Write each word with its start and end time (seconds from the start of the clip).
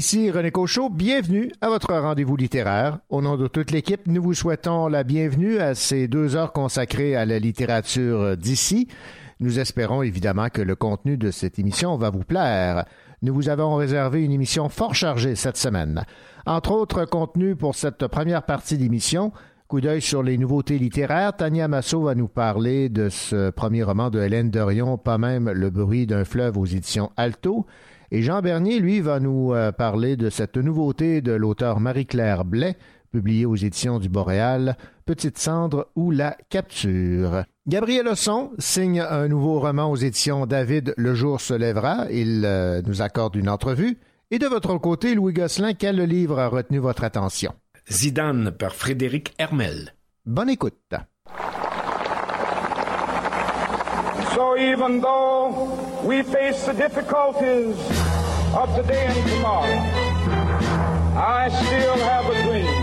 Ici 0.00 0.30
René 0.30 0.50
Cochot, 0.50 0.88
bienvenue 0.88 1.52
à 1.60 1.68
votre 1.68 1.94
rendez-vous 1.94 2.34
littéraire. 2.34 3.00
Au 3.10 3.20
nom 3.20 3.36
de 3.36 3.48
toute 3.48 3.70
l'équipe, 3.70 4.06
nous 4.06 4.22
vous 4.22 4.32
souhaitons 4.32 4.88
la 4.88 5.04
bienvenue 5.04 5.58
à 5.58 5.74
ces 5.74 6.08
deux 6.08 6.36
heures 6.36 6.54
consacrées 6.54 7.16
à 7.16 7.26
la 7.26 7.38
littérature 7.38 8.34
d'ici. 8.34 8.88
Nous 9.40 9.58
espérons 9.58 10.00
évidemment 10.02 10.48
que 10.48 10.62
le 10.62 10.74
contenu 10.74 11.18
de 11.18 11.30
cette 11.30 11.58
émission 11.58 11.98
va 11.98 12.08
vous 12.08 12.24
plaire. 12.24 12.86
Nous 13.20 13.34
vous 13.34 13.50
avons 13.50 13.74
réservé 13.74 14.24
une 14.24 14.32
émission 14.32 14.70
fort 14.70 14.94
chargée 14.94 15.34
cette 15.34 15.58
semaine. 15.58 16.06
Entre 16.46 16.72
autres 16.72 17.04
contenus 17.04 17.54
pour 17.58 17.74
cette 17.74 18.06
première 18.06 18.44
partie 18.44 18.78
d'émission, 18.78 19.32
coup 19.68 19.82
d'œil 19.82 20.00
sur 20.00 20.22
les 20.22 20.38
nouveautés 20.38 20.78
littéraires, 20.78 21.36
Tania 21.36 21.68
Massot 21.68 22.04
va 22.04 22.14
nous 22.14 22.26
parler 22.26 22.88
de 22.88 23.10
ce 23.10 23.50
premier 23.50 23.82
roman 23.82 24.08
de 24.08 24.18
Hélène 24.22 24.50
Dorion, 24.50 24.96
Pas 24.96 25.18
même 25.18 25.50
le 25.50 25.68
bruit 25.68 26.06
d'un 26.06 26.24
fleuve 26.24 26.56
aux 26.56 26.64
éditions 26.64 27.10
Alto. 27.18 27.66
Et 28.12 28.22
Jean 28.22 28.42
Bernier, 28.42 28.80
lui, 28.80 29.00
va 29.00 29.20
nous 29.20 29.54
euh, 29.54 29.70
parler 29.70 30.16
de 30.16 30.30
cette 30.30 30.56
nouveauté 30.56 31.20
de 31.20 31.30
l'auteur 31.32 31.78
Marie-Claire 31.78 32.44
Blais, 32.44 32.76
publiée 33.12 33.46
aux 33.46 33.54
éditions 33.54 34.00
du 34.00 34.08
Boréal, 34.08 34.76
Petite 35.06 35.38
cendre 35.38 35.88
ou 35.94 36.10
La 36.10 36.36
capture. 36.48 37.44
Gabriel 37.68 38.08
Osson 38.08 38.50
signe 38.58 39.00
un 39.00 39.28
nouveau 39.28 39.60
roman 39.60 39.90
aux 39.90 39.96
éditions 39.96 40.46
David 40.46 40.94
Le 40.96 41.14
jour 41.14 41.40
se 41.40 41.54
lèvera. 41.54 42.06
Il 42.10 42.42
euh, 42.44 42.82
nous 42.84 43.00
accorde 43.02 43.36
une 43.36 43.48
entrevue. 43.48 43.98
Et 44.32 44.38
de 44.38 44.46
votre 44.46 44.76
côté, 44.78 45.14
Louis 45.14 45.32
Gosselin, 45.32 45.74
quel 45.74 46.00
livre 46.02 46.38
a 46.38 46.48
retenu 46.48 46.78
votre 46.78 47.04
attention? 47.04 47.52
Zidane 47.90 48.50
par 48.50 48.74
Frédéric 48.74 49.34
Hermel. 49.38 49.94
Bonne 50.26 50.50
écoute. 50.50 50.94
Even 54.58 55.00
though 55.00 56.02
we 56.02 56.22
face 56.22 56.64
the 56.66 56.72
difficulties 56.72 57.76
of 58.54 58.74
today 58.76 59.06
and 59.06 59.28
tomorrow, 59.28 59.66
I 61.16 61.48
still 61.48 61.96
have 61.96 62.26
a 62.26 62.42
dream. 62.42 62.79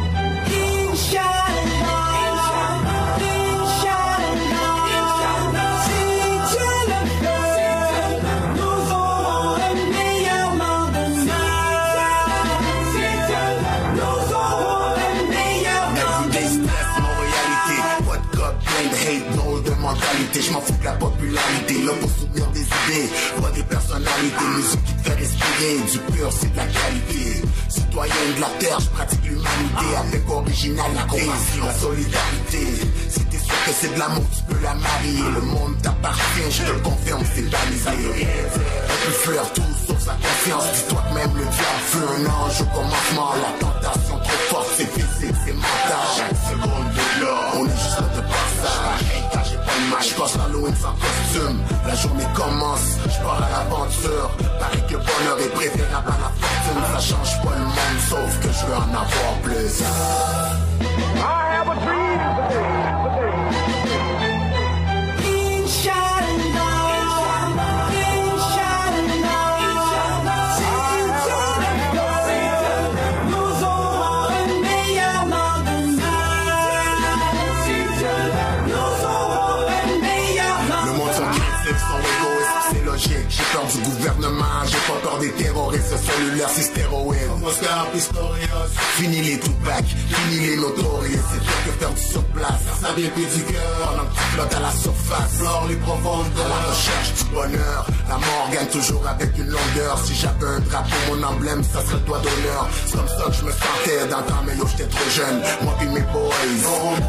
Je 20.41 20.51
m'en 20.51 20.61
fous 20.61 20.73
de 20.79 20.85
la 20.85 20.93
popularité, 20.93 21.73
là 21.83 21.91
pour 21.99 22.09
soutenir 22.09 22.47
des 22.51 22.61
idées, 22.61 23.09
pas 23.41 23.51
des 23.51 23.63
personnalités, 23.63 24.45
musique 24.55 24.83
qui 24.83 24.93
te 24.93 25.09
fait 25.09 25.15
respirer, 25.15 25.75
du 25.91 25.99
pur 26.13 26.29
c'est 26.31 26.51
de 26.51 26.57
la 26.57 26.65
qualité. 26.65 27.41
Citoyen 27.69 28.13
de 28.35 28.41
la 28.41 28.49
terre, 28.59 28.79
je 28.79 28.89
pratique 28.89 29.23
l'humanité 29.23 29.87
avec 29.97 30.29
originalité, 30.29 31.29
la 31.63 31.73
solidarité. 31.73 32.63
Si 33.09 33.19
t'es 33.25 33.37
sûr 33.37 33.55
que 33.65 33.71
c'est 33.79 33.93
de 33.93 33.99
l'amour, 33.99 34.23
tu 34.35 34.43
peux 34.53 34.61
la 34.63 34.73
marier, 34.75 35.23
le 35.35 35.41
monde 35.41 35.75
t'appartient, 35.81 36.51
je 36.51 36.63
te 36.63 36.71
le 36.71 36.79
confirme, 36.79 37.23
c'est 37.35 37.49
balisé. 37.49 38.27
On 38.85 39.05
peut 39.05 39.31
faire 39.31 39.53
tout 39.53 39.73
sauf 39.87 39.99
sa 39.99 40.13
confiance, 40.13 40.65
dis-toi 40.73 41.03
que 41.09 41.13
même 41.15 41.35
le 41.35 41.43
diable 41.43 41.83
fut 41.87 41.97
un 41.97 42.25
ange 42.29 42.61
au 42.61 42.65
commencement, 42.65 43.31
la 43.41 43.59
tentation 43.59 44.17
trop 44.17 44.41
forte, 44.49 44.69
c'est 44.77 44.89
physique, 44.91 45.35
c'est 45.45 45.53
mental. 45.53 46.35
Je 49.99 50.13
passe 50.13 50.37
l'Halloween 50.37 50.75
sans 50.75 50.93
costume, 50.93 51.59
la 51.85 51.95
journée 51.95 52.27
commence, 52.35 52.97
je 53.05 53.23
pars 53.23 53.41
à 53.41 53.49
l'aventure. 53.49 54.29
Pareil 54.59 54.83
que 54.87 54.95
bonheur 54.95 55.39
est 55.39 55.49
préférable 55.49 56.07
à 56.07 56.17
la 56.21 56.31
fortune, 56.39 56.83
ça 56.93 56.99
change 56.99 57.41
pas 57.43 57.55
le 57.55 57.65
monde, 57.65 57.99
sauf 58.09 58.39
que 58.39 58.47
je 58.47 58.65
veux 58.65 58.75
en 58.75 58.89
avoir 58.89 59.33
plus. 59.43 59.81
I 61.15 61.55
have 61.55 61.67
a 61.67 61.75
dream 61.85 62.96
cellulaires, 86.37 86.49
c'est 86.49 86.61
stéroïdes. 86.61 87.17
Fini 88.97 89.21
les 89.21 89.39
Tupac, 89.39 89.85
fini 89.85 90.47
les 90.47 90.57
notoriés, 90.57 91.19
c'est 91.31 91.39
toi 91.39 91.53
que 91.65 91.71
faire 91.71 91.93
du 91.93 92.01
surplace. 92.01 92.61
Ça 92.81 92.93
vient 92.95 93.09
plus 93.09 93.25
du 93.25 93.43
cœur, 93.43 94.05
à 94.39 94.59
la 94.59 94.71
surface. 94.71 95.37
Flore 95.37 95.65
les 95.69 95.75
profondeurs, 95.75 96.47
la 96.47 96.71
recherche 96.71 97.13
du 97.13 97.23
bonheur. 97.33 97.85
La 98.09 98.15
mort 98.15 98.49
gagne 98.51 98.67
toujours 98.67 99.07
avec 99.07 99.37
une 99.37 99.49
longueur. 99.49 99.99
Si 100.03 100.15
j'avais 100.15 100.55
un 100.55 100.59
drapeau, 100.61 100.95
mon 101.09 101.23
emblème, 101.23 101.63
ça 101.63 101.85
serait 101.85 101.99
doigt 102.05 102.19
d'honneur. 102.19 102.67
C'est 102.85 102.97
comme 102.97 103.07
ça 103.07 103.25
que 103.27 103.33
je 103.33 103.43
me 103.43 103.51
sentais 103.51 104.07
dans 104.09 104.21
temps, 104.23 104.43
mais 104.45 104.55
yo, 104.55 104.65
j'étais 104.67 104.89
trop 104.89 105.09
jeune. 105.09 105.41
Moi 105.61 105.75
puis 105.79 105.87
mes 105.89 106.01
boys, 106.01 106.33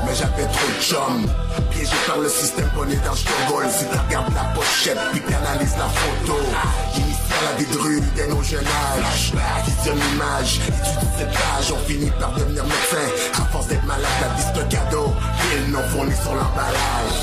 mais 0.06 0.14
j'avais 0.14 0.46
trop 0.46 0.68
de 0.68 0.82
chum. 0.82 1.26
Piégé 1.70 1.96
par 2.06 2.18
le 2.18 2.28
système 2.28 2.68
est 2.90 3.04
dans 3.04 3.12
le 3.12 3.70
Si 3.70 3.84
tu 3.84 3.98
regardes 4.06 4.34
la 4.34 4.44
pochette, 4.54 4.98
puis 5.12 5.20
t'analyses 5.22 5.76
la 5.76 5.88
photo. 5.88 6.38
Initial 7.38 7.54
à 7.54 7.58
des 7.58 7.66
druides 7.66 8.04
dès 8.14 8.26
nos 8.28 8.42
jeunes 8.42 8.64
âges. 8.66 9.32
Visionne 9.66 9.98
l'image, 10.10 10.60
étudie 10.66 11.06
cette 11.18 11.32
page, 11.32 11.72
on 11.72 11.78
finit 11.86 12.10
par 12.18 12.32
devenir 12.34 12.64
médecin. 12.64 13.42
À 13.42 13.44
force 13.46 13.68
d'être 13.68 13.84
malade, 13.84 14.06
la 14.20 14.60
un 14.60 14.64
cadeau. 14.66 15.12
Ils 15.54 15.70
n'ont 15.70 15.82
fourni 15.88 16.14
sur 16.14 16.34
l'emballage. 16.34 17.17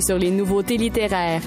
Sur 0.00 0.18
les 0.18 0.30
nouveautés 0.30 0.76
littéraires. 0.76 1.42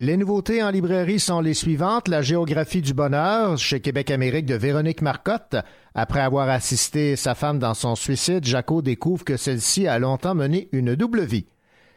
Les 0.00 0.18
nouveautés 0.18 0.62
en 0.62 0.70
librairie 0.70 1.18
sont 1.18 1.40
les 1.40 1.54
suivantes. 1.54 2.08
La 2.08 2.20
géographie 2.20 2.82
du 2.82 2.92
bonheur 2.92 3.56
chez 3.56 3.80
Québec 3.80 4.10
Amérique 4.10 4.44
de 4.44 4.54
Véronique 4.54 5.00
Marcotte. 5.00 5.56
Après 5.94 6.20
avoir 6.20 6.50
assisté 6.50 7.16
sa 7.16 7.34
femme 7.34 7.58
dans 7.58 7.72
son 7.72 7.94
suicide, 7.94 8.44
Jaco 8.44 8.82
découvre 8.82 9.24
que 9.24 9.38
celle-ci 9.38 9.88
a 9.88 9.98
longtemps 9.98 10.34
mené 10.34 10.68
une 10.72 10.94
double 10.94 11.22
vie. 11.22 11.46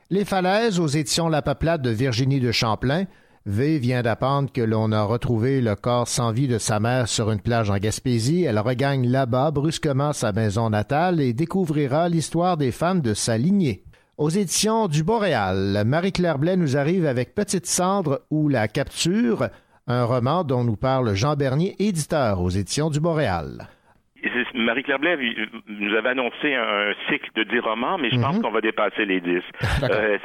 Les 0.10 0.24
falaises 0.24 0.80
aux 0.80 0.88
éditions 0.88 1.28
La 1.28 1.42
Peuplade 1.42 1.82
de 1.82 1.90
Virginie 1.90 2.40
de 2.40 2.54
Champlain. 2.54 3.08
V 3.50 3.80
vient 3.80 4.02
d'apprendre 4.02 4.52
que 4.52 4.60
l'on 4.60 4.92
a 4.92 5.04
retrouvé 5.04 5.62
le 5.62 5.76
corps 5.76 6.10
sans 6.10 6.34
vie 6.34 6.50
de 6.50 6.58
sa 6.58 6.82
mère 6.82 7.08
sur 7.08 7.32
une 7.32 7.40
plage 7.40 7.70
en 7.70 7.78
Gaspésie. 7.78 8.44
Elle 8.44 8.60
regagne 8.60 9.08
là-bas 9.08 9.52
brusquement 9.52 10.12
sa 10.12 10.34
maison 10.34 10.70
natale 10.70 11.22
et 11.22 11.32
découvrira 11.32 12.10
l'histoire 12.10 12.58
des 12.58 12.74
femmes 12.74 13.00
de 13.00 13.14
sa 13.14 13.38
lignée. 13.38 13.86
Aux 14.18 14.30
éditions 14.30 14.90
du 14.90 15.02
Boréal, 15.02 15.84
Marie-Claire 15.86 16.40
Blais 16.40 16.58
nous 16.58 16.76
arrive 16.76 17.06
avec 17.06 17.36
Petite 17.36 17.68
Cendre 17.68 18.20
ou 18.30 18.50
La 18.50 18.68
Capture, 18.68 19.48
un 19.88 20.04
roman 20.04 20.44
dont 20.44 20.66
nous 20.66 20.76
parle 20.76 21.14
Jean 21.14 21.38
Bernier, 21.38 21.78
éditeur 21.80 22.42
aux 22.42 22.50
éditions 22.50 22.90
du 22.90 23.00
Boréal. 23.00 23.70
Marie-Claire 24.54 25.00
Blais 25.00 25.18
nous 25.68 25.94
avait 25.96 26.10
annoncé 26.10 26.56
un 26.56 26.94
cycle 27.10 27.30
de 27.36 27.44
10 27.44 27.60
romans, 27.60 27.98
mais 27.98 28.10
je 28.10 28.20
pense 28.20 28.36
mhm. 28.36 28.42
qu'on 28.42 28.52
va 28.52 28.62
dépasser 28.62 29.06
les 29.06 29.22
10. 29.22 29.42
Euh, 29.84 30.18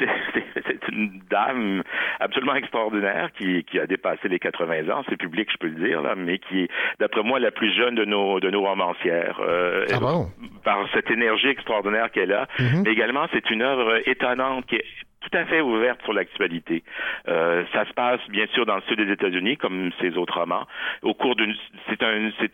c'est 0.54 0.88
une 0.88 1.20
dame 1.30 1.82
absolument 2.20 2.54
extraordinaire 2.54 3.30
qui, 3.36 3.64
qui, 3.64 3.78
a 3.78 3.86
dépassé 3.86 4.28
les 4.28 4.38
80 4.38 4.88
ans, 4.88 5.02
c'est 5.08 5.16
public, 5.16 5.48
je 5.52 5.58
peux 5.58 5.68
le 5.68 5.86
dire, 5.86 6.00
là, 6.00 6.14
mais 6.16 6.38
qui 6.38 6.62
est, 6.62 6.68
d'après 6.98 7.22
moi, 7.22 7.38
la 7.38 7.50
plus 7.50 7.72
jeune 7.74 7.94
de 7.94 8.04
nos, 8.04 8.40
de 8.40 8.50
nos 8.50 8.62
romancières. 8.62 9.40
Euh, 9.40 9.86
ah 9.92 9.98
bon? 10.00 10.28
Par 10.64 10.86
cette 10.94 11.10
énergie 11.10 11.48
extraordinaire 11.48 12.10
qu'elle 12.10 12.32
a. 12.32 12.48
Mhm. 12.58 12.82
Mais 12.84 12.92
également, 12.92 13.26
c'est 13.32 13.50
une 13.50 13.62
œuvre 13.62 14.00
étonnante 14.08 14.66
qui 14.66 14.76
est 14.76 14.84
tout 15.22 15.36
à 15.36 15.44
fait 15.44 15.60
ouverte 15.60 16.02
sur 16.02 16.12
l'actualité. 16.12 16.82
Euh, 17.28 17.64
ça 17.72 17.84
se 17.86 17.92
passe 17.92 18.20
bien 18.28 18.46
sûr 18.48 18.66
dans 18.66 18.76
le 18.76 18.82
sud 18.82 18.98
des 18.98 19.12
États-Unis, 19.12 19.56
comme 19.56 19.90
ses 20.00 20.16
autres 20.16 20.38
romans. 20.38 20.66
Au 21.02 21.14
cours 21.14 21.36
d'une, 21.36 21.54
c'est 21.88 22.02
un, 22.02 22.30
c'est 22.38 22.50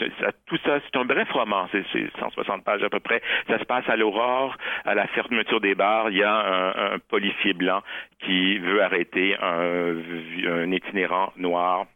tout 0.47 0.59
ça, 0.65 0.79
c'est 0.85 0.99
un 0.99 1.05
bref 1.05 1.31
roman, 1.33 1.69
c'est, 1.73 1.85
160 2.19 2.65
pages 2.65 2.83
à 2.83 2.91
peu 2.91 3.01
près. 3.01 3.23
Ça 3.49 3.59
se 3.59 3.65
passe 3.65 3.89
à 3.89 3.97
l'aurore, 3.97 4.57
à 4.85 4.95
la 4.95 5.07
fermeture 5.09 5.61
des 5.61 5.75
bars. 5.75 6.11
Il 6.11 6.19
y 6.19 6.23
a 6.23 6.35
un, 6.35 6.95
un 6.95 6.99
policier 6.99 7.53
blanc 7.53 7.83
qui 8.21 8.59
veut 8.59 8.83
arrêter 8.83 9.37
un, 9.41 9.97
un 10.47 10.73
itinérant 10.73 11.33
noir 11.37 11.87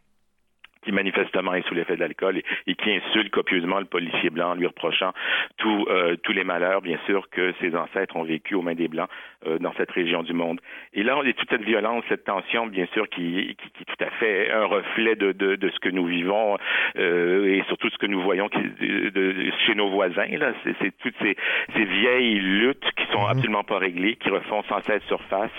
qui 0.82 0.93
manifestement 0.93 1.55
est 1.55 1.67
sous 1.67 1.75
l'effet 1.75 1.96
de 1.96 2.00
l'alcool 2.00 2.43
et, 2.67 2.75
qui 2.75 2.90
insulte 2.90 3.31
copieusement 3.31 3.79
le 3.79 3.84
policier 3.87 4.31
blanc 4.31 4.50
en 4.50 4.55
lui 4.55 4.67
reprochant 4.67 5.12
tous 5.58 5.87
euh, 5.88 6.17
tous 6.23 6.32
les 6.32 6.44
malheurs, 6.44 6.82
bien 6.82 6.99
sûr, 7.06 7.29
que 7.31 7.52
ses 7.61 7.75
ancêtres 7.76 8.17
ont 8.17 8.25
vécu 8.25 8.55
aux 8.55 8.62
mains 8.62 8.75
des 8.75 8.88
Blancs 8.88 9.08
euh, 9.46 9.58
dans 9.58 9.73
cette 9.75 9.90
région 9.90 10.23
du 10.23 10.32
monde. 10.32 10.61
Et 10.94 11.02
là, 11.02 11.17
on 11.17 11.23
est 11.23 11.32
toute 11.32 11.50
cette 11.50 11.62
violence, 11.62 12.05
cette 12.08 12.25
tension, 12.25 12.67
bien 12.67 12.87
sûr, 12.93 13.08
qui, 13.08 13.56
qui, 13.58 13.70
qui 13.70 13.82
est 13.82 13.96
tout 13.96 14.05
à 14.05 14.11
fait 14.11 14.50
un 14.50 14.64
reflet 14.64 15.17
de, 15.17 15.32
de, 15.32 15.56
de 15.56 15.69
ce 15.70 15.79
que 15.79 15.88
nous 15.88 16.06
vivons 16.06 16.58
euh, 16.96 17.55
et 17.55 17.62
surtout 17.69 17.88
ce 17.90 17.99
que 17.99 18.06
nous 18.06 18.20
voyons 18.20 18.49
qui, 18.49 18.61
de, 18.61 19.50
chez 19.67 19.75
nos 19.75 19.90
voisins. 19.90 20.26
Là, 20.38 20.52
c'est 20.64 20.96
toutes 20.99 21.14
ces, 21.20 21.37
ces 21.75 21.84
vieilles 21.84 22.38
luttes 22.38 22.87
qui 22.96 23.06
sont 23.12 23.23
mhm. 23.23 23.31
absolument 23.31 23.64
pas 23.64 23.79
réglées, 23.79 24.17
qui 24.17 24.31
refont 24.31 24.62
sans 24.64 24.81
cesse 24.82 25.02
surface 25.05 25.50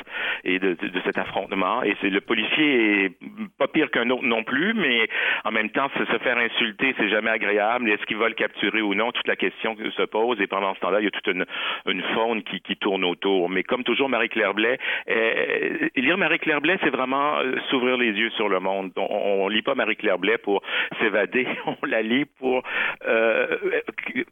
et 0.43 0.59
de, 0.59 0.73
de, 0.73 1.01
cet 1.03 1.17
affrontement. 1.17 1.83
Et 1.83 1.95
c'est 2.01 2.09
le 2.09 2.21
policier 2.21 3.05
est 3.05 3.11
pas 3.57 3.67
pire 3.67 3.91
qu'un 3.91 4.09
autre 4.09 4.23
non 4.23 4.43
plus, 4.43 4.73
mais 4.73 5.07
en 5.43 5.51
même 5.51 5.69
temps, 5.69 5.89
se 5.97 6.17
faire 6.19 6.37
insulter, 6.37 6.93
c'est 6.97 7.09
jamais 7.09 7.29
agréable. 7.29 7.89
Est-ce 7.89 8.05
qu'il 8.05 8.17
va 8.17 8.27
le 8.27 8.35
capturer 8.35 8.81
ou 8.81 8.93
non 8.93 9.11
Toute 9.11 9.27
la 9.27 9.35
question 9.35 9.75
se 9.95 10.03
pose. 10.03 10.39
Et 10.41 10.47
pendant 10.47 10.73
ce 10.75 10.79
temps-là, 10.79 10.99
il 10.99 11.05
y 11.05 11.07
a 11.07 11.11
toute 11.11 11.27
une, 11.27 11.45
une 11.87 12.03
faune 12.13 12.43
qui, 12.43 12.61
qui 12.61 12.75
tourne 12.77 13.03
autour. 13.03 13.49
Mais 13.49 13.63
comme 13.63 13.83
toujours, 13.83 14.09
Marie-Claire 14.09 14.53
Blais, 14.53 14.77
euh, 15.09 15.89
lire 15.95 16.17
Marie-Claire 16.17 16.61
Blais, 16.61 16.77
c'est 16.83 16.89
vraiment 16.89 17.37
euh, 17.39 17.55
s'ouvrir 17.69 17.97
les 17.97 18.11
yeux 18.11 18.29
sur 18.31 18.49
le 18.49 18.59
monde. 18.59 18.91
On, 18.95 19.07
on 19.43 19.47
lit 19.47 19.61
pas 19.61 19.75
Marie-Claire 19.75 20.19
Blais 20.19 20.37
pour 20.37 20.61
s'évader, 20.99 21.47
on 21.65 21.85
la 21.85 22.01
lit 22.01 22.25
pour 22.25 22.63
euh, 23.05 23.57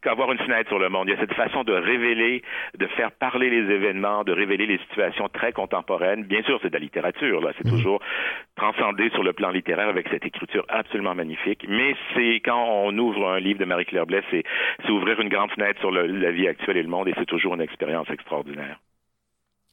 avoir 0.04 0.32
une 0.32 0.38
fenêtre 0.38 0.68
sur 0.68 0.78
le 0.78 0.88
monde. 0.88 1.08
Il 1.08 1.14
y 1.14 1.16
a 1.16 1.20
cette 1.20 1.34
façon 1.34 1.64
de 1.64 1.72
révéler, 1.72 2.42
de 2.78 2.86
faire 2.88 3.12
parler 3.12 3.50
les 3.50 3.72
événements, 3.72 4.24
de 4.24 4.32
révéler 4.32 4.66
les 4.66 4.78
situations 4.78 5.28
très 5.28 5.52
contemporaines. 5.52 6.24
Bien 6.24 6.42
sûr, 6.42 6.58
c'est 6.62 6.68
de 6.68 6.74
la 6.74 6.80
littérature, 6.80 7.40
là. 7.40 7.52
C'est 7.58 7.66
mmh. 7.66 7.70
toujours 7.70 8.00
transcendé 8.56 9.10
sur 9.10 9.22
le 9.22 9.32
plan 9.32 9.50
littéraire 9.50 9.88
avec 9.88 10.08
cette 10.08 10.24
écriture 10.24 10.64
absolument 10.72 11.14
magnifique. 11.14 11.64
Mais 11.68 11.94
c'est 12.14 12.40
quand 12.44 12.64
on 12.84 12.96
ouvre 12.98 13.28
un 13.28 13.40
livre 13.40 13.60
de 13.60 13.64
Marie-Claire 13.64 14.06
Blais, 14.06 14.22
c'est 14.30 14.44
ouvrir 14.90 15.20
une 15.20 15.28
grande 15.28 15.50
fenêtre 15.50 15.78
sur 15.80 15.90
la 15.90 16.32
vie 16.32 16.48
actuelle 16.48 16.76
et 16.76 16.82
le 16.82 16.88
monde, 16.88 17.08
et 17.08 17.14
c'est 17.18 17.26
toujours 17.26 17.54
une 17.54 17.60
expérience 17.60 18.08
extraordinaire. 18.10 18.80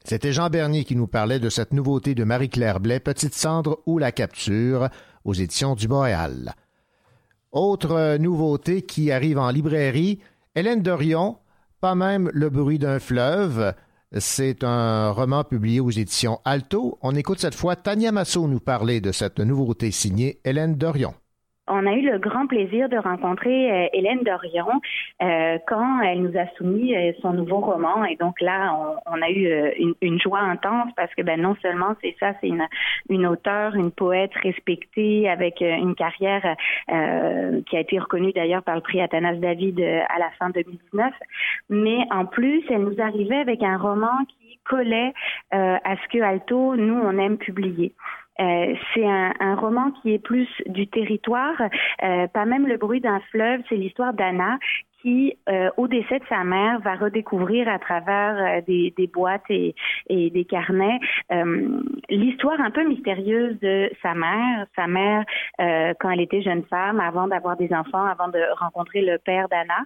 C'était 0.04 0.32
Jean 0.32 0.48
Bernier 0.48 0.84
qui 0.84 0.96
nous 0.96 1.06
parlait 1.06 1.40
de 1.40 1.50
cette 1.50 1.72
nouveauté 1.72 2.14
de 2.14 2.24
Marie-Claire 2.24 2.80
Blais, 2.80 3.00
Petite 3.00 3.34
cendre 3.34 3.80
ou 3.86 3.98
La 3.98 4.12
Capture, 4.12 4.88
aux 5.24 5.34
éditions 5.34 5.74
du 5.74 5.88
Boréal. 5.88 6.54
Autre 7.52 8.16
nouveauté 8.16 8.82
qui 8.82 9.10
arrive 9.10 9.38
en 9.38 9.50
librairie, 9.50 10.20
Hélène 10.54 10.82
Dorion, 10.82 11.36
Pas 11.80 11.94
même 11.94 12.30
le 12.32 12.48
bruit 12.48 12.78
d'un 12.78 12.98
fleuve. 12.98 13.74
C'est 14.18 14.64
un 14.64 15.12
roman 15.12 15.44
publié 15.44 15.78
aux 15.78 15.90
éditions 15.90 16.40
Alto. 16.44 16.98
On 17.00 17.14
écoute 17.14 17.38
cette 17.38 17.54
fois 17.54 17.76
Tania 17.76 18.10
Massot 18.10 18.48
nous 18.48 18.58
parler 18.58 19.00
de 19.00 19.12
cette 19.12 19.38
nouveauté 19.38 19.92
signée 19.92 20.40
Hélène 20.44 20.74
Dorion 20.74 21.14
on 21.70 21.86
a 21.86 21.92
eu 21.92 22.02
le 22.02 22.18
grand 22.18 22.46
plaisir 22.46 22.88
de 22.88 22.96
rencontrer 22.96 23.70
euh, 23.70 23.88
Hélène 23.92 24.22
Dorion 24.22 24.80
euh, 25.22 25.58
quand 25.66 26.00
elle 26.02 26.22
nous 26.22 26.36
a 26.36 26.46
soumis 26.56 26.94
euh, 26.96 27.12
son 27.22 27.32
nouveau 27.32 27.60
roman. 27.60 28.04
Et 28.04 28.16
donc 28.16 28.40
là, 28.40 28.74
on, 29.06 29.22
a 29.22 29.30
eu 29.30 29.94
une, 30.00 30.20
joie 30.20 30.40
intense 30.40 30.92
parce 30.96 31.14
que 31.14 31.22
ben 31.22 31.40
non 31.40 31.56
seulement 31.62 31.94
c'est 32.02 32.16
ça, 32.18 32.32
c'est 32.40 32.48
une, 32.48 32.66
une 33.08 33.26
auteure, 33.26 33.76
une 33.76 33.90
poète 33.90 34.32
respectée 34.42 35.28
avec 35.28 35.60
une 35.60 35.94
carrière 35.94 36.56
qui 36.88 37.76
a 37.76 37.80
été 37.80 37.98
reconnue 37.98 38.32
d'ailleurs 38.32 38.62
par 38.62 38.74
le 38.74 38.80
prix 38.80 39.00
Athanas 39.00 39.36
David 39.36 39.80
à 39.80 40.18
la 40.18 40.30
fin 40.38 40.50
2019, 40.50 41.12
mais 41.70 41.98
en 42.10 42.26
plus, 42.26 42.64
elle 42.70 42.82
nous 42.82 43.00
arrivait 43.00 43.36
avec 43.36 43.62
un 43.62 43.78
roman 43.78 44.24
qui 44.28 44.58
collait 44.64 45.12
à 45.52 45.96
ce 45.96 46.08
que 46.08 46.22
Alto, 46.22 46.76
nous, 46.76 47.00
on 47.02 47.18
aime 47.18 47.38
publier. 47.38 47.92
Euh, 48.40 48.74
c'est 48.94 49.06
un, 49.06 49.32
un, 49.38 49.54
roman 49.54 49.90
qui 49.90 50.14
est 50.14 50.18
plus 50.18 50.48
du 50.66 50.86
territoire, 50.86 51.60
euh, 52.02 52.26
pas 52.28 52.44
même 52.46 52.66
le 52.66 52.78
bruit 52.78 53.00
d'un 53.00 53.20
fleuve, 53.30 53.60
c'est 53.68 53.76
l'histoire 53.76 54.14
d'Anna 54.14 54.58
qui, 55.02 55.34
euh, 55.48 55.70
au 55.78 55.88
décès 55.88 56.18
de 56.18 56.24
sa 56.28 56.44
mère, 56.44 56.78
va 56.80 56.94
redécouvrir 56.94 57.68
à 57.68 57.78
travers 57.78 58.62
des, 58.64 58.92
des, 58.96 59.06
boîtes 59.06 59.48
et, 59.48 59.74
et, 60.10 60.28
des 60.28 60.44
carnets 60.44 60.98
l'histoire 62.10 62.60
un 62.60 62.70
peu 62.70 62.86
mystérieuse 62.86 63.58
de 63.60 63.90
sa 64.02 64.14
mère, 64.14 64.66
sa 64.76 64.86
mère 64.86 65.24
quand 65.58 66.10
elle 66.10 66.20
était 66.20 66.42
jeune 66.42 66.64
femme, 66.64 67.00
avant 67.00 67.28
d'avoir 67.28 67.56
des 67.56 67.72
enfants, 67.72 68.04
avant 68.04 68.28
de 68.28 68.40
rencontrer 68.58 69.00
le 69.00 69.16
père 69.18 69.48
d'Anna. 69.48 69.84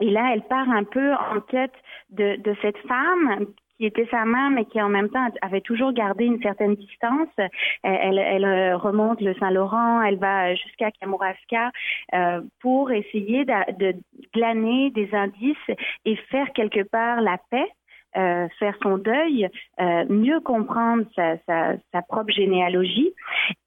et 0.00 0.10
là, 0.10 0.30
elle 0.34 0.42
part 0.42 0.68
un 0.68 0.84
peu 0.84 1.14
en 1.14 1.40
quête 1.40 1.72
de, 2.10 2.36
de 2.36 2.54
cette 2.60 2.78
femme 2.86 3.46
qui 3.76 3.86
était 3.86 4.06
sa 4.10 4.24
mère, 4.24 4.50
mais 4.50 4.64
qui 4.64 4.80
en 4.80 4.88
même 4.88 5.08
temps 5.10 5.28
avait 5.42 5.60
toujours 5.60 5.92
gardé 5.92 6.24
une 6.24 6.40
certaine 6.42 6.74
distance. 6.74 7.28
Euh, 7.38 7.48
elle, 7.82 8.18
elle, 8.18 8.44
euh, 8.44 8.76
remonte 8.76 9.20
le 9.20 9.34
Saint-Laurent, 9.34 10.02
elle 10.02 10.18
va 10.18 10.54
jusqu'à 10.54 10.90
Kamouraska 10.90 11.70
euh, 12.14 12.40
pour 12.60 12.90
essayer 12.90 13.44
de, 13.44 13.78
de 13.78 13.94
glaner 14.34 14.90
des 14.90 15.08
indices 15.14 15.56
et 16.04 16.16
faire 16.30 16.52
quelque 16.54 16.82
part 16.82 17.20
la 17.20 17.38
paix 17.50 17.68
euh, 18.16 18.48
faire 18.58 18.74
son 18.82 18.96
deuil, 18.96 19.46
euh, 19.78 20.04
mieux 20.08 20.40
comprendre 20.40 21.04
sa, 21.14 22.02
propre 22.08 22.32
généalogie. 22.32 23.12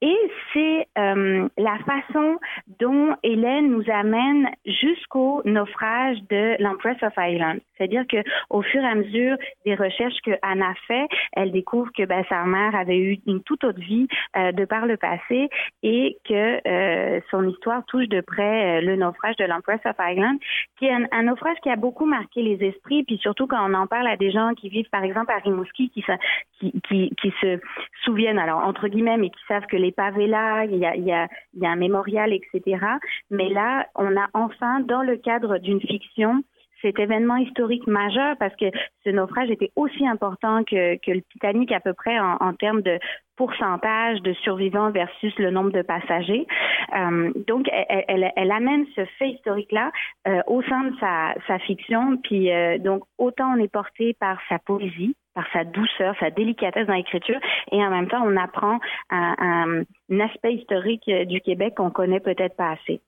Et 0.02 0.18
c'est 0.52 0.88
euh, 0.98 1.48
la 1.56 1.78
façon 1.86 2.40
dont 2.80 3.16
Hélène 3.22 3.70
nous 3.70 3.84
amène 3.94 4.50
jusqu'au 4.66 5.44
naufrage 5.46 6.18
de 6.32 6.56
l'Empress 6.64 6.98
of 7.04 7.14
Ireland. 7.16 7.58
C'est-à-dire 7.78 8.08
que 8.08 8.18
au 8.50 8.64
fur 8.64 8.82
et 8.82 8.88
à 8.88 8.96
mesure 8.96 9.38
des 9.66 9.76
recherches 9.76 10.20
que 10.26 10.32
Anna 10.42 10.74
fait, 10.88 11.08
elle 11.34 11.52
découvre 11.52 11.92
que 11.96 12.06
ben, 12.06 12.24
sa 12.28 12.44
mère 12.46 12.76
avait 12.76 12.98
eu 12.98 13.20
une 13.28 13.44
toute 13.44 13.64
autre 13.64 13.80
vie 13.80 14.08
de 14.36 14.66
par 14.66 14.86
le 14.86 14.98
passé 14.98 15.50
et 15.84 16.18
que 16.28 17.22
son 17.32 17.48
histoire 17.48 17.86
touche 17.86 18.08
de 18.10 18.22
près 18.22 18.82
le 18.82 18.96
naufrage 18.96 19.38
de 19.38 19.46
l'Empress 19.46 19.80
of 19.86 19.96
Ireland, 20.00 20.38
qui 20.78 20.86
est 20.86 20.92
un, 20.92 21.06
un, 21.12 21.24
naufrage 21.24 21.58
qui 21.64 21.70
a 21.70 21.78
beaucoup 21.78 22.06
marqué 22.06 22.42
les 22.42 22.68
esprits, 22.68 23.04
puis 23.04 23.18
surtout 23.18 23.48
quand 23.48 23.64
on 23.70 23.74
en 23.74 23.88
parle 23.88 24.08
à 24.08 24.18
des 24.18 24.32
gens 24.32 24.39
qui 24.56 24.70
vivent 24.70 24.90
par 24.92 25.04
exemple 25.04 25.32
à 25.32 25.38
Rimouski 25.38 25.90
qui 25.90 26.04
se, 26.04 27.60
souviennent, 28.04 28.40
alors 28.40 28.60
entre 28.60 28.88
guillemets, 28.88 29.18
mais 29.18 29.30
qui 29.30 29.42
savent 29.48 29.66
que 29.66 29.78
l'épave 29.78 30.20
est 30.20 30.28
là, 30.28 30.66
y, 30.66 30.86
a, 30.86 30.96
il 30.96 31.06
y 31.06 31.66
a 31.66 31.70
un 31.70 31.76
mémorial, 31.76 32.34
etc. 32.34 32.86
Mais 33.30 33.50
là, 33.50 33.88
on 33.96 34.16
a 34.18 34.28
enfin, 34.34 34.80
dans 34.82 35.02
le 35.02 35.18
cadre 35.18 35.58
d'une 35.58 35.82
fiction, 35.82 36.44
cet 36.82 37.00
événement 37.00 37.38
historique 37.38 37.88
majeur 37.88 38.36
parce 38.40 38.56
que 38.56 38.66
ce 39.04 39.10
naufrage 39.10 39.50
était 39.50 39.72
aussi 39.76 40.08
important 40.08 40.64
que, 40.64 40.96
que 40.98 41.12
le 41.12 41.22
Titanic 41.32 41.72
à 41.72 41.80
peu 41.80 41.94
près 41.94 42.20
en, 42.20 42.38
en 42.40 42.54
termes 42.54 42.82
de 42.82 43.00
pourcentage 43.40 44.22
de 44.22 44.34
survivants 44.44 44.92
versus 44.92 45.34
le 45.40 45.50
nombre 45.50 45.72
de 45.72 45.82
passagers. 45.82 46.46
Euh, 46.94 47.32
donc, 47.48 47.70
elle, 47.72 48.04
elle, 48.10 48.32
elle, 48.36 48.52
amène 48.52 48.86
ce 48.98 49.06
fait 49.18 49.30
historique-là 49.30 49.94
euh, 50.28 50.42
au 50.48 50.62
sein 50.64 50.84
de 50.84 50.96
sa, 51.00 51.34
sa 51.48 51.58
fiction. 51.60 52.18
Puis, 52.18 52.52
euh, 52.52 52.78
donc, 52.80 53.04
autant 53.18 53.54
on 53.56 53.64
est 53.64 53.72
porté 53.72 54.14
par 54.20 54.40
sa 54.50 54.60
poésie, 54.60 55.16
par 55.34 55.46
sa 55.54 55.64
douceur, 55.64 56.16
sa 56.20 56.32
délicatesse 56.32 56.86
dans 56.86 56.96
l'écriture, 56.96 57.40
et 57.72 57.82
en 57.82 57.90
même 57.90 58.10
temps, 58.10 58.24
on 58.26 58.36
apprend 58.36 58.80
un, 59.10 59.36
un, 59.40 59.84
un 60.12 60.20
aspect 60.20 60.56
historique 60.56 61.10
du 61.10 61.40
Québec 61.40 61.76
qu'on 61.78 61.92
connaît 61.92 62.20
peut-être 62.20 62.58
pas 62.58 62.72
assez. 62.72 63.00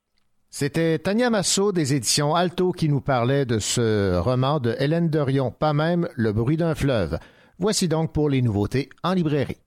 C'était 0.53 1.00
Tania 1.00 1.29
Massot 1.29 1.72
des 1.72 1.93
éditions 1.93 2.36
Alto 2.36 2.74
qui 2.74 2.89
nous 2.89 3.00
parlait 3.00 3.46
de 3.46 3.58
ce 3.58 4.17
roman 4.20 4.60
de 4.60 4.75
Hélène 4.79 5.10
Dorion, 5.10 5.50
pas 5.50 5.72
même 5.72 6.10
Le 6.15 6.34
bruit 6.34 6.58
d'un 6.58 6.75
fleuve. 6.75 7.20
Voici 7.58 7.88
donc 7.88 8.12
pour 8.12 8.29
les 8.29 8.41
nouveautés 8.41 8.89
en 9.01 9.13
librairie. 9.13 9.61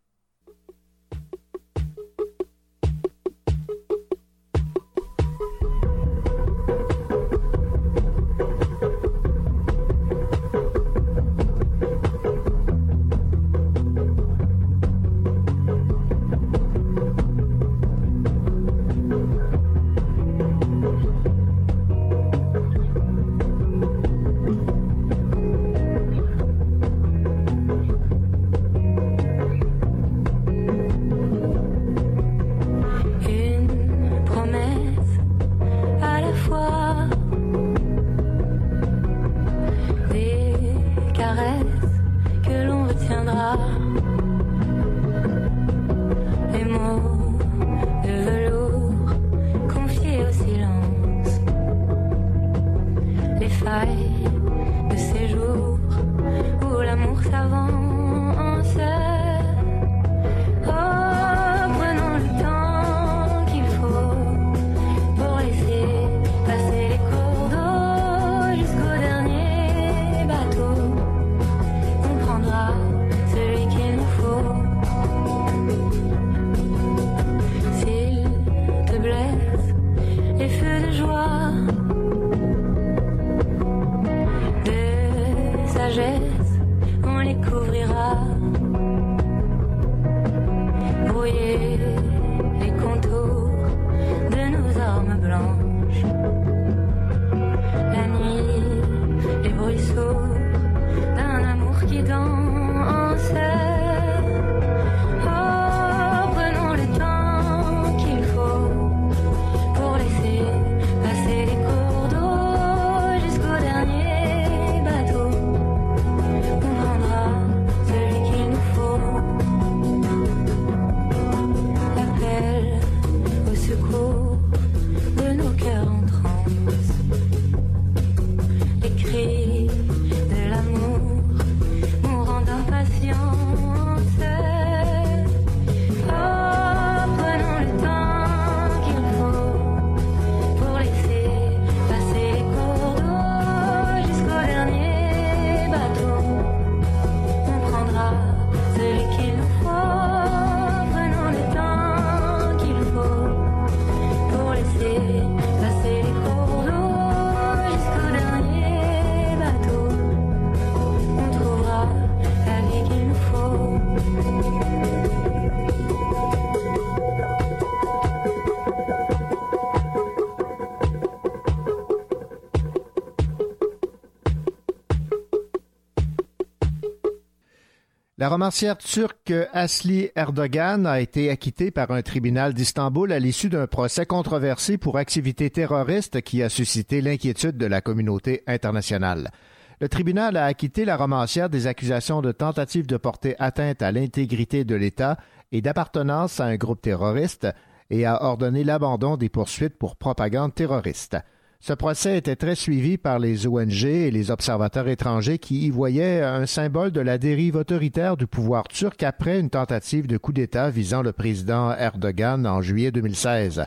La 178.25 178.31
romancière 178.31 178.79
turque 178.79 179.35
Asli 179.53 180.09
Erdogan 180.17 180.87
a 180.87 180.99
été 180.99 181.29
acquittée 181.29 181.71
par 181.71 181.91
un 181.91 182.01
tribunal 182.01 182.55
d'Istanbul 182.55 183.13
à 183.13 183.19
l'issue 183.19 183.51
d'un 183.51 183.67
procès 183.67 184.07
controversé 184.07 184.79
pour 184.79 184.97
activité 184.97 185.51
terroriste 185.51 186.23
qui 186.23 186.43
a 186.43 186.49
suscité 186.49 187.03
l'inquiétude 187.03 187.59
de 187.59 187.67
la 187.67 187.83
communauté 187.83 188.43
internationale. 188.47 189.31
Le 189.79 189.91
tribunal 189.91 190.39
a 190.39 190.47
acquitté 190.47 190.87
la 190.87 190.97
romancière 190.97 191.51
des 191.51 191.67
accusations 191.67 192.23
de 192.23 192.33
tentative 192.33 192.87
de 192.87 192.97
porter 192.97 193.37
atteinte 193.39 193.83
à 193.83 193.93
l'intégrité 193.93 194.65
de 194.65 194.75
l'État 194.75 195.19
et 195.53 195.61
d'appartenance 195.61 196.41
à 196.41 196.47
un 196.47 196.57
groupe 196.57 196.81
terroriste 196.81 197.47
et 197.91 198.07
a 198.07 198.25
ordonné 198.25 198.65
l'abandon 198.65 199.19
des 199.19 199.29
poursuites 199.29 199.77
pour 199.77 199.97
propagande 199.97 200.55
terroriste. 200.55 201.19
Ce 201.67 201.73
procès 201.73 202.19
était 202.19 202.37
très 202.37 202.57
suivi 202.57 202.99
par 202.99 203.19
les 203.19 203.47
ONG 203.47 203.85
et 203.85 204.11
les 204.11 204.31
observateurs 204.31 204.87
étrangers 204.87 205.39
qui 205.39 205.63
y 205.63 205.71
voyaient 205.71 206.21
un 206.21 206.45
symbole 206.45 206.91
de 206.91 207.01
la 207.01 207.17
dérive 207.17 207.57
autoritaire 207.57 208.19
du 208.19 208.27
pouvoir 208.27 208.65
turc 208.69 209.03
après 209.03 209.41
une 209.41 209.49
tentative 209.49 210.07
de 210.07 210.19
coup 210.19 210.35
d'État 210.35 210.69
visant 210.69 211.01
le 211.01 211.13
président 211.13 211.73
Erdogan 211.73 212.47
en 212.47 212.61
juillet 212.61 212.91
2016. 212.91 213.65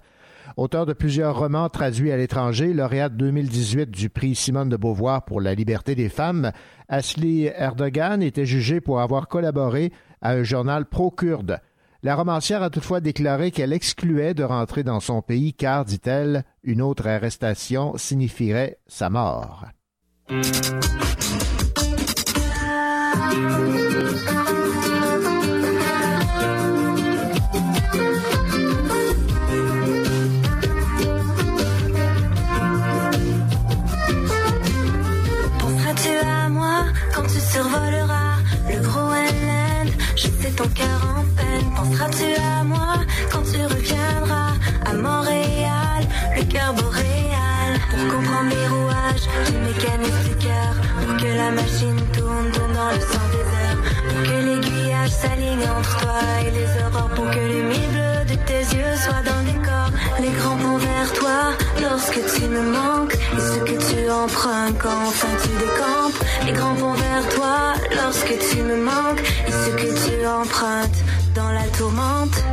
Auteur 0.58 0.86
de 0.86 0.94
plusieurs 0.94 1.40
romans 1.40 1.70
traduits 1.70 2.12
à 2.12 2.18
l'étranger, 2.18 2.72
lauréate 2.72 3.18
2018 3.18 3.90
du 3.90 4.12
prix 4.12 4.36
Simone 4.36 4.70
de 4.70 4.78
Beauvoir 4.78 5.26
pour 5.26 5.42
la 5.42 5.56
liberté 5.56 5.96
des 5.96 6.10
femmes, 6.10 6.52
Asli 6.90 7.46
Erdogan 7.46 8.22
était 8.22 8.46
jugé 8.46 8.80
pour 8.80 9.02
avoir 9.02 9.28
collaboré 9.28 9.92
à 10.22 10.34
un 10.34 10.44
journal 10.44 10.86
pro-kurde. 10.86 11.62
La 12.04 12.16
romancière 12.16 12.62
a 12.62 12.70
toutefois 12.70 13.00
déclaré 13.00 13.50
qu'elle 13.50 13.74
excluait 13.74 14.36
de 14.36 14.44
rentrer 14.44 14.84
dans 14.84 15.00
son 15.00 15.24
pays 15.24 15.54
car, 15.54 15.84
dit-elle, 15.84 16.44
une 16.64 16.82
autre 16.82 17.08
arrestation 17.08 17.98
signifierait 17.98 18.78
sa 18.88 19.10
mort. 19.10 19.66
Penseras-tu 35.60 36.10
à 36.28 36.50
moi 36.50 36.86
quand 37.16 37.24
tu 37.24 37.40
survoleras 37.40 38.36
le 38.70 38.82
Groenland 38.84 39.90
Je 40.16 40.28
sais 40.28 40.52
ton 40.52 40.68
cœur 40.70 40.97
peine. 41.98 42.10
Penseras-tu 42.10 42.42
à 42.42 42.64
moi 42.64 42.94
quand 43.32 43.44
tu 43.44 43.62
reviendras? 43.62 44.54
À 44.86 44.94
Montréal, 44.94 46.08
le 46.38 46.44
cœur 46.44 46.74
boréal 46.74 47.80
Pour 47.90 48.16
comprendre 48.16 48.50
les 48.50 48.68
rouages 48.68 49.28
du 49.48 49.58
mécanisme 49.58 50.28
la 51.38 51.52
machine 51.52 52.00
tourne, 52.14 52.52
tourne 52.52 52.74
dans 52.74 52.92
le 52.92 53.00
sens 53.00 53.28
des 53.36 53.48
heures. 53.58 53.82
Pour 54.10 54.24
que 54.24 54.38
l'aiguillage 54.46 55.10
s'aligne 55.10 55.66
entre 55.78 56.00
toi 56.00 56.20
et 56.46 56.52
les 56.52 56.70
aurores. 56.84 57.10
Pour 57.16 57.30
que 57.30 57.40
les 57.40 57.64
mille 57.64 57.90
bleus 57.92 58.26
de 58.32 58.36
tes 58.50 58.64
yeux 58.76 58.96
soient 59.04 59.24
dans 59.30 59.40
le 59.44 59.52
décor. 59.52 59.88
Les 60.20 60.34
grands 60.40 60.58
ponts 60.58 60.78
vers 60.78 61.14
toi 61.14 61.40
lorsque 61.82 62.22
tu 62.34 62.46
me 62.46 62.62
manques. 62.78 63.14
Et 63.14 63.40
ce 63.40 63.60
que 63.70 63.78
tu 63.90 64.10
empruntes 64.10 64.78
quand 64.82 65.00
enfin 65.08 65.34
tu 65.44 65.50
décampes. 65.66 66.20
Les 66.46 66.54
grands 66.54 66.76
ponts 66.76 66.94
vers 66.94 67.28
toi 67.36 67.74
lorsque 67.96 68.36
tu 68.50 68.58
me 68.62 68.78
manques. 68.78 69.22
Et 69.48 69.52
ce 69.52 69.70
que 69.82 69.90
tu 70.04 70.28
empruntes 70.28 71.00
dans 71.38 71.52
la 71.52 71.68
tourmente. 71.78 72.44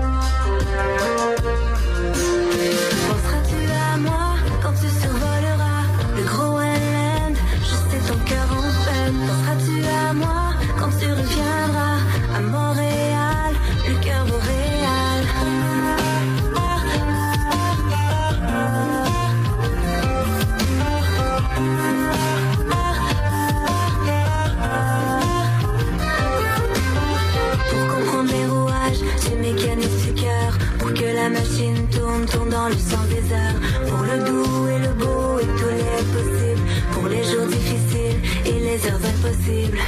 Le 32.68 32.75
sens 32.76 33.06
des 33.09 33.33
heures. 33.33 33.61
Pour 33.88 34.02
le 34.02 34.18
doux 34.25 34.68
et 34.68 34.78
le 34.78 34.92
beau 34.94 35.38
et 35.38 35.47
tous 35.59 35.68
les 35.68 36.04
possibles. 36.14 36.66
Pour 36.92 37.09
les 37.09 37.25
jours 37.25 37.47
difficiles 37.47 38.21
et 38.47 38.59
les 38.66 38.87
heures 38.87 39.04
impossibles. 39.14 39.78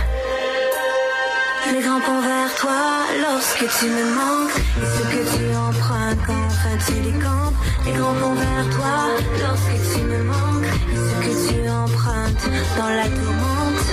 Les 1.73 1.83
grands 1.83 2.01
ponts 2.01 2.21
vers 2.21 2.55
toi 2.57 2.83
lorsque 3.21 3.67
tu 3.79 3.87
me 3.87 4.05
manques 4.15 4.59
Et 4.83 4.87
ce 4.95 5.03
que 5.13 5.23
tu 5.37 5.45
empruntes 5.57 6.19
quand 6.27 6.47
enfin 6.47 6.77
tu 6.87 6.93
décampes. 7.01 7.55
Les 7.85 7.93
grands 7.93 8.15
ponts 8.15 8.35
vers 8.35 8.67
toi 8.77 8.95
lorsque 9.43 9.79
tu 9.93 10.01
me 10.05 10.23
manques 10.23 10.73
Et 10.93 10.97
ce 10.97 11.15
que 11.25 11.35
tu 11.49 11.69
empruntes 11.69 12.47
dans 12.79 12.89
la 12.89 13.09
tourmente. 13.19 13.87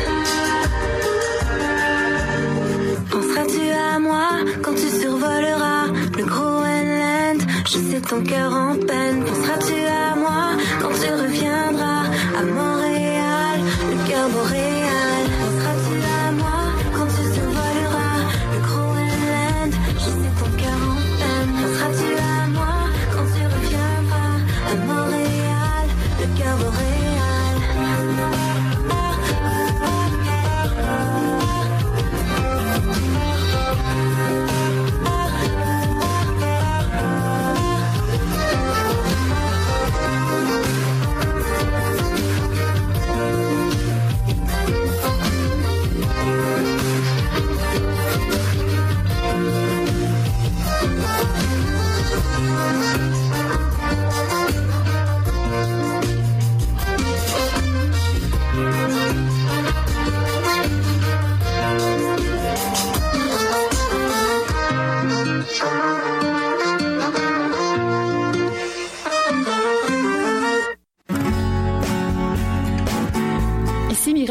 Penseras-tu 3.12 3.72
à 3.72 4.00
moi 4.00 4.28
quand 4.62 4.76
tu 4.76 4.90
survoleras 4.90 5.73
Je 7.74 7.80
sais 7.80 8.02
ton 8.02 8.22
cœur 8.24 8.54
en 8.54 8.76
peine. 8.76 9.24
Penseras-tu 9.24 9.74
à 9.74 10.16
moi 10.16 10.52
quand 10.80 10.90
tu 10.90 11.12
reviendras? 11.12 12.04
À 12.38 12.44
Montréal, 12.44 13.62
le 13.90 14.08
cœur 14.08 14.30
boréal 14.30 14.83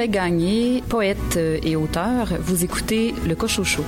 Gagné, 0.08 0.82
poète 0.88 1.36
et 1.36 1.76
auteur. 1.76 2.28
Vous 2.40 2.64
écoutez 2.64 3.14
Le 3.26 3.34
Cochocho. 3.34 3.84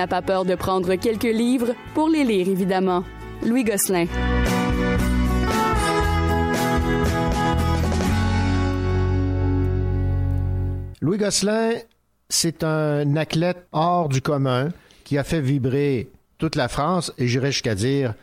N'a 0.00 0.06
pas 0.06 0.22
peur 0.22 0.46
de 0.46 0.54
prendre 0.54 0.94
quelques 0.94 1.24
livres 1.24 1.74
pour 1.92 2.08
les 2.08 2.24
lire, 2.24 2.48
évidemment. 2.48 3.04
Louis 3.44 3.64
Gosselin. 3.64 4.06
Louis 11.02 11.18
Gosselin, 11.18 11.72
c'est 12.30 12.64
un 12.64 13.14
athlète 13.16 13.66
hors 13.72 14.08
du 14.08 14.22
commun 14.22 14.70
qui 15.04 15.18
a 15.18 15.24
fait 15.24 15.42
vibrer 15.42 16.08
toute 16.38 16.56
la 16.56 16.68
France 16.68 17.12
et 17.18 17.28
j'irais 17.28 17.52
jusqu'à 17.52 17.74
dire 17.74 18.14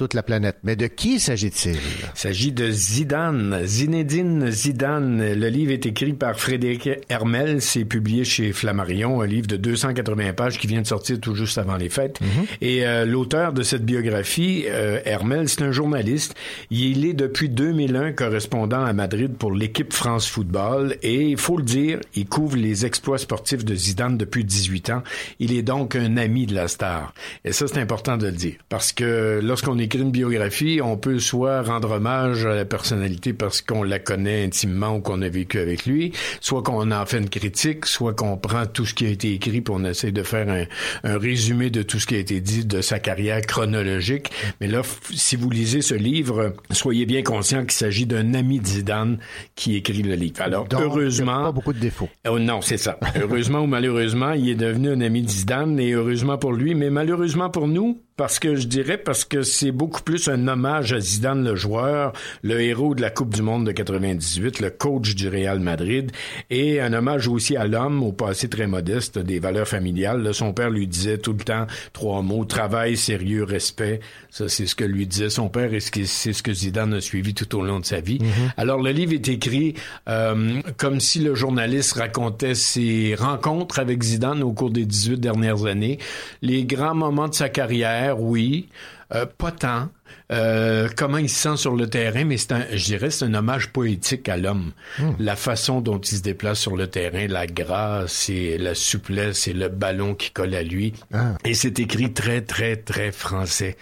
toute 0.00 0.14
la 0.14 0.22
planète. 0.22 0.56
Mais 0.62 0.76
de 0.76 0.86
qui 0.86 1.20
s'agit-il? 1.20 1.74
Il 1.74 1.78
s'agit 2.14 2.52
de 2.52 2.70
Zidane, 2.70 3.66
Zinedine 3.66 4.50
Zidane. 4.50 5.34
Le 5.34 5.48
livre 5.48 5.72
est 5.72 5.84
écrit 5.84 6.14
par 6.14 6.40
Frédéric 6.40 6.88
Hermel, 7.10 7.60
c'est 7.60 7.84
publié 7.84 8.24
chez 8.24 8.54
Flammarion, 8.54 9.20
un 9.20 9.26
livre 9.26 9.46
de 9.46 9.58
280 9.58 10.32
pages 10.32 10.58
qui 10.58 10.68
vient 10.68 10.80
de 10.80 10.86
sortir 10.86 11.20
tout 11.20 11.34
juste 11.34 11.58
avant 11.58 11.76
les 11.76 11.90
fêtes. 11.90 12.18
Et 12.62 12.86
euh, 12.86 13.04
l'auteur 13.04 13.52
de 13.52 13.62
cette 13.62 13.84
biographie, 13.84 14.64
euh, 14.68 15.00
Hermel, 15.04 15.50
c'est 15.50 15.60
un 15.60 15.70
journaliste. 15.70 16.34
Il 16.70 17.04
est 17.04 17.12
depuis 17.12 17.50
2001 17.50 18.12
correspondant 18.12 18.82
à 18.82 18.94
Madrid 18.94 19.34
pour 19.36 19.52
l'équipe 19.52 19.92
France 19.92 20.26
Football 20.28 20.96
et 21.02 21.28
il 21.28 21.36
faut 21.36 21.58
le 21.58 21.62
dire, 21.62 22.00
il 22.14 22.24
couvre 22.24 22.56
les 22.56 22.86
exploits 22.86 23.18
sportifs 23.18 23.66
de 23.66 23.74
Zidane 23.74 24.16
depuis 24.16 24.44
18 24.44 24.88
ans. 24.88 25.02
Il 25.40 25.52
est 25.52 25.62
donc 25.62 25.94
un 25.94 26.16
ami 26.16 26.46
de 26.46 26.54
la 26.54 26.68
star. 26.68 27.12
Et 27.44 27.52
ça, 27.52 27.68
c'est 27.68 27.80
important 27.80 28.16
de 28.16 28.24
le 28.24 28.32
dire 28.32 28.54
parce 28.70 28.92
que 28.92 29.40
lorsqu'on 29.42 29.76
écrit 29.90 30.02
une 30.02 30.12
biographie, 30.12 30.80
on 30.80 30.96
peut 30.96 31.18
soit 31.18 31.62
rendre 31.62 31.90
hommage 31.90 32.46
à 32.46 32.54
la 32.54 32.64
personnalité 32.64 33.32
parce 33.32 33.60
qu'on 33.60 33.82
la 33.82 33.98
connaît 33.98 34.44
intimement 34.44 34.94
ou 34.94 35.00
qu'on 35.00 35.20
a 35.20 35.28
vécu 35.28 35.58
avec 35.58 35.84
lui, 35.84 36.12
soit 36.40 36.62
qu'on 36.62 36.92
en 36.92 37.06
fait 37.06 37.18
une 37.18 37.28
critique, 37.28 37.86
soit 37.86 38.14
qu'on 38.14 38.36
prend 38.36 38.66
tout 38.66 38.86
ce 38.86 38.94
qui 38.94 39.06
a 39.06 39.08
été 39.08 39.32
écrit 39.32 39.60
pour 39.60 39.74
on 39.74 39.84
essaie 39.84 40.12
de 40.12 40.22
faire 40.22 40.48
un, 40.48 40.64
un 41.02 41.18
résumé 41.18 41.70
de 41.70 41.82
tout 41.82 41.98
ce 41.98 42.06
qui 42.06 42.14
a 42.14 42.18
été 42.18 42.40
dit 42.40 42.64
de 42.64 42.82
sa 42.82 43.00
carrière 43.00 43.40
chronologique. 43.40 44.30
Mais 44.60 44.68
là, 44.68 44.82
si 45.12 45.34
vous 45.34 45.50
lisez 45.50 45.82
ce 45.82 45.94
livre, 45.94 46.52
soyez 46.70 47.04
bien 47.04 47.24
conscient 47.24 47.62
qu'il 47.62 47.72
s'agit 47.72 48.06
d'un 48.06 48.34
ami 48.34 48.60
de 48.60 48.66
Zidane 48.66 49.18
qui 49.56 49.74
écrit 49.74 50.04
le 50.04 50.14
livre. 50.14 50.40
Alors, 50.40 50.68
Donc, 50.68 50.82
heureusement... 50.82 51.42
Pas 51.42 51.52
beaucoup 51.52 51.72
de 51.72 51.80
défauts. 51.80 52.08
Oh 52.28 52.38
non, 52.38 52.60
c'est 52.60 52.76
ça. 52.76 52.96
heureusement 53.20 53.62
ou 53.62 53.66
malheureusement, 53.66 54.34
il 54.34 54.50
est 54.50 54.54
devenu 54.54 54.90
un 54.90 55.00
ami 55.00 55.22
de 55.22 55.28
Zidane 55.28 55.80
et 55.80 55.90
heureusement 55.94 56.38
pour 56.38 56.52
lui, 56.52 56.76
mais 56.76 56.90
malheureusement 56.90 57.50
pour 57.50 57.66
nous, 57.66 58.00
parce 58.20 58.38
que 58.38 58.54
je 58.54 58.66
dirais 58.66 58.98
parce 58.98 59.24
que 59.24 59.40
c'est 59.40 59.72
beaucoup 59.72 60.02
plus 60.02 60.28
un 60.28 60.46
hommage 60.46 60.92
à 60.92 61.00
Zidane 61.00 61.42
le 61.42 61.56
joueur, 61.56 62.12
le 62.42 62.60
héros 62.60 62.94
de 62.94 63.00
la 63.00 63.08
Coupe 63.08 63.34
du 63.34 63.40
monde 63.40 63.64
de 63.64 63.72
98, 63.72 64.60
le 64.60 64.68
coach 64.68 65.14
du 65.14 65.26
Real 65.26 65.58
Madrid 65.58 66.12
et 66.50 66.82
un 66.82 66.92
hommage 66.92 67.28
aussi 67.28 67.56
à 67.56 67.66
l'homme 67.66 68.02
au 68.02 68.12
passé 68.12 68.50
très 68.50 68.66
modeste, 68.66 69.18
des 69.18 69.38
valeurs 69.38 69.66
familiales. 69.66 70.22
Là, 70.22 70.34
son 70.34 70.52
père 70.52 70.68
lui 70.68 70.86
disait 70.86 71.16
tout 71.16 71.32
le 71.32 71.38
temps 71.38 71.66
trois 71.94 72.20
mots 72.20 72.44
travail, 72.44 72.98
sérieux, 72.98 73.44
respect. 73.44 74.00
Ça 74.28 74.50
c'est 74.50 74.66
ce 74.66 74.74
que 74.74 74.84
lui 74.84 75.06
disait 75.06 75.30
son 75.30 75.48
père 75.48 75.72
et 75.72 75.80
c'est 75.80 76.04
ce 76.34 76.42
que 76.42 76.52
Zidane 76.52 76.92
a 76.92 77.00
suivi 77.00 77.32
tout 77.32 77.56
au 77.56 77.62
long 77.62 77.80
de 77.80 77.86
sa 77.86 78.00
vie. 78.00 78.18
Alors 78.58 78.82
le 78.82 78.90
livre 78.90 79.14
est 79.14 79.28
écrit 79.28 79.76
euh, 80.10 80.60
comme 80.76 81.00
si 81.00 81.20
le 81.20 81.34
journaliste 81.34 81.94
racontait 81.94 82.54
ses 82.54 83.14
rencontres 83.18 83.78
avec 83.78 84.02
Zidane 84.02 84.42
au 84.42 84.52
cours 84.52 84.70
des 84.70 84.84
18 84.84 85.16
dernières 85.16 85.64
années, 85.64 85.98
les 86.42 86.66
grands 86.66 86.94
moments 86.94 87.26
de 87.26 87.34
sa 87.34 87.48
carrière, 87.48 88.09
oui, 88.18 88.68
euh, 89.14 89.26
pas 89.26 89.52
tant. 89.52 89.88
Euh, 90.32 90.88
comment 90.96 91.18
il 91.18 91.28
se 91.28 91.34
sent 91.50 91.56
sur 91.56 91.74
le 91.74 91.88
terrain, 91.88 92.24
mais 92.24 92.36
c'est 92.36 92.52
un, 92.52 92.64
je 92.72 92.84
dirais, 92.84 93.10
c'est 93.10 93.24
un 93.24 93.34
hommage 93.34 93.70
poétique 93.70 94.28
à 94.28 94.36
l'homme. 94.36 94.70
La 95.18 95.34
façon 95.34 95.80
dont 95.80 95.98
il 95.98 96.18
se 96.18 96.22
déplace 96.22 96.60
sur 96.60 96.76
le 96.76 96.86
terrain, 96.86 97.26
la 97.26 97.46
grâce 97.48 98.28
et 98.30 98.56
la 98.56 98.74
souplesse 98.76 99.48
et 99.48 99.52
le 99.52 99.68
ballon 99.68 100.14
qui 100.14 100.30
colle 100.30 100.54
à 100.54 100.62
lui. 100.62 100.92
Ah. 101.12 101.34
Et 101.44 101.54
c'est 101.54 101.78
écrit 101.80 102.12
très, 102.12 102.42
très, 102.42 102.76
très 102.76 103.10
français. 103.10 103.76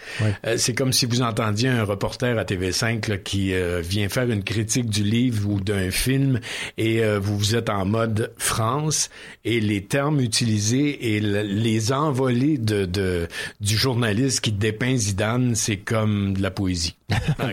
Euh, 0.45 0.55
c'est 0.57 0.73
comme 0.73 0.91
si 0.91 1.05
vous 1.05 1.21
entendiez 1.21 1.69
un 1.69 1.83
reporter 1.83 2.37
à 2.39 2.43
TV5 2.45 3.07
là, 3.09 3.17
qui 3.17 3.53
euh, 3.53 3.81
vient 3.81 4.09
faire 4.09 4.29
une 4.29 4.43
critique 4.43 4.89
du 4.89 5.03
livre 5.03 5.47
ou 5.49 5.59
d'un 5.59 5.91
film 5.91 6.39
et 6.77 7.01
vous 7.19 7.37
vous 7.37 7.55
êtes 7.55 7.69
en 7.69 7.85
mode 7.85 8.31
France 8.37 9.09
et 9.45 9.59
les 9.59 9.83
termes 9.83 10.19
utilisés 10.19 11.15
et 11.15 11.19
le- 11.19 11.41
les 11.43 11.91
envolées 11.91 12.57
de, 12.57 12.85
de 12.85 13.27
du 13.61 13.77
journaliste 13.77 14.41
qui 14.41 14.51
dépeint 14.51 14.95
Zidane, 14.95 15.53
c'est 15.55 15.77
comme 15.77 16.18
de 16.19 16.41
la 16.41 16.51
poésie. 16.51 16.98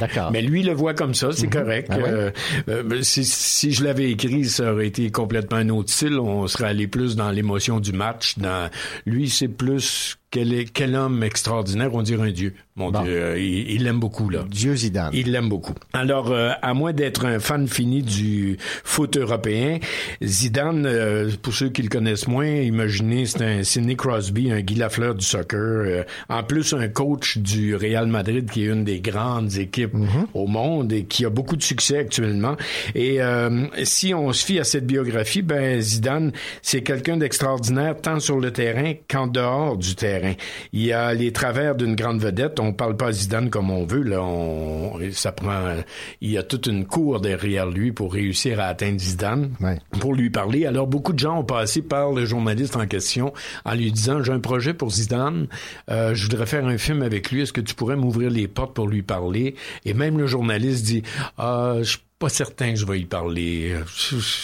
D'accord. 0.01 0.31
Mais 0.33 0.43
lui 0.43 0.63
le 0.63 0.73
voit 0.73 0.95
comme 0.95 1.15
ça, 1.15 1.31
c'est 1.33 1.49
correct. 1.49 1.89
Ah? 1.91 1.97
Euh, 1.99 2.31
euh, 2.69 3.03
si, 3.03 3.25
si 3.25 3.73
je 3.73 3.85
l'avais 3.85 4.11
écrit, 4.11 4.45
ça 4.47 4.73
aurait 4.73 4.87
été 4.87 5.11
complètement 5.11 5.57
un 5.59 5.69
autre 5.71 5.91
style. 5.91 6.19
On 6.19 6.47
serait 6.47 6.69
allé 6.69 6.87
plus 6.87 7.17
dans 7.17 7.31
l'émotion 7.31 7.81
du 7.81 7.93
match. 7.93 8.39
Dans 8.39 8.69
lui, 9.07 9.29
c'est 9.29 9.49
plus 9.49 10.19
quel, 10.31 10.53
est, 10.53 10.65
quel 10.71 10.95
homme 10.97 11.23
extraordinaire, 11.23 11.95
on 11.95 12.03
dirait 12.03 12.29
un 12.29 12.33
dieu. 12.33 12.55
Mon 12.75 12.91
Bon. 12.91 13.03
Dieu, 13.03 13.13
euh, 13.23 13.39
il 13.39 13.71
il 13.71 13.85
l'aime 13.85 14.01
beaucoup 14.01 14.29
là. 14.29 14.45
Dieu 14.51 14.75
Zidane. 14.77 15.11
Il 15.15 15.33
l'aime 15.33 15.49
beaucoup. 15.49 15.73
Alors, 15.95 16.31
euh, 16.31 16.51
à 16.61 16.75
moins 16.75 16.93
d'être 16.93 17.25
un 17.25 17.39
fan 17.39 17.67
fini 17.69 18.03
du 18.03 18.59
foot 18.85 19.17
européen, 19.17 19.79
Zidane, 20.23 20.85
euh, 20.85 21.31
pour 21.41 21.55
ceux 21.55 21.71
qui 21.71 21.83
le 21.83 21.89
connaissent 21.89 22.27
moins, 22.29 22.47
imaginez, 22.47 23.25
c'est 23.25 23.43
un 23.43 23.63
Sidney 23.63 23.97
Crosby, 23.97 24.51
un 24.53 24.61
Guy 24.61 24.75
Lafleur 24.75 25.15
du 25.15 25.25
soccer. 25.25 25.59
euh, 25.59 26.03
en 26.29 26.43
plus, 26.43 26.75
un 26.75 26.89
coach 26.89 27.39
du 27.39 27.75
Real 27.77 28.07
Madrid, 28.07 28.51
qui 28.51 28.65
est 28.65 28.67
une 28.67 28.85
des 28.85 29.01
grandes 29.01 29.46
équipes 29.49 29.95
au 30.35 30.47
monde 30.47 30.93
et 30.93 31.05
qui 31.05 31.25
a 31.25 31.31
beaucoup 31.31 31.57
de 31.57 31.63
succès 31.63 31.99
actuellement. 31.99 32.57
Et 32.95 33.21
euh, 33.23 33.67
si 33.85 34.15
on 34.15 34.33
se 34.33 34.45
fie 34.45 34.59
à 34.59 34.65
cette 34.65 34.87
biographie, 34.87 35.43
ben 35.43 35.81
Zidane, 35.81 36.33
c'est 36.63 36.83
quelqu'un 36.83 37.17
d'extraordinaire 37.17 37.97
tant 38.01 38.21
sur 38.21 38.39
le 38.39 38.53
terrain 38.53 38.93
qu'en 39.11 39.27
dehors 39.27 39.77
du 39.77 39.95
terrain. 39.95 40.33
Il 40.73 40.83
y 40.83 40.93
a 40.93 41.13
les 41.15 41.33
travers 41.33 41.75
d'une 41.75 41.95
grande 41.95 42.21
vedette. 42.21 42.61
On 42.61 42.73
parle 42.73 42.97
pas 42.97 43.09
à 43.09 43.13
Zidane 43.13 43.51
comme 43.51 43.71
on 43.71 43.85
veut. 43.87 44.03
Là, 44.03 44.23
on, 44.23 44.99
ça 45.13 45.33
prend. 45.33 45.77
Il 46.21 46.31
y 46.31 46.39
a 46.39 46.43
toute 46.43 46.67
une 46.67 46.85
cour 46.87 47.21
derrière 47.21 47.67
lui 47.71 47.93
pour 47.93 48.13
réussir 48.13 48.61
à 48.61 48.65
atteindre 48.67 48.99
Zidane, 49.01 49.51
Ouais. 49.61 49.79
pour 50.01 50.15
lui 50.15 50.31
parler. 50.31 50.67
Alors 50.67 50.87
beaucoup 50.87 51.13
de 51.13 51.19
gens 51.19 51.39
ont 51.41 51.45
passé 51.45 51.83
par 51.83 52.13
le 52.13 52.25
journaliste 52.27 52.77
en 52.77 52.87
question 52.87 53.33
en 53.65 53.75
lui 53.75 53.91
disant 53.93 54.23
j'ai 54.23 54.33
un 54.33 54.41
projet 54.41 54.75
pour 54.75 54.91
Zidane. 54.91 55.47
Euh, 55.91 56.15
je 56.15 56.23
voudrais 56.25 56.47
faire 56.47 56.67
un 56.67 56.79
film 56.79 57.03
avec 57.03 57.31
lui. 57.31 57.43
Est-ce 57.43 57.53
que 57.53 57.61
tu 57.61 57.75
pourrais 57.75 57.97
m'ouvrir 57.97 58.31
les 58.31 58.49
portes 58.49 58.75
pour 58.75 58.89
lui 58.89 59.03
parler? 59.03 59.36
Et 59.85 59.95
même 59.95 60.19
le 60.19 60.27
journaliste 60.27 60.85
dit 60.85 61.03
ah 61.39 61.77
je 61.79 61.91
suis 61.91 61.99
pas 62.19 62.29
certain 62.31 62.73
que 62.73 62.79
je 62.79 62.87
vais 62.87 63.01
y 63.01 63.05
parler. 63.05 63.75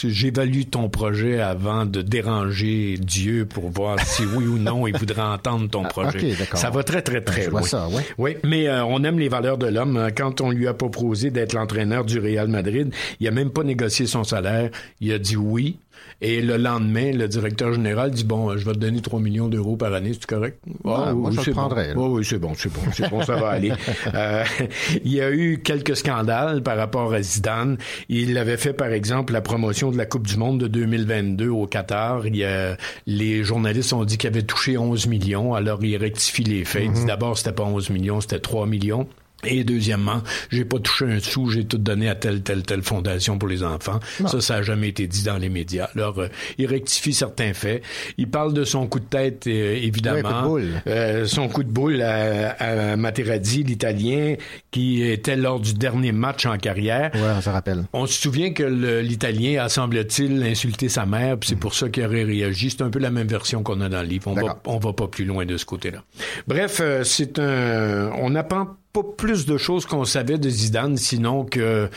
J'évalue 0.05 0.64
ton 0.70 0.90
projet 0.90 1.40
avant 1.40 1.87
de 1.87 2.02
déranger 2.02 2.96
Dieu 2.98 3.46
pour 3.46 3.70
voir 3.70 3.98
si 4.00 4.24
oui 4.26 4.46
ou 4.46 4.59
non 4.59 4.87
il 4.87 4.96
voudrait 4.96 5.22
entendre 5.22 5.70
ton 5.70 5.83
projet. 5.85 6.33
ok, 6.33 6.38
d'accord. 6.38 6.61
ça 6.61 6.68
va 6.68 6.83
très 6.85 7.00
très 7.00 7.22
très 7.22 7.46
loin. 7.46 7.62
ouais. 7.62 8.07
Oui, 8.18 8.37
mais 8.44 8.68
euh, 8.68 8.85
on 8.85 9.02
aime 9.05 9.18
les 9.18 9.28
valeurs 9.28 9.57
de 9.57 9.68
l'homme. 9.68 10.09
Quand 10.14 10.40
on 10.42 10.50
lui 10.50 10.68
a 10.68 10.74
proposé 10.74 11.31
d'être 11.31 11.55
l'entraîneur 11.55 12.05
du 12.05 12.18
Real 12.18 12.48
Madrid, 12.48 12.92
il 13.20 13.28
a 13.28 13.31
même 13.31 13.50
pas 13.50 13.64
négocié 13.64 14.07
son 14.07 14.24
salaire. 14.24 14.70
Il 15.00 15.12
a 15.12 15.18
dit 15.18 15.37
oui. 15.37 15.78
Et 16.24 16.40
le 16.40 16.56
lendemain, 16.56 17.11
le 17.12 17.26
directeur 17.26 17.72
général 17.72 18.12
dit 18.12 18.22
bon, 18.22 18.50
euh, 18.50 18.56
je 18.56 18.64
vais 18.64 18.72
te 18.72 18.78
donner 18.78 19.00
3 19.00 19.18
millions 19.18 19.48
d'euros 19.48 19.76
par 19.76 19.92
année, 19.92 20.12
c'est 20.12 20.24
correct? 20.24 20.58
Ouais, 20.85 21.12
moi, 21.12 21.30
je 21.32 21.40
le 21.44 21.52
prendrais, 21.52 21.94
Bon. 21.94 22.02
là. 22.02 22.08
Oui, 22.11 22.18
oui, 22.20 22.24
c'est 22.24 22.38
bon, 22.38 22.52
c'est 22.56 22.72
bon, 22.72 22.80
c'est 22.94 23.11
bon, 23.11 23.22
ça 23.22 23.35
va 23.35 23.48
aller. 23.50 23.72
Euh, 24.14 24.44
il 25.04 25.12
y 25.12 25.20
a 25.20 25.32
eu 25.32 25.61
quelques 25.62 25.96
scandales 25.96 26.62
par 26.62 26.76
rapport 26.76 27.12
à 27.12 27.20
Zidane. 27.22 27.76
Il 28.08 28.38
avait 28.38 28.56
fait, 28.56 28.72
par 28.72 28.92
exemple, 28.92 29.32
la 29.32 29.40
promotion 29.40 29.90
de 29.90 29.98
la 29.98 30.06
Coupe 30.06 30.26
du 30.28 30.37
Monde 30.37 30.61
de 30.61 30.68
2022 30.68 31.48
au 31.48 31.66
Qatar. 31.66 32.24
Il 32.26 32.37
y 32.37 32.44
a, 32.44 32.76
les 33.06 33.42
journalistes 33.42 33.92
ont 33.92 34.04
dit 34.04 34.16
qu'il 34.16 34.28
avait 34.30 34.42
touché 34.42 34.78
11 34.78 35.08
millions. 35.08 35.54
Alors, 35.54 35.82
il 35.85 35.96
rectifie 35.96 36.44
les 36.44 36.64
faits. 36.64 36.85
Il 36.87 36.92
dit 36.92 37.04
d'abord, 37.04 37.37
c'était 37.37 37.50
pas 37.52 37.64
11 37.64 37.90
millions, 37.90 38.20
c'était 38.20 38.38
3 38.38 38.66
millions. 38.66 39.08
Et 39.44 39.64
deuxièmement, 39.64 40.22
j'ai 40.50 40.64
pas 40.64 40.78
touché 40.78 41.07
un 41.07 41.18
sou, 41.18 41.50
j'ai 41.50 41.64
tout 41.64 41.78
donné 41.78 42.09
à 42.09 42.14
telle, 42.14 42.42
telle, 42.42 42.62
telle 42.62 42.83
fondation 42.83 43.38
pour 43.38 43.48
les 43.48 43.62
enfants. 43.64 43.98
Ça, 44.26 44.40
ça 44.40 44.55
a 44.57 44.62
jamais 44.62 44.88
été 44.88 45.07
dit 45.07 45.24
dans 45.24 45.37
les 45.37 45.48
médias. 45.48 45.88
Alors, 45.96 46.20
euh, 46.20 46.28
il 46.59 46.66
rectifie 46.66 47.12
certains 47.12 47.52
faits. 47.52 47.83
Il 48.18 48.28
parle 48.28 48.55
de 48.55 48.64
son 48.64 48.87
coup 48.87 49.00
de 49.00 49.05
tête, 49.05 49.46
euh, 49.48 49.74
évidemment. 49.74 50.28
Coup 50.28 50.35
de 50.35 50.48
boule. 50.48 50.83
Euh, 50.87 51.26
son 51.26 51.48
coup 51.48 51.64
de 51.64 51.70
boule 51.70 52.02
à, 52.02 52.50
à 52.50 52.96
Materazzi, 52.96 53.64
l'Italien, 53.64 54.37
qui 54.70 55.02
était 55.02 55.37
lors 55.37 55.59
du 55.59 55.74
dernier 55.74 56.12
match 56.12 56.46
en 56.46 56.57
carrière. 56.57 57.11
Ouais, 57.14 57.20
on 57.37 57.40
se 57.40 57.50
rappelle. 57.50 57.85
On 57.92 58.07
se 58.07 58.20
souvient 58.20 58.52
que 58.52 58.62
l'Italien 59.00 59.64
a, 59.64 59.68
semble-t-il, 59.68 60.42
insulté 60.44 60.88
sa 60.88 61.05
mère, 61.05 61.38
puis 61.38 61.48
c'est 61.48 61.57
pour 61.57 61.74
ça 61.74 61.88
qu'il 61.88 62.05
aurait 62.05 62.24
réagi. 62.24 62.70
C'est 62.70 62.83
un 62.83 62.90
peu 62.90 62.98
la 63.00 63.11
même 63.11 63.28
version 63.28 63.62
qu'on 63.62 63.81
a 63.81 63.88
dans 63.88 64.02
le 64.02 64.09
livre. 64.09 64.28
On 64.28 64.35
va, 64.35 64.61
on 64.66 64.78
va 64.78 64.92
pas 64.92 65.09
plus 65.09 65.24
loin 65.24 65.44
de 65.46 65.57
ce 65.57 65.64
côté-là. 65.64 66.05
Bref, 66.46 66.78
euh, 66.81 67.02
c'est 67.05 67.38
un... 67.38 68.11
On 68.18 68.31
n'apprend 68.31 68.76
pas 68.92 69.02
plus 69.16 69.46
de 69.46 69.57
choses 69.57 69.87
qu'on 69.87 70.05
savait 70.05 70.38
de 70.38 70.50
Zidane, 70.50 70.96
sinon 70.96 71.44
que 71.44 71.88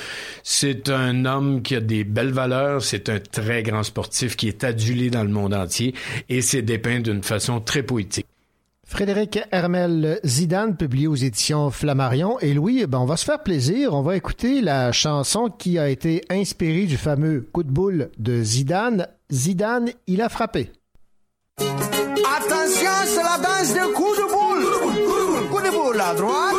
c'est 0.43 0.89
un 0.89 1.25
homme 1.25 1.61
qui 1.61 1.75
a 1.75 1.81
des 1.81 2.03
belles 2.03 2.31
valeurs, 2.31 2.81
c'est 2.81 3.09
un 3.09 3.19
très 3.19 3.63
grand 3.63 3.83
sportif 3.83 4.35
qui 4.35 4.47
est 4.47 4.63
adulé 4.63 5.09
dans 5.09 5.23
le 5.23 5.29
monde 5.29 5.53
entier, 5.53 5.93
et 6.29 6.41
c'est 6.41 6.61
dépeint 6.61 6.99
d'une 6.99 7.23
façon 7.23 7.59
très 7.59 7.83
poétique. 7.83 8.27
Frédéric 8.87 9.39
Hermel 9.51 10.19
Zidane, 10.23 10.77
publié 10.77 11.07
aux 11.07 11.15
éditions 11.15 11.71
Flammarion. 11.71 12.39
Et 12.39 12.53
Louis, 12.53 12.85
ben, 12.85 12.99
on 12.99 13.05
va 13.05 13.17
se 13.17 13.25
faire 13.25 13.41
plaisir. 13.41 13.95
On 13.95 14.03
va 14.03 14.15
écouter 14.15 14.61
la 14.61 14.91
chanson 14.91 15.49
qui 15.49 15.79
a 15.79 15.89
été 15.89 16.21
inspirée 16.29 16.85
du 16.85 16.95
fameux 16.95 17.47
coup 17.51 17.63
de 17.63 17.71
boule 17.71 18.11
de 18.19 18.43
Zidane. 18.43 19.07
Zidane, 19.31 19.89
il 20.05 20.21
a 20.21 20.29
frappé. 20.29 20.71
Attention, 21.59 22.91
c'est 23.05 23.23
la 23.23 23.37
danse 23.39 23.73
de 23.73 23.93
coup 23.93 24.15
de 24.15 24.27
boule. 24.31 25.49
Coup 25.49 25.61
de 25.61 25.71
boule 25.71 25.99
à 25.99 26.13
droite, 26.13 26.55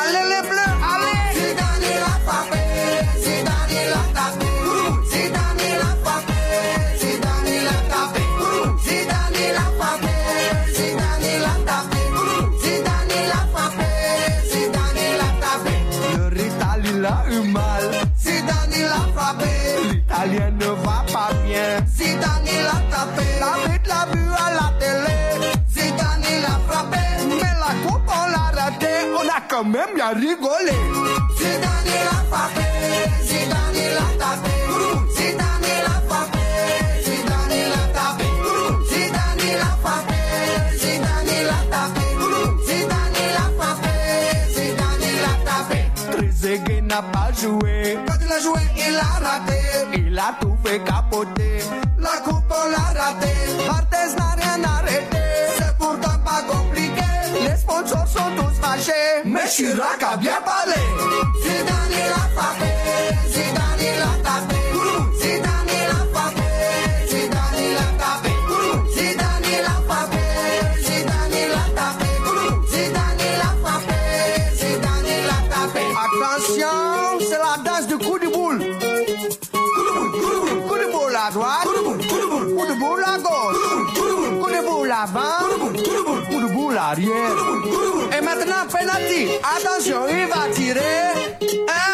Allez 0.00 0.26
les 0.32 0.42
bleus, 0.48 0.74
allez. 0.92 1.20
Zidane 1.36 1.92
l'a 2.04 2.14
frappé, 2.26 2.62
Zidane 3.24 3.80
l'a 3.92 4.04
tapé. 4.16 4.50
Zidane 5.10 5.68
l'a 5.80 5.90
frappé, 6.02 6.40
Zidane 7.00 7.56
l'a 7.66 7.78
tapé. 7.92 8.24
Zidane 8.86 9.46
l'a 9.56 9.66
frappé, 9.78 10.14
Zidane 10.76 11.34
l'a 11.44 11.54
tapé. 11.68 12.02
Zidane 12.62 13.20
l'a 13.30 13.40
frappé, 13.52 13.90
Zidane 14.50 15.06
l'a 15.20 15.30
tapé. 15.42 15.74
Le 16.16 16.24
rital 16.36 16.82
il 16.92 17.04
a 17.04 17.08
eu 17.30 17.42
mal. 17.56 17.86
Zidane 18.24 18.80
l'a 18.92 19.02
frappé. 19.14 19.52
L'italien 19.92 20.52
On 29.22 29.28
a 29.28 29.40
quand 29.48 29.62
même 29.64 29.94
bien 29.94 30.08
rigolé. 30.14 30.72
Zidane 31.36 31.94
l'a 32.06 32.18
frappé. 32.28 32.66
Zidane 33.22 33.84
l'a 33.96 34.08
tapé. 34.18 34.54
Zidane 35.16 35.74
l'a 35.86 35.96
frappé. 36.08 36.44
Zidane 37.04 37.60
l'a 37.72 37.84
tapé. 37.94 38.28
Zidane 38.90 39.50
l'a 39.60 39.72
frappé. 39.82 40.20
Zidane 40.76 41.38
l'a 41.48 41.60
tapé. 41.70 42.06
Zidane 42.66 43.22
l'a 43.36 43.46
frappé. 43.58 43.94
Zidane 44.54 45.10
l'a 45.22 45.34
tapé. 45.48 45.80
Trezeguet 46.10 46.80
n'a 46.80 47.02
pas 47.02 47.30
joué. 47.40 47.98
Quand 48.06 48.18
il 48.24 48.32
a 48.32 48.40
joué, 48.40 48.60
il 48.76 48.96
a 48.96 49.12
raté. 49.28 49.60
Il 49.94 50.18
a 50.18 50.34
tout 50.40 50.56
fait 50.64 50.80
capoter. 50.80 51.58
La 51.98 52.14
coupe, 52.24 52.50
on 52.50 52.66
l'a 52.70 52.86
raté. 53.00 53.32
Barthez 53.68 54.16
n'a 54.16 54.30
rien 54.36 54.58
arrêté. 54.64 55.22
C'est 55.58 55.74
pourtant 55.78 56.18
pas 56.24 56.42
compliqué. 56.50 57.02
Les 57.44 57.56
sponsors 57.56 58.08
sont 58.08 58.30
tous 58.36 58.51
Mais 59.24 59.48
Chirac 59.48 60.02
a 60.02 60.16
bien 60.16 60.40
parlé. 60.44 60.74
Boule, 84.92 86.22
coup 86.26 86.40
de 86.40 86.52
boule 86.52 86.76
arrière. 86.76 87.34
Et 88.16 88.20
maintenant, 88.22 88.66
penalty. 88.70 89.28
Attention, 89.56 90.00
il 90.08 90.26
va 90.26 90.52
tirer. 90.52 90.80
Un, 91.68 91.91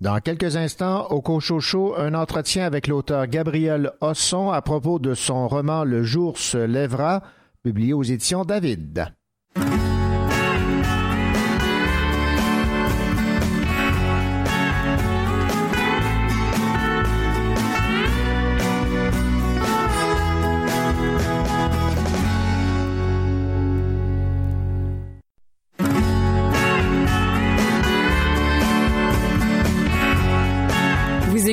Dans 0.00 0.18
quelques 0.20 0.56
instants, 0.56 1.08
au 1.08 1.20
Cochocho, 1.20 1.94
un 1.98 2.14
entretien 2.14 2.64
avec 2.64 2.86
l'auteur 2.86 3.26
Gabriel 3.26 3.92
Osson 4.00 4.50
à 4.50 4.62
propos 4.62 4.98
de 4.98 5.12
son 5.12 5.46
roman 5.46 5.84
Le 5.84 6.02
jour 6.04 6.38
se 6.38 6.56
lèvera, 6.56 7.22
publié 7.62 7.92
aux 7.92 8.02
éditions 8.02 8.46
David. 8.46 9.12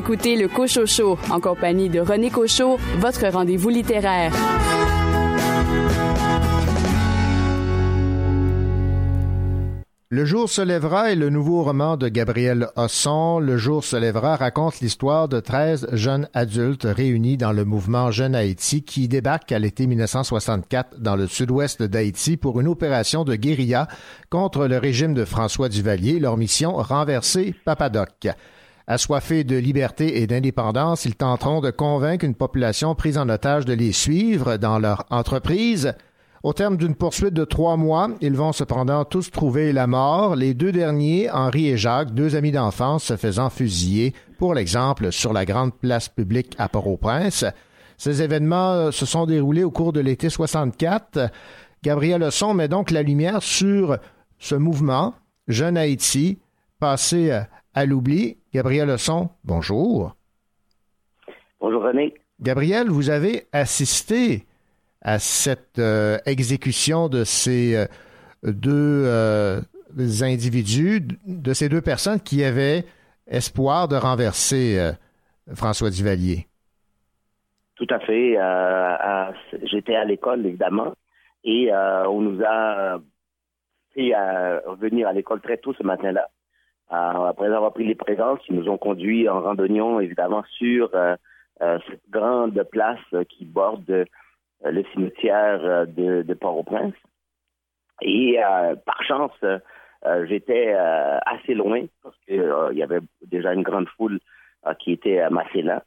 Écoutez 0.08 0.38
le 0.38 0.48
Cochocho 0.48 1.20
en 1.30 1.42
compagnie 1.42 1.90
de 1.90 2.00
René 2.00 2.30
Cochot, 2.30 2.78
votre 3.00 3.28
rendez-vous 3.28 3.68
littéraire. 3.68 4.32
Le 10.10 10.24
jour 10.24 10.50
se 10.50 10.62
lèvera 10.62 11.12
est 11.12 11.16
le 11.16 11.30
nouveau 11.30 11.62
roman 11.62 11.98
de 11.98 12.08
Gabriel 12.08 12.70
Osson. 12.78 13.40
Le 13.40 13.58
jour 13.58 13.84
se 13.84 13.98
lèvera 13.98 14.38
raconte 14.38 14.80
l'histoire 14.80 15.28
de 15.28 15.42
13 15.42 15.90
jeunes 15.92 16.30
adultes 16.34 16.88
réunis 16.90 17.36
dans 17.36 17.52
le 17.52 17.66
mouvement 17.66 18.10
Jeune 18.10 18.34
Haïti 18.34 18.84
qui 18.84 19.10
débarquent 19.10 19.52
à 19.52 19.60
l'été 19.60 19.88
1964 19.88 21.02
dans 21.02 21.18
le 21.18 21.28
sud-ouest 21.28 21.84
d'Haïti 21.84 22.38
pour 22.38 22.62
une 22.62 22.70
opération 22.70 23.26
de 23.26 23.36
guérilla 23.36 23.90
contre 24.30 24.68
le 24.68 24.78
régime 24.78 25.14
de 25.14 25.26
François 25.26 25.68
Duvalier. 25.68 26.18
Leur 26.20 26.38
mission, 26.38 26.78
renverser 26.78 27.54
Papadoc. 27.66 28.30
Assoiffés 28.90 29.44
de 29.44 29.58
liberté 29.58 30.22
et 30.22 30.28
d'indépendance, 30.28 31.04
ils 31.04 31.18
tenteront 31.18 31.60
de 31.60 31.72
convaincre 31.72 32.24
une 32.24 32.36
population 32.36 32.96
prise 32.96 33.18
en 33.18 33.28
otage 33.28 33.66
de 33.66 33.74
les 33.74 33.92
suivre 33.92 34.56
dans 34.56 34.80
leur 34.80 35.06
entreprise. 35.10 35.94
Au 36.42 36.54
terme 36.54 36.78
d'une 36.78 36.96
poursuite 36.96 37.34
de 37.34 37.44
trois 37.44 37.76
mois, 37.76 38.10
ils 38.22 38.38
vont 38.38 38.54
cependant 38.54 39.04
tous 39.04 39.30
trouver 39.30 39.74
la 39.74 39.88
mort, 39.88 40.38
les 40.38 40.54
deux 40.54 40.72
derniers, 40.72 41.30
Henri 41.30 41.68
et 41.68 41.78
Jacques, 41.78 42.14
deux 42.14 42.38
amis 42.38 42.54
d'enfance, 42.54 43.04
se 43.04 43.18
faisant 43.18 43.50
fusiller, 43.50 44.14
pour 44.38 44.54
l'exemple, 44.54 45.12
sur 45.12 45.34
la 45.34 45.44
grande 45.44 45.74
place 45.74 46.08
publique 46.08 46.56
à 46.58 46.70
Port-au-Prince. 46.70 47.44
Ces 47.98 48.22
événements 48.22 48.72
euh, 48.72 48.92
se 48.92 49.06
sont 49.06 49.26
déroulés 49.26 49.66
au 49.66 49.72
cours 49.72 49.92
de 49.92 50.00
l'été 50.00 50.30
64. 50.30 51.30
Gabriel 51.84 52.22
Leçon 52.22 52.54
met 52.54 52.70
donc 52.70 52.92
la 52.92 53.04
lumière 53.04 53.44
sur 53.44 53.98
ce 54.40 54.56
mouvement, 54.56 55.14
Jeune 55.50 55.76
Haïti, 55.76 56.38
passé 56.80 57.32
euh, 57.32 57.42
à 57.78 57.86
l'oubli. 57.86 58.38
Gabriel 58.56 58.88
Leçon, 58.88 59.30
bonjour. 59.44 60.16
Bonjour 61.60 61.84
René. 61.84 62.16
Gabriel, 62.42 62.88
vous 62.90 63.12
avez 63.12 63.44
assisté 63.52 64.46
à 65.04 65.20
cette 65.20 65.78
euh, 65.78 66.18
exécution 66.26 67.08
de 67.08 67.24
ces 67.24 67.76
euh, 67.76 67.86
deux 68.42 69.04
euh, 69.06 69.62
individus, 70.24 71.02
de 71.28 71.54
ces 71.54 71.70
deux 71.70 71.82
personnes 71.82 72.20
qui 72.20 72.44
avaient 72.44 72.84
espoir 73.28 73.88
de 73.88 73.96
renverser 73.96 74.94
François 75.54 75.92
Duvalier. 75.92 76.48
Tout 77.76 77.88
à 77.92 78.00
fait. 78.00 78.38
J'étais 79.64 79.96
à 79.96 80.06
l'école, 80.06 80.46
évidemment, 80.46 80.94
et 81.44 81.72
on 81.74 82.22
nous 82.22 82.42
a 82.44 83.00
fait 83.94 84.14
revenir 84.66 85.08
à 85.08 85.14
l'école 85.14 85.42
très 85.42 85.58
tôt 85.58 85.74
ce 85.74 85.84
matin-là. 85.84 86.28
Euh, 86.92 87.26
après 87.26 87.48
avoir 87.48 87.74
pris 87.74 87.86
les 87.86 87.96
présences, 87.96 88.40
ils 88.48 88.56
nous 88.56 88.70
ont 88.70 88.78
conduits 88.78 89.28
en 89.28 89.42
randonnion, 89.42 90.00
évidemment, 90.00 90.44
sur 90.58 90.90
euh, 90.96 91.16
euh, 91.62 91.80
cette 91.90 92.10
grande 92.10 92.62
place 92.72 93.26
qui 93.30 93.46
borde 93.46 94.06
le 94.64 94.84
cimetière 94.94 95.86
de, 95.88 96.34
Port-au-Prince. 96.34 96.96
Et 98.02 98.38
par 98.86 99.04
chance, 99.04 99.32
j'étais 100.28 100.74
assez 100.74 101.54
loin 101.54 101.86
parce 102.02 102.16
qu'il 102.26 102.44
y 102.74 102.84
avait 102.84 103.02
déjà 103.24 103.54
une 103.54 103.62
grande 103.62 103.88
foule 103.90 104.20
qui 104.80 104.94
était 104.94 105.20
amassée 105.20 105.62
là. 105.62 105.84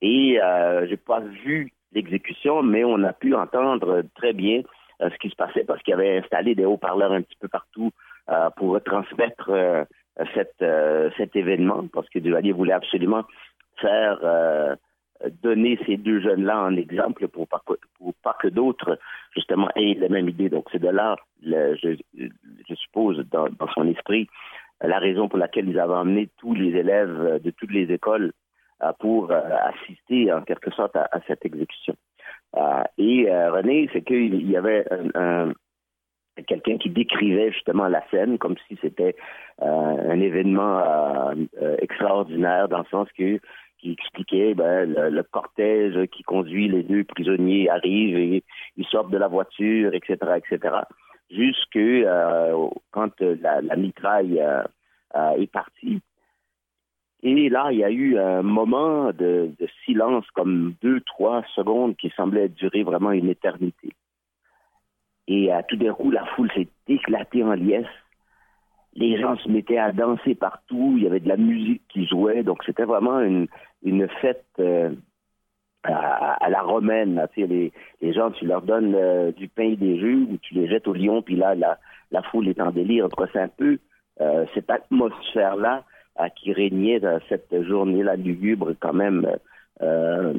Et 0.00 0.40
euh, 0.42 0.86
j'ai 0.88 0.96
pas 0.96 1.20
vu 1.20 1.72
l'exécution, 1.92 2.62
mais 2.62 2.82
on 2.82 3.02
a 3.02 3.12
pu 3.12 3.34
entendre 3.34 4.02
très 4.14 4.32
bien 4.32 4.62
ce 5.00 5.16
qui 5.18 5.28
se 5.28 5.36
passait 5.36 5.64
parce 5.64 5.82
qu'il 5.82 5.94
avait 5.94 6.18
installé 6.18 6.54
des 6.54 6.64
haut-parleurs 6.64 7.12
un 7.12 7.22
petit 7.22 7.36
peu 7.38 7.48
partout 7.48 7.90
pour 8.56 8.70
retransmettre 8.70 9.50
euh, 9.50 9.84
cette, 10.34 10.60
euh, 10.62 11.10
cet 11.16 11.36
événement 11.36 11.86
parce 11.92 12.08
que 12.08 12.18
Duvalier 12.18 12.52
voulait 12.52 12.72
absolument 12.72 13.24
faire 13.80 14.18
euh, 14.22 14.76
donner 15.42 15.78
ces 15.86 15.96
deux 15.96 16.20
jeunes-là 16.20 16.62
en 16.64 16.76
exemple 16.76 17.28
pour 17.28 17.46
pas 17.48 17.62
pour 17.98 18.14
pas 18.22 18.36
que 18.40 18.48
d'autres 18.48 18.98
justement 19.34 19.68
aient 19.76 19.94
la 19.94 20.08
même 20.08 20.28
idée. 20.28 20.48
Donc 20.48 20.66
c'est 20.72 20.80
de 20.80 20.88
là, 20.88 21.16
je, 21.42 21.96
je 22.68 22.74
suppose, 22.74 23.18
dans, 23.30 23.48
dans 23.58 23.68
son 23.74 23.86
esprit, 23.88 24.26
la 24.82 24.98
raison 24.98 25.28
pour 25.28 25.38
laquelle 25.38 25.68
ils 25.68 25.78
avaient 25.78 25.94
emmené 25.94 26.28
tous 26.38 26.54
les 26.54 26.76
élèves 26.76 27.20
euh, 27.20 27.38
de 27.38 27.50
toutes 27.50 27.70
les 27.72 27.90
écoles 27.92 28.32
euh, 28.82 28.92
pour 28.98 29.30
euh, 29.30 29.40
assister 29.64 30.32
en 30.32 30.42
quelque 30.42 30.70
sorte 30.72 30.96
à, 30.96 31.08
à 31.12 31.20
cette 31.26 31.44
exécution. 31.46 31.94
Euh, 32.56 32.82
et 32.98 33.30
euh, 33.30 33.52
René, 33.52 33.88
c'est 33.92 34.02
qu'il 34.02 34.34
il 34.34 34.50
y 34.50 34.56
avait 34.56 34.84
un, 34.92 35.08
un- 35.48 35.52
quelqu'un 36.46 36.78
qui 36.78 36.90
décrivait 36.90 37.52
justement 37.52 37.88
la 37.88 38.02
scène 38.10 38.38
comme 38.38 38.56
si 38.68 38.78
c'était 38.80 39.16
euh, 39.60 39.64
un 39.66 40.20
événement 40.20 40.78
euh, 40.78 41.34
euh, 41.60 41.76
extraordinaire 41.80 42.68
dans 42.68 42.78
le 42.78 42.86
sens 42.90 43.08
que 43.16 43.40
qui 43.82 43.92
expliquait 43.92 44.54
ben, 44.54 44.88
le, 44.88 45.22
cortège 45.24 46.06
qui 46.12 46.22
conduit 46.22 46.68
les 46.68 46.84
deux 46.84 47.04
prisonniers 47.04 47.68
arrive 47.68 48.16
et 48.16 48.44
ils 48.76 48.86
sortent 48.86 49.10
de 49.10 49.18
la 49.18 49.26
voiture, 49.26 49.92
etc., 49.92 50.16
etc. 50.36 50.76
Jusque 51.30 51.76
euh, 51.76 52.68
quand 52.92 53.20
la, 53.20 53.60
la 53.60 53.76
mitraille 53.76 54.40
euh, 54.40 54.62
euh, 55.16 55.32
est 55.32 55.50
partie. 55.50 56.00
Et 57.24 57.48
là, 57.48 57.68
il 57.72 57.78
y 57.78 57.84
a 57.84 57.90
eu 57.90 58.18
un 58.18 58.42
moment 58.42 59.12
de, 59.12 59.50
de 59.58 59.68
silence, 59.84 60.24
comme 60.34 60.74
deux, 60.82 61.00
trois 61.00 61.44
secondes, 61.54 61.96
qui 61.96 62.10
semblait 62.16 62.48
durer 62.48 62.82
vraiment 62.82 63.12
une 63.12 63.28
éternité. 63.28 63.90
Et 65.28 65.52
à 65.52 65.62
tout 65.62 65.76
d'un 65.76 65.92
coup, 65.94 66.10
la 66.10 66.24
foule 66.26 66.50
s'est 66.52 66.68
éclatée 66.88 67.44
en 67.44 67.54
liesse. 67.54 67.86
Les 68.94 69.18
gens 69.20 69.36
se 69.38 69.48
mettaient 69.48 69.78
à 69.78 69.92
danser 69.92 70.34
partout. 70.34 70.94
Il 70.96 71.04
y 71.04 71.06
avait 71.06 71.20
de 71.20 71.28
la 71.28 71.36
musique 71.36 71.82
qui 71.88 72.06
jouait. 72.06 72.42
Donc, 72.42 72.62
c'était 72.64 72.84
vraiment 72.84 73.20
une, 73.20 73.46
une 73.82 74.08
fête 74.20 74.44
euh, 74.58 74.90
à, 75.84 76.48
la 76.50 76.62
romaine. 76.62 77.26
Tu 77.34 77.46
les, 77.46 77.72
gens, 78.12 78.30
tu 78.32 78.46
leur 78.46 78.62
donnes 78.62 78.94
euh, 78.94 79.32
du 79.32 79.48
pain 79.48 79.70
et 79.70 79.76
des 79.76 79.98
jus 79.98 80.26
ou 80.30 80.36
tu 80.38 80.54
les 80.54 80.68
jettes 80.68 80.88
au 80.88 80.92
lion, 80.92 81.22
puis 81.22 81.36
là, 81.36 81.54
la, 81.54 82.22
foule 82.30 82.48
est 82.48 82.60
en 82.60 82.70
délire. 82.70 83.08
C'est 83.32 83.40
un 83.40 83.48
peu 83.48 83.78
euh, 84.20 84.44
cette 84.54 84.70
atmosphère-là 84.70 85.84
euh, 86.20 86.28
qui 86.36 86.52
régnait 86.52 87.00
dans 87.00 87.18
cette 87.30 87.62
journée-là 87.62 88.16
lugubre 88.16 88.74
quand 88.78 88.92
même 88.92 89.26
euh, 89.80 90.34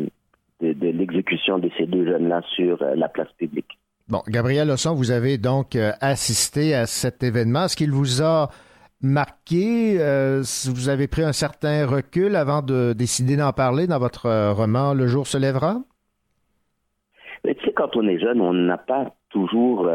de, 0.61 0.71
de 0.71 0.87
l'exécution 0.89 1.57
de 1.57 1.71
ces 1.77 1.87
deux 1.87 2.05
jeunes-là 2.05 2.43
sur 2.55 2.79
euh, 2.83 2.93
la 2.95 3.09
place 3.09 3.31
publique. 3.39 3.79
Bon, 4.09 4.21
Gabriel 4.27 4.69
Osson, 4.69 4.95
vous 4.95 5.11
avez 5.11 5.37
donc 5.37 5.77
euh, 5.77 5.91
assisté 6.01 6.75
à 6.75 6.85
cet 6.87 7.23
événement. 7.23 7.65
Est-ce 7.65 7.77
qu'il 7.77 7.91
vous 7.91 8.21
a 8.21 8.49
marqué? 9.01 9.95
euh, 9.97 10.43
vous 10.67 10.89
avez 10.89 11.07
pris 11.07 11.23
un 11.23 11.31
certain 11.31 11.87
recul 11.87 12.35
avant 12.35 12.61
de 12.61 12.91
décider 12.91 13.37
d'en 13.37 13.53
parler 13.53 13.87
dans 13.87 13.99
votre 13.99 14.25
euh, 14.25 14.51
roman 14.51 14.93
Le 14.93 15.07
jour 15.07 15.25
se 15.25 15.37
lèvera? 15.37 15.77
Tu 17.45 17.53
sais, 17.63 17.71
quand 17.71 17.95
on 17.95 18.05
est 18.09 18.19
jeune, 18.19 18.41
on 18.41 18.51
n'a 18.51 18.77
pas 18.77 19.15
toujours, 19.29 19.89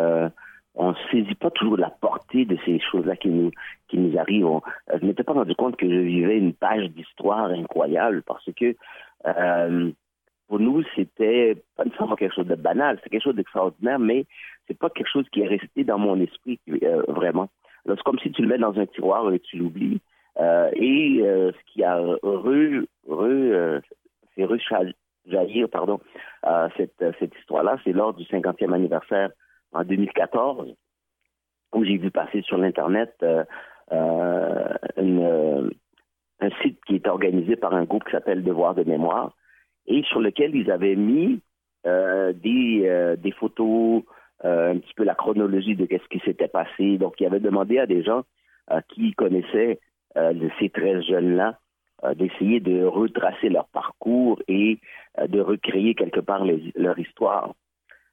on 0.74 0.90
ne 0.90 0.96
saisit 1.10 1.34
pas 1.34 1.50
toujours 1.50 1.78
la 1.78 1.88
portée 1.88 2.44
de 2.44 2.58
ces 2.64 2.78
choses-là 2.80 3.16
qui 3.16 3.28
nous, 3.28 3.50
qui 3.88 3.98
nous 3.98 4.18
arrivent. 4.18 4.60
Je 4.92 5.02
ne 5.02 5.08
m'étais 5.08 5.22
pas 5.22 5.32
rendu 5.32 5.54
compte 5.54 5.76
que 5.76 5.88
je 5.88 6.00
vivais 6.00 6.36
une 6.36 6.52
page 6.52 6.90
d'histoire 6.90 7.46
incroyable 7.46 8.22
parce 8.26 8.44
que 8.54 8.74
pour 10.48 10.58
nous, 10.58 10.82
c'était 10.96 11.62
pas 11.76 11.84
nécessairement 11.84 12.16
quelque 12.16 12.34
chose 12.34 12.46
de 12.46 12.54
banal, 12.54 12.98
c'est 13.02 13.10
quelque 13.10 13.22
chose 13.22 13.36
d'extraordinaire, 13.36 13.98
mais 13.98 14.24
c'est 14.66 14.78
pas 14.78 14.88
quelque 14.88 15.10
chose 15.10 15.28
qui 15.30 15.42
est 15.42 15.46
resté 15.46 15.84
dans 15.84 15.98
mon 15.98 16.18
esprit 16.20 16.58
euh, 16.82 17.02
vraiment. 17.08 17.50
C'est 17.86 18.02
comme 18.02 18.18
si 18.18 18.32
tu 18.32 18.42
le 18.42 18.48
mets 18.48 18.58
dans 18.58 18.78
un 18.78 18.86
tiroir 18.86 19.30
et 19.32 19.40
tu 19.40 19.58
l'oublies. 19.58 20.00
Euh, 20.38 20.70
et 20.74 21.20
euh, 21.22 21.52
ce 21.52 21.72
qui 21.72 21.84
a 21.84 21.98
re, 21.98 22.18
re, 23.06 23.80
fait 24.34 24.44
rejaillir, 24.44 25.68
pardon, 25.68 26.00
cette, 26.76 27.04
cette 27.18 27.36
histoire-là, 27.36 27.76
c'est 27.84 27.92
lors 27.92 28.14
du 28.14 28.24
50e 28.24 28.72
anniversaire 28.72 29.30
en 29.72 29.84
2014, 29.84 30.74
où 31.74 31.84
j'ai 31.84 31.98
vu 31.98 32.10
passer 32.10 32.40
sur 32.42 32.56
l'Internet 32.56 33.12
un 36.40 36.50
site 36.62 36.78
qui 36.86 36.94
est 36.94 37.08
organisé 37.08 37.56
par 37.56 37.74
un 37.74 37.84
groupe 37.84 38.04
qui 38.04 38.12
s'appelle 38.12 38.44
Devoir 38.44 38.74
de 38.74 38.84
mémoire, 38.84 39.34
et 39.88 40.02
sur 40.04 40.20
lequel 40.20 40.54
ils 40.54 40.70
avaient 40.70 40.94
mis 40.96 41.40
euh, 41.86 42.32
des, 42.32 42.82
euh, 42.86 43.16
des 43.16 43.32
photos, 43.32 44.02
euh, 44.44 44.72
un 44.74 44.78
petit 44.78 44.94
peu 44.94 45.04
la 45.04 45.14
chronologie 45.14 45.74
de 45.74 45.86
ce 45.90 46.08
qui 46.08 46.20
s'était 46.24 46.48
passé. 46.48 46.98
Donc, 46.98 47.14
ils 47.20 47.26
avaient 47.26 47.40
demandé 47.40 47.78
à 47.78 47.86
des 47.86 48.04
gens 48.04 48.22
euh, 48.70 48.80
qui 48.90 49.12
connaissaient 49.14 49.80
euh, 50.16 50.48
ces 50.60 50.68
13 50.68 51.02
jeunes-là 51.04 51.58
euh, 52.04 52.14
d'essayer 52.14 52.60
de 52.60 52.84
retracer 52.84 53.48
leur 53.48 53.66
parcours 53.68 54.40
et 54.46 54.78
de 55.26 55.40
recréer 55.40 55.94
quelque 55.94 56.20
part 56.20 56.44
les- 56.44 56.72
leur 56.76 56.98
histoire. 56.98 57.54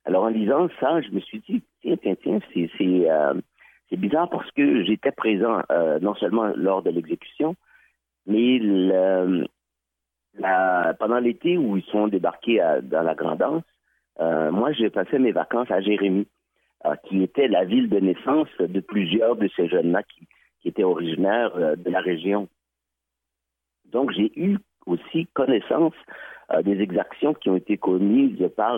Alors, 0.05 0.23
en 0.23 0.29
lisant 0.29 0.69
ça, 0.79 1.01
je 1.01 1.09
me 1.11 1.19
suis 1.19 1.39
dit, 1.47 1.61
tiens, 1.81 1.97
tiens, 2.01 2.15
tiens, 2.23 2.39
c'est 2.53 3.97
bizarre 3.97 4.29
parce 4.29 4.49
que 4.51 4.83
j'étais 4.83 5.11
présent 5.11 5.61
non 6.01 6.15
seulement 6.15 6.51
lors 6.55 6.81
de 6.83 6.89
l'exécution, 6.89 7.55
mais 8.25 8.57
le- 8.59 9.45
pendant 10.39 11.19
l'été 11.19 11.57
où 11.57 11.77
ils 11.77 11.85
sont 11.85 12.07
débarqués 12.07 12.61
dans 12.83 13.01
la 13.01 13.15
Grandance, 13.15 13.63
euh, 14.19 14.51
moi, 14.51 14.71
j'ai 14.71 14.89
passé 14.89 15.19
mes 15.19 15.31
vacances 15.31 15.71
à 15.71 15.81
Jérémie, 15.81 16.27
euh, 16.85 16.95
qui 17.07 17.23
était 17.23 17.47
la 17.47 17.65
ville 17.65 17.89
de 17.89 17.99
naissance 17.99 18.49
de 18.59 18.79
plusieurs 18.79 19.35
de 19.35 19.49
ces 19.55 19.67
jeunes-là 19.67 20.03
qui, 20.03 20.27
étaient 20.67 20.83
originaires 20.83 21.55
euh, 21.57 21.75
de 21.75 21.91
la 21.91 21.99
région. 21.99 22.47
Donc, 23.91 24.11
j'ai 24.11 24.31
eu 24.35 24.57
aussi 24.87 25.27
connaissance 25.33 25.93
euh, 26.51 26.63
des 26.63 26.81
exactions 26.81 27.35
qui 27.35 27.49
ont 27.49 27.55
été 27.55 27.77
commises 27.77 28.49
par 28.55 28.77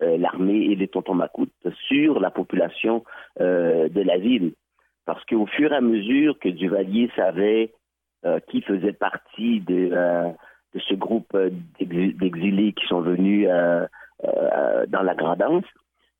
l'armée 0.00 0.64
et 0.66 0.76
les 0.76 0.88
tontons 0.88 1.14
macoutes 1.14 1.52
sur 1.88 2.20
la 2.20 2.30
population 2.30 3.04
de 3.38 4.00
la 4.00 4.18
ville. 4.18 4.52
Parce 5.06 5.24
qu'au 5.24 5.46
fur 5.46 5.72
et 5.72 5.76
à 5.76 5.80
mesure 5.80 6.38
que 6.38 6.48
Duvalier 6.48 7.10
savait 7.16 7.72
qui 8.48 8.60
faisait 8.62 8.92
partie 8.92 9.60
de, 9.60 10.34
de 10.74 10.80
ce 10.80 10.94
groupe 10.94 11.32
euh, 11.34 11.50
d'exi- 11.78 12.14
d'exilés 12.14 12.72
qui 12.72 12.86
sont 12.86 13.00
venus 13.00 13.46
euh, 13.48 13.86
euh, 14.24 14.86
dans 14.88 15.02
la 15.02 15.14
Grandance, 15.14 15.64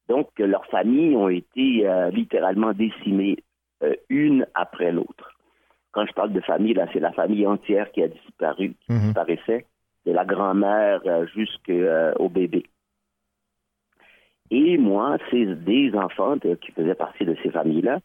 donc 0.08 0.28
leurs 0.38 0.66
familles 0.66 1.16
ont 1.16 1.28
été 1.28 1.86
euh, 1.88 2.10
littéralement 2.10 2.72
décimées 2.72 3.36
une 4.08 4.46
après 4.54 4.92
l'autre. 4.92 5.32
Quand 5.92 6.06
je 6.06 6.12
parle 6.12 6.32
de 6.32 6.40
famille, 6.40 6.72
là, 6.74 6.86
c'est 6.92 7.00
la 7.00 7.12
famille 7.12 7.46
entière 7.46 7.90
qui 7.92 8.02
a 8.02 8.08
disparu, 8.08 8.74
qui 8.86 8.92
Mhm. 8.92 9.00
disparaissait, 9.06 9.66
de 10.06 10.12
la 10.12 10.24
grand-mère 10.24 11.00
jusqu'au 11.34 12.28
bébé. 12.30 12.64
Et 14.50 14.76
moi, 14.78 15.18
c'est 15.30 15.46
des 15.64 15.92
enfants 15.94 16.36
de- 16.36 16.54
qui 16.54 16.72
faisaient 16.72 16.94
partie 16.94 17.24
de 17.24 17.36
ces 17.42 17.50
familles-là. 17.50 17.98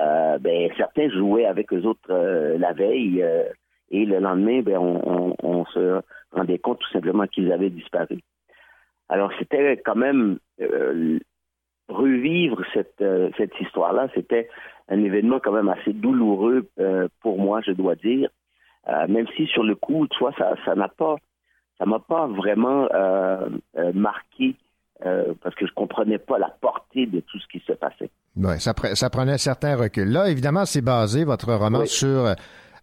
Euh, 0.00 0.38
ben, 0.38 0.70
certains 0.76 1.08
jouaient 1.10 1.46
avec 1.46 1.72
eux 1.72 1.82
autres 1.82 2.10
euh, 2.10 2.58
la 2.58 2.72
veille 2.72 3.22
euh, 3.22 3.44
et 3.90 4.04
le 4.04 4.18
lendemain, 4.18 4.60
ben, 4.62 4.78
on, 4.78 5.00
on- 5.30 5.33
on 5.44 5.64
se 5.66 6.00
rendait 6.32 6.58
compte 6.58 6.78
tout 6.80 6.90
simplement 6.92 7.26
qu'ils 7.26 7.52
avaient 7.52 7.70
disparu. 7.70 8.20
Alors, 9.08 9.30
c'était 9.38 9.80
quand 9.84 9.94
même 9.96 10.38
euh, 10.60 11.18
revivre 11.88 12.62
cette, 12.72 13.00
euh, 13.02 13.30
cette 13.36 13.52
histoire-là, 13.60 14.08
c'était 14.14 14.48
un 14.88 15.02
événement 15.02 15.40
quand 15.40 15.52
même 15.52 15.68
assez 15.68 15.92
douloureux 15.92 16.68
euh, 16.80 17.08
pour 17.20 17.38
moi, 17.38 17.60
je 17.60 17.72
dois 17.72 17.94
dire. 17.94 18.28
Même 19.08 19.26
si 19.34 19.46
sur 19.46 19.62
le 19.62 19.76
coup, 19.76 20.06
tu 20.08 20.18
vois, 20.18 20.34
ça, 20.36 20.54
ça 20.66 20.74
n'a 20.74 20.88
pas, 20.88 21.16
ça 21.78 21.86
m'a 21.86 22.00
pas 22.00 22.26
vraiment 22.26 22.86
marqué 23.94 24.56
parce 25.40 25.54
que 25.54 25.66
je 25.66 25.72
comprenais 25.72 26.18
pas 26.18 26.38
la 26.38 26.50
portée 26.60 27.06
de 27.06 27.20
tout 27.20 27.38
ce 27.38 27.46
qui 27.48 27.60
se 27.66 27.72
passait. 27.72 28.10
Ouais, 28.36 28.58
ça, 28.58 28.72
pre- 28.72 28.94
ça 28.94 29.08
prenait 29.08 29.32
un 29.32 29.38
certain 29.38 29.74
recul. 29.76 30.10
Là, 30.12 30.28
évidemment, 30.28 30.66
c'est 30.66 30.82
basé, 30.82 31.24
votre 31.24 31.50
roman, 31.54 31.78
Oui. 31.80 31.88
sur 31.88 32.34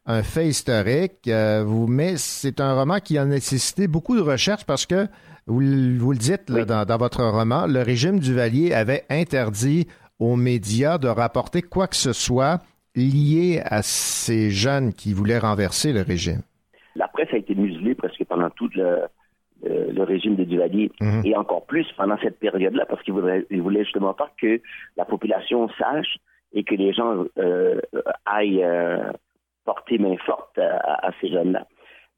un 0.05 0.23
fait 0.23 0.47
historique, 0.47 1.27
euh, 1.27 1.63
vous, 1.65 1.87
mais 1.87 2.17
c'est 2.17 2.59
un 2.59 2.73
roman 2.73 2.99
qui 2.99 3.17
a 3.17 3.25
nécessité 3.25 3.87
beaucoup 3.87 4.15
de 4.15 4.21
recherche 4.21 4.65
parce 4.65 4.85
que, 4.85 5.07
vous, 5.47 5.59
le- 5.59 5.97
vous 5.97 6.11
le 6.11 6.17
dites 6.17 6.49
là, 6.49 6.59
Oui. 6.61 6.65
dans, 6.65 6.85
dans 6.85 6.97
votre 6.97 7.23
roman, 7.23 7.67
le 7.67 7.81
régime 7.81 8.19
Duvalier 8.19 8.73
avait 8.73 9.03
interdit 9.09 9.87
aux 10.19 10.35
médias 10.35 10.97
de 10.97 11.07
rapporter 11.07 11.61
quoi 11.61 11.87
que 11.87 11.95
ce 11.95 12.13
soit 12.13 12.59
lié 12.95 13.61
à 13.65 13.81
ces 13.83 14.49
jeunes 14.51 14.93
qui 14.93 15.13
voulaient 15.13 15.37
renverser 15.39 15.93
le 15.93 16.01
régime. 16.01 16.41
La 16.95 17.07
presse 17.07 17.29
a 17.33 17.37
été 17.37 17.55
muselée 17.55 17.95
presque 17.95 18.23
pendant 18.25 18.49
tout 18.49 18.69
le, 18.75 19.07
régime 20.03 20.35
de 20.35 20.43
Duvalier 20.43 20.91
Mhm. 20.99 21.21
et 21.25 21.35
encore 21.37 21.65
plus 21.67 21.85
pendant 21.95 22.17
cette 22.21 22.39
période-là 22.39 22.85
parce 22.89 23.01
qu'il 23.03 23.13
voulait, 23.13 23.45
il 23.51 23.61
voulait 23.61 23.83
justement 23.83 24.13
pas 24.13 24.29
que 24.41 24.59
la 24.97 25.05
population 25.05 25.69
sache 25.79 26.17
et 26.53 26.63
que 26.63 26.73
les 26.75 26.91
gens 26.91 27.23
euh, 27.37 27.79
aillent 28.25 28.63
euh, 28.63 29.11
porter 29.71 29.97
main 29.99 30.17
forte 30.25 30.57
à, 30.57 31.11
ces 31.21 31.29
jeunes-là. 31.29 31.65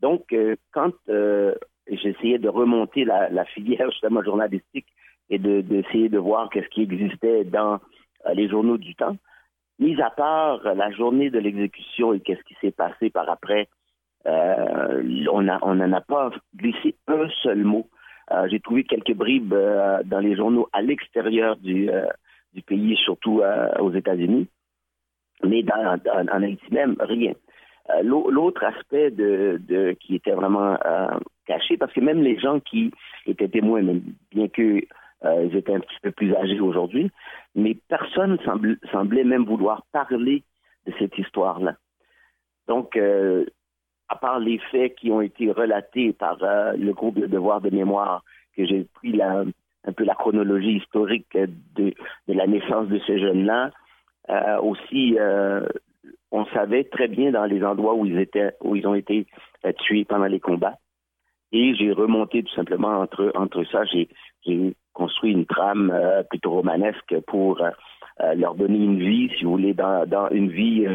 Donc, 0.01 0.33
euh, 0.33 0.55
quand 0.71 0.93
euh, 1.09 1.53
j'essayais 1.87 2.39
de 2.39 2.49
remonter 2.49 3.05
la, 3.05 3.29
la 3.29 3.45
filière 3.45 3.91
justement 3.91 4.23
journalistique 4.23 4.87
et 5.29 5.37
de- 5.37 5.61
d'essayer 5.61 6.09
de, 6.09 6.17
voir 6.17 6.49
qu'est-ce 6.49 6.67
qui 6.69 6.81
existait 6.81 7.43
dans 7.43 7.75
euh, 8.25 8.33
les 8.33 8.49
journaux 8.49 8.77
du 8.77 8.95
temps. 8.95 9.17
Mis 9.77 10.01
à 10.01 10.09
part 10.09 10.63
la 10.75 10.89
journée 10.91 11.29
de 11.29 11.39
l'exécution 11.39 12.13
et 12.13 12.21
qu'est-ce 12.21 12.43
qui 12.43 12.55
s'est 12.61 12.71
passé 12.71 13.09
par 13.09 13.29
après, 13.29 13.67
on 14.25 15.41
n'en 15.41 15.93
a 15.93 16.01
pas 16.01 16.31
glissé 16.55 16.95
un 17.07 17.27
seul 17.43 17.63
mot. 17.63 17.87
J'ai 18.49 18.59
trouvé 18.61 18.83
quelques 18.83 19.15
bribes 19.15 19.55
dans 20.05 20.19
les 20.19 20.35
journaux 20.35 20.69
à 20.71 20.81
l'extérieur 20.81 21.57
du, 21.57 21.89
du 22.53 22.61
pays, 22.61 22.95
surtout 23.03 23.41
aux 23.79 23.91
États-Unis, 23.91 24.47
mais 25.43 25.65
en 25.73 26.43
Haïti 26.43 26.71
même, 26.71 26.95
rien. 26.99 27.33
Euh, 27.89 28.01
l'au- 28.01 28.29
L'autre 28.31 28.63
aspect 28.63 29.11
de, 29.11 29.59
de- 29.67 29.95
qui 29.99 30.15
était 30.15 30.31
vraiment 30.31 30.77
euh, 30.85 31.07
caché, 31.45 31.75
parce 31.77 31.91
que 31.93 31.99
même 31.99 32.21
les 32.21 32.39
gens 32.39 32.59
qui 32.59 32.91
étaient 33.25 33.49
témoins, 33.49 33.81
même 33.81 34.01
bien 34.31 34.47
que 34.47 34.81
euh, 35.25 35.45
ils 35.45 35.55
étaient 35.57 35.75
un 35.75 35.79
petit 35.81 35.99
peu 36.01 36.11
plus 36.11 36.33
âgés 36.35 36.59
aujourd'hui, 36.59 37.11
mais 37.55 37.75
personne 37.89 38.37
semblait 38.91 39.23
même 39.23 39.45
vouloir 39.45 39.83
parler 39.91 40.43
de 40.85 40.93
cette 40.99 41.17
histoire-là. 41.17 41.75
Donc, 42.67 42.95
euh, 42.95 43.45
à 44.09 44.15
part 44.15 44.39
les 44.39 44.59
faits 44.71 44.95
qui 44.95 45.11
ont 45.11 45.21
été 45.21 45.51
relatés 45.51 46.13
par 46.13 46.37
euh, 46.43 46.73
le 46.77 46.93
groupe 46.93 47.19
de 47.19 47.25
devoir 47.27 47.61
de 47.61 47.69
mémoire, 47.69 48.23
que 48.55 48.65
j'ai 48.65 48.85
pris 48.93 49.11
la, 49.11 49.43
un 49.85 49.91
peu 49.93 50.03
la 50.05 50.15
chronologie 50.15 50.77
historique 50.77 51.27
de, 51.35 51.93
de 52.27 52.33
la 52.33 52.47
naissance 52.47 52.87
de 52.87 52.99
ces 53.07 53.19
jeunes-là, 53.19 53.71
euh, 54.29 54.57
aussi, 54.61 55.17
on 56.33 56.45
savait 56.47 56.83
très 56.85 57.07
bien 57.07 57.31
dans 57.31 57.45
les 57.45 57.63
endroits 57.63 57.93
où 57.93 58.07
ils 58.07 58.17
étaient, 58.17 58.53
où 58.61 58.75
ils 58.75 58.87
ont 58.87 58.95
été 58.95 59.27
euh, 59.65 59.71
tués 59.71 60.03
pendant 60.03 60.25
les 60.25 60.39
combats. 60.39 60.79
Et 61.51 61.75
j'ai 61.75 61.91
remonté 61.91 62.41
tout 62.41 62.53
simplement 62.55 62.99
entre, 62.99 63.31
entre 63.35 63.63
ça, 63.65 63.83
j'ai, 63.85 64.09
construit 64.93 65.31
une 65.31 65.45
trame 65.45 65.91
euh, 65.93 66.23
plutôt 66.23 66.51
romanesque 66.51 67.15
pour 67.27 67.61
euh, 67.61 68.33
leur 68.33 68.55
donner 68.55 68.79
une 68.79 68.99
vie, 68.99 69.29
si 69.37 69.43
vous 69.43 69.51
voulez, 69.51 69.73
dans, 69.73 70.07
dans 70.07 70.27
une 70.29 70.49
vie, 70.49 70.87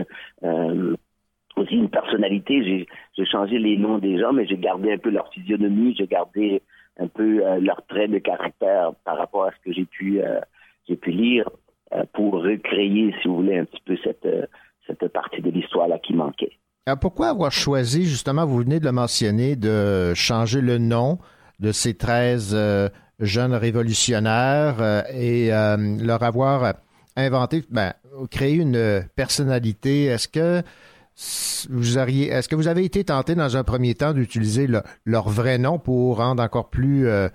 aussi 1.56 1.74
une 1.74 1.90
personnalité. 1.90 2.86
J'ai, 3.16 3.24
changé 3.24 3.58
les 3.58 3.76
noms 3.76 3.98
des 3.98 4.18
gens, 4.18 4.32
mais 4.32 4.46
j'ai 4.46 4.56
gardé 4.56 4.92
un 4.92 4.98
peu 4.98 5.10
leur 5.10 5.32
physionomie, 5.32 5.94
j'ai 5.96 6.06
gardé 6.06 6.62
un 6.98 7.06
peu 7.06 7.42
leurs 7.60 7.84
traits 7.86 8.10
de 8.10 8.18
caractère 8.18 8.92
par 9.04 9.18
rapport 9.18 9.44
à 9.44 9.50
ce 9.52 9.64
que 9.64 9.72
j'ai 9.72 9.84
pu, 9.84 10.20
j'ai 10.88 10.96
pu 10.96 11.10
lire 11.10 11.48
pour 12.12 12.34
recréer, 12.34 13.14
si 13.20 13.28
vous 13.28 13.36
voulez, 13.36 13.58
un 13.58 13.64
petit 13.64 13.82
peu 13.84 13.96
cette, 14.04 14.26
cette 14.88 15.12
partie 15.12 15.40
de 15.42 15.50
l'histoire-là 15.50 15.98
qui 15.98 16.14
manquait. 16.14 16.52
Alors, 16.86 16.98
pourquoi 16.98 17.28
avoir 17.28 17.52
choisi, 17.52 18.04
justement, 18.06 18.46
vous 18.46 18.58
venez 18.58 18.80
de 18.80 18.84
le 18.86 18.92
mentionner, 18.92 19.56
de 19.56 20.14
changer 20.14 20.60
le 20.60 20.78
nom 20.78 21.18
de 21.60 21.70
ces 21.72 21.94
13 21.94 22.52
euh, 22.54 22.88
jeunes 23.20 23.52
révolutionnaires 23.54 24.76
euh, 24.80 25.02
et 25.12 25.52
euh, 25.52 25.76
leur 26.02 26.22
avoir 26.22 26.74
inventé, 27.16 27.62
ben, 27.70 27.92
créé 28.30 28.54
une 28.54 29.04
personnalité? 29.16 30.04
Est-ce 30.06 30.28
que 30.28 30.62
vous 31.68 31.98
auriez, 31.98 32.28
est-ce 32.28 32.48
que 32.48 32.54
vous 32.54 32.68
avez 32.68 32.84
été 32.84 33.04
tenté 33.04 33.34
dans 33.34 33.56
un 33.56 33.64
premier 33.64 33.94
temps 33.94 34.12
d'utiliser 34.12 34.66
le- 34.66 34.82
leur 35.04 35.28
vrai 35.28 35.58
nom 35.58 35.78
pour 35.78 36.18
rendre 36.18 36.42
encore 36.42 36.70
plus, 36.70 37.08
euh, 37.08 37.28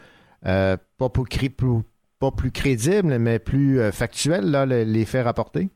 euh, 0.45 0.77
pas, 0.97 1.09
plus- 1.09 1.25
crédible, 2.51 3.19
mais 3.19 3.39
plus 3.39 3.79
euh, 3.81 3.91
factuel, 3.91 4.49
là, 4.51 4.65
le- 4.65 4.83
les 4.83 5.05
faits 5.05 5.25
rapportés? 5.25 5.69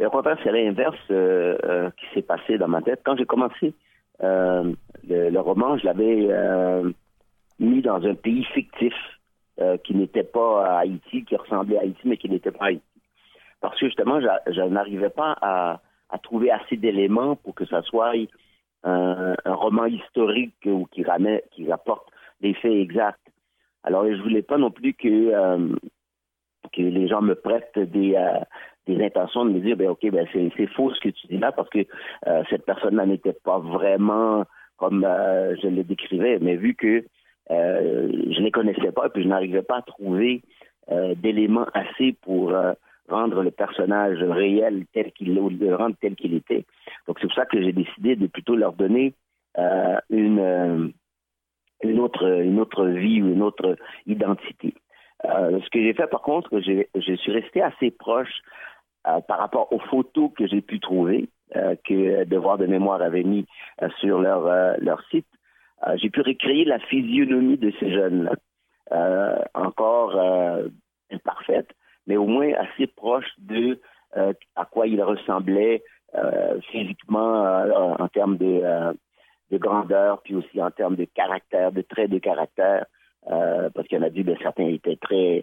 Mais 0.00 0.06
au 0.06 0.10
contraire, 0.10 0.38
c'est 0.42 0.50
l'inverse 0.50 0.96
euh, 1.10 1.58
euh, 1.62 1.90
qui 1.90 2.06
s'est 2.14 2.22
passé 2.22 2.56
dans 2.56 2.68
ma 2.68 2.80
tête. 2.80 3.02
Quand 3.04 3.18
j'ai 3.18 3.26
commencé 3.26 3.74
euh, 4.22 4.72
le, 5.06 5.38
roman, 5.38 5.76
je 5.76 5.84
l'avais 5.84 6.84
mis 7.58 7.82
dans 7.82 8.02
un 8.06 8.14
pays 8.14 8.44
fictif 8.44 8.94
qui 9.84 9.94
n'était 9.94 10.24
pas 10.24 10.64
à 10.64 10.78
Haïti, 10.78 11.22
qui 11.26 11.36
ressemblait 11.36 11.76
à 11.76 11.82
Haïti, 11.82 12.00
mais 12.06 12.16
qui 12.16 12.30
n'était 12.30 12.50
pas 12.50 12.66
Haïti. 12.66 12.82
Parce 13.60 13.78
que 13.78 13.86
justement, 13.86 14.20
je 14.20 14.62
n'arrivais 14.62 15.10
pas 15.10 15.36
à, 15.42 15.82
à 16.08 16.18
trouver 16.18 16.50
assez 16.50 16.78
d'éléments 16.78 17.36
pour 17.36 17.54
que 17.54 17.66
ça 17.66 17.82
soit 17.82 18.14
un, 18.84 19.34
roman 19.44 19.84
historique 19.84 20.54
ou 20.64 20.86
qui, 20.90 21.02
ramène, 21.02 21.40
qui 21.50 21.70
rapporte 21.70 22.08
les 22.40 22.54
faits 22.54 22.72
exacts. 22.72 23.20
Alors, 23.84 24.06
je 24.06 24.22
voulais 24.22 24.40
pas 24.40 24.56
non 24.56 24.70
plus 24.70 24.94
que, 24.94 25.76
que 26.72 26.80
les 26.80 27.06
gens 27.06 27.20
me 27.20 27.34
prêtent 27.34 27.78
des, 27.78 28.16
des 28.86 29.02
intentions 29.04 29.44
de 29.44 29.50
me 29.50 29.60
dire, 29.60 29.76
ben 29.76 29.88
ok, 29.88 30.10
ben 30.10 30.26
c'est 30.32 30.66
faux 30.68 30.92
ce 30.94 31.00
que 31.00 31.10
tu 31.10 31.26
dis 31.28 31.38
là 31.38 31.52
parce 31.52 31.68
que 31.68 31.80
euh, 32.26 32.42
cette 32.50 32.64
personne-là 32.64 33.06
n'était 33.06 33.36
pas 33.44 33.58
vraiment 33.58 34.44
comme 34.76 35.04
euh, 35.04 35.54
je 35.62 35.68
le 35.68 35.84
décrivais, 35.84 36.38
mais 36.40 36.56
vu 36.56 36.74
que 36.74 37.04
euh, 37.50 38.08
je 38.30 38.38
ne 38.40 38.44
les 38.44 38.50
connaissais 38.50 38.92
pas 38.92 39.06
et 39.06 39.10
puis 39.10 39.22
je 39.22 39.28
n'arrivais 39.28 39.62
pas 39.62 39.78
à 39.78 39.82
trouver 39.82 40.42
d'éléments 41.22 41.68
assez 41.72 42.16
pour 42.22 42.52
rendre 43.08 43.42
le 43.44 43.52
personnage 43.52 44.18
réel 44.24 44.86
tel 44.92 45.12
qu'il 45.12 45.34
le 45.34 45.74
rendre 45.76 45.94
tel 46.00 46.16
qu'il 46.16 46.34
était. 46.34 46.64
Donc 47.06 47.18
c'est 47.20 47.28
pour 47.28 47.36
ça 47.36 47.46
que 47.46 47.62
j'ai 47.62 47.72
décidé 47.72 48.16
de 48.16 48.26
plutôt 48.26 48.56
leur 48.56 48.72
donner 48.72 49.14
une 50.10 50.92
une 51.84 52.00
autre 52.00 52.26
une 52.42 52.58
autre 52.58 52.86
vie 52.86 53.22
ou 53.22 53.28
une 53.28 53.42
autre 53.42 53.76
identité. 54.06 54.74
Ce 55.22 55.70
que 55.70 55.80
j'ai 55.80 55.94
fait 55.94 56.08
par 56.08 56.22
contre, 56.22 56.58
j'ai- 56.58 56.88
je 56.96 57.14
suis 57.14 57.30
resté 57.30 57.62
assez 57.62 57.92
proche 57.92 58.42
euh, 59.06 59.20
par 59.20 59.38
rapport 59.38 59.72
aux 59.72 59.78
photos 59.78 60.30
que 60.36 60.46
j'ai 60.46 60.60
pu 60.60 60.80
trouver, 60.80 61.28
euh, 61.56 61.74
que 61.84 62.24
Devoir 62.24 62.58
de 62.58 62.66
mémoire 62.66 63.02
avait 63.02 63.22
mis 63.22 63.46
euh, 63.82 63.88
sur 64.00 64.20
leur, 64.20 64.46
euh, 64.46 64.74
leur 64.78 65.02
site. 65.10 65.26
Euh, 65.86 65.96
j'ai 65.96 66.10
pu 66.10 66.20
recréer 66.20 66.64
la 66.64 66.78
physionomie 66.78 67.56
de 67.56 67.72
ces 67.80 67.90
jeunes-là, 67.92 68.34
encore 69.54 70.20
imparfaite, 71.12 71.68
mais 72.06 72.16
au 72.16 72.26
moins 72.26 72.52
assez 72.54 72.86
proche 72.88 73.30
de 73.38 73.80
à 74.14 74.64
quoi 74.64 74.88
ils 74.88 75.02
ressemblaient 75.02 75.82
physiquement 76.72 77.44
en 78.00 78.08
termes 78.08 78.36
de, 78.36 78.92
de 79.50 79.58
grandeur, 79.58 80.20
puis 80.22 80.34
aussi 80.34 80.60
en 80.60 80.70
termes 80.70 80.96
de 80.96 81.04
caractère, 81.04 81.70
de 81.70 81.82
traits 81.82 82.10
de 82.10 82.18
caractère, 82.18 82.84
euh, 83.28 83.68
parce 83.74 83.86
qu'il 83.88 83.98
y 83.98 84.00
en 84.00 84.04
a 84.04 84.10
dit, 84.10 84.22
ben, 84.22 84.36
certains 84.42 84.66
étaient 84.68 84.96
très 84.96 85.42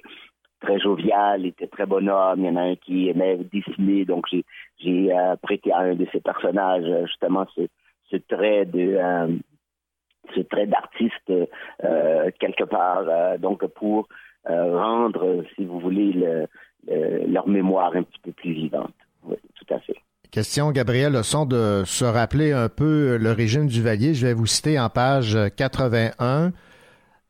très 0.61 0.79
jovial, 0.79 1.45
était 1.45 1.67
très 1.67 1.85
bonhomme. 1.85 2.39
Il 2.39 2.45
y 2.45 2.49
en 2.49 2.55
a 2.55 2.61
un 2.61 2.75
qui 2.75 3.09
aimait 3.09 3.37
dessiner, 3.51 4.05
donc 4.05 4.25
j'ai 4.31 4.43
j'ai 4.83 5.11
euh, 5.11 5.35
prêté 5.41 5.71
à 5.71 5.79
un 5.79 5.95
de 5.95 6.05
ces 6.11 6.19
personnages 6.19 6.83
euh, 6.85 7.05
justement 7.07 7.45
ce, 7.55 8.17
trait 8.27 8.65
de 8.65 8.95
euh, 8.97 9.27
ce 10.35 10.41
trait 10.41 10.67
d'artiste 10.67 11.31
quelque 12.39 12.63
part, 12.65 13.03
donc 13.39 13.65
pour 13.67 14.07
rendre, 14.45 15.43
si 15.55 15.65
vous 15.65 15.79
voulez, 15.79 16.11
le- 16.13 16.47
le- 16.87 17.25
leur 17.27 17.47
mémoire 17.47 17.95
un 17.95 18.03
petit 18.03 18.19
peu 18.23 18.31
plus 18.31 18.53
vivante. 18.53 18.93
Oui, 19.25 19.35
tout 19.55 19.73
à 19.73 19.79
fait. 19.79 19.95
Question, 20.31 20.71
Gabriel, 20.71 21.13
le 21.13 21.23
son 21.23 21.45
de 21.45 21.83
se 21.85 22.03
rappeler 22.05 22.51
un 22.51 22.67
peu 22.69 23.17
le 23.17 23.31
régime 23.31 23.67
du 23.67 23.81
Valier. 23.81 24.13
Je 24.13 24.27
vais 24.27 24.33
vous 24.33 24.45
citer 24.45 24.77
en 24.79 24.89
page 24.89 25.37
81. 25.55 26.51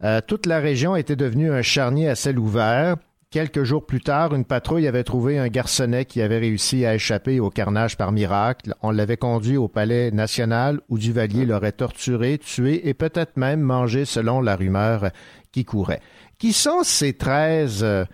Euh, 0.03 0.19
toute 0.27 0.45
la 0.47 0.59
région 0.59 0.95
était 0.95 1.15
devenue 1.15 1.51
un 1.51 1.61
charnier 1.61 2.09
à 2.09 2.15
ciel 2.15 2.37
ouvert. 2.39 2.95
Quelques 3.29 3.65
jours 3.65 3.85
plus 3.85 3.99
tard, 3.99 4.33
une 4.33 4.45
patrouille 4.45 4.87
avait 4.87 5.03
trouvé 5.03 5.37
un 5.37 5.49
garçonnet 5.49 6.05
qui 6.05 6.21
avait 6.21 6.37
réussi 6.37 6.85
à 6.85 6.95
échapper 6.95 7.41
au 7.41 7.49
carnage 7.49 7.97
par 7.97 8.13
miracle. 8.13 8.73
On 8.81 8.89
l'avait 8.89 9.17
conduit 9.17 9.57
au 9.57 9.67
palais 9.67 10.11
national 10.11 10.79
où 10.87 10.97
Duvalier 10.97 11.45
l'aurait 11.45 11.73
torturé, 11.73 12.37
tué 12.37 12.87
et 12.87 12.93
peut-être 12.93 13.35
même 13.35 13.59
mangé 13.59 14.05
selon 14.05 14.39
la 14.39 14.55
rumeur 14.55 15.09
qui 15.51 15.65
courait. 15.65 15.99
Qui 16.39 16.53
sont 16.53 16.83
ces 16.83 17.17
13 17.17 17.83
euh, 17.83 18.05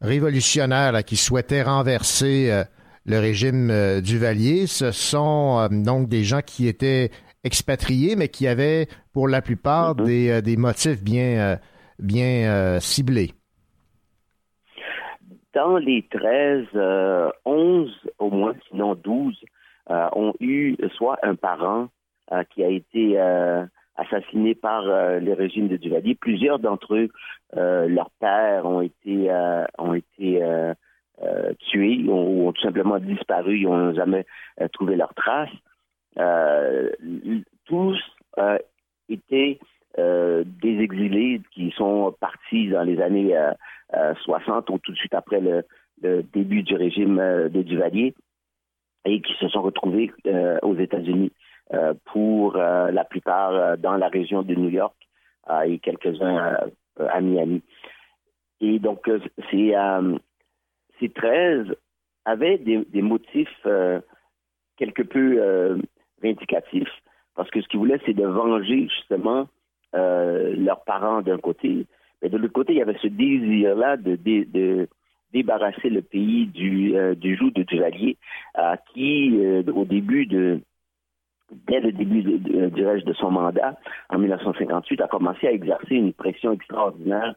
révolutionnaires 0.00 0.92
là, 0.92 1.02
qui 1.02 1.16
souhaitaient 1.16 1.62
renverser 1.62 2.50
euh, 2.50 2.64
le 3.04 3.18
régime 3.18 3.70
euh, 3.70 4.00
Duvalier? 4.00 4.66
Ce 4.66 4.90
sont 4.90 5.68
donc 5.70 6.08
des 6.08 6.24
gens 6.24 6.40
qui 6.40 6.66
étaient 6.66 7.10
expatriés, 7.44 8.16
mais 8.16 8.28
qui 8.28 8.46
avaient 8.48 8.88
pour 9.12 9.28
la 9.28 9.42
plupart 9.42 9.94
des, 9.94 10.30
euh, 10.30 10.40
des 10.40 10.56
motifs 10.56 11.02
bien, 11.02 11.58
bien 11.98 12.78
ciblés. 12.80 13.34
Dans 15.54 15.76
les 15.76 16.02
13, 16.10 16.66
euh, 16.74 17.30
11 17.44 17.90
au 18.18 18.30
moins, 18.30 18.54
sinon 18.68 18.96
12, 18.96 19.38
euh, 19.90 20.08
ont 20.12 20.34
eu 20.40 20.76
soit 20.96 21.18
un 21.22 21.36
parent 21.36 21.88
euh, 22.32 22.42
qui 22.50 22.64
a 22.64 22.68
été 22.68 23.20
euh, 23.20 23.64
assassiné 23.96 24.56
par 24.56 24.82
euh, 24.88 25.20
le 25.20 25.32
régime 25.32 25.68
de 25.68 25.76
Duvalier. 25.76 26.16
Plusieurs 26.16 26.58
d'entre 26.58 26.96
eux, 26.96 27.08
euh, 27.56 27.86
leurs 27.86 28.10
pères 28.18 28.66
ont 28.66 28.80
été, 28.80 29.30
euh, 29.30 29.64
ont 29.78 29.94
été 29.94 30.42
euh, 30.42 30.74
euh, 31.22 31.52
tués 31.70 32.04
ou 32.08 32.48
ont, 32.48 32.52
tout 32.52 32.62
simplement 32.62 32.98
disparu, 32.98 33.58
ils 33.58 33.68
n'ont 33.68 33.94
jamais 33.94 34.26
trouvé 34.72 34.96
leurs 34.96 35.14
traces. 35.14 35.50
Tous 37.66 37.98
étaient 39.08 39.60
des 39.96 40.78
exilés 40.80 41.40
qui 41.52 41.70
sont 41.72 42.14
partis 42.18 42.68
dans 42.68 42.82
les 42.82 43.00
années 43.00 43.36
euh, 43.36 43.52
euh, 43.94 44.14
60 44.22 44.70
ou 44.70 44.78
tout 44.78 44.92
de 44.92 44.96
suite 44.96 45.14
après 45.14 45.40
le, 45.40 45.64
le 46.02 46.22
début 46.22 46.62
du 46.62 46.74
régime 46.74 47.18
euh, 47.18 47.48
de 47.48 47.62
Duvalier 47.62 48.14
et 49.04 49.20
qui 49.20 49.34
se 49.34 49.48
sont 49.48 49.62
retrouvés 49.62 50.10
euh, 50.26 50.58
aux 50.62 50.76
États-Unis 50.76 51.32
euh, 51.72 51.94
pour 52.06 52.56
euh, 52.56 52.90
la 52.90 53.04
plupart 53.04 53.52
euh, 53.52 53.76
dans 53.76 53.96
la 53.96 54.08
région 54.08 54.42
de 54.42 54.54
New 54.54 54.70
York 54.70 54.96
euh, 55.50 55.60
et 55.62 55.78
quelques-uns 55.78 56.56
euh, 56.98 57.08
à 57.08 57.20
Miami. 57.20 57.62
Et 58.60 58.78
donc, 58.78 59.08
euh, 59.08 59.20
ces, 59.50 59.74
euh, 59.74 60.18
ces 61.00 61.10
13 61.10 61.74
avaient 62.24 62.58
des, 62.58 62.84
des 62.86 63.02
motifs 63.02 63.48
euh, 63.66 64.00
quelque 64.76 65.02
peu 65.02 65.36
euh, 65.38 65.76
vindicatifs, 66.22 67.02
parce 67.34 67.50
que 67.50 67.60
ce 67.60 67.68
qu'ils 67.68 67.78
voulaient, 67.78 68.00
c'est 68.06 68.14
de 68.14 68.26
venger 68.26 68.88
justement 68.88 69.46
euh, 69.94 70.54
leurs 70.56 70.84
parents 70.84 71.22
d'un 71.22 71.38
côté, 71.38 71.86
mais 72.24 72.30
de 72.30 72.38
l'autre 72.38 72.54
côté, 72.54 72.72
il 72.72 72.78
y 72.78 72.82
avait 72.82 72.96
ce 73.02 73.06
désir-là 73.08 73.98
de, 73.98 74.88
débarrasser 75.34 75.90
le 75.90 76.00
pays 76.00 76.46
du, 76.46 76.96
euh, 76.96 77.14
du 77.14 77.36
joug 77.36 77.50
de 77.50 77.64
Duvalier, 77.64 78.16
euh, 78.56 78.76
qui, 78.92 79.38
euh, 79.44 79.62
au 79.74 79.84
début 79.84 80.24
de, 80.24 80.60
dès 81.66 81.80
le 81.80 81.92
début, 81.92 82.22
de, 82.22 82.38
de, 82.70 83.00
de 83.00 83.12
son 83.12 83.30
mandat, 83.30 83.76
en 84.08 84.18
1958, 84.18 85.02
a 85.02 85.08
commencé 85.08 85.46
à 85.46 85.52
exercer 85.52 85.96
une 85.96 86.14
pression 86.14 86.52
extraordinaire 86.52 87.34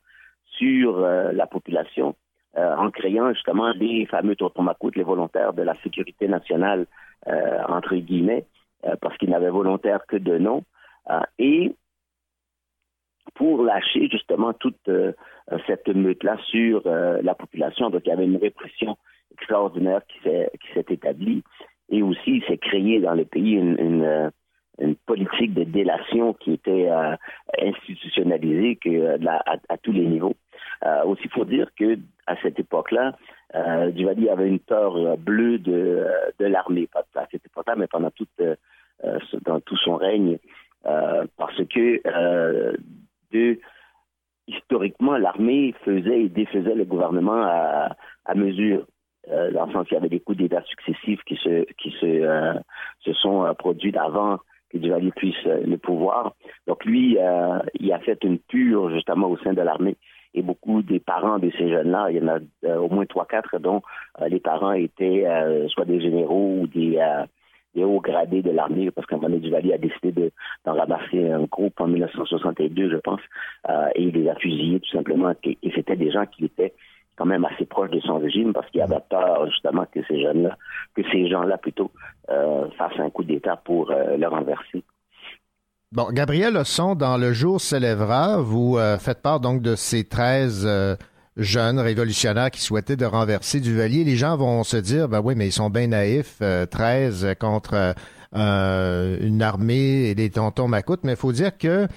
sur 0.58 1.00
la 1.00 1.46
population 1.46 2.16
en 2.56 2.90
créant 2.90 3.32
justement 3.32 3.72
les 3.74 4.08
fameux 4.08 4.36
Totomacoutes, 4.36 4.96
les 4.96 5.04
volontaires 5.04 5.54
de 5.54 5.62
la 5.62 5.76
sécurité 5.76 6.28
nationale, 6.28 6.88
entre 7.68 7.96
guillemets, 7.96 8.46
parce 9.00 9.16
qu'ils 9.18 9.30
n'avaient 9.30 9.52
volontaire 9.52 10.08
que 10.08 10.18
de 10.18 10.40
nom. 10.40 10.64
Et 11.38 11.76
pour 13.36 13.64
lâcher 13.64 14.08
justement 14.10 14.54
toute 14.54 14.90
euh, 14.90 15.14
cette 15.66 15.88
meute-là 15.88 16.38
sur 16.50 16.82
euh, 16.86 17.20
la 17.22 17.36
population, 17.36 17.90
donc 17.90 18.02
il 18.06 18.10
y 18.10 18.12
avait 18.12 18.26
une 18.26 18.38
répression 18.38 18.98
extraordinaire 19.32 20.02
qui 20.08 20.20
s'est 20.74 20.86
établie. 20.90 21.44
Et 21.90 22.02
aussi, 22.02 22.38
il 22.38 22.44
s'est 22.46 22.58
créé 22.58 23.00
dans 23.00 23.14
le 23.14 23.24
pays 23.24 23.54
une, 23.54 24.04
euh, 24.04 24.30
politique 25.06 25.54
de 25.54 25.64
délation 25.64 26.34
qui 26.34 26.54
était 26.54 26.88
institutionnalisée 27.60 28.78
à, 29.28 29.78
tous 29.82 29.92
les 29.92 30.06
niveaux. 30.06 30.36
Aussi, 31.06 31.24
il 31.26 31.32
faut 31.32 31.46
dire 31.46 31.70
que 31.76 31.98
à 32.28 32.36
cette 32.44 32.60
époque-là, 32.60 33.18
euh, 33.56 33.90
Duvalier 33.90 34.30
avait 34.30 34.48
une 34.48 34.60
peur 34.60 35.18
bleue 35.18 35.58
de, 35.58 36.06
l'armée, 36.38 36.88
pas 36.94 37.04
à 37.16 37.26
cette 37.32 37.44
époque-là, 37.48 37.74
mais 37.76 37.88
pendant 37.88 38.12
toute, 38.12 38.30
dans 39.46 39.60
tout 39.62 39.78
son 39.78 39.96
règne, 39.96 40.38
parce 40.84 41.64
que 41.74 42.78
de, 43.32 43.60
historiquement, 44.48 45.18
l'armée 45.18 45.74
faisait 45.84 46.24
et 46.24 46.30
défaisait 46.30 46.76
le 46.76 46.86
gouvernement 46.86 47.44
à, 47.44 48.36
mesure. 48.36 48.86
Euh, 49.30 49.52
dans 49.52 49.66
le 49.66 49.74
sens 49.74 49.88
qu'il 49.88 49.96
y 49.96 49.98
avait 49.98 50.08
des 50.08 50.22
coups 50.22 50.38
d'État 50.38 50.62
successifs 50.64 51.22
qui 51.26 51.36
se, 51.36 51.66
euh, 52.06 52.54
sont 53.22 53.44
euh, 53.44 53.54
produits 53.54 53.94
avant 53.98 54.38
que 54.70 54.78
Duvalier 54.78 55.12
puisse 55.12 55.36
euh, 55.46 55.64
le 55.66 55.78
pouvoir. 55.78 56.34
Donc 56.66 56.86
lui, 56.86 57.18
il 57.80 57.94
a 57.94 58.00
fait 58.00 58.24
une 58.24 58.40
pure 58.40 58.90
justement 58.92 59.28
au 59.28 59.38
sein 59.40 59.54
de 59.54 59.62
l'armée. 59.62 59.98
Et 60.34 60.44
beaucoup 60.44 60.82
des 60.82 61.00
parents 61.00 61.40
de 61.40 61.50
ces 61.58 61.70
jeunes-là, 61.70 62.12
il 62.12 62.18
y 62.18 62.22
en 62.22 62.28
a 62.28 62.78
au 62.78 62.90
moins 62.90 63.06
trois, 63.06 63.26
quatre 63.26 63.58
dont 63.60 63.82
les 64.28 64.40
parents 64.40 64.74
étaient 64.74 65.26
soit 65.70 65.86
des 65.86 66.00
généraux 66.00 66.60
ou 66.62 66.68
des, 66.68 67.00
des 67.76 67.84
hauts 67.84 68.02
gradés 68.02 68.42
de 68.42 68.52
l'armée, 68.52 68.90
parce 68.92 69.06
qu'à 69.08 69.16
un 69.16 69.20
moment 69.20 69.30
donné, 69.30 69.42
Duvalier 69.42 69.74
a 69.74 69.78
décidé 69.78 70.12
de- 70.12 70.32
d'en 70.66 70.74
ramasser 70.74 71.30
un 71.30 71.44
groupe 71.44 71.80
en 71.80 71.88
1962, 71.88 72.90
je 72.92 72.98
pense, 72.98 73.22
euh, 73.70 73.88
et 73.96 74.04
il 74.04 74.14
les 74.14 74.30
a 74.30 74.36
fusillés 74.36 74.80
tout 74.80 74.90
simplement. 74.92 75.34
Et, 75.44 75.58
c'était 75.76 75.96
des 75.96 76.12
gens 76.12 76.26
qui 76.26 76.46
étaient 76.46 76.74
quand 77.16 77.26
même 77.26 77.46
assez 77.46 77.66
proches 77.66 77.92
de 77.92 78.00
son 78.00 78.18
régime 78.20 78.54
parce 78.54 78.70
qu'il 78.70 78.82
avait 78.82 78.96
peur 79.10 79.48
justement 79.50 79.86
que 79.92 80.00
ces 80.08 80.22
jeunes-là, 80.22 80.58
que 80.96 81.02
ces 81.12 81.28
gens-là 81.28 81.58
plutôt, 81.58 81.92
euh, 82.30 82.68
fassent 82.78 83.00
un 83.00 83.10
coup 83.10 83.24
d'État 83.24 83.58
pour 83.58 83.92
euh, 83.92 84.18
le 84.18 84.28
renverser. 84.28 84.84
Bon, 85.92 86.08
Gabriel 86.12 86.58
Osson, 86.58 86.96
dans 86.96 87.18
Le 87.18 87.32
jour 87.32 87.62
se 87.62 87.76
lèvera, 87.76 88.42
vous 88.42 88.78
faites 89.00 89.22
part 89.22 89.40
donc 89.40 89.62
de 89.62 89.76
ces 89.76 90.04
13 90.04 90.66
euh, 90.68 90.96
jeunes 91.38 91.80
révolutionnaires 91.80 92.52
qui 92.52 92.62
souhaitaient 92.62 92.96
de 92.96 93.06
renverser 93.06 93.60
Duvalier. 93.60 94.04
Les 94.04 94.16
gens 94.16 94.36
vont 94.36 94.64
se 94.64 94.78
dire, 94.78 95.08
ben 95.08 95.22
oui, 95.24 95.36
mais 95.36 95.48
ils 95.48 95.52
sont 95.54 95.70
bien 95.70 95.88
naïfs, 95.88 96.38
euh, 96.42 96.66
13 96.66 97.36
contre 97.40 97.96
euh, 98.36 99.18
une 99.22 99.42
armée 99.42 100.10
et 100.10 100.16
des 100.16 100.30
tontons 100.30 100.68
macoutes, 100.68 101.04
mais 101.04 101.14
il 101.14 101.18
faut 101.18 101.32
dire 101.32 101.58
que 101.58 101.88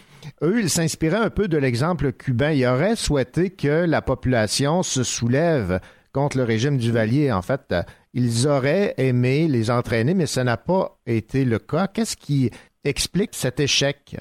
eux, 0.43 0.61
ils 0.61 0.71
s'inspiraient 0.71 1.17
un 1.17 1.31
peu 1.31 1.49
de 1.49 1.59
l'exemple 1.59 2.13
cubain. 2.13 2.53
Ils 2.53 2.67
auraient 2.67 2.97
souhaité 2.97 3.51
que 3.51 3.85
la 3.87 4.03
population 4.03 4.83
se 4.83 5.03
soulève 5.03 5.81
contre 6.13 6.37
le 6.37 6.45
régime 6.45 6.77
Duvalier. 6.77 7.33
En 7.33 7.43
fait, 7.43 7.73
euh, 7.73 7.83
ils 8.15 8.47
auraient 8.47 8.95
aimé 8.99 9.49
les 9.49 9.71
entraîner, 9.71 10.15
mais 10.15 10.27
ça 10.27 10.45
n'a 10.45 10.57
pas 10.57 10.99
été 11.07 11.45
le 11.45 11.59
cas. 11.59 11.87
Qu'est-ce 11.89 12.17
qui 12.17 12.51
explique 12.85 13.31
cet 13.33 13.59
échec? 13.61 14.17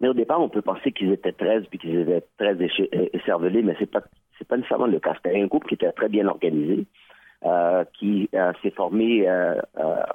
Mais 0.00 0.08
au 0.08 0.14
départ, 0.14 0.40
on 0.40 0.48
peut 0.48 0.62
penser 0.62 0.92
qu'ils 0.92 1.12
étaient 1.12 1.32
13 1.32 1.64
puis 1.70 1.78
qu'ils 1.78 2.00
étaient 2.00 2.24
très 2.38 2.54
euh, 2.54 3.08
écervelés, 3.12 3.62
mais 3.62 3.74
c'est 3.78 3.90
pas 3.90 4.02
c'est 4.38 4.46
pas 4.46 4.56
nécessairement 4.56 4.86
le 4.86 5.00
cas. 5.00 5.14
C'était 5.14 5.40
un 5.40 5.46
groupe 5.46 5.66
qui 5.66 5.74
était 5.74 5.90
très 5.92 6.08
bien 6.08 6.26
organisé, 6.26 6.86
euh, 7.44 7.84
qui 7.98 8.28
euh, 8.34 8.52
s'est 8.62 8.70
formé 8.70 9.28
euh, 9.28 9.54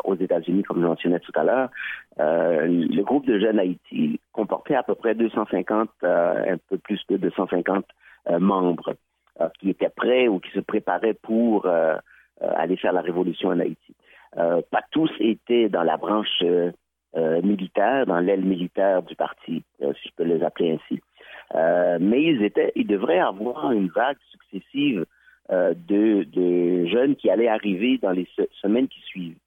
aux 0.03 0.15
États-Unis, 0.15 0.63
comme 0.63 0.81
je 0.81 0.87
mentionnais 0.87 1.19
tout 1.19 1.31
à 1.35 1.43
l'heure. 1.43 1.69
Le 2.17 3.01
groupe 3.03 3.25
de 3.25 3.39
jeunes 3.39 3.59
Haïti 3.59 4.19
comportait 4.33 4.75
à 4.75 4.83
peu 4.83 4.95
près 4.95 5.15
250, 5.15 5.89
euh, 6.03 6.53
un 6.53 6.57
peu 6.69 6.77
plus 6.77 6.99
de 7.09 7.17
250 7.17 7.85
euh, 8.29 8.39
membres 8.39 8.95
qui 9.59 9.69
étaient 9.71 9.89
prêts 9.89 10.27
ou 10.27 10.39
qui 10.39 10.51
se 10.51 10.59
préparaient 10.59 11.15
pour 11.15 11.65
aller 12.39 12.77
faire 12.77 12.93
la 12.93 13.01
révolution 13.01 13.49
en 13.49 13.59
Haïti. 13.59 13.95
Pas 14.35 14.83
tous 14.91 15.09
étaient 15.19 15.67
dans 15.67 15.81
la 15.81 15.97
branche 15.97 16.43
militaire, 17.15 18.05
dans 18.05 18.19
l'aile 18.19 18.45
militaire 18.45 19.01
du 19.01 19.15
parti, 19.15 19.63
si 19.79 20.09
je 20.09 20.15
peux 20.15 20.25
les 20.25 20.43
appeler 20.43 20.73
ainsi. 20.73 21.01
Euh, 21.55 21.97
mais 21.99 22.23
ils 22.23 22.43
étaient, 22.43 22.71
ils 22.75 22.87
devraient 22.87 23.19
avoir 23.19 23.71
une 23.71 23.89
vague 23.89 24.17
successive 24.31 25.05
euh, 25.51 25.73
de, 25.73 26.23
de 26.23 26.85
jeunes 26.87 27.15
qui 27.15 27.29
allaient 27.29 27.47
arriver 27.47 27.97
dans 27.97 28.11
les 28.11 28.27
se- 28.35 28.47
semaines 28.61 28.87
qui 28.87 29.01
suivent, 29.01 29.37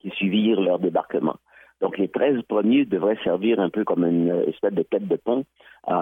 qui 0.00 0.10
suivirent 0.10 0.60
leur 0.60 0.78
débarquement. 0.78 1.36
Donc 1.80 1.98
les 1.98 2.08
13 2.08 2.42
premiers 2.42 2.84
devraient 2.84 3.18
servir 3.24 3.58
un 3.58 3.70
peu 3.70 3.84
comme 3.84 4.04
une 4.04 4.44
espèce 4.46 4.74
de 4.74 4.82
tête 4.82 5.08
de 5.08 5.16
pont 5.16 5.44
euh, 5.88 5.94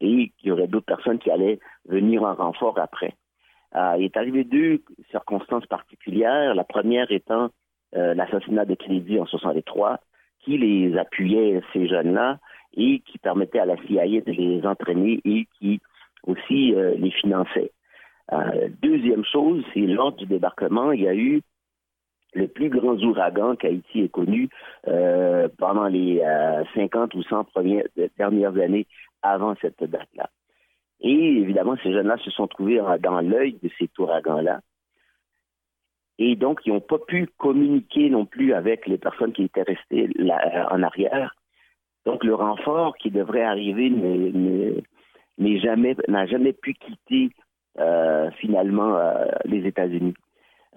et 0.00 0.32
il 0.42 0.48
y 0.48 0.50
aurait 0.50 0.66
d'autres 0.66 0.86
personnes 0.86 1.18
qui 1.18 1.30
allaient 1.30 1.60
venir 1.86 2.24
en 2.24 2.34
renfort 2.34 2.78
après. 2.78 3.14
Euh, 3.76 3.94
il 3.98 4.04
est 4.06 4.16
arrivé 4.16 4.42
deux 4.44 4.82
circonstances 5.10 5.66
particulières. 5.66 6.54
La 6.54 6.64
première 6.64 7.10
étant 7.12 7.50
euh, 7.96 8.14
l'assassinat 8.14 8.64
de 8.64 8.74
Kennedy 8.74 9.20
en 9.20 9.26
63, 9.26 10.00
qui 10.40 10.58
les 10.58 10.96
appuyait, 10.98 11.62
ces 11.72 11.86
jeunes-là, 11.86 12.38
et 12.76 13.00
qui 13.00 13.18
permettait 13.18 13.58
à 13.58 13.66
la 13.66 13.76
CIA 13.86 14.20
de 14.20 14.32
les 14.32 14.66
entraîner 14.66 15.20
et 15.24 15.46
qui 15.58 15.80
aussi 16.26 16.74
euh, 16.74 16.94
les 16.96 17.10
finançait. 17.10 17.72
Euh, 18.32 18.68
deuxième 18.82 19.24
chose, 19.24 19.64
c'est 19.74 19.80
lors 19.80 20.12
du 20.12 20.26
débarquement, 20.26 20.92
il 20.92 21.02
y 21.02 21.08
a 21.08 21.14
eu 21.14 21.42
le 22.32 22.46
plus 22.46 22.68
grand 22.68 22.94
ouragan 23.02 23.56
qu'Haïti 23.56 24.02
ait 24.02 24.08
connu 24.08 24.48
euh, 24.86 25.48
pendant 25.58 25.88
les 25.88 26.20
euh, 26.20 26.62
50 26.74 27.14
ou 27.14 27.22
100 27.24 27.44
premières, 27.44 27.86
dernières 28.16 28.56
années 28.56 28.86
avant 29.22 29.54
cette 29.60 29.82
date-là. 29.82 30.30
Et 31.00 31.38
évidemment, 31.38 31.76
ces 31.82 31.92
jeunes-là 31.92 32.18
se 32.18 32.30
sont 32.30 32.46
trouvés 32.46 32.80
dans 33.00 33.20
l'œil 33.20 33.58
de 33.62 33.70
cet 33.78 33.98
ouragan-là. 33.98 34.60
Et 36.18 36.36
donc, 36.36 36.60
ils 36.66 36.72
n'ont 36.72 36.80
pas 36.80 36.98
pu 36.98 37.26
communiquer 37.38 38.10
non 38.10 38.26
plus 38.26 38.52
avec 38.52 38.86
les 38.86 38.98
personnes 38.98 39.32
qui 39.32 39.44
étaient 39.44 39.62
restées 39.62 40.10
en 40.70 40.82
arrière. 40.82 41.34
Donc, 42.06 42.24
le 42.24 42.34
renfort 42.34 42.96
qui 42.96 43.10
devrait 43.10 43.42
arriver 43.42 43.90
n'a 45.38 46.26
jamais 46.26 46.52
pu 46.52 46.74
quitter 46.74 47.30
euh, 47.78 48.30
finalement 48.32 48.96
euh, 48.96 49.26
les 49.44 49.66
États-Unis. 49.66 50.14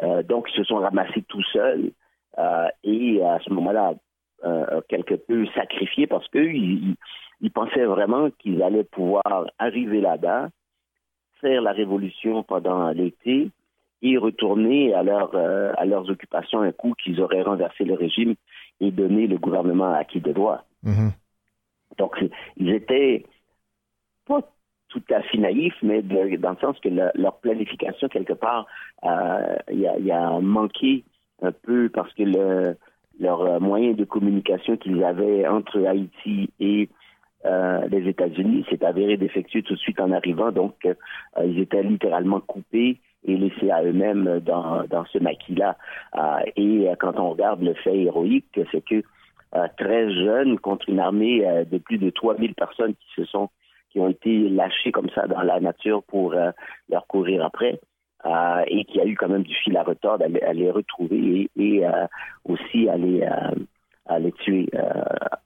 Euh, 0.02 0.22
donc, 0.24 0.48
ils 0.52 0.58
se 0.58 0.64
sont 0.64 0.78
ramassés 0.78 1.24
tout 1.28 1.44
seuls 1.52 1.92
et 2.84 3.24
à 3.24 3.40
ce 3.44 3.54
moment-là, 3.54 3.94
quelque 4.90 5.14
peu 5.14 5.46
sacrifiés 5.54 6.08
parce 6.08 6.28
qu'eux, 6.30 6.52
ils, 6.52 6.96
pensaient 7.54 7.86
vraiment 7.86 8.32
qu'ils 8.40 8.64
allaient 8.64 8.84
pouvoir 8.84 9.46
arriver 9.60 10.02
là-bas, 10.02 10.50
faire 11.40 11.62
la 11.62 11.74
révolution 11.74 12.42
pendant 12.42 12.90
l'été 12.90 13.52
et 14.02 14.18
retourner 14.18 14.96
à, 14.96 15.02
à 15.02 15.86
leurs 15.86 16.10
occupations 16.10 16.62
un 16.62 16.72
coup 16.72 16.94
qu'ils 17.04 17.22
auraient 17.22 17.44
renversé 17.44 17.84
le 17.84 17.94
régime 17.94 18.34
et 18.80 18.90
donné 18.90 19.28
le 19.28 19.38
gouvernement 19.38 19.94
à 19.94 20.04
qui 20.04 20.20
de 20.20 20.32
droit. 20.32 20.64
Donc, 21.98 22.16
c'est- 22.20 22.32
ils 22.58 22.70
étaient 22.70 23.26
pas 24.28 24.42
tout 24.90 25.04
à 25.12 25.22
fait 25.24 25.38
naïfs, 25.38 25.76
mais 25.82 26.02
dans 26.02 26.52
le 26.52 26.58
sens 26.62 26.80
que 26.80 26.90
le- 26.90 27.12
leur 27.16 27.40
planification, 27.40 28.08
quelque 28.10 28.34
part, 28.34 28.68
euh, 29.04 29.56
il 29.72 29.80
y, 29.80 30.12
a, 30.12 30.40
manqué 30.40 31.04
un 31.42 31.52
peu 31.52 31.90
parce 31.90 32.14
que 32.14 32.24
le, 32.24 32.78
leur 33.20 33.42
euh, 33.42 33.60
moyen 33.60 33.94
de 33.94 34.06
communication 34.06 34.78
qu'ils 34.78 35.04
avaient 35.04 35.48
entre 35.48 35.84
Haïti 35.86 36.50
et 36.60 36.90
euh, 37.46 37.88
les 37.90 38.08
États-Unis 38.08 38.66
s'est 38.70 38.86
avéré 38.86 39.18
défectueux 39.18 39.64
tout 39.64 39.74
de 39.74 39.80
suite 39.80 40.00
en 40.00 40.12
arrivant. 40.12 40.52
Donc, 40.52 40.76
ils 41.44 41.60
étaient 41.60 41.84
littéralement 41.84 42.40
coupés 42.40 43.02
et 43.26 43.36
laissés 43.36 43.72
à 43.72 43.84
eux-mêmes 43.84 44.40
dans, 44.40 44.84
dans 44.88 45.06
ce 45.06 45.18
maquis-là. 45.18 45.76
Et 46.56 46.88
quand 47.00 47.20
on 47.20 47.32
regarde 47.32 47.62
le 47.62 47.74
fait 47.74 47.98
héroïque, 47.98 48.58
c'est 48.72 48.86
que 48.86 49.04
très 49.78 50.12
jeune 50.14 50.58
contre 50.60 50.90
une 50.90 51.00
armée 51.00 51.46
euh, 51.48 51.64
de 51.66 51.78
plus 51.78 51.98
de 51.98 52.10
3000 52.10 52.54
personnes 52.56 52.94
qui 52.96 53.08
se 53.16 53.26
sont 53.26 53.50
qui 53.92 54.00
ont 54.00 54.10
été 54.10 54.50
lâchées 54.50 54.92
comme 54.92 55.10
ça 55.14 55.28
dans 55.28 55.42
la 55.44 55.60
nature 55.60 56.02
pour 56.04 56.34
euh, 56.34 56.50
leur 56.90 57.06
courir 57.08 57.46
après. 57.46 57.80
Euh, 58.26 58.64
et 58.68 58.86
qui 58.86 59.02
a 59.02 59.06
eu 59.06 59.16
quand 59.18 59.28
même 59.28 59.44
du 59.44 59.54
fil 59.54 59.76
à 59.76 59.84
retordre 59.84 60.24
à, 60.24 60.28
les- 60.30 60.42
à 60.42 60.54
les 60.54 60.72
retrouver 60.72 61.50
et, 61.58 61.62
et, 61.62 61.86
euh, 61.86 62.08
aussi 62.46 62.88
à 62.88 62.96
les, 62.96 63.22
euh, 63.22 63.52
à 64.06 64.18
les 64.18 64.32
tuer 64.32 64.70
euh, 64.74 64.80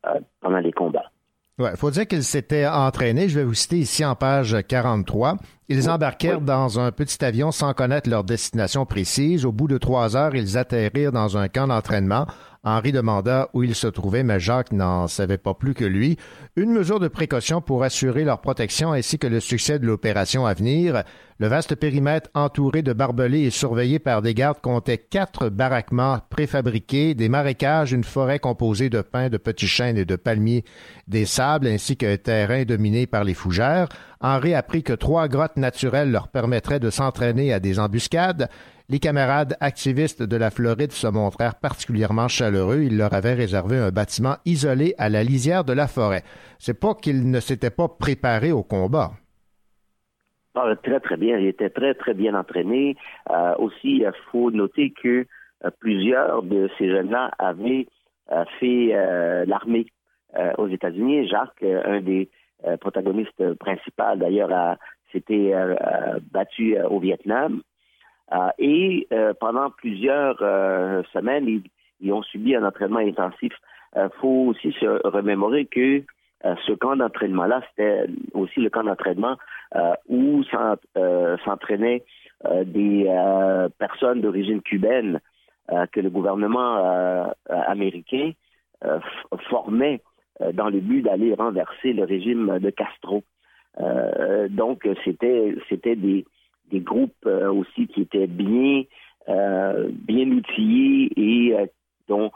euh, 0.06 0.20
pendant 0.42 0.60
les 0.60 0.72
combats. 0.72 1.10
Ouais, 1.58 1.76
faut 1.76 1.90
dire 1.90 2.06
qu'ils 2.06 2.22
s'étaient 2.22 2.68
entraînés. 2.68 3.30
Je 3.30 3.40
vais 3.40 3.44
vous 3.46 3.56
citer 3.56 3.78
ici 3.78 4.06
en 4.06 4.14
page 4.14 4.56
43. 4.68 5.38
Ils 5.70 5.90
embarquèrent 5.90 6.40
dans 6.40 6.80
un 6.80 6.92
petit 6.92 7.26
avion 7.26 7.50
sans 7.52 7.74
connaître 7.74 8.08
leur 8.08 8.24
destination 8.24 8.86
précise. 8.86 9.44
Au 9.44 9.52
bout 9.52 9.68
de 9.68 9.80
trois 9.80 10.16
heures, 10.16 10.36
ils 10.36 10.56
atterrirent 10.56 11.12
dans 11.12 11.36
un 11.36 11.48
camp 11.48 11.66
d'entraînement. 11.68 12.28
Henri 12.68 12.92
demanda 12.92 13.50
où 13.54 13.64
ils 13.64 13.76
se 13.76 13.88
trouvaient, 13.88 14.24
mais 14.24 14.42
Jacques 14.42 14.74
n'en 14.74 15.08
savait 15.08 15.38
pas 15.38 15.54
plus 15.54 15.74
que 15.74 15.86
lui. 15.86 16.18
Une 16.58 16.74
mesure 16.74 17.00
de 17.00 17.08
précaution 17.08 17.62
pour 17.62 17.82
assurer 17.82 18.26
leur 18.26 18.42
protection 18.42 18.92
ainsi 18.92 19.18
que 19.18 19.28
le 19.28 19.40
succès 19.40 19.80
de 19.80 19.86
l'opération 19.86 20.46
à 20.46 20.54
venir. 20.54 21.04
Le 21.40 21.48
vaste 21.48 21.76
périmètre 21.76 22.30
entouré 22.34 22.82
de 22.82 22.92
barbelés 22.92 23.44
et 23.44 23.52
surveillé 23.52 24.00
par 24.00 24.22
des 24.22 24.34
gardes 24.34 24.60
comptait 24.60 24.98
quatre 24.98 25.48
baraquements 25.48 26.20
préfabriqués, 26.30 27.16
des 27.16 27.30
marécages, 27.30 27.94
une 27.94 28.04
forêt 28.04 28.40
composée 28.40 28.90
de 28.90 29.02
pins, 29.02 29.30
de 29.30 29.38
petits 29.38 29.68
chênes 29.68 29.98
et 29.98 30.04
de 30.04 30.18
palmiers, 30.18 30.66
des 31.08 31.26
sables 31.26 31.68
ainsi 31.68 31.96
qu'un 31.96 32.18
terrain 32.18 32.66
dominé 32.66 33.08
par 33.08 33.24
les 33.24 33.34
fougères. 33.34 33.88
Henri 34.20 34.54
apprit 34.54 34.84
que 34.84 34.94
trois 34.94 35.30
grottes 35.30 35.56
naturelles 35.56 36.12
leur 36.12 36.28
permettraient 36.28 36.82
de 36.82 36.90
s'entraîner 36.90 37.54
à 37.54 37.62
des 37.62 37.80
embuscades. 37.80 38.50
Les 38.90 39.00
camarades 39.00 39.58
activistes 39.60 40.24
de 40.24 40.38
la 40.38 40.50
Floride 40.50 40.94
se 40.94 41.08
montrèrent 41.08 41.60
particulièrement 41.60 42.30
chaleureux. 42.30 42.84
Ils 42.84 42.98
leur 42.98 43.14
avaient 43.14 43.34
réservé 43.34 43.76
un 43.78 43.90
bâtiment 43.90 44.36
isolé 44.46 44.94
à 44.98 45.10
la 45.10 45.24
lisière 45.24 45.66
de 45.66 45.74
la 45.74 45.88
forêt. 45.88 46.24
C'est 46.58 46.80
pas 46.80 46.94
qu'ils 46.94 47.30
ne 47.30 47.42
s'étaient 47.42 47.70
pas 47.70 47.90
préparés 47.90 48.54
au 48.54 48.64
combat. 48.64 49.12
Ah, 50.56 50.74
très, 50.82 51.02
très 51.02 51.18
bien. 51.18 51.38
Il 51.38 51.48
était 51.48 51.70
très, 51.70 51.96
très 51.96 52.14
bien 52.14 52.34
entraîné. 52.34 52.96
Euh, 53.30 53.56
aussi, 53.58 53.98
il 53.98 54.12
faut 54.32 54.52
noter 54.52 54.92
que 54.92 55.26
euh, 55.66 55.70
plusieurs 55.82 56.42
de 56.44 56.70
ces 56.78 56.90
jeunes-là 56.90 57.32
avaient 57.40 57.88
euh, 58.32 58.46
fait 58.60 59.46
l'armée 59.46 59.88
aux 60.58 60.68
États-Unis. 60.68 61.28
Jacques, 61.28 61.64
un 61.64 62.00
des 62.00 62.30
protagonistes 62.80 63.56
principaux, 63.56 64.16
d'ailleurs, 64.18 64.78
s'était 65.12 65.54
battu 66.32 66.78
au 66.80 67.00
Vietnam. 67.00 67.62
Euh, 68.34 68.50
et 68.60 69.08
euh, 69.12 69.34
pendant 69.40 69.70
plusieurs 69.70 70.38
euh, 70.42 71.02
semaines, 71.14 71.48
ils, 71.48 71.64
ils 72.02 72.12
ont 72.12 72.24
subi 72.24 72.56
un 72.56 72.66
entraînement 72.66 73.00
intensif. 73.00 73.54
Il 73.96 74.10
faut 74.20 74.48
aussi 74.50 74.74
se 74.74 75.08
remémorer 75.08 75.66
que 75.66 76.04
ce 76.44 76.74
camp 76.74 76.96
d'entraînement-là, 76.98 77.62
c'était 77.70 78.06
aussi 78.34 78.60
le 78.60 78.70
camp 78.70 78.84
d'entraînement 78.84 79.38
où 80.08 80.44
s'en- 80.44 80.76
s'entraînaient 81.44 82.04
des 82.66 83.10
personnes 83.80 84.22
d'origine 84.22 84.62
cubaine 84.62 85.20
que 85.92 86.00
le 86.00 86.12
gouvernement 86.12 87.34
américain 87.48 88.34
formait 89.50 90.02
dans 90.54 90.70
le 90.70 90.80
but 90.80 91.02
d'aller 91.02 91.34
renverser 91.34 91.94
le 91.94 92.04
régime 92.04 92.60
de 92.60 92.70
Castro. 92.70 93.24
Donc, 94.50 94.88
c'était 95.06 95.56
c'était 95.70 95.96
des, 95.96 96.24
des 96.72 96.80
groupes 96.82 97.26
euh, 97.26 97.52
aussi 97.52 97.88
qui 97.88 98.02
étaient 98.02 98.28
bien 98.28 98.84
euh, 99.30 99.90
bien 99.92 100.28
outillés 100.32 101.12
et 101.16 101.54
euh, 101.56 101.66
dont 102.08 102.32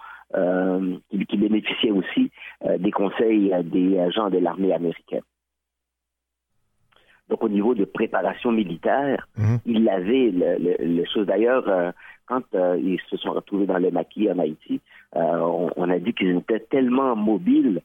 qui, 1.09 1.25
qui 1.25 1.37
bénéficiaient 1.37 1.91
aussi 1.91 2.31
des 2.79 2.91
conseils 2.91 3.53
des 3.65 3.99
agents 3.99 4.29
de 4.29 4.37
l'armée 4.37 4.71
américaine. 4.71 5.23
Donc, 7.29 7.43
au 7.43 7.49
niveau 7.49 7.75
de 7.75 7.85
préparation 7.85 8.51
militaire, 8.51 9.27
ils 9.65 9.83
l'avaient, 9.83 10.31
le, 10.31 10.57
le, 10.57 10.75
le 10.79 11.05
chose 11.05 11.25
d'ailleurs, 11.27 11.67
euh, 11.67 11.91
quand 12.27 12.43
euh, 12.55 12.77
ils 12.81 12.99
se 13.09 13.17
sont 13.17 13.31
retrouvés 13.31 13.65
dans 13.65 13.77
le 13.77 13.91
maquis 13.91 14.29
en 14.31 14.39
Haïti, 14.39 14.79
euh, 15.15 15.37
on, 15.39 15.69
on 15.75 15.89
a 15.89 15.99
dit 15.99 16.13
qu'ils 16.13 16.37
étaient 16.37 16.59
tellement 16.61 17.15
mobiles 17.15 17.81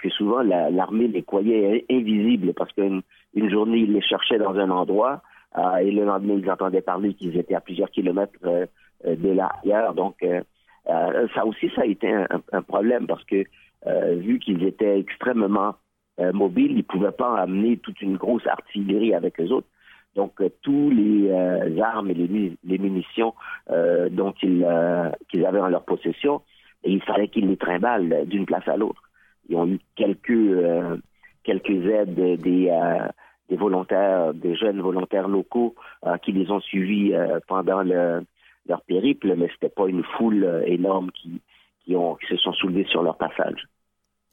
que 0.00 0.08
souvent 0.08 0.42
la- 0.42 0.70
l'armée 0.70 1.06
les 1.06 1.22
croyait 1.22 1.84
invisibles 1.88 2.52
parce 2.54 2.72
qu'une 2.72 3.02
une 3.34 3.50
journée, 3.50 3.78
ils 3.78 3.92
les 3.92 4.00
cherchaient 4.00 4.38
dans 4.38 4.56
un 4.56 4.70
endroit 4.70 5.22
et 5.56 5.90
le 5.90 6.04
lendemain, 6.04 6.38
ils 6.42 6.50
entendaient 6.50 6.82
parler 6.82 7.14
qu'ils 7.14 7.36
étaient 7.36 7.54
à 7.54 7.60
plusieurs 7.60 7.90
kilomètres 7.90 8.32
euh, 8.44 8.66
euh, 9.06 9.16
de 9.16 9.30
là 9.30 9.52
ailleurs. 9.62 9.94
Donc, 9.94 10.16
euh, 10.22 10.42
euh, 10.88 11.28
ça 11.34 11.44
aussi, 11.46 11.70
ça 11.74 11.82
a 11.82 11.86
été 11.86 12.10
un, 12.52 12.62
problème 12.62 13.06
parce 13.06 13.24
que 13.24 13.44
euh, 13.86 14.14
vu 14.16 14.38
qu'ils 14.38 14.64
étaient 14.64 14.98
extrêmement 14.98 15.76
euh, 16.20 16.32
mobiles, 16.32 16.72
ils 16.76 16.84
pouvaient 16.84 17.12
pas 17.12 17.38
amener 17.38 17.76
toute 17.78 18.00
une 18.02 18.16
grosse 18.16 18.46
artillerie 18.46 19.14
avec 19.14 19.40
eux 19.40 19.50
autres. 19.50 19.68
Donc, 20.14 20.40
euh, 20.40 20.48
tous 20.62 20.90
les 20.90 21.28
euh, 21.30 21.80
armes 21.82 22.10
et 22.10 22.14
les, 22.14 22.28
mu- 22.28 22.56
les 22.64 22.78
munitions 22.78 23.34
euh, 23.70 24.08
dont 24.08 24.34
ils, 24.42 24.64
euh, 24.64 25.10
qu'ils 25.30 25.44
avaient 25.46 25.60
en 25.60 25.68
leur 25.68 25.84
possession, 25.84 26.42
il 26.84 27.02
fallait 27.02 27.28
qu'ils 27.28 27.48
les 27.48 27.56
trimballent 27.56 28.12
euh, 28.12 28.24
d'une 28.24 28.46
place 28.46 28.66
à 28.66 28.76
l'autre. 28.76 29.02
Ils 29.48 29.56
ont 29.56 29.66
eu 29.66 29.78
quelques 29.96 30.30
euh, 30.30 30.96
quelques 31.44 31.70
aides 31.86 32.14
des 32.42 32.68
euh, 32.70 33.08
des 33.48 33.56
volontaires, 33.56 34.34
des 34.34 34.54
jeunes 34.56 34.80
volontaires 34.80 35.28
locaux 35.28 35.74
euh, 36.06 36.16
qui 36.18 36.32
les 36.32 36.50
ont 36.50 36.60
suivis 36.60 37.14
euh, 37.14 37.40
pendant 37.46 37.82
le, 37.82 38.24
leur 38.66 38.82
périple, 38.82 39.34
mais 39.36 39.48
c'était 39.52 39.68
pas 39.74 39.86
une 39.88 40.04
foule 40.16 40.44
euh, 40.44 40.62
énorme 40.66 41.10
qui 41.12 41.40
qui 41.84 41.96
ont 41.96 42.16
qui 42.16 42.26
se 42.26 42.36
sont 42.36 42.52
soulevés 42.52 42.86
sur 42.90 43.02
leur 43.02 43.16
passage. 43.16 43.66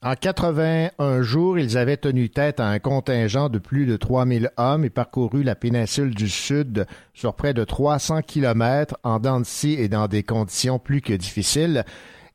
En 0.01 0.13
81 0.13 1.23
jours, 1.23 1.57
ils 1.57 1.77
avaient 1.77 1.97
tenu 1.97 2.29
tête 2.29 2.59
à 2.59 2.67
un 2.67 2.77
contingent 2.77 3.49
de 3.49 3.57
plus 3.57 3.87
de 3.87 3.95
3000 3.95 4.51
hommes 4.57 4.85
et 4.85 4.89
parcouru 4.89 5.41
la 5.41 5.55
péninsule 5.55 6.13
du 6.13 6.29
Sud 6.29 6.85
sur 7.13 7.33
près 7.33 7.55
de 7.55 7.63
300 7.63 8.21
kilomètres 8.21 8.97
en 9.03 9.19
dents 9.19 9.39
de 9.39 9.45
scie 9.45 9.73
et 9.79 9.87
dans 9.87 10.07
des 10.07 10.21
conditions 10.21 10.77
plus 10.77 11.01
que 11.01 11.13
difficiles. 11.13 11.85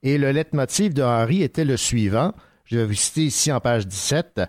Et 0.02 0.18
le 0.18 0.32
leitmotiv 0.32 0.94
de 0.94 1.02
Henri 1.02 1.42
était 1.42 1.66
le 1.66 1.76
suivant. 1.76 2.32
Je 2.64 2.78
vais 2.78 2.86
vous 2.86 2.94
citer 2.94 3.22
ici 3.22 3.52
en 3.52 3.60
page 3.60 3.86
17. 3.86 4.40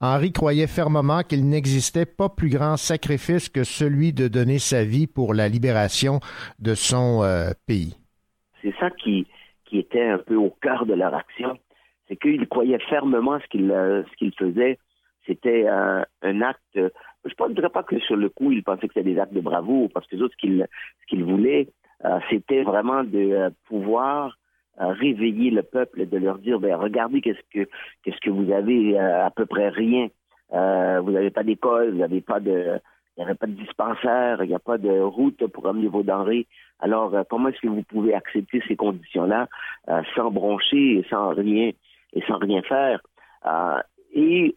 Henri 0.00 0.32
croyait 0.32 0.66
fermement 0.66 1.22
qu'il 1.22 1.48
n'existait 1.48 2.06
pas 2.06 2.28
plus 2.28 2.50
grand 2.50 2.76
sacrifice 2.76 3.48
que 3.48 3.64
celui 3.64 4.12
de 4.12 4.28
donner 4.28 4.58
sa 4.58 4.84
vie 4.84 5.06
pour 5.06 5.34
la 5.34 5.48
libération 5.48 6.20
de 6.58 6.74
son 6.74 7.22
euh, 7.22 7.50
pays. 7.66 7.96
C'est 8.62 8.74
ça 8.78 8.90
qui, 8.90 9.26
était 9.72 10.08
un 10.08 10.18
peu 10.18 10.36
au 10.36 10.50
cœur 10.62 10.86
de 10.86 10.94
leur 10.94 11.14
action. 11.14 11.58
C'est 12.08 12.16
qu'ils 12.16 12.48
croyaient 12.48 12.78
fermement 12.88 13.38
ce 13.40 13.46
qu'ils 13.48 13.70
euh, 13.70 14.02
faisaient. 14.38 14.78
C'était 15.26 15.66
un 15.68 16.40
acte. 16.40 16.78
Je 17.26 17.44
ne 17.48 17.54
dirais 17.54 17.68
pas 17.68 17.82
que 17.82 17.98
sur 17.98 18.16
le 18.16 18.28
coup, 18.28 18.52
ils 18.52 18.62
pensaient 18.62 18.86
que 18.86 18.94
c'était 18.94 19.12
des 19.12 19.18
actes 19.18 19.34
de 19.34 19.40
bravoure, 19.40 19.90
parce 19.92 20.06
que 20.06 20.16
ce 20.16 20.36
qu'ils 20.38 20.66
qu'ils 21.08 21.24
voulaient, 21.24 21.68
euh, 22.04 22.20
c'était 22.30 22.62
vraiment 22.62 23.02
de 23.04 23.52
pouvoir 23.66 24.36
réveiller 24.78 25.50
le 25.50 25.62
peuple 25.62 26.06
de 26.06 26.18
leur 26.18 26.38
dire 26.38 26.60
ben, 26.60 26.76
regardez 26.76 27.20
qu'est-ce 27.20 27.40
que 27.52 27.68
qu'est-ce 28.02 28.20
que 28.20 28.30
vous 28.30 28.52
avez 28.52 28.98
euh, 28.98 29.26
à 29.26 29.30
peu 29.30 29.46
près 29.46 29.68
rien. 29.68 30.08
Euh, 30.52 31.00
vous 31.00 31.10
n'avez 31.10 31.30
pas 31.30 31.42
d'école, 31.42 31.92
vous 31.92 31.98
n'avez 31.98 32.20
pas 32.20 32.40
de 32.40 32.80
il 33.16 33.26
n'y 33.26 33.34
pas 33.34 33.46
de 33.46 33.52
dispensaire, 33.52 34.44
il 34.44 34.48
n'y 34.48 34.54
a 34.54 34.58
pas 34.58 34.76
de 34.78 35.00
route 35.00 35.46
pour 35.46 35.66
amener 35.66 35.88
vos 35.88 36.02
denrées. 36.02 36.46
Alors, 36.80 37.14
euh, 37.14 37.22
comment 37.28 37.48
est-ce 37.48 37.60
que 37.60 37.68
vous 37.68 37.82
pouvez 37.82 38.14
accepter 38.14 38.62
ces 38.68 38.76
conditions-là 38.76 39.48
euh, 39.88 40.02
sans 40.14 40.30
broncher 40.30 40.98
et 40.98 41.06
sans 41.08 41.30
rien 41.30 41.70
et 42.12 42.22
sans 42.28 42.38
rien 42.38 42.60
faire? 42.62 43.00
Euh, 43.46 43.80
Et 44.12 44.56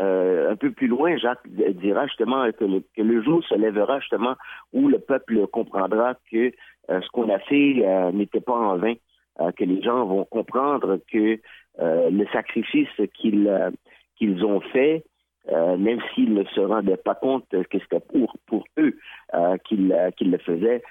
euh, 0.00 0.50
un 0.50 0.56
peu 0.56 0.72
plus 0.72 0.88
loin, 0.88 1.16
Jacques 1.16 1.48
dira 1.48 2.06
justement 2.08 2.50
que 2.52 2.64
le, 2.64 2.82
que 2.96 3.02
le 3.02 3.22
jour 3.22 3.44
se 3.44 3.54
lèvera 3.54 4.00
justement 4.00 4.34
où 4.72 4.88
le 4.88 4.98
peuple 4.98 5.46
comprendra 5.46 6.14
que 6.30 6.52
ce 6.88 7.08
qu'on 7.12 7.32
a 7.34 7.38
fait 7.38 7.82
n'était 8.12 8.40
pas 8.40 8.54
en 8.54 8.76
vain, 8.76 8.94
euh, 9.40 9.52
que 9.52 9.64
les 9.64 9.82
gens 9.82 10.04
vont 10.06 10.24
comprendre 10.24 10.98
que 11.12 11.38
euh, 11.78 12.10
le 12.10 12.26
sacrifice 12.32 12.88
qu'ils 13.14 13.48
euh, 13.48 13.70
qu'ils 14.16 14.44
ont 14.44 14.60
fait, 14.60 15.04
euh, 15.52 15.76
même 15.76 16.00
s'ils 16.14 16.32
ne 16.32 16.44
se 16.44 16.60
rendaient 16.60 16.96
pas 16.96 17.14
compte 17.14 17.46
que 17.50 17.78
c'était 17.78 18.00
pour 18.00 18.34
pour 18.46 18.64
eux 18.78 18.96
qu'ils 19.64 19.94
qu'ils 20.16 20.30
le 20.30 20.38
faisaient, 20.38 20.82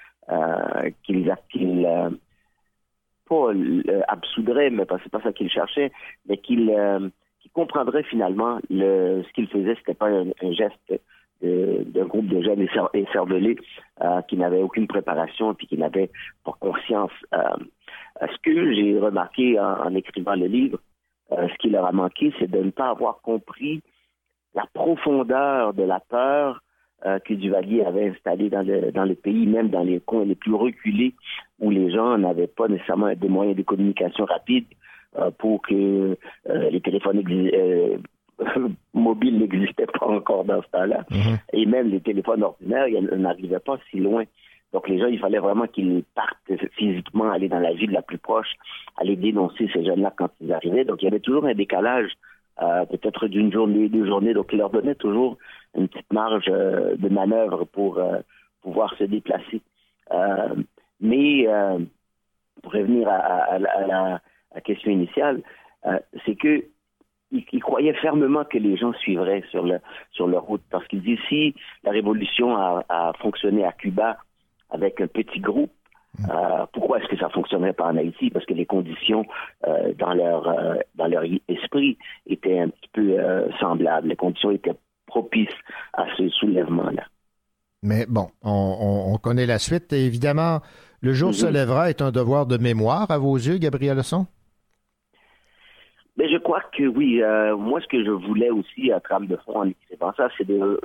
qu'ils 1.02 1.28
euh, 1.86 2.10
pas 3.28 3.50
absoudraient, 4.06 4.70
mais 4.70 4.84
c'est 5.02 5.10
pas 5.10 5.20
ça 5.22 5.32
qu'ils 5.32 5.50
cherchaient, 5.50 5.90
mais 6.28 6.36
qu'ils 6.36 6.72
qu'ils 7.40 7.50
comprendraient 7.50 8.04
finalement 8.04 8.60
le 8.70 9.24
ce 9.26 9.32
qu'ils 9.32 9.48
faisaient, 9.48 9.74
c'était 9.74 9.94
pas 9.94 10.08
un, 10.08 10.52
geste 10.52 11.00
d'un 11.42 12.06
groupe 12.06 12.28
de 12.28 12.40
jeunes 12.42 12.62
écer- 12.62 12.90
écervelés 12.94 13.56
euh, 14.02 14.22
qui 14.22 14.36
n'avaient 14.36 14.62
aucune 14.62 14.86
préparation 14.86 15.50
et 15.50 15.54
puis 15.54 15.66
qui 15.66 15.76
n'avaient 15.76 16.10
pas 16.44 16.54
conscience. 16.60 17.12
Ce 18.20 18.36
que 18.42 18.74
j'ai 18.74 18.98
remarqué 18.98 19.58
en, 19.58 19.86
en 19.86 19.94
écrivant 19.94 20.34
le 20.34 20.46
livre, 20.46 20.78
euh, 21.32 21.48
ce 21.48 21.58
qui 21.58 21.70
leur 21.70 21.86
a 21.86 21.92
manqué, 21.92 22.32
c'est 22.38 22.50
de 22.50 22.58
ne 22.58 22.70
pas 22.70 22.90
avoir 22.90 23.20
compris 23.20 23.82
la 24.54 24.64
profondeur 24.72 25.74
de 25.74 25.82
la 25.82 26.00
peur 26.00 26.62
euh, 27.04 27.18
que 27.18 27.34
Duvalier 27.34 27.82
avait 27.82 28.10
installée 28.10 28.48
dans 28.48 28.62
le, 28.62 28.92
dans 28.92 29.04
le 29.04 29.14
pays, 29.14 29.46
même 29.46 29.68
dans 29.68 29.82
les 29.82 30.00
coins 30.00 30.24
les 30.24 30.36
plus 30.36 30.54
reculés 30.54 31.14
où 31.58 31.70
les 31.70 31.90
gens 31.90 32.16
n'avaient 32.16 32.46
pas 32.46 32.68
nécessairement 32.68 33.12
des 33.14 33.28
moyens 33.28 33.56
de 33.56 33.62
communication 33.62 34.24
rapides 34.24 34.68
euh, 35.18 35.30
pour 35.38 35.62
que 35.62 36.16
les 36.48 36.80
téléphones 36.80 37.22
mobiles 38.94 39.38
n'existaient 39.38 39.86
pas 39.86 40.06
encore 40.06 40.44
dans 40.44 40.62
ce 40.62 40.68
temps-là. 40.68 41.04
Et 41.52 41.66
même 41.66 41.88
les 41.88 42.00
téléphones 42.00 42.44
ordinaires, 42.44 42.86
ils 42.86 43.02
n'arrivaient 43.02 43.58
pas 43.58 43.78
si 43.90 43.98
loin. 43.98 44.24
Donc 44.76 44.90
les 44.90 44.98
gens, 44.98 45.06
il 45.06 45.18
fallait 45.18 45.38
vraiment 45.38 45.66
qu'ils 45.66 46.04
partent 46.14 46.52
physiquement, 46.72 47.30
aller 47.30 47.48
dans 47.48 47.60
la 47.60 47.72
ville 47.72 47.92
la 47.92 48.02
plus 48.02 48.18
proche, 48.18 48.52
aller 48.98 49.16
dénoncer 49.16 49.70
ces 49.72 49.82
jeunes-là 49.86 50.12
quand 50.14 50.28
ils 50.42 50.52
arrivaient. 50.52 50.84
Donc 50.84 51.00
il 51.00 51.06
y 51.06 51.08
avait 51.08 51.20
toujours 51.20 51.46
un 51.46 51.54
décalage, 51.54 52.12
euh, 52.60 52.84
peut-être 52.84 53.26
d'une 53.26 53.50
journée, 53.50 53.88
deux 53.88 54.04
journées. 54.04 54.34
Donc 54.34 54.50
il 54.52 54.58
leur 54.58 54.68
donnait 54.68 54.94
toujours 54.94 55.38
une 55.74 55.88
petite 55.88 56.12
marge 56.12 56.44
euh, 56.50 56.94
de 56.94 57.08
manœuvre 57.08 57.64
pour 57.64 57.96
euh, 57.96 58.18
pouvoir 58.60 58.94
se 58.98 59.04
déplacer. 59.04 59.62
Mais 61.00 61.46
pour 62.62 62.72
revenir 62.72 63.08
à, 63.08 63.58
la- 63.58 64.20
question 64.62 64.90
initiale, 64.90 65.40
c'est 66.26 66.34
que 66.36 66.64
il, 67.32 67.44
il 67.50 67.62
croyait 67.62 67.94
fermement 67.94 68.44
que 68.44 68.58
les 68.58 68.76
gens 68.76 68.92
suivraient 68.92 69.42
sur, 69.50 69.64
le, 69.64 69.78
sur 70.12 70.26
leur 70.26 70.42
route. 70.42 70.62
Parce 70.70 70.86
qu'il 70.88 71.00
dit 71.00 71.18
si 71.28 71.54
la 71.82 71.92
révolution 71.92 72.56
a 72.56 73.12
fonctionné 73.20 73.64
à 73.64 73.72
Cuba 73.72 74.18
avec 74.70 75.00
un 75.00 75.06
petit 75.06 75.40
groupe, 75.40 75.72
euh, 76.28 76.66
pourquoi 76.72 76.98
est-ce 76.98 77.08
que 77.08 77.18
ça 77.18 77.28
fonctionnerait 77.28 77.74
pas 77.74 77.86
en 77.86 77.96
Haïti? 77.96 78.30
Parce 78.30 78.46
que 78.46 78.54
les 78.54 78.66
conditions 78.66 79.24
euh, 79.66 79.92
dans 79.98 80.14
leur 80.14 80.48
euh, 80.48 80.76
dans 80.94 81.06
leur 81.06 81.24
esprit 81.48 81.98
étaient 82.26 82.58
un 82.58 82.68
petit 82.68 82.88
peu 82.92 83.16
semblables. 83.60 84.08
Les 84.08 84.16
conditions 84.16 84.50
étaient 84.50 84.74
propices 85.06 85.48
à 85.92 86.06
ce 86.16 86.28
soulèvement-là. 86.30 87.04
Mais 87.82 88.06
bon, 88.08 88.28
on, 88.42 88.50
on- 88.50 89.14
on 89.14 89.18
connaît 89.18 89.46
la 89.46 89.58
suite. 89.58 89.92
Et 89.92 90.06
évidemment, 90.06 90.60
le 91.00 91.12
jour 91.12 91.34
se 91.34 91.46
lèvera 91.46 91.90
est 91.90 92.02
un 92.02 92.10
devoir 92.10 92.46
de 92.46 92.56
mémoire 92.56 93.10
à 93.10 93.18
vos 93.18 93.36
yeux, 93.36 93.58
Gabriel 93.58 93.96
Leçon? 93.98 94.26
Mais 96.16 96.28
je 96.30 96.38
crois 96.38 96.62
que 96.72 96.84
oui. 96.84 97.20
moi, 97.58 97.80
ce 97.82 97.86
que 97.88 98.02
je 98.04 98.10
voulais 98.10 98.50
aussi 98.50 98.90
à 98.90 99.00
trame 99.00 99.26
de 99.26 99.36
fond 99.36 99.60
en 99.60 99.68
écrivant 99.68 100.12
ça, 100.16 100.28
c'est 100.36 100.46
de 100.46 100.80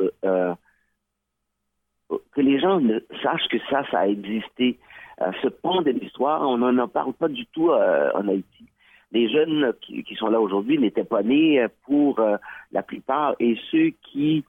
que 2.33 2.41
les 2.41 2.59
gens 2.59 2.81
sachent 3.23 3.47
que 3.49 3.59
ça, 3.69 3.83
ça 3.91 3.99
a 3.99 4.07
existé. 4.07 4.77
Euh, 5.21 5.31
ce 5.41 5.47
pont 5.47 5.81
de 5.81 5.91
l'histoire, 5.91 6.41
on 6.41 6.57
n'en 6.57 6.87
parle 6.87 7.13
pas 7.13 7.27
du 7.27 7.45
tout 7.47 7.69
euh, 7.69 8.11
en 8.15 8.27
Haïti. 8.27 8.65
Les 9.11 9.29
jeunes 9.29 9.73
qui, 9.81 10.05
sont 10.15 10.29
là 10.29 10.39
aujourd'hui 10.39 10.77
n'étaient 10.79 11.03
pas 11.03 11.21
nés 11.21 11.65
pour 11.85 12.19
euh, 12.19 12.37
la 12.71 12.81
plupart, 12.81 13.35
et 13.39 13.57
ceux 13.69 13.91
qui 14.03 14.45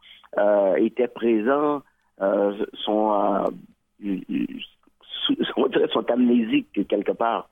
étaient 0.78 1.08
présents 1.08 1.82
sont, 2.18 3.52
on 5.56 5.66
dirait, 5.66 5.88
sont 5.88 6.10
amnésiques 6.10 6.86
quelque 6.88 7.12
part. 7.12 7.50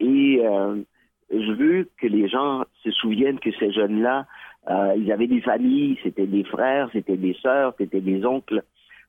Et 0.00 0.40
je 1.30 1.52
veux 1.52 1.90
que 2.00 2.06
les 2.06 2.28
gens 2.28 2.62
se 2.84 2.90
souviennent 2.92 3.40
que 3.40 3.50
ces 3.58 3.72
jeunes-là, 3.72 4.26
ils 4.96 5.12
avaient 5.12 5.26
des 5.26 5.42
familles, 5.42 5.98
c'était 6.04 6.28
des 6.28 6.44
frères, 6.44 6.88
c'était 6.92 7.18
des 7.18 7.34
sœurs, 7.42 7.74
c'était 7.76 8.00
des 8.00 8.24
oncles, 8.24 8.62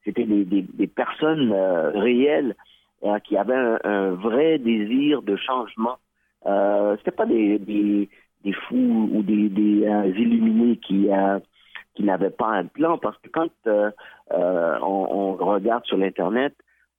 c'était 0.06 0.26
des, 0.26 0.88
personnes 0.88 1.51
euh, 1.51 1.89
réelles 1.91 2.56
euh, 3.03 3.20
qui 3.20 3.36
avaient 3.36 3.78
un, 3.84 4.12
vrai 4.12 4.60
désir 4.60 5.22
de 5.22 5.36
changement. 5.36 5.97
Euh, 6.45 6.95
c'était 6.97 7.12
pas 7.12 7.26
des, 7.26 8.10
fous 8.68 9.10
ou 9.12 9.24
des, 9.24 9.86
euh, 9.86 10.08
illuminés 10.16 10.78
qui 10.78 11.10
n'avaient 11.99 12.30
pas 12.30 12.51
un 12.51 12.66
plan, 12.66 12.97
parce 12.97 13.18
que 13.18 13.30
quand 13.30 13.49
on, 14.32 15.34
regarde 15.34 15.86
sur 15.86 15.97
l'internet, 15.97 16.53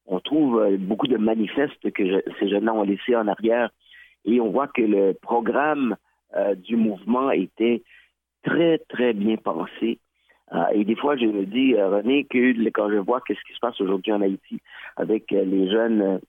on 0.06 0.20
trouve 0.20 0.76
beaucoup 0.78 1.06
de 1.06 1.16
manifestes 1.16 1.90
que 1.92 2.22
ces 2.38 2.48
jeunes-là 2.48 2.74
ont 2.74 2.82
laissés 2.82 3.16
en 3.16 3.26
arrière 3.26 3.70
et 4.24 4.40
on 4.40 4.50
voit 4.50 4.68
que 4.68 4.82
le 4.82 5.12
programme 5.14 5.96
du 6.56 6.76
mouvement 6.76 7.30
était 7.30 7.82
très, 8.44 8.78
très 8.88 9.12
bien 9.12 9.36
pensé. 9.36 9.98
Euh, 10.54 10.66
et 10.72 10.84
des 10.84 10.94
fois, 10.94 11.16
je 11.16 11.26
me 11.26 11.44
dis, 11.44 11.74
euh, 11.74 11.88
René, 11.88 12.24
que 12.24 12.68
quand 12.70 12.90
je 12.90 12.96
vois 12.96 13.20
qu'est-ce 13.26 13.42
qui 13.46 13.54
se 13.54 13.58
passe 13.58 13.80
aujourd'hui 13.80 14.12
en 14.12 14.22
Haïti 14.22 14.60
avec 14.96 15.32
euh, 15.32 15.44
les 15.44 15.70
jeunes 15.70 16.20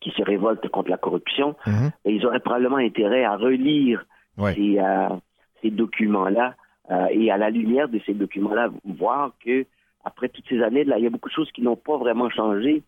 qui 0.00 0.10
se 0.10 0.22
révoltent 0.22 0.68
contre 0.68 0.90
la 0.90 0.96
corruption, 0.96 1.56
et 2.04 2.12
ils 2.12 2.24
auraient 2.24 2.38
probablement 2.38 2.76
intérêt 2.76 3.24
à 3.24 3.36
relire 3.36 4.04
ces, 4.38 4.78
ces 5.60 5.70
documents-là 5.70 6.54
et 7.10 7.32
à 7.32 7.36
la 7.36 7.50
lumière 7.50 7.88
de 7.88 7.98
ces 8.06 8.14
documents-là, 8.14 8.68
voir 8.84 9.32
que 9.44 9.66
après 10.04 10.28
toutes 10.28 10.46
ces 10.48 10.62
années, 10.62 10.84
là, 10.84 10.98
il 10.98 11.04
y 11.04 11.06
a 11.08 11.10
beaucoup 11.10 11.28
de 11.28 11.34
choses 11.34 11.50
qui 11.50 11.62
n'ont 11.62 11.74
pas 11.74 11.96
vraiment 11.96 12.30
changé 12.30 12.84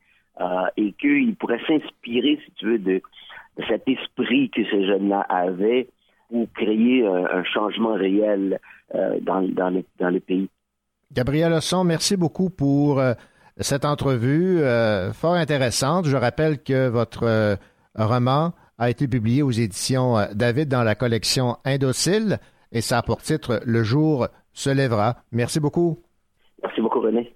et 0.76 0.92
qu'ils 1.00 1.34
pourraient 1.34 1.60
s'inspirer, 1.66 2.38
si 2.44 2.52
tu 2.52 2.66
veux, 2.66 2.78
de, 2.78 3.02
de 3.56 3.64
cet 3.66 3.88
esprit 3.88 4.48
que 4.50 4.62
ces 4.70 4.86
jeunes-là 4.86 5.26
avaient 5.28 5.88
pour 6.28 6.46
créer 6.52 7.04
un, 7.04 7.24
un 7.24 7.42
changement 7.42 7.94
réel 7.94 8.60
dans, 8.94 9.42
dans, 9.54 9.70
le, 9.70 9.84
dans 9.98 10.10
le 10.10 10.20
pays. 10.20 10.48
Gabriel 11.12 11.52
Leçon, 11.52 11.84
merci 11.84 12.16
beaucoup 12.16 12.50
pour 12.50 13.00
euh, 13.00 13.14
cette 13.60 13.84
entrevue 13.84 14.60
euh, 14.60 15.12
fort 15.12 15.34
intéressante. 15.34 16.06
Je 16.06 16.16
rappelle 16.16 16.62
que 16.62 16.88
votre 16.88 17.24
euh, 17.24 17.56
roman 17.96 18.52
a 18.78 18.90
été 18.90 19.08
publié 19.08 19.42
aux 19.42 19.50
éditions 19.50 20.18
euh, 20.18 20.26
David 20.34 20.68
dans 20.68 20.82
la 20.82 20.94
collection 20.94 21.56
Indocile 21.64 22.38
et 22.72 22.80
ça 22.80 22.98
a 22.98 23.02
pour 23.02 23.18
titre 23.18 23.60
Le 23.66 23.82
jour 23.82 24.28
se 24.52 24.70
lèvera. 24.70 25.16
Merci 25.32 25.60
beaucoup. 25.60 25.98
Merci 26.62 26.80
beaucoup, 26.80 27.00
René. 27.00 27.34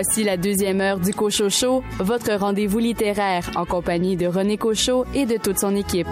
Voici 0.00 0.22
la 0.22 0.36
deuxième 0.36 0.80
heure 0.80 1.00
du 1.00 1.12
Cochocho, 1.12 1.82
votre 1.98 2.32
rendez-vous 2.32 2.78
littéraire 2.78 3.50
en 3.56 3.64
compagnie 3.64 4.16
de 4.16 4.28
René 4.28 4.56
Cochot 4.56 5.04
et 5.12 5.26
de 5.26 5.38
toute 5.38 5.58
son 5.58 5.74
équipe. 5.74 6.06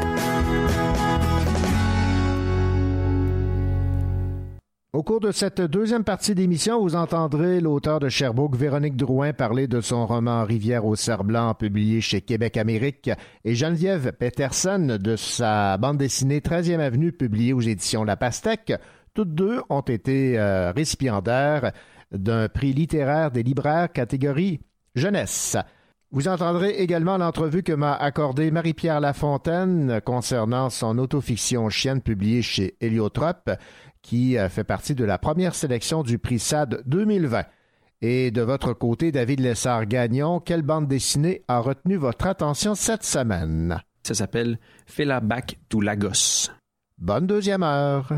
Au 4.93 5.05
cours 5.05 5.21
de 5.21 5.31
cette 5.31 5.61
deuxième 5.61 6.03
partie 6.03 6.35
d'émission, 6.35 6.81
vous 6.83 6.97
entendrez 6.97 7.61
l'auteur 7.61 8.01
de 8.01 8.09
Sherbrooke, 8.09 8.57
Véronique 8.57 8.97
Drouin, 8.97 9.33
parler 9.33 9.69
de 9.69 9.81
son 9.81 10.05
roman 10.05 10.43
Rivière 10.43 10.85
au 10.85 10.97
cerf-blanc, 10.97 11.55
publié 11.55 12.01
chez 12.01 12.23
Québec 12.23 12.57
Amérique, 12.57 13.09
et 13.45 13.55
Geneviève 13.55 14.11
Peterson 14.19 14.99
de 15.01 15.15
sa 15.15 15.77
bande 15.77 15.99
dessinée 15.99 16.41
13e 16.41 16.81
Avenue, 16.81 17.13
publiée 17.13 17.53
aux 17.53 17.61
éditions 17.61 18.03
La 18.03 18.17
Pastèque. 18.17 18.73
Toutes 19.15 19.33
deux 19.33 19.61
ont 19.71 19.81
été 19.81 20.41
euh, 20.41 20.73
récipiendaires 20.73 21.71
d'un 22.13 22.49
prix 22.49 22.73
littéraire 22.73 23.31
des 23.31 23.43
libraires 23.43 23.93
catégorie 23.93 24.61
jeunesse. 24.95 25.57
Vous 26.13 26.29
entendrez 26.29 26.71
également 26.71 27.19
l'entrevue 27.19 27.63
que 27.63 27.73
m'a 27.73 27.95
accordée 27.95 28.51
Marie-Pierre 28.51 29.01
Lafontaine 29.01 30.01
concernant 30.05 30.71
son 30.71 30.99
autofiction 30.99 31.69
Chienne 31.69 32.01
publiée 32.01 32.43
chez 32.43 32.77
Héliotrope 32.81 33.51
qui 34.03 34.39
euh, 34.39 34.49
fait 34.49 34.65
partie 34.65 34.95
de 34.95 35.05
la 35.05 35.19
première 35.19 35.55
sélection 35.55 36.03
du 36.03 36.19
prix 36.19 36.39
SAD 36.39 36.83
2020. 36.87 37.45
Et 38.03 38.31
de 38.31 38.43
votre 38.43 38.73
côté, 38.73 39.11
David 39.11 39.41
Lessard-Gagnon, 39.41 40.39
quelle 40.41 40.63
bande 40.63 40.87
dessinée 40.87 41.43
a 41.49 41.59
retenu 41.59 41.97
votre 41.97 42.27
attention 42.27 42.75
cette 42.75 43.05
semaine? 43.05 43.83
Ça 44.05 44.15
s'appelle 44.15 44.59
Fela 44.87 45.21
Back 45.21 45.59
to 45.69 45.81
Lagos. 45.81 46.51
Bonne 46.99 47.27
deuxième 47.27 47.65
heure. 47.65 48.13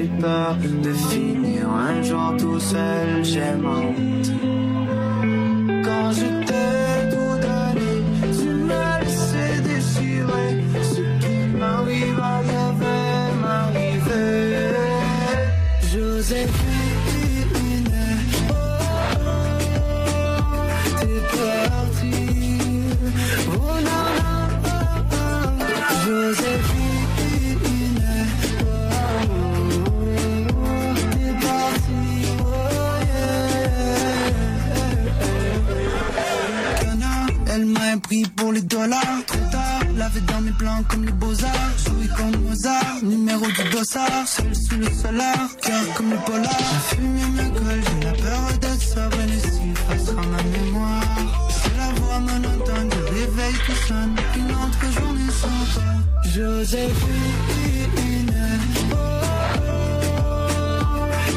Eu 0.00 0.08
peur 0.20 0.56
de 0.56 0.92
finir 0.92 1.68
un 1.68 2.02
jour 2.02 2.34
tout 2.38 2.60
seul, 2.60 3.24
j'ai 3.24 3.54
je 6.12 6.39
pour 38.40 38.52
les 38.52 38.62
dollars. 38.62 39.22
Trop 39.26 39.38
tard, 39.52 39.82
lavé 39.96 40.20
dans 40.22 40.40
mes 40.40 40.50
plans 40.52 40.82
comme 40.88 41.04
les 41.04 41.12
beaux-arts. 41.12 41.76
Joué 41.84 42.08
comme 42.16 42.34
Mozart, 42.42 43.02
numéro 43.02 43.46
du 43.46 43.62
dossard. 43.70 44.26
Seul 44.26 44.56
sous 44.56 44.76
le 44.76 44.90
solar, 44.90 45.54
cœur 45.62 45.84
comme 45.94 46.10
le 46.10 46.16
polar. 46.26 46.42
La 46.44 46.80
fumée 46.88 47.30
me 47.36 47.44
colle, 47.58 47.82
j'ai 47.86 48.00
la 48.06 48.12
peur 48.12 48.58
d'être 48.60 48.82
sobre. 48.82 49.20
Et 49.20 49.38
s'il 49.38 49.74
passera 49.86 50.22
ma 50.34 50.42
mémoire. 50.56 51.48
C'est 51.50 51.76
la 51.76 51.90
voix 52.00 52.20
monotone 52.20 52.88
du 52.88 53.02
réveil 53.18 53.54
qui 53.66 53.74
sonne. 53.86 54.14
Une 54.36 54.52
autre 54.62 54.84
journée 54.98 55.32
sans 55.42 55.64
toi. 55.74 55.90
Joséphine, 56.34 58.34
oh, 58.92 58.96
oh, 59.66 59.70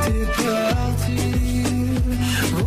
t'es 0.05 0.25
parti. 0.43 1.21
Oh. 2.59 2.61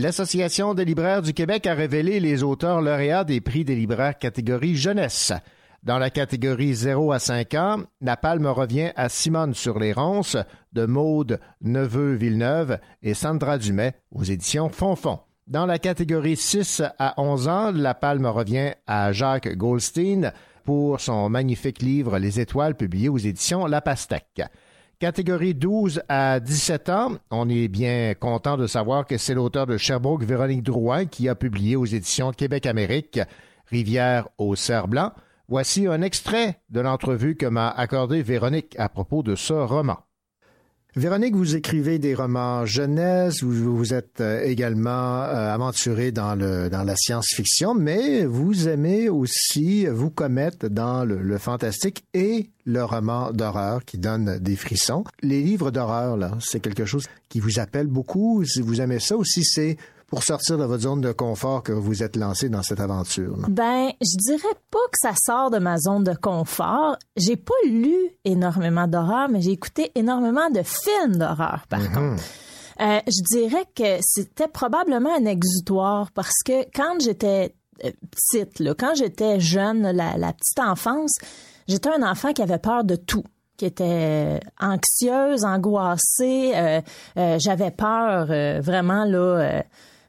L'Association 0.00 0.74
des 0.74 0.84
libraires 0.84 1.22
du 1.22 1.34
Québec 1.34 1.66
a 1.66 1.74
révélé 1.74 2.20
les 2.20 2.44
auteurs 2.44 2.80
lauréats 2.80 3.24
des 3.24 3.40
prix 3.40 3.64
des 3.64 3.74
libraires 3.74 4.16
catégorie 4.16 4.76
jeunesse. 4.76 5.32
Dans 5.82 5.98
la 5.98 6.08
catégorie 6.08 6.72
0 6.72 7.10
à 7.10 7.18
5 7.18 7.54
ans, 7.54 7.78
la 8.00 8.16
palme 8.16 8.46
revient 8.46 8.92
à 8.94 9.08
Simone 9.08 9.54
sur 9.54 9.80
les 9.80 9.92
ronces 9.92 10.36
de 10.72 10.86
Maude 10.86 11.40
Neveu-Villeneuve 11.62 12.78
et 13.02 13.12
Sandra 13.12 13.58
Dumais 13.58 13.94
aux 14.12 14.22
éditions 14.22 14.68
Fonfon. 14.68 15.18
Dans 15.48 15.66
la 15.66 15.80
catégorie 15.80 16.36
6 16.36 16.80
à 17.00 17.20
11 17.20 17.48
ans, 17.48 17.72
la 17.72 17.94
palme 17.94 18.26
revient 18.26 18.74
à 18.86 19.10
Jacques 19.10 19.52
Goldstein 19.56 20.32
pour 20.62 21.00
son 21.00 21.28
magnifique 21.28 21.82
livre 21.82 22.20
Les 22.20 22.38
étoiles 22.38 22.76
publié 22.76 23.08
aux 23.08 23.18
éditions 23.18 23.66
La 23.66 23.80
Pastèque. 23.80 24.42
Catégorie 25.00 25.54
12 25.54 26.02
à 26.08 26.40
17 26.40 26.88
ans, 26.88 27.12
on 27.30 27.48
est 27.48 27.68
bien 27.68 28.14
content 28.18 28.56
de 28.56 28.66
savoir 28.66 29.06
que 29.06 29.16
c'est 29.16 29.32
l'auteur 29.32 29.64
de 29.64 29.76
Sherbrooke, 29.76 30.24
Véronique 30.24 30.64
Drouin, 30.64 31.06
qui 31.06 31.28
a 31.28 31.36
publié 31.36 31.76
aux 31.76 31.84
éditions 31.84 32.32
Québec-Amérique 32.32 33.20
Rivière 33.66 34.28
au 34.38 34.56
cerf-blanc. 34.56 35.12
Voici 35.46 35.86
un 35.86 36.02
extrait 36.02 36.60
de 36.70 36.80
l'entrevue 36.80 37.36
que 37.36 37.46
m'a 37.46 37.68
accordé 37.68 38.22
Véronique 38.22 38.74
à 38.76 38.88
propos 38.88 39.22
de 39.22 39.36
ce 39.36 39.52
roman. 39.52 39.98
Véronique, 40.96 41.36
vous 41.36 41.54
écrivez 41.54 41.98
des 41.98 42.14
romans 42.14 42.64
jeunesse, 42.64 43.42
vous, 43.42 43.76
vous 43.76 43.92
êtes 43.92 44.22
euh, 44.22 44.42
également 44.42 45.22
euh, 45.22 45.54
aventuré 45.54 46.12
dans, 46.12 46.34
dans 46.36 46.82
la 46.82 46.96
science-fiction, 46.96 47.74
mais 47.74 48.24
vous 48.24 48.68
aimez 48.68 49.10
aussi 49.10 49.86
vous 49.86 50.10
commettre 50.10 50.68
dans 50.68 51.04
le, 51.04 51.18
le 51.18 51.38
fantastique 51.38 52.04
et 52.14 52.48
le 52.64 52.82
roman 52.84 53.32
d'horreur 53.32 53.84
qui 53.84 53.98
donne 53.98 54.38
des 54.38 54.56
frissons. 54.56 55.04
Les 55.22 55.42
livres 55.42 55.70
d'horreur, 55.70 56.16
là, 56.16 56.36
c'est 56.40 56.60
quelque 56.60 56.86
chose 56.86 57.04
qui 57.28 57.38
vous 57.40 57.60
appelle 57.60 57.86
beaucoup. 57.86 58.42
Si 58.44 58.62
vous 58.62 58.80
aimez 58.80 58.98
ça 58.98 59.14
aussi, 59.16 59.44
c'est 59.44 59.76
pour 60.08 60.22
sortir 60.22 60.56
de 60.58 60.64
votre 60.64 60.82
zone 60.82 61.00
de 61.02 61.12
confort 61.12 61.62
que 61.62 61.70
vous 61.72 62.02
êtes 62.02 62.16
lancé 62.16 62.48
dans 62.48 62.62
cette 62.62 62.80
aventure. 62.80 63.36
là? 63.36 63.46
Ben, 63.48 63.90
je 64.00 64.16
dirais 64.16 64.54
pas 64.70 64.78
que 64.90 64.96
ça 65.00 65.12
sort 65.16 65.50
de 65.50 65.58
ma 65.58 65.76
zone 65.78 66.02
de 66.04 66.14
confort. 66.14 66.96
J'ai 67.16 67.36
pas 67.36 67.52
lu 67.66 67.94
énormément 68.24 68.86
d'horreur, 68.88 69.28
mais 69.30 69.40
j'ai 69.42 69.52
écouté 69.52 69.92
énormément 69.94 70.48
de 70.50 70.62
films 70.62 71.16
d'horreur, 71.16 71.64
par 71.68 71.80
Mhm. 71.80 71.92
contre. 71.94 72.22
Euh, 72.80 73.00
je 73.06 73.22
dirais 73.38 73.64
que 73.74 73.98
c'était 74.00 74.48
probablement 74.48 75.14
un 75.14 75.24
exutoire 75.26 76.10
parce 76.12 76.42
que 76.44 76.62
quand 76.74 77.00
j'étais 77.00 77.54
euh, 77.84 77.90
petite, 78.10 78.60
là, 78.60 78.74
quand 78.74 78.94
j'étais 78.94 79.38
jeune, 79.40 79.82
la, 79.90 80.16
la 80.16 80.32
petite 80.32 80.58
enfance, 80.60 81.12
j'étais 81.68 81.90
un 81.90 82.02
enfant 82.08 82.32
qui 82.32 82.40
avait 82.42 82.58
peur 82.58 82.82
de 82.84 82.96
tout 82.96 83.24
qui 83.56 83.66
était 83.66 84.38
anxieuse, 84.60 85.44
angoissée, 85.44 86.52
euh, 86.54 86.80
euh, 87.18 87.36
j'avais 87.40 87.72
peur 87.72 88.28
euh, 88.30 88.60
vraiment 88.60 89.04
là 89.04 89.62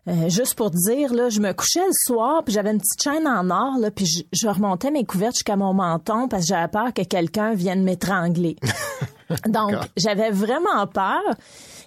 euh, 0.10 0.30
juste 0.30 0.56
pour 0.56 0.72
te 0.72 0.78
dire 0.78 1.14
là, 1.14 1.30
je 1.30 1.40
me 1.40 1.54
couchais 1.54 1.86
le 1.86 1.94
soir, 1.94 2.44
puis 2.44 2.54
j'avais 2.54 2.72
une 2.72 2.80
petite 2.80 3.02
chaîne 3.02 3.28
en 3.28 3.50
or 3.50 3.78
là, 3.80 3.92
puis 3.92 4.06
je, 4.06 4.24
je 4.32 4.48
remontais 4.48 4.92
mes 4.92 5.06
couvertes 5.06 5.36
jusqu'à 5.36 5.56
mon 5.56 5.74
menton 5.74 6.28
parce 6.28 6.44
que 6.44 6.50
j'avais 6.50 6.68
peur 6.68 6.94
que 6.94 7.04
quelqu'un 7.04 7.54
vienne 7.54 7.84
m'étrangler. 7.84 8.56
Donc, 9.48 9.76
j'avais 9.96 10.32
vraiment 10.32 10.88
peur. 10.88 11.22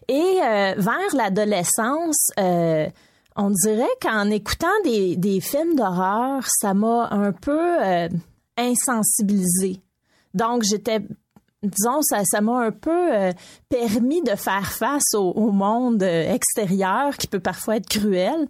Et 0.09 0.39
euh, 0.43 0.75
vers 0.77 1.15
l'adolescence, 1.17 2.29
euh, 2.39 2.87
on 3.35 3.51
dirait 3.51 3.85
qu'en 4.01 4.31
écoutant 4.31 4.69
des, 4.85 5.17
des 5.17 5.41
films 5.41 5.75
d'horreur, 5.75 6.45
ça 6.47 6.75
m'a 6.75 7.09
un 7.11 7.33
peu 7.33 7.79
insensibilisée. 8.57 9.81
Donc, 10.35 10.63
j'étais, 10.63 11.01
disons, 11.63 12.03
ça, 12.03 12.25
ça 12.25 12.41
m'a 12.41 12.59
un 12.59 12.73
peu 12.73 13.15
euh, 13.15 13.33
permis 13.69 14.23
de 14.23 14.35
faire 14.35 14.73
face 14.73 15.15
au, 15.15 15.31
au 15.31 15.53
monde 15.53 16.03
euh, 16.03 16.33
extérieur 16.33 17.17
qui 17.17 17.27
peut 17.27 17.41
parfois 17.41 17.77
être 17.77 17.89
cruel. 17.89 18.49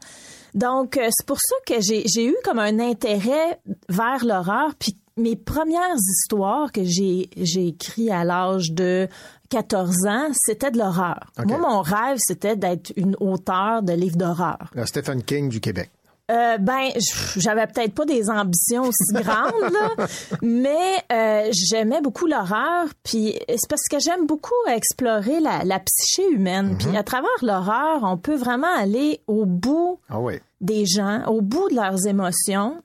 Donc, 0.54 0.96
euh, 0.96 1.08
c'est 1.10 1.26
pour 1.26 1.38
ça 1.38 1.54
que 1.66 1.80
j'ai 1.80 2.04
j'ai 2.06 2.26
eu 2.26 2.36
comme 2.44 2.58
un 2.58 2.78
intérêt 2.78 3.60
vers 3.88 4.24
l'horreur. 4.24 4.74
Puis 4.78 4.96
mes 5.16 5.36
premières 5.36 5.96
histoires 5.96 6.72
que 6.72 6.84
j'ai 6.84 7.30
j'ai 7.36 7.68
écrit 7.68 8.10
à 8.10 8.24
l'âge 8.24 8.72
de 8.72 9.08
14 9.50 10.06
ans, 10.06 10.28
c'était 10.32 10.70
de 10.70 10.78
l'horreur. 10.78 11.30
Moi, 11.46 11.58
mon 11.58 11.82
rêve, 11.82 12.16
c'était 12.18 12.56
d'être 12.56 12.92
une 12.96 13.16
auteure 13.20 13.82
de 13.82 13.92
livres 13.92 14.16
d'horreur. 14.16 14.70
Stephen 14.86 15.22
King 15.22 15.48
du 15.50 15.60
Québec. 15.60 15.90
Euh, 16.32 16.56
ben, 16.58 16.88
j'avais 17.36 17.66
peut-être 17.66 17.94
pas 17.94 18.06
des 18.06 18.30
ambitions 18.30 18.84
aussi 18.84 19.12
grandes, 19.12 19.72
là, 19.72 20.06
mais 20.40 21.04
euh, 21.12 21.50
j'aimais 21.52 22.00
beaucoup 22.00 22.26
l'horreur. 22.26 22.86
Puis 23.02 23.38
c'est 23.48 23.68
parce 23.68 23.86
que 23.90 23.98
j'aime 23.98 24.26
beaucoup 24.26 24.54
explorer 24.68 25.40
la, 25.40 25.62
la 25.64 25.78
psyché 25.80 26.26
humaine. 26.30 26.76
Puis 26.78 26.96
à 26.96 27.02
travers 27.02 27.28
l'horreur, 27.42 28.00
on 28.02 28.16
peut 28.16 28.36
vraiment 28.36 28.74
aller 28.74 29.20
au 29.26 29.44
bout 29.44 30.00
Ah 30.08 30.20
oui. 30.20 30.40
des 30.60 30.86
gens, 30.86 31.24
au 31.26 31.42
bout 31.42 31.68
de 31.68 31.74
leurs 31.74 32.06
émotions. 32.06 32.82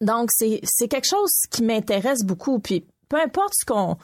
Donc 0.00 0.28
c'est 0.30 0.60
c'est 0.64 0.88
quelque 0.88 1.08
chose 1.08 1.32
qui 1.50 1.62
m'intéresse 1.62 2.22
beaucoup. 2.22 2.58
Puis 2.58 2.84
peu 3.08 3.18
importe 3.18 3.54
ce 3.58 3.64
qu'on 3.64 3.96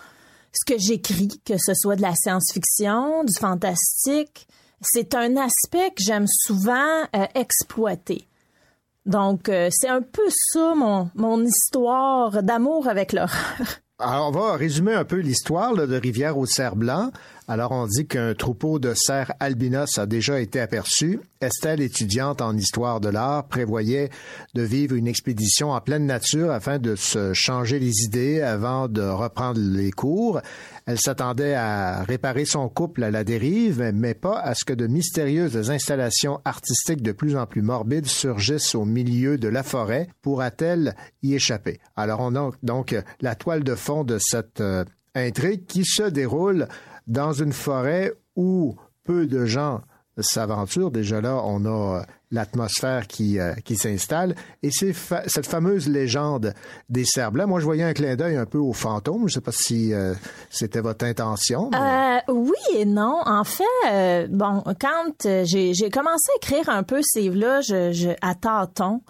ce 0.52 0.72
que 0.72 0.78
j'écris, 0.80 1.40
que 1.44 1.54
ce 1.58 1.74
soit 1.74 1.96
de 1.96 2.02
la 2.02 2.14
science-fiction, 2.14 3.24
du 3.24 3.34
fantastique, 3.38 4.46
c'est 4.80 5.14
un 5.14 5.36
aspect 5.36 5.90
que 5.90 6.02
j'aime 6.02 6.26
souvent 6.28 7.02
euh, 7.14 7.26
exploiter. 7.34 8.26
Donc, 9.06 9.48
euh, 9.48 9.68
c'est 9.70 9.88
un 9.88 10.00
peu 10.00 10.22
ça 10.28 10.74
mon, 10.74 11.10
mon 11.14 11.42
histoire 11.44 12.42
d'amour 12.42 12.88
avec 12.88 13.12
l'horreur. 13.12 13.30
Alors, 13.98 14.28
on 14.28 14.32
va 14.32 14.56
résumer 14.56 14.92
un 14.92 15.04
peu 15.04 15.18
l'histoire 15.18 15.74
de 15.74 15.96
Rivière 15.96 16.36
au 16.36 16.46
cerf 16.46 16.74
blanc. 16.74 17.10
Alors, 17.46 17.72
on 17.72 17.86
dit 17.86 18.06
qu'un 18.06 18.32
troupeau 18.34 18.78
de 18.78 18.94
cerfs 18.94 19.32
albinos 19.38 19.98
a 19.98 20.06
déjà 20.06 20.40
été 20.40 20.60
aperçu. 20.60 21.20
Estelle, 21.42 21.82
étudiante 21.82 22.40
en 22.40 22.56
histoire 22.56 23.00
de 23.00 23.10
l'art, 23.10 23.48
prévoyait 23.48 24.08
de 24.54 24.62
vivre 24.62 24.94
une 24.94 25.06
expédition 25.06 25.72
en 25.72 25.80
pleine 25.82 26.06
nature 26.06 26.50
afin 26.50 26.78
de 26.78 26.96
se 26.96 27.34
changer 27.34 27.78
les 27.78 28.04
idées 28.04 28.40
avant 28.40 28.88
de 28.88 29.02
reprendre 29.02 29.60
les 29.60 29.90
cours. 29.90 30.40
Elle 30.86 30.98
s'attendait 30.98 31.52
à 31.52 32.02
réparer 32.04 32.46
son 32.46 32.70
couple 32.70 33.04
à 33.04 33.10
la 33.10 33.24
dérive, 33.24 33.90
mais 33.94 34.14
pas 34.14 34.40
à 34.40 34.54
ce 34.54 34.64
que 34.64 34.72
de 34.72 34.86
mystérieuses 34.86 35.70
installations 35.70 36.40
artistiques 36.46 37.02
de 37.02 37.12
plus 37.12 37.36
en 37.36 37.44
plus 37.44 37.62
morbides 37.62 38.06
surgissent 38.06 38.74
au 38.74 38.86
milieu 38.86 39.36
de 39.36 39.48
la 39.48 39.62
forêt. 39.62 40.08
Pourra-t-elle 40.22 40.96
y 41.22 41.34
échapper? 41.34 41.78
Alors, 41.94 42.20
on 42.20 42.34
a 42.36 42.50
donc 42.62 42.96
la 43.20 43.34
toile 43.34 43.64
de 43.64 43.74
fond 43.74 44.02
de 44.02 44.16
cette 44.18 44.62
euh, 44.62 44.84
intrigue 45.14 45.66
qui 45.66 45.84
se 45.84 46.02
déroule 46.02 46.68
dans 47.06 47.32
une 47.32 47.52
forêt 47.52 48.12
où 48.36 48.76
peu 49.04 49.26
de 49.26 49.44
gens 49.44 49.80
s'aventurent. 50.18 50.90
Déjà 50.90 51.20
là, 51.20 51.40
on 51.44 51.64
a 51.64 52.00
euh, 52.00 52.02
l'atmosphère 52.30 53.06
qui, 53.06 53.38
euh, 53.38 53.54
qui 53.64 53.76
s'installe. 53.76 54.34
Et 54.62 54.70
c'est 54.70 54.92
cette 55.26 55.46
fameuse 55.46 55.88
légende 55.88 56.54
des 56.88 57.04
cerfs 57.04 57.32
blancs. 57.32 57.48
Moi, 57.48 57.60
je 57.60 57.64
voyais 57.64 57.82
un 57.82 57.92
clin 57.92 58.16
d'œil 58.16 58.36
un 58.36 58.46
peu 58.46 58.58
aux 58.58 58.72
fantômes. 58.72 59.20
Je 59.20 59.24
ne 59.24 59.28
sais 59.30 59.40
pas 59.40 59.52
si 59.52 59.92
euh, 59.92 60.14
c'était 60.50 60.80
votre 60.80 61.04
intention. 61.04 61.70
oui 62.28 62.52
et 62.76 62.84
non. 62.84 63.20
En 63.24 63.44
fait, 63.44 64.28
bon, 64.28 64.62
quand 64.80 65.44
j'ai 65.44 65.90
commencé 65.90 66.30
à 66.32 66.36
écrire 66.36 66.68
un 66.68 66.82
peu 66.82 67.00
ces 67.02 67.22
livres-là, 67.22 67.60
je, 67.60 67.92
je, 67.92 68.10
à 68.20 68.34
tâtons, 68.34 69.02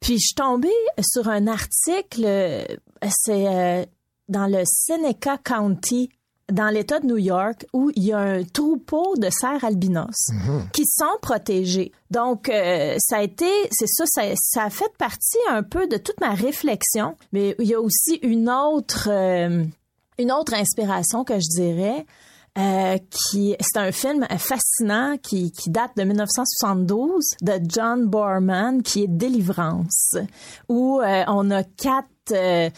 puis 0.00 0.14
je 0.14 0.26
suis 0.26 0.34
tombée 0.34 0.68
sur 1.00 1.28
un 1.28 1.46
article, 1.46 2.66
c'est 3.08 3.88
dans 4.28 4.46
le 4.46 4.62
Seneca 4.64 5.38
County, 5.38 6.10
dans 6.52 6.68
l'État 6.68 7.00
de 7.00 7.06
New 7.06 7.18
York, 7.18 7.66
où 7.72 7.90
il 7.96 8.04
y 8.04 8.12
a 8.12 8.18
un 8.18 8.44
troupeau 8.44 9.14
de 9.16 9.28
cerfs 9.30 9.64
albinos 9.64 10.30
qui 10.72 10.84
sont 10.86 11.18
protégés. 11.20 11.92
Donc, 12.10 12.48
euh, 12.48 12.96
ça 12.98 13.16
a 13.18 13.22
été, 13.22 13.50
c'est 13.70 13.88
ça, 13.88 14.04
ça, 14.06 14.22
ça 14.36 14.64
a 14.64 14.70
fait 14.70 14.92
partie 14.98 15.38
un 15.50 15.62
peu 15.62 15.86
de 15.88 15.96
toute 15.96 16.20
ma 16.20 16.34
réflexion, 16.34 17.16
mais 17.32 17.56
il 17.58 17.66
y 17.66 17.74
a 17.74 17.80
aussi 17.80 18.16
une 18.22 18.48
autre... 18.50 19.08
euh, 19.10 19.64
une 20.18 20.30
autre 20.30 20.52
inspiration 20.54 21.24
que 21.24 21.40
je 21.40 21.48
dirais, 21.48 22.06
euh, 22.58 22.98
qui 23.10 23.56
c'est 23.60 23.78
un 23.78 23.92
film 23.92 24.26
fascinant 24.36 25.16
qui, 25.16 25.52
qui 25.52 25.70
date 25.70 25.92
de 25.96 26.02
1972 26.04 27.24
de 27.40 27.52
John 27.66 28.06
Borman 28.06 28.82
qui 28.82 29.04
est 29.04 29.08
Délivrance 29.08 30.16
où 30.68 31.00
euh, 31.00 31.24
on 31.28 31.50
a 31.50 31.64
quatre 31.64 32.08
euh, 32.30 32.68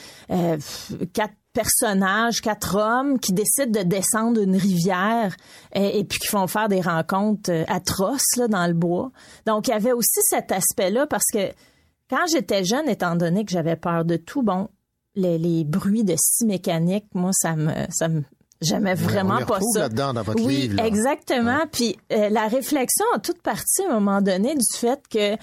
quatre 1.12 1.34
personnages, 1.54 2.42
quatre 2.42 2.76
hommes 2.76 3.18
qui 3.18 3.32
décident 3.32 3.80
de 3.80 3.86
descendre 3.86 4.42
une 4.42 4.56
rivière 4.56 5.34
et, 5.74 6.00
et 6.00 6.04
puis 6.04 6.18
qui 6.18 6.26
font 6.26 6.46
faire 6.46 6.68
des 6.68 6.82
rencontres 6.82 7.50
euh, 7.50 7.64
atroces 7.68 8.36
là, 8.36 8.48
dans 8.48 8.66
le 8.66 8.74
bois. 8.74 9.10
Donc 9.46 9.68
il 9.68 9.70
y 9.70 9.74
avait 9.74 9.92
aussi 9.92 10.20
cet 10.22 10.52
aspect-là 10.52 11.06
parce 11.06 11.24
que 11.32 11.50
quand 12.10 12.26
j'étais 12.30 12.64
jeune, 12.64 12.88
étant 12.88 13.16
donné 13.16 13.44
que 13.44 13.52
j'avais 13.52 13.76
peur 13.76 14.04
de 14.04 14.16
tout, 14.16 14.42
bon, 14.42 14.68
les, 15.14 15.38
les 15.38 15.64
bruits 15.64 16.04
de 16.04 16.14
scie 16.18 16.44
mécanique, 16.44 17.06
moi, 17.14 17.30
ça 17.32 17.56
me, 17.56 17.72
ça 17.90 18.08
me, 18.08 18.22
j'aimais 18.60 18.94
vraiment 18.94 19.44
pas 19.46 19.60
ça. 19.60 19.80
là-dedans 19.80 20.12
dans 20.12 20.22
votre 20.22 20.44
oui, 20.44 20.56
livre, 20.56 20.76
là. 20.76 20.86
exactement. 20.86 21.60
Puis 21.72 21.96
euh, 22.12 22.28
la 22.28 22.48
réflexion 22.48 23.06
a 23.14 23.20
toute 23.20 23.40
partie 23.42 23.82
à 23.88 23.90
un 23.90 24.00
moment 24.00 24.20
donné 24.20 24.54
du 24.54 24.78
fait 24.78 25.00
que 25.08 25.34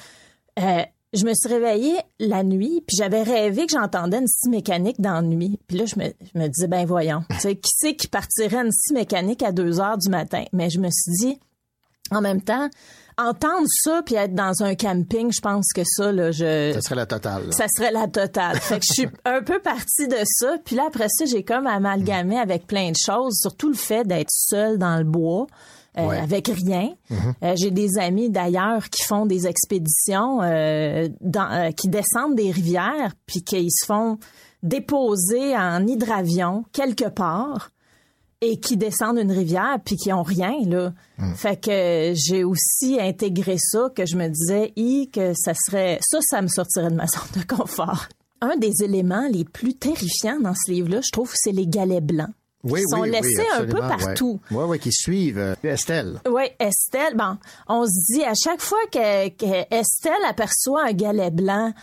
euh, 0.59 0.83
je 1.13 1.25
me 1.25 1.33
suis 1.33 1.49
réveillée 1.49 1.97
la 2.19 2.43
nuit, 2.43 2.83
puis 2.87 2.95
j'avais 2.97 3.23
rêvé 3.23 3.65
que 3.65 3.73
j'entendais 3.73 4.19
une 4.19 4.27
scie 4.27 4.49
mécanique 4.49 4.99
dans 4.99 5.15
la 5.15 5.21
nuit. 5.21 5.59
Puis 5.67 5.77
là, 5.77 5.85
je 5.85 5.99
me, 5.99 6.05
je 6.05 6.39
me 6.39 6.47
disais, 6.47 6.67
ben 6.67 6.85
voyons, 6.85 7.23
tu 7.31 7.39
sais, 7.39 7.55
qui 7.55 7.71
c'est 7.75 7.95
qui 7.95 8.07
partirait 8.07 8.61
une 8.63 8.71
scie 8.71 8.93
mécanique 8.93 9.43
à 9.43 9.51
2 9.51 9.79
heures 9.79 9.97
du 9.97 10.09
matin? 10.09 10.45
Mais 10.53 10.69
je 10.69 10.79
me 10.79 10.89
suis 10.89 11.11
dit, 11.19 11.39
en 12.11 12.21
même 12.21 12.41
temps, 12.41 12.69
entendre 13.17 13.67
ça 13.67 14.01
puis 14.05 14.15
être 14.15 14.33
dans 14.33 14.63
un 14.63 14.75
camping, 14.75 15.31
je 15.33 15.41
pense 15.41 15.67
que 15.73 15.83
ça, 15.85 16.11
là, 16.11 16.31
je... 16.31 16.71
Ça 16.73 16.81
serait 16.81 16.95
la 16.95 17.05
totale. 17.05 17.45
là. 17.45 17.51
Ça 17.51 17.65
serait 17.67 17.91
la 17.91 18.07
totale. 18.07 18.57
Fait 18.59 18.79
que 18.79 18.85
je 18.85 18.93
suis 18.93 19.07
un 19.25 19.41
peu 19.41 19.59
partie 19.59 20.07
de 20.07 20.17
ça. 20.25 20.57
Puis 20.63 20.75
là, 20.75 20.85
après 20.87 21.07
ça, 21.09 21.25
j'ai 21.25 21.43
comme 21.43 21.67
amalgamé 21.67 22.37
avec 22.39 22.67
plein 22.67 22.91
de 22.91 22.97
choses, 22.97 23.35
surtout 23.39 23.69
le 23.69 23.75
fait 23.75 24.05
d'être 24.05 24.31
seule 24.31 24.77
dans 24.77 24.97
le 24.97 25.03
bois. 25.03 25.47
Euh, 25.97 26.07
Ouais. 26.07 26.17
avec 26.19 26.47
rien. 26.47 26.93
Euh, 27.43 27.53
j'ai 27.57 27.71
des 27.71 27.97
amis 27.97 28.29
d'ailleurs 28.29 28.89
qui 28.89 29.03
font 29.03 29.25
des 29.25 29.45
expéditions, 29.47 30.41
euh, 30.41 31.09
dans, 31.19 31.73
qui 31.73 31.89
descendent 31.89 32.35
des 32.35 32.51
rivières, 32.51 33.13
puis 33.25 33.43
qui 33.43 33.69
se 33.69 33.85
font 33.85 34.17
déposer 34.63 35.55
en 35.57 35.85
hydravion 35.87 36.63
quelque 36.71 37.09
part 37.09 37.71
et 38.41 38.59
qui 38.59 38.77
descendent 38.77 39.17
une 39.19 39.31
rivière 39.31 39.77
puis 39.83 39.95
qui 39.97 40.11
ont 40.13 40.23
rien 40.23 40.53
là. 40.65 40.93
Fait 41.35 41.59
que 41.59 42.13
j'ai 42.15 42.43
aussi 42.43 42.97
intégré 42.99 43.57
ça 43.59 43.89
que 43.95 44.05
je 44.05 44.15
me 44.15 44.27
disais 44.29 44.73
i 44.75 45.09
que 45.11 45.33
ça 45.35 45.53
serait 45.53 45.99
ça 46.01 46.19
ça 46.21 46.41
me 46.41 46.47
sortirait 46.47 46.89
de 46.89 46.95
ma 46.95 47.07
zone 47.07 47.21
de 47.43 47.43
confort. 47.55 48.07
Un 48.41 48.55
des 48.57 48.71
éléments 48.83 49.27
les 49.31 49.43
plus 49.45 49.75
terrifiants 49.75 50.39
dans 50.39 50.55
ce 50.55 50.71
livre-là, 50.71 51.01
je 51.03 51.11
trouve, 51.11 51.31
c'est 51.35 51.51
les 51.51 51.67
galets 51.67 52.03
blancs. 52.03 52.31
Oui, 52.63 52.81
Ils 52.81 52.89
sont 52.89 53.01
oui, 53.01 53.09
oui, 53.09 53.11
laissés 53.21 53.47
un 53.57 53.65
peu 53.65 53.79
partout. 53.79 54.39
Oui, 54.51 54.63
oui, 54.67 54.79
qui 54.79 54.91
suivent 54.91 55.39
euh, 55.39 55.55
Estelle. 55.63 56.19
Oui, 56.29 56.43
Estelle, 56.59 57.15
bon, 57.15 57.37
on 57.67 57.85
se 57.85 58.13
dit 58.13 58.23
à 58.23 58.33
chaque 58.35 58.61
fois 58.61 58.77
que, 58.91 59.29
que 59.29 59.65
Estelle 59.73 60.13
aperçoit 60.27 60.85
un 60.85 60.93
galet 60.93 61.31
blanc, 61.31 61.73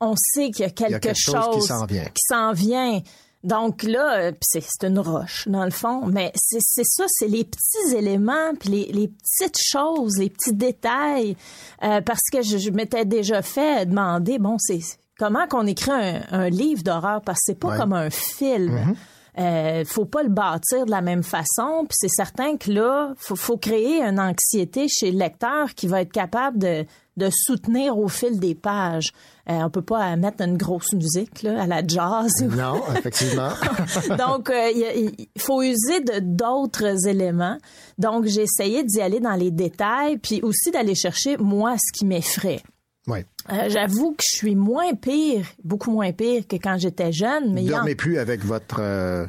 on 0.00 0.14
sait 0.16 0.50
qu'il 0.50 0.60
y 0.64 0.68
a 0.68 0.70
quelque, 0.70 0.90
Il 0.90 0.92
y 0.92 0.94
a 0.96 1.00
quelque 1.00 1.18
chose 1.18 1.54
qui 1.54 1.62
s'en 1.62 1.86
vient. 1.86 2.04
qui 2.04 2.22
s'en 2.28 2.52
vient. 2.52 3.00
Donc 3.44 3.82
là, 3.84 4.18
euh, 4.18 4.32
c'est 4.42 4.64
une 4.82 4.98
roche 4.98 5.46
dans 5.46 5.64
le 5.64 5.70
fond, 5.70 6.04
mais 6.06 6.32
c'est 6.34 6.58
ça, 6.84 7.04
c'est 7.08 7.28
les 7.28 7.44
petits 7.44 7.94
éléments, 7.96 8.54
puis 8.58 8.68
les, 8.70 8.92
les 8.92 9.08
petites 9.08 9.58
choses, 9.62 10.18
les 10.18 10.30
petits 10.30 10.52
détails, 10.54 11.36
Euh, 11.84 12.00
parce 12.00 12.22
que 12.32 12.42
je, 12.42 12.58
je 12.58 12.70
m'étais 12.70 13.04
déjà 13.04 13.42
fait 13.42 13.86
demander, 13.86 14.38
bon, 14.38 14.56
c'est 14.58 14.80
comment 15.18 15.46
qu'on 15.46 15.66
écrit 15.66 15.92
un, 15.92 16.22
un 16.30 16.48
livre 16.48 16.82
d'horreur, 16.82 17.20
parce 17.22 17.38
que 17.38 17.44
c'est 17.46 17.58
pas 17.58 17.68
Ouais. 17.68 17.76
comme 17.78 17.92
un 17.92 18.10
film. 18.10 18.72
Mhm. 18.74 18.96
Euh, 19.38 19.84
faut 19.84 20.06
pas 20.06 20.22
le 20.22 20.30
bâtir 20.30 20.86
de 20.86 20.90
la 20.90 21.02
même 21.02 21.22
façon. 21.22 21.84
Puis 21.88 21.96
c'est 21.96 22.08
certain 22.08 22.56
que 22.56 22.70
là, 22.70 23.12
faut, 23.16 23.36
faut 23.36 23.56
créer 23.56 24.02
une 24.02 24.18
anxiété 24.18 24.86
chez 24.88 25.10
le 25.10 25.18
lecteur 25.18 25.74
qui 25.74 25.86
va 25.86 26.00
être 26.00 26.12
capable 26.12 26.58
de, 26.58 26.86
de 27.16 27.28
soutenir 27.30 27.98
au 27.98 28.08
fil 28.08 28.38
des 28.38 28.54
pages. 28.54 29.12
Euh, 29.48 29.60
on 29.62 29.70
peut 29.70 29.82
pas 29.82 30.16
mettre 30.16 30.42
une 30.42 30.56
grosse 30.56 30.92
musique 30.92 31.42
là, 31.42 31.62
à 31.62 31.66
la 31.66 31.86
jazz. 31.86 32.32
Non, 32.56 32.82
effectivement. 32.96 33.50
Donc, 34.16 34.50
euh, 34.50 34.70
il 34.74 35.40
faut 35.40 35.62
user 35.62 36.00
de 36.00 36.20
d'autres 36.20 37.06
éléments. 37.06 37.58
Donc, 37.98 38.24
j'ai 38.24 38.42
essayé 38.42 38.84
d'y 38.84 39.00
aller 39.00 39.20
dans 39.20 39.34
les 39.34 39.50
détails, 39.50 40.16
puis 40.18 40.40
aussi 40.42 40.70
d'aller 40.70 40.94
chercher 40.94 41.36
moi 41.36 41.76
ce 41.76 41.92
qui 41.98 42.06
m'effraie. 42.06 42.62
Oui. 43.06 43.18
Euh, 43.52 43.68
J'avoue 43.68 44.12
que 44.12 44.22
je 44.30 44.36
suis 44.38 44.54
moins 44.56 44.94
pire, 44.94 45.46
beaucoup 45.64 45.90
moins 45.90 46.12
pire 46.12 46.42
que 46.48 46.56
quand 46.56 46.78
j'étais 46.78 47.12
jeune. 47.12 47.52
Mais 47.52 47.62
Ne 47.62 47.66
y 47.68 47.72
en- 47.72 47.76
dormez 47.78 47.94
plus 47.94 48.18
avec 48.18 48.44
votre, 48.44 48.78
euh, 48.80 49.26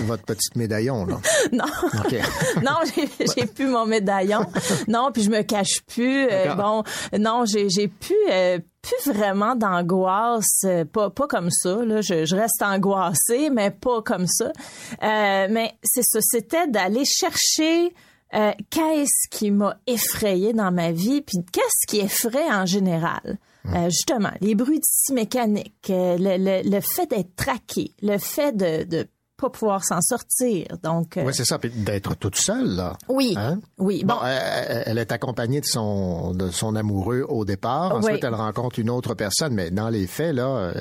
votre 0.00 0.22
petite 0.24 0.56
médaillon, 0.56 1.04
là. 1.04 1.20
non, 1.52 1.64
non, 2.62 2.78
j'ai- 3.36 3.46
plus 3.46 3.66
mon 3.66 3.84
médaillon. 3.86 4.40
Non, 4.88 5.10
puis 5.12 5.22
je 5.22 5.30
me 5.30 5.42
cache 5.42 5.82
plus. 5.86 6.26
Euh, 6.30 6.54
bon, 6.54 6.82
non, 7.18 7.44
j'ai 7.44 7.68
j'ai 7.68 7.88
plus 7.88 8.14
euh, 8.30 8.58
plus 8.80 9.12
vraiment 9.12 9.54
d'angoisse, 9.54 10.64
pas 10.92 11.10
pas 11.10 11.26
comme 11.26 11.50
ça. 11.50 11.84
Là, 11.84 12.00
je, 12.00 12.24
je 12.24 12.34
reste 12.36 12.62
angoissée, 12.62 13.50
mais 13.50 13.70
pas 13.70 14.02
comme 14.02 14.26
ça. 14.26 14.46
Euh, 15.02 15.46
mais 15.50 15.72
c'est 15.82 16.02
ça, 16.04 16.18
c'était 16.22 16.66
d'aller 16.68 17.04
chercher. 17.04 17.92
Euh, 18.34 18.52
qu'est-ce 18.70 19.28
qui 19.30 19.50
m'a 19.50 19.76
effrayé 19.86 20.52
dans 20.52 20.72
ma 20.72 20.92
vie, 20.92 21.20
puis 21.22 21.38
qu'est-ce 21.52 21.86
qui 21.86 22.00
effraie 22.00 22.50
en 22.52 22.66
général? 22.66 23.38
Euh, 23.66 23.88
justement, 23.90 24.30
les 24.40 24.54
bruits 24.56 24.78
de 24.80 24.84
scie 24.84 25.12
mécaniques, 25.12 25.88
euh, 25.90 26.16
le, 26.18 26.36
le, 26.36 26.68
le 26.68 26.80
fait 26.80 27.06
d'être 27.08 27.36
traqué, 27.36 27.92
le 28.02 28.18
fait 28.18 28.56
de, 28.56 28.82
de 28.84 29.06
pas 29.36 29.50
pouvoir 29.50 29.84
s'en 29.84 30.00
sortir. 30.00 30.66
Donc, 30.82 31.16
euh, 31.16 31.24
Oui, 31.24 31.32
c'est 31.32 31.44
ça. 31.44 31.58
Puis 31.60 31.70
d'être 31.70 32.16
toute 32.16 32.34
seule, 32.36 32.74
là. 32.74 32.96
oui, 33.08 33.34
Hein? 33.36 33.60
oui. 33.78 34.02
Bon, 34.04 34.14
Bon, 34.14 34.20
elle, 34.26 34.82
elle 34.86 34.98
est 34.98 35.12
accompagnée 35.12 35.60
de 35.60 35.66
son, 35.66 36.32
de 36.32 36.50
son 36.50 36.74
amoureux 36.74 37.24
au 37.28 37.44
départ. 37.44 37.94
Ensuite, 37.94 38.14
Oui. 38.14 38.20
elle 38.24 38.34
rencontre 38.34 38.78
une 38.80 38.90
autre 38.90 39.14
personne, 39.14 39.54
mais 39.54 39.70
dans 39.70 39.88
les 39.90 40.06
faits, 40.08 40.34
là, 40.34 40.72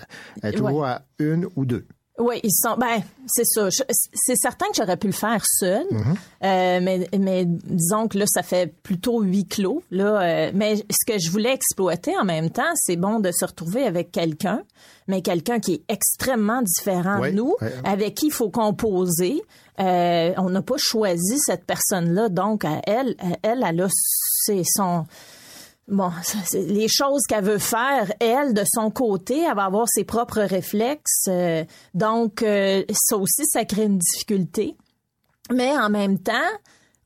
elle 0.42 0.54
est 0.54 0.58
toujours 0.58 0.86
à 0.86 1.02
une 1.20 1.48
ou 1.56 1.66
deux. 1.66 1.86
Oui, 2.20 2.40
ils 2.44 2.52
sont. 2.52 2.76
Ben, 2.78 3.02
c'est 3.28 3.46
ça. 3.46 3.70
C'est 4.14 4.36
certain 4.36 4.68
que 4.68 4.76
j'aurais 4.76 4.98
pu 4.98 5.08
le 5.08 5.14
faire 5.14 5.44
seul, 5.46 5.86
Mm-hmm. 5.92 6.16
euh, 6.44 6.80
mais, 6.84 7.08
mais 7.18 7.46
disons 7.46 8.08
que 8.08 8.18
là, 8.18 8.26
ça 8.28 8.44
fait 8.44 8.68
plutôt 8.84 9.22
huis 9.22 9.46
clos. 9.46 9.82
Là, 9.92 10.22
euh, 10.22 10.52
mais 10.54 10.76
ce 10.78 11.06
que 11.12 11.18
je 11.20 11.32
voulais 11.32 11.54
exploiter 11.54 12.16
en 12.18 12.26
même 12.26 12.50
temps, 12.52 12.72
c'est 12.76 12.96
bon 12.98 13.20
de 13.20 13.32
se 13.32 13.46
retrouver 13.46 13.84
avec 13.86 14.12
quelqu'un, 14.12 14.62
mais 15.08 15.22
quelqu'un 15.22 15.60
qui 15.60 15.74
est 15.76 15.84
extrêmement 15.88 16.62
différent 16.62 17.20
Oui, 17.22 17.32
de 17.32 17.38
nous, 17.38 17.56
oui. 17.62 17.68
avec 17.86 18.16
qui 18.16 18.28
il 18.28 18.32
faut 18.32 18.50
composer. 18.50 19.42
Euh, 19.80 20.34
on 20.38 20.50
n'a 20.50 20.62
pas 20.62 20.78
choisi 20.78 21.40
cette 21.40 21.66
personne-là, 21.66 22.30
donc 22.30 22.66
à 22.66 22.82
elle, 22.86 23.16
à 23.20 23.38
elle, 23.42 23.64
elle 23.68 23.82
a 23.82 23.88
c'est 24.44 24.64
son 24.66 25.06
Bon, 25.92 26.10
les 26.54 26.88
choses 26.88 27.24
qu'elle 27.28 27.44
veut 27.44 27.58
faire, 27.60 28.12
elle, 28.20 28.54
de 28.54 28.64
son 28.66 28.90
côté, 28.90 29.42
elle 29.48 29.56
va 29.56 29.66
avoir 29.66 29.88
ses 29.88 30.04
propres 30.06 30.42
réflexes. 30.42 31.26
euh, 31.28 31.64
donc, 31.94 32.42
euh, 32.42 32.84
ça 32.94 33.18
aussi, 33.18 33.46
ça 33.46 33.66
crée 33.66 33.84
une 33.86 33.98
difficulté. 34.00 34.76
Mais 35.54 35.78
en 35.78 35.90
même 35.90 36.18
temps, 36.18 36.32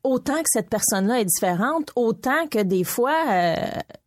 autant 0.03 0.35
que 0.35 0.45
cette 0.51 0.69
personne-là 0.69 1.19
est 1.21 1.25
différente, 1.25 1.91
autant 1.95 2.47
que 2.47 2.61
des 2.61 2.83
fois, 2.83 3.15
euh, 3.27 3.55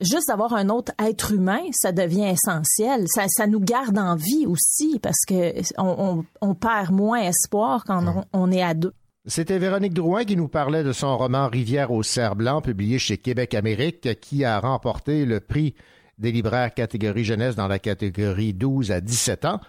juste 0.00 0.28
d'avoir 0.28 0.52
un 0.55 0.68
autre 0.68 0.92
être 1.05 1.32
humain, 1.32 1.62
ça 1.72 1.90
devient 1.90 2.26
essentiel. 2.28 3.06
Ça, 3.09 3.24
ça 3.28 3.48
nous 3.48 3.59
garde 3.59 3.98
en 3.98 4.14
vie 4.14 4.46
aussi 4.46 5.00
parce 5.00 5.24
que 5.26 5.55
on, 5.76 6.22
on- 6.40 6.50
on 6.50 6.55
perd 6.55 6.92
moins 6.92 7.18
espoir 7.22 7.82
quand 7.84 8.06
on, 8.06 8.24
on 8.32 8.52
est 8.52 8.62
à 8.62 8.74
deux. 8.74 8.92
C'était 9.30 9.59
Véronique 9.59 9.92
Drouin 9.92 10.24
qui 10.24 10.36
nous 10.36 10.48
parlait 10.48 10.82
de 10.82 10.92
son 10.92 11.18
roman 11.18 11.48
Rivière 11.48 11.90
au 11.90 12.02
cerf 12.02 12.34
blanc, 12.34 12.62
publié 12.62 12.98
chez 12.98 13.18
Québec 13.18 13.52
Amérique, 13.52 14.18
qui 14.20 14.42
a 14.42 14.59
remporté 14.59 15.26
le 15.26 15.40
prix 15.40 15.74
des 16.16 16.32
libraires 16.32 16.72
catégorie 16.72 17.24
jeunesse 17.24 17.55
dans 17.55 17.68
la 17.68 17.78
catégorie 17.78 18.55
12 18.55 18.90
à 18.90 19.02
17 19.02 19.44
ans. 19.44 19.60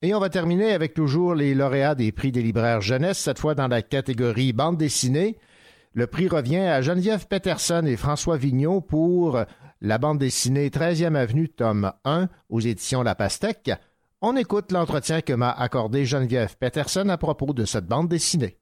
Et 0.00 0.14
on 0.14 0.18
va 0.18 0.30
terminer 0.30 0.72
avec 0.72 0.94
toujours 0.94 1.34
les 1.34 1.54
lauréats 1.54 1.94
des 1.94 2.10
prix 2.10 2.32
des 2.32 2.42
libraires 2.42 2.80
jeunesse, 2.80 3.18
cette 3.18 3.38
fois 3.38 3.54
dans 3.54 3.68
la 3.68 3.82
catégorie 3.82 4.54
bande 4.54 4.78
dessinée. 4.78 5.36
Le 5.92 6.06
prix 6.06 6.28
revient 6.28 6.56
à 6.56 6.80
Geneviève 6.80 7.26
Peterson 7.26 7.84
et 7.84 7.96
François 7.96 8.38
Vigneault 8.38 8.80
pour 8.80 9.44
la 9.82 9.98
bande 9.98 10.20
dessinée 10.20 10.70
13e 10.70 11.16
Avenue, 11.16 11.50
tome 11.50 11.92
1, 12.06 12.30
aux 12.48 12.60
éditions 12.60 13.02
La 13.02 13.14
Pastèque. 13.14 13.72
On 14.22 14.36
écoute 14.36 14.72
l'entretien 14.72 15.20
que 15.20 15.34
m'a 15.34 15.50
accordé 15.50 16.06
Geneviève 16.06 16.56
Peterson 16.56 17.10
à 17.10 17.18
propos 17.18 17.52
de 17.52 17.66
cette 17.66 17.86
bande 17.86 18.08
dessinée. 18.08 18.56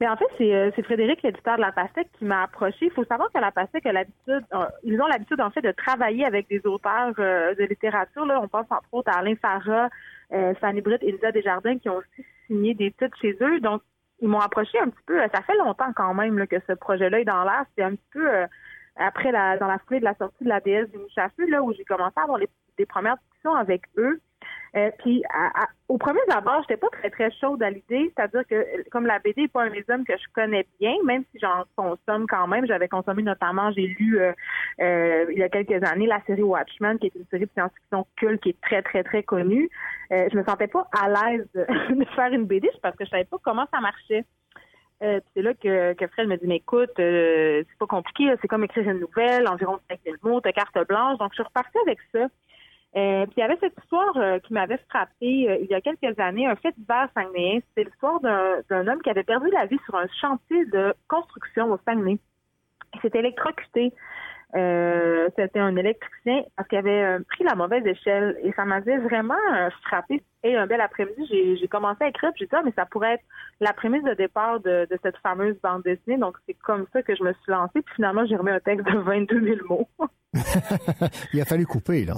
Mais 0.00 0.08
en 0.08 0.16
fait, 0.16 0.24
c'est 0.38 0.54
euh, 0.54 0.70
c'est 0.74 0.82
Frédéric, 0.82 1.22
l'éditeur 1.22 1.56
de 1.56 1.60
la 1.60 1.72
Pastèque, 1.72 2.08
qui 2.18 2.24
m'a 2.24 2.44
approché. 2.44 2.86
Il 2.86 2.90
faut 2.90 3.04
savoir 3.04 3.30
que 3.30 3.38
la 3.38 3.52
Pastèque 3.52 3.84
a 3.84 3.92
l'habitude, 3.92 4.44
euh, 4.54 4.64
ils 4.82 4.98
ont 5.00 5.06
l'habitude 5.06 5.40
en 5.42 5.50
fait 5.50 5.60
de 5.60 5.72
travailler 5.72 6.24
avec 6.24 6.48
des 6.48 6.66
auteurs 6.66 7.12
euh, 7.18 7.54
de 7.54 7.64
littérature. 7.64 8.24
Là, 8.24 8.40
on 8.42 8.48
pense 8.48 8.66
entre 8.70 8.88
autres 8.92 9.10
à 9.14 9.18
Alain 9.18 9.36
Farah, 9.36 9.90
euh, 10.32 10.54
Fanny 10.54 10.80
Britt, 10.80 11.02
Elisa 11.02 11.32
Desjardins, 11.32 11.78
qui 11.78 11.90
ont 11.90 11.96
aussi 11.98 12.24
signé 12.46 12.72
des 12.74 12.92
titres 12.92 13.16
chez 13.20 13.36
eux. 13.42 13.60
Donc, 13.60 13.82
ils 14.22 14.28
m'ont 14.28 14.40
approché 14.40 14.78
un 14.78 14.88
petit 14.88 15.04
peu. 15.06 15.20
euh, 15.20 15.28
Ça 15.34 15.42
fait 15.42 15.56
longtemps 15.58 15.92
quand 15.94 16.14
même 16.14 16.38
là, 16.38 16.46
que 16.46 16.60
ce 16.66 16.72
projet-là 16.72 17.20
est 17.20 17.24
dans 17.24 17.44
l'air. 17.44 17.64
C'est 17.76 17.84
un 17.84 17.90
petit 17.94 18.10
peu 18.12 18.26
euh, 18.26 18.46
après 18.96 19.32
la 19.32 19.58
dans 19.58 19.66
la 19.68 19.78
foulée 19.80 20.00
de 20.00 20.04
la 20.06 20.14
sortie 20.14 20.44
de 20.44 20.48
la 20.48 20.60
déesse 20.60 20.90
du 20.90 20.96
Mouchafeu, 20.98 21.46
là 21.50 21.62
où 21.62 21.74
j'ai 21.74 21.84
commencé 21.84 22.14
à 22.16 22.22
avoir 22.22 22.38
des 22.78 22.86
premières 22.86 23.18
discussions 23.18 23.54
avec 23.54 23.82
eux. 23.98 24.18
Euh, 24.76 24.90
puis 24.98 25.22
à- 25.30 25.62
à- 25.64 25.68
au 25.88 25.98
premier 25.98 26.20
abord, 26.30 26.60
j'étais 26.62 26.76
pas 26.76 26.88
très 26.92 27.10
très 27.10 27.30
chaude 27.32 27.60
à 27.62 27.70
l'idée, 27.70 28.12
c'est-à-dire 28.14 28.42
que 28.48 28.88
comme 28.90 29.06
la 29.06 29.18
BD 29.18 29.42
n'est 29.42 29.48
pas 29.48 29.64
un 29.64 29.70
médium 29.70 30.04
que 30.04 30.12
je 30.16 30.24
connais 30.32 30.64
bien, 30.78 30.94
même 31.04 31.24
si 31.32 31.40
j'en 31.40 31.64
consomme 31.74 32.26
quand 32.28 32.46
même, 32.46 32.66
j'avais 32.66 32.86
consommé 32.86 33.22
notamment, 33.22 33.72
j'ai 33.72 33.88
lu 33.88 34.20
euh, 34.20 34.32
euh, 34.80 35.26
il 35.32 35.38
y 35.38 35.42
a 35.42 35.48
quelques 35.48 35.82
années 35.82 36.06
la 36.06 36.22
série 36.26 36.42
Watchmen, 36.42 36.98
qui 36.98 37.06
est 37.06 37.14
une 37.16 37.26
série 37.30 37.46
de 37.46 37.50
science-fiction 37.54 38.06
culte 38.16 38.42
qui 38.42 38.50
est 38.50 38.60
très 38.60 38.82
très 38.82 39.02
très 39.02 39.24
connue. 39.24 39.68
Euh, 40.12 40.28
je 40.32 40.36
me 40.36 40.44
sentais 40.44 40.68
pas 40.68 40.86
à 40.92 41.08
l'aise 41.08 41.46
de, 41.54 41.64
faire 42.14 42.32
une 42.32 42.44
BD 42.44 42.70
parce 42.80 42.96
que 42.96 43.04
je 43.04 43.10
savais 43.10 43.24
pas 43.24 43.38
comment 43.42 43.66
ça 43.72 43.80
marchait. 43.80 44.24
Euh, 45.02 45.18
c'est 45.34 45.42
là 45.42 45.54
que, 45.54 45.94
que 45.94 46.06
Fred 46.08 46.28
me 46.28 46.36
dit, 46.36 46.46
mais 46.46 46.56
écoute, 46.56 46.90
euh, 46.98 47.64
c'est 47.66 47.78
pas 47.78 47.86
compliqué, 47.86 48.34
c'est 48.42 48.48
comme 48.48 48.64
écrire 48.64 48.88
une 48.88 49.00
nouvelle, 49.00 49.48
environ 49.48 49.78
5000 49.88 50.16
mots, 50.22 50.40
t'as 50.42 50.52
carte 50.52 50.76
blanche. 50.86 51.16
Donc, 51.18 51.30
je 51.30 51.36
suis 51.36 51.42
repartie 51.42 51.78
avec 51.86 51.98
ça. 52.12 52.26
Euh, 52.96 53.24
puis 53.26 53.34
il 53.36 53.40
y 53.40 53.42
avait 53.44 53.58
cette 53.60 53.76
histoire 53.80 54.16
euh, 54.16 54.40
qui 54.40 54.52
m'avait 54.52 54.80
frappée 54.88 55.48
euh, 55.48 55.58
il 55.62 55.66
y 55.70 55.74
a 55.74 55.80
quelques 55.80 56.18
années, 56.18 56.46
un 56.48 56.56
fait 56.56 56.74
divers. 56.76 57.08
C'était 57.14 57.84
l'histoire 57.84 58.20
d'un 58.20 58.88
homme 58.88 59.00
qui 59.02 59.10
avait 59.10 59.22
perdu 59.22 59.48
la 59.50 59.66
vie 59.66 59.78
sur 59.84 59.94
un 59.94 60.08
chantier 60.20 60.64
de 60.66 60.92
construction 61.06 61.70
au 61.72 61.78
Saguenay. 61.84 62.18
Il 62.94 63.00
s'était 63.00 63.20
électrocuté. 63.20 63.92
C'était 64.52 65.60
un 65.60 65.76
électricien 65.76 66.42
parce 66.56 66.68
qu'il 66.68 66.78
avait 66.78 67.20
pris 67.28 67.44
la 67.44 67.54
mauvaise 67.54 67.86
échelle 67.86 68.36
et 68.42 68.52
ça 68.54 68.64
m'avait 68.64 68.98
vraiment 68.98 69.38
frappé. 69.84 70.24
Et 70.42 70.56
un 70.56 70.66
bel 70.66 70.80
après-midi, 70.80 71.56
j'ai- 71.60 71.68
commencé 71.68 72.02
à 72.02 72.08
écrire. 72.08 72.32
J'ai 72.34 72.46
dit 72.46 72.56
ah, 72.56 72.62
mais 72.64 72.72
ça 72.74 72.86
pourrait 72.86 73.14
être 73.14 73.24
la 73.60 73.72
prémisse 73.72 74.02
de 74.02 74.14
départ 74.14 74.58
de, 74.58 74.88
de 74.90 74.98
cette 75.04 75.16
fameuse 75.18 75.56
bande 75.62 75.84
dessinée. 75.84 76.16
Donc 76.18 76.36
c'est 76.46 76.54
comme 76.54 76.86
ça 76.92 77.00
que 77.02 77.14
je 77.14 77.22
me 77.22 77.32
suis 77.32 77.52
lancée. 77.52 77.80
Puis 77.82 77.94
finalement, 77.94 78.26
j'ai 78.26 78.34
remis 78.34 78.50
un 78.50 78.58
texte 78.58 78.84
de 78.88 78.98
22 78.98 79.40
000 79.40 79.56
mots. 79.68 79.88
Il 81.32 81.40
a 81.40 81.44
fallu 81.44 81.64
couper, 81.64 82.04
là. 82.04 82.14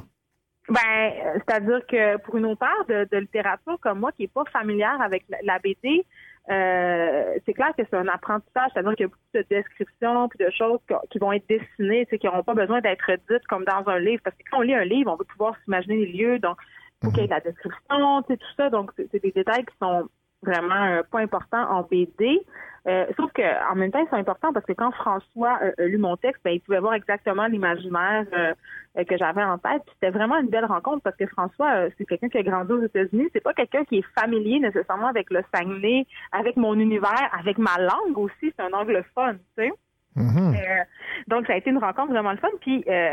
Ben, 0.69 0.79
euh, 0.79 1.39
c'est-à-dire 1.47 1.85
que 1.87 2.19
pour 2.19 2.37
une 2.37 2.47
auteure 2.47 2.85
de, 2.89 3.09
de 3.11 3.19
littérature 3.19 3.79
comme 3.81 3.99
moi 3.99 4.13
qui 4.13 4.25
est 4.25 4.33
pas 4.33 4.45
familière 4.53 5.01
avec 5.01 5.25
la, 5.29 5.39
la 5.43 5.59
BD, 5.59 6.07
euh, 6.51 7.39
c'est 7.45 7.53
clair 7.53 7.73
que 7.77 7.83
c'est 7.89 7.97
un 7.97 8.09
apprentissage, 8.09 8.71
c'est-à-dire 8.73 8.95
qu'il 8.95 9.05
y 9.05 9.09
a 9.09 9.09
beaucoup 9.09 9.21
de 9.35 9.45
descriptions 9.49 10.29
puis 10.29 10.45
de 10.45 10.51
choses 10.51 10.81
qui, 11.11 11.19
vont 11.19 11.33
être 11.33 11.49
dessinées, 11.49 12.07
qui 12.07 12.27
n'auront 12.27 12.43
pas 12.43 12.55
besoin 12.55 12.81
d'être 12.81 13.11
dites 13.31 13.47
comme 13.49 13.65
dans 13.65 13.89
un 13.89 13.99
livre. 13.99 14.23
Parce 14.25 14.37
que 14.37 14.43
quand 14.51 14.59
on 14.59 14.63
lit 14.63 14.75
un 14.75 14.85
livre, 14.85 15.13
on 15.13 15.17
veut 15.17 15.25
pouvoir 15.25 15.55
s'imaginer 15.65 16.07
les 16.07 16.13
lieux, 16.13 16.39
donc 16.39 16.57
il 17.03 17.07
faut 17.07 17.13
qu'il 17.13 17.23
y 17.23 17.25
ait 17.25 17.29
de 17.29 17.35
la 17.35 17.41
description, 17.41 18.23
tout 18.23 18.37
ça. 18.57 18.71
Donc, 18.71 18.91
c'est 18.97 19.23
des 19.23 19.33
détails 19.33 19.65
qui 19.65 19.77
sont 19.81 20.09
vraiment 20.43 20.75
un 20.75 21.03
point 21.11 21.23
important 21.23 21.63
en 21.71 21.83
BD. 21.83 22.41
Euh, 22.89 23.07
sauf 23.17 23.33
que 23.33 23.73
en 23.73 23.77
même 23.77 23.93
temps, 23.93 24.01
ils 24.05 24.09
sont 24.09 24.17
importants 24.17 24.53
parce 24.53 24.67
que 24.67 24.73
quand 24.73 24.91
François 24.91 25.59
euh, 25.63 25.73
a 25.79 25.83
lu 25.85 25.99
mon 25.99 26.17
texte, 26.17 26.43
ben, 26.45 26.51
il 26.51 26.61
pouvait 26.61 26.81
voir 26.81 26.95
exactement 26.95 27.47
l'imaginaire 27.47 28.27
euh, 28.33 28.55
euh, 28.99 29.05
que 29.05 29.17
j'avais 29.17 29.45
en 29.45 29.57
tête. 29.59 29.83
Puis 29.87 29.95
C'était 30.01 30.11
vraiment 30.11 30.37
une 30.39 30.49
belle 30.49 30.65
rencontre 30.65 31.03
parce 31.03 31.17
que 31.17 31.27
François, 31.27 31.75
euh, 31.75 31.91
c'est 31.97 32.05
quelqu'un 32.07 32.29
qui 32.29 32.39
a 32.39 32.43
grandi 32.43 32.73
aux 32.73 32.83
États-Unis. 32.83 33.29
C'est 33.33 33.43
pas 33.43 33.55
quelqu'un 33.55 33.85
qui 33.85 33.99
est 33.99 34.07
familier 34.19 34.59
nécessairement 34.59 35.07
avec 35.07 35.31
le 35.31 35.45
Saguenay, 35.55 36.07
avec 36.33 36.57
mon 36.57 36.75
univers, 36.75 37.31
avec 37.39 37.57
ma 37.59 37.79
langue 37.79 38.19
aussi. 38.19 38.53
C'est 38.57 38.61
un 38.61 38.73
anglophone, 38.73 39.39
tu 39.57 39.65
sais. 39.65 39.73
Euh, 40.19 40.85
donc, 41.29 41.47
ça 41.47 41.55
a 41.55 41.57
été 41.57 41.71
une 41.71 41.79
rencontre 41.79 42.13
vraiment 42.13 42.33
le 42.33 42.37
fun. 42.39 42.51
Puis, 42.61 42.85
euh, 42.89 43.13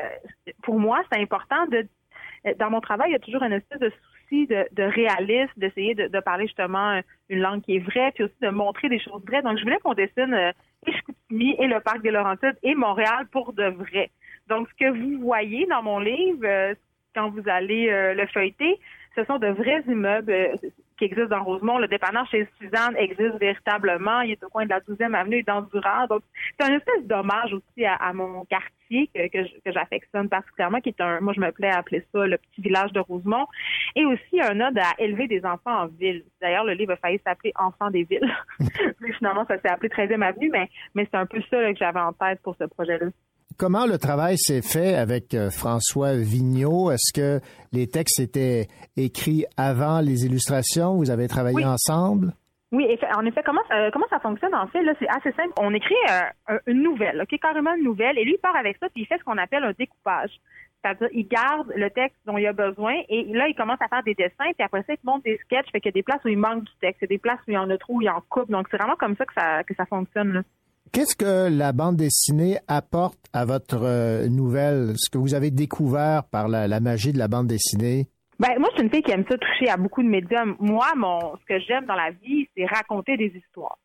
pour 0.64 0.80
moi, 0.80 1.02
c'est 1.12 1.22
important 1.22 1.66
de. 1.68 1.86
Dans 2.58 2.70
mon 2.70 2.80
travail, 2.80 3.10
il 3.10 3.14
y 3.14 3.16
a 3.16 3.20
toujours 3.20 3.44
une 3.44 3.52
espèce 3.52 3.80
de 3.80 3.90
souci 3.90 4.19
de, 4.32 4.84
réalisme, 4.84 5.52
d'essayer 5.58 5.96
de, 5.96 6.20
parler 6.20 6.48
justement 6.48 6.92
euh, 6.92 7.02
une 7.30 7.40
langue 7.40 7.62
qui 7.62 7.76
est 7.76 7.80
vraie, 7.80 8.12
puis 8.14 8.24
aussi 8.26 8.40
de 8.42 8.50
montrer 8.50 8.90
des 8.90 9.00
choses 9.00 9.24
vraies. 9.26 9.42
Donc, 9.42 9.58
je 9.58 9.64
voulais 9.64 9.80
qu'on 9.80 9.94
dessine 9.94 10.34
euh, 10.34 10.52
et 11.32 11.64
et 11.64 11.68
le 11.68 11.80
parc 11.80 12.02
des 12.02 12.12
Laurentides 12.12 12.58
et 12.64 12.76
Montréal 12.76 13.28
pour 13.32 13.54
de 13.54 13.66
vrai. 13.66 14.10
Donc, 14.48 14.68
ce 14.70 14.86
que 14.86 14.92
vous 14.92 15.20
voyez 15.20 15.66
dans 15.68 15.84
mon 15.84 16.00
livre, 16.00 16.44
euh, 16.44 16.74
quand 17.16 17.30
vous 17.30 17.44
allez 17.48 17.90
euh, 17.90 18.14
le 18.14 18.26
feuilleter, 18.28 18.80
ce 19.16 19.24
sont 19.26 19.38
de 19.38 19.48
vrais 19.48 19.84
immeubles. 19.88 20.60
Qui 21.00 21.06
existe 21.06 21.30
dans 21.30 21.44
Rosemont. 21.44 21.78
Le 21.80 21.88
dépanneur 21.88 22.28
chez 22.28 22.46
Suzanne 22.60 22.96
existe 22.98 23.40
véritablement. 23.40 24.20
Il 24.22 24.32
est 24.32 24.44
au 24.44 24.50
coin 24.50 24.66
de 24.66 24.70
la 24.70 24.82
12e 24.82 25.14
avenue 25.14 25.38
et 25.38 25.44
dans 25.44 25.62
Durand. 25.62 26.08
Donc, 26.08 26.24
c'est 26.60 26.70
un 26.70 26.76
espèce 26.76 27.06
d'hommage 27.06 27.54
aussi 27.54 27.86
à, 27.86 28.12
mon 28.14 28.44
quartier 28.44 29.10
que, 29.16 29.30
que, 29.30 29.72
j'affectionne 29.72 30.28
particulièrement, 30.28 30.82
qui 30.82 30.90
est 30.90 31.00
un, 31.00 31.22
moi 31.22 31.32
je 31.34 31.40
me 31.40 31.52
plais 31.52 31.70
à 31.70 31.78
appeler 31.78 32.06
ça 32.12 32.28
le 32.28 32.38
petit 32.38 32.62
village 32.62 32.92
de 32.92 33.00
Rosemont. 33.00 33.48
Et 33.96 34.04
aussi 34.06 34.42
un 34.42 34.60
ode 34.60 34.78
à 34.78 34.94
élever 35.00 35.28
des 35.28 35.46
enfants 35.46 35.84
en 35.84 35.88
ville. 35.88 36.26
D'ailleurs, 36.42 36.66
le 36.66 36.74
livre 36.74 36.92
a 36.92 36.98
failli 36.98 37.20
s'appeler 37.26 37.54
Enfants 37.56 37.90
des 37.90 38.04
villes. 38.04 38.30
Puis 39.00 39.14
finalement, 39.14 39.46
ça 39.48 39.58
s'est 39.60 39.70
appelé 39.70 39.88
13e 39.90 40.22
avenue, 40.22 40.50
mais, 40.52 40.70
mais 40.96 41.08
c'est 41.10 41.18
un 41.18 41.26
peu 41.26 41.42
ça 41.50 41.72
que 41.72 41.80
j'avais 41.80 42.00
en 42.00 42.12
tête 42.12 42.42
pour 42.44 42.56
ce 42.58 42.66
projet-là. 42.66 43.08
Comment 43.60 43.86
le 43.86 43.98
travail 43.98 44.38
s'est 44.38 44.62
fait 44.62 44.96
avec 44.96 45.34
euh, 45.34 45.50
François 45.52 46.14
Vigneault? 46.16 46.92
Est-ce 46.92 47.12
que 47.14 47.44
les 47.74 47.88
textes 47.88 48.20
étaient 48.22 48.68
écrits 48.96 49.44
avant 49.58 50.00
les 50.00 50.26
illustrations? 50.26 50.96
Vous 50.96 51.12
avez 51.12 51.28
travaillé 51.28 51.58
Oui. 51.58 51.66
ensemble? 51.66 52.32
Oui, 52.72 52.86
en 53.18 53.26
effet, 53.26 53.42
comment 53.46 53.62
ça, 53.68 53.90
comment 53.92 54.06
ça 54.10 54.20
fonctionne 54.20 54.54
en 54.56 54.68
fait? 54.68 54.82
Là, 54.84 54.94
c'est 55.00 55.10
assez 55.10 55.32
simple. 55.36 55.52
On 55.60 55.74
écrit 55.74 55.96
euh, 56.10 56.22
un- 56.56 56.60
une 56.68 56.84
nouvelle, 56.84 57.20
ok, 57.22 57.38
carrément 57.42 57.74
une 57.76 57.84
nouvelle, 57.84 58.18
et 58.18 58.24
lui 58.24 58.36
il 58.36 58.38
part 58.38 58.56
avec 58.56 58.78
ça, 58.80 58.88
puis 58.94 59.02
il 59.02 59.08
fait 59.08 59.18
ce 59.18 59.24
qu'on 59.26 59.38
appelle 59.40 59.64
un 59.64 59.74
découpage. 59.78 60.32
C'est-à-dire, 60.82 61.10
il 61.12 61.28
garde 61.28 61.74
le 61.76 61.90
texte 61.90 62.16
dont 62.26 62.38
il 62.38 62.48
a 62.48 62.54
besoin, 62.54 62.94
et 63.10 63.24
là, 63.34 63.48
il 63.50 63.56
commence 63.56 63.82
à 63.82 63.90
faire 63.90 64.04
des 64.04 64.14
dessins, 64.14 64.54
puis 64.56 64.64
après 64.64 64.84
ça, 64.88 64.94
il 64.94 64.98
te 64.98 65.06
montre 65.06 65.24
des 65.24 65.38
sketchs, 65.44 65.70
fait 65.74 65.82
qu'il 65.82 65.90
y 65.90 65.94
a 65.96 66.00
des 66.00 66.04
places 66.04 66.22
où 66.24 66.30
il 66.30 66.38
manque 66.38 66.64
du 66.64 66.72
texte, 66.80 67.02
il 67.02 67.06
y 67.06 67.08
a 67.12 67.16
des 67.16 67.18
places 67.18 67.40
où 67.48 67.52
il 67.52 67.56
y 67.56 67.58
en 67.58 67.70
a 67.70 67.78
trop, 67.78 67.96
où 67.96 68.02
il 68.02 68.10
en 68.10 68.22
coupe. 68.30 68.50
Donc, 68.50 68.68
c'est 68.72 68.78
vraiment 68.78 68.96
comme 68.96 69.18
ça 69.18 69.26
que 69.26 69.34
ça 69.34 69.64
que 69.64 69.74
ça 69.76 69.86
fonctionne. 69.88 70.32
Là. 70.32 70.42
Qu'est-ce 70.92 71.16
que 71.16 71.56
la 71.56 71.72
bande 71.72 71.98
dessinée 71.98 72.58
apporte 72.68 73.20
à 73.32 73.46
votre 73.46 73.84
euh, 73.84 74.28
nouvelle? 74.28 74.94
Ce 74.98 75.10
que 75.12 75.20
vous 75.20 75.36
avez 75.36 75.52
découvert 75.52 76.24
par 76.32 76.48
la, 76.48 76.68
magie 76.80 77.14
de 77.14 77.20
la 77.20 77.28
bande 77.28 77.46
dessinée? 77.48 78.08
Ben, 78.40 78.58
moi, 78.58 78.70
je 78.72 78.78
suis 78.78 78.84
une 78.86 78.90
fille 78.90 79.04
qui 79.04 79.12
aime 79.12 79.26
ça 79.30 79.38
toucher 79.38 79.70
à 79.70 79.78
beaucoup 79.78 80.02
de 80.02 80.08
médiums. 80.08 80.56
Moi, 80.60 80.88
mon, 80.96 81.36
ce 81.38 81.46
que 81.46 81.60
j'aime 81.60 81.86
dans 81.86 81.96
la 81.96 82.10
vie, 82.10 82.48
c'est 82.56 82.66
raconter 82.66 83.18
des 83.18 83.32
histoires. 83.36 83.78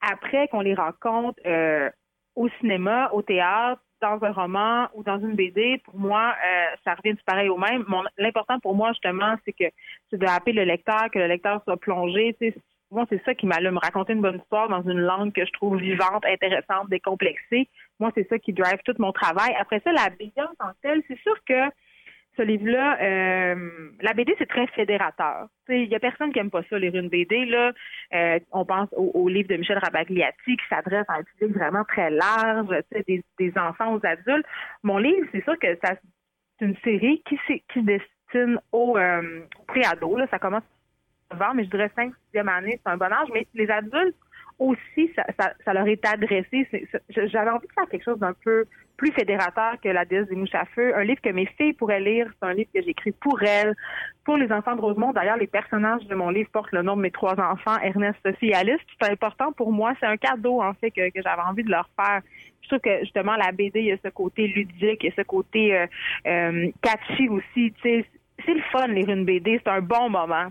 Après 0.00 0.46
qu'on 0.48 0.60
les 0.60 0.74
rencontre 0.74 1.40
euh, 1.46 1.90
au 2.36 2.48
cinéma, 2.60 3.10
au 3.12 3.22
théâtre, 3.22 3.82
dans 4.00 4.18
un 4.22 4.32
roman 4.32 4.88
ou 4.94 5.02
dans 5.02 5.18
une 5.18 5.34
BD, 5.34 5.80
pour 5.84 5.98
moi, 5.98 6.34
euh, 6.34 6.76
ça 6.84 6.94
revient 6.94 7.14
du 7.14 7.22
pareil 7.24 7.48
au 7.48 7.56
même. 7.56 7.84
L'important 8.18 8.58
pour 8.60 8.74
moi, 8.74 8.92
justement, 8.92 9.34
c'est 9.44 9.52
que 9.52 9.64
c'est 10.10 10.18
de 10.18 10.26
happer 10.26 10.52
le 10.52 10.64
lecteur, 10.64 11.10
que 11.12 11.18
le 11.18 11.26
lecteur 11.26 11.62
soit 11.64 11.76
plongé. 11.76 12.36
Moi, 12.92 13.06
c'est 13.08 13.24
ça 13.24 13.34
qui 13.34 13.46
m'allume. 13.46 13.78
Raconter 13.78 14.12
une 14.12 14.20
bonne 14.20 14.36
histoire 14.36 14.68
dans 14.68 14.82
une 14.82 15.00
langue 15.00 15.32
que 15.32 15.46
je 15.46 15.52
trouve 15.52 15.78
vivante, 15.78 16.24
intéressante, 16.26 16.90
décomplexée. 16.90 17.66
Moi, 17.98 18.12
c'est 18.14 18.28
ça 18.28 18.38
qui 18.38 18.52
drive 18.52 18.78
tout 18.84 18.94
mon 18.98 19.12
travail. 19.12 19.54
Après 19.58 19.80
ça, 19.80 19.92
la 19.92 20.10
BD 20.10 20.32
en 20.36 20.54
tant 20.58 20.72
que 20.72 20.76
telle, 20.82 21.02
c'est 21.08 21.18
sûr 21.20 21.34
que 21.46 21.70
ce 22.36 22.42
livre-là, 22.42 22.98
euh, 23.02 23.90
la 24.00 24.12
BD, 24.12 24.34
c'est 24.38 24.48
très 24.48 24.66
fédérateur. 24.68 25.48
Il 25.68 25.86
y 25.86 25.94
a 25.94 26.00
personne 26.00 26.32
qui 26.32 26.38
aime 26.38 26.50
pas 26.50 26.62
ça, 26.68 26.78
lire 26.78 26.94
une 26.94 27.08
BD. 27.08 27.46
Là. 27.46 27.72
Euh, 28.14 28.38
on 28.52 28.66
pense 28.66 28.88
au, 28.92 29.28
livre 29.28 29.48
de 29.48 29.56
Michel 29.56 29.78
Rabagliati 29.78 30.56
qui 30.56 30.68
s'adresse 30.68 31.06
à 31.08 31.14
un 31.14 31.22
public 31.22 31.56
vraiment 31.56 31.84
très 31.84 32.10
large, 32.10 32.68
des, 33.06 33.52
enfants 33.56 33.94
aux 33.94 34.06
adultes. 34.06 34.46
Mon 34.82 34.98
livre, 34.98 35.26
c'est 35.32 35.44
sûr 35.44 35.58
que 35.58 35.78
ça 35.82 35.94
c'est 36.58 36.66
une 36.66 36.76
série 36.84 37.22
qui, 37.26 37.38
qui 37.46 37.62
se 37.74 37.80
destine 37.80 38.58
au 38.70 38.96
euh, 38.96 39.40
pré-ado. 39.66 40.16
Là. 40.16 40.26
Ça 40.30 40.38
commence 40.38 40.62
mais 41.54 41.64
je 41.64 41.70
dirais 41.70 41.90
5 41.94 42.12
6e 42.34 42.48
année, 42.48 42.80
c'est 42.84 42.92
un 42.92 42.96
bon 42.96 43.12
âge. 43.12 43.28
Mais 43.32 43.46
les 43.54 43.70
adultes 43.70 44.16
aussi, 44.58 45.10
ça, 45.16 45.24
ça, 45.64 45.72
leur 45.72 45.86
est 45.86 46.04
adressé. 46.06 46.68
J'avais 47.08 47.50
envie 47.50 47.66
de 47.66 47.72
faire 47.72 47.88
quelque 47.88 48.04
chose 48.04 48.18
d'un 48.18 48.34
peu 48.44 48.64
plus 48.96 49.12
fédérateur 49.12 49.80
que 49.82 49.88
La 49.88 50.04
déesse 50.04 50.28
des 50.28 50.36
mouches 50.36 50.54
à 50.54 50.64
feu. 50.66 50.94
Un 50.94 51.04
livre 51.04 51.20
que 51.20 51.30
mes 51.30 51.46
filles 51.46 51.72
pourraient 51.72 52.00
lire. 52.00 52.30
C'est 52.40 52.48
un 52.48 52.52
livre 52.52 52.70
que 52.72 52.82
j'écris 52.82 53.12
pour 53.12 53.42
elles, 53.42 53.74
pour 54.24 54.36
les 54.36 54.52
enfants 54.52 54.76
de 54.76 54.80
Rosemont. 54.80 55.12
D'ailleurs, 55.12 55.38
les 55.38 55.46
personnages 55.46 56.06
de 56.06 56.14
mon 56.14 56.30
livre 56.30 56.50
portent 56.50 56.72
le 56.72 56.82
nom 56.82 56.96
de 56.96 57.02
mes 57.02 57.10
trois 57.10 57.38
enfants, 57.40 57.78
Ernest, 57.82 58.18
Sophie 58.24 58.48
et 58.48 58.54
Alice. 58.54 58.80
C'est 59.00 59.10
important 59.10 59.52
pour 59.52 59.72
moi. 59.72 59.94
C'est 59.98 60.06
un 60.06 60.16
cadeau, 60.16 60.62
en 60.62 60.74
fait, 60.74 60.90
que, 60.90 61.10
que 61.10 61.22
j'avais 61.22 61.42
envie 61.42 61.64
de 61.64 61.70
leur 61.70 61.88
faire. 61.98 62.20
Je 62.60 62.68
trouve 62.68 62.80
que, 62.80 63.00
justement, 63.00 63.34
la 63.34 63.50
BD, 63.50 63.80
il 63.80 63.86
y 63.86 63.92
a 63.92 63.96
ce 64.04 64.10
côté 64.10 64.46
ludique, 64.46 65.02
il 65.02 65.06
y 65.06 65.12
a 65.12 65.14
ce 65.16 65.22
côté 65.22 65.76
euh, 65.76 65.86
euh, 66.26 66.70
catchy 66.80 67.28
aussi, 67.28 67.72
tu 67.72 67.82
sais 67.82 68.06
c'est 68.44 68.54
le 68.54 68.62
fun 68.72 68.86
lire 68.88 69.08
une 69.08 69.24
BD, 69.24 69.60
c'est 69.62 69.70
un 69.70 69.80
bon 69.80 70.10
moment. 70.10 70.48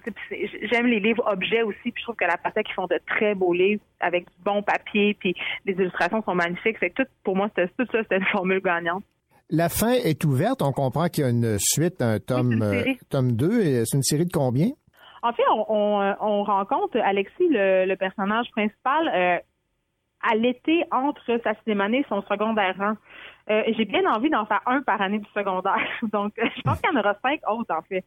J'aime 0.72 0.88
les 0.88 1.00
livres 1.00 1.24
objets 1.26 1.64
aussi, 1.64 1.92
puis 1.92 1.94
je 1.98 2.04
trouve 2.04 2.16
que 2.16 2.26
la 2.26 2.38
Patek 2.38 2.68
ils 2.70 2.74
font 2.74 2.88
de 2.88 3.00
très 3.08 3.36
beaux 3.36 3.54
livres 3.54 3.82
avec 4.00 4.26
du 4.26 4.36
bon 4.44 4.62
papier, 4.64 5.16
puis 5.20 5.36
les 5.66 5.74
illustrations 5.74 6.22
sont 6.24 6.36
magnifiques. 6.36 6.78
Fait 6.80 6.90
que 6.90 7.04
tout, 7.04 7.10
pour 7.24 7.36
moi, 7.36 7.50
c'était 7.56 7.72
tout 7.78 7.86
ça, 7.92 8.00
c'était 8.04 8.18
une 8.18 8.26
formule 8.26 8.62
gagnante. 8.62 9.04
La 9.50 9.68
fin 9.68 9.92
est 9.92 10.24
ouverte. 10.24 10.62
On 10.62 10.72
comprend 10.72 11.08
qu'il 11.08 11.26
y 11.26 11.28
a 11.28 11.30
une 11.30 11.58
suite, 11.60 12.02
un 12.02 12.20
tome, 12.20 12.62
euh, 12.62 12.84
tome 13.10 13.34
2. 13.34 13.62
Et 13.62 13.86
C'est 13.86 13.98
une 13.98 14.04
série 14.04 14.26
de 14.26 14.32
combien? 14.32 14.70
En 15.24 15.34
fait, 15.34 15.44
on, 15.54 15.66
on, 15.68 16.02
euh, 16.02 16.14
on 16.22 16.44
rencontre 16.44 16.98
Alexis, 17.04 17.50
le, 17.50 17.86
le 17.86 17.96
personnage 17.98 18.50
principal, 18.52 19.08
euh, 19.14 19.38
à 20.24 20.36
l'été 20.36 20.84
entre 20.92 21.40
sa 21.44 21.52
année 21.84 22.00
et 22.00 22.06
son 22.08 22.22
secondaire 22.24 22.76
rang. 22.78 22.94
Euh, 23.50 23.64
J'ai 23.78 23.86
bien 23.86 24.06
envie 24.12 24.30
d'en 24.30 24.46
faire 24.46 24.62
un 24.66 24.82
par 24.82 25.02
année 25.02 25.20
du 25.20 25.30
secondaire. 25.34 25.76
Donc, 26.14 26.34
euh, 26.40 26.46
je 26.56 26.62
pense 26.62 26.80
qu'il 26.80 26.92
y 26.94 26.96
en 26.96 27.00
aura 27.00 27.16
cinq 27.22 27.40
autres, 27.50 27.74
en 27.76 27.82
fait. 27.82 28.06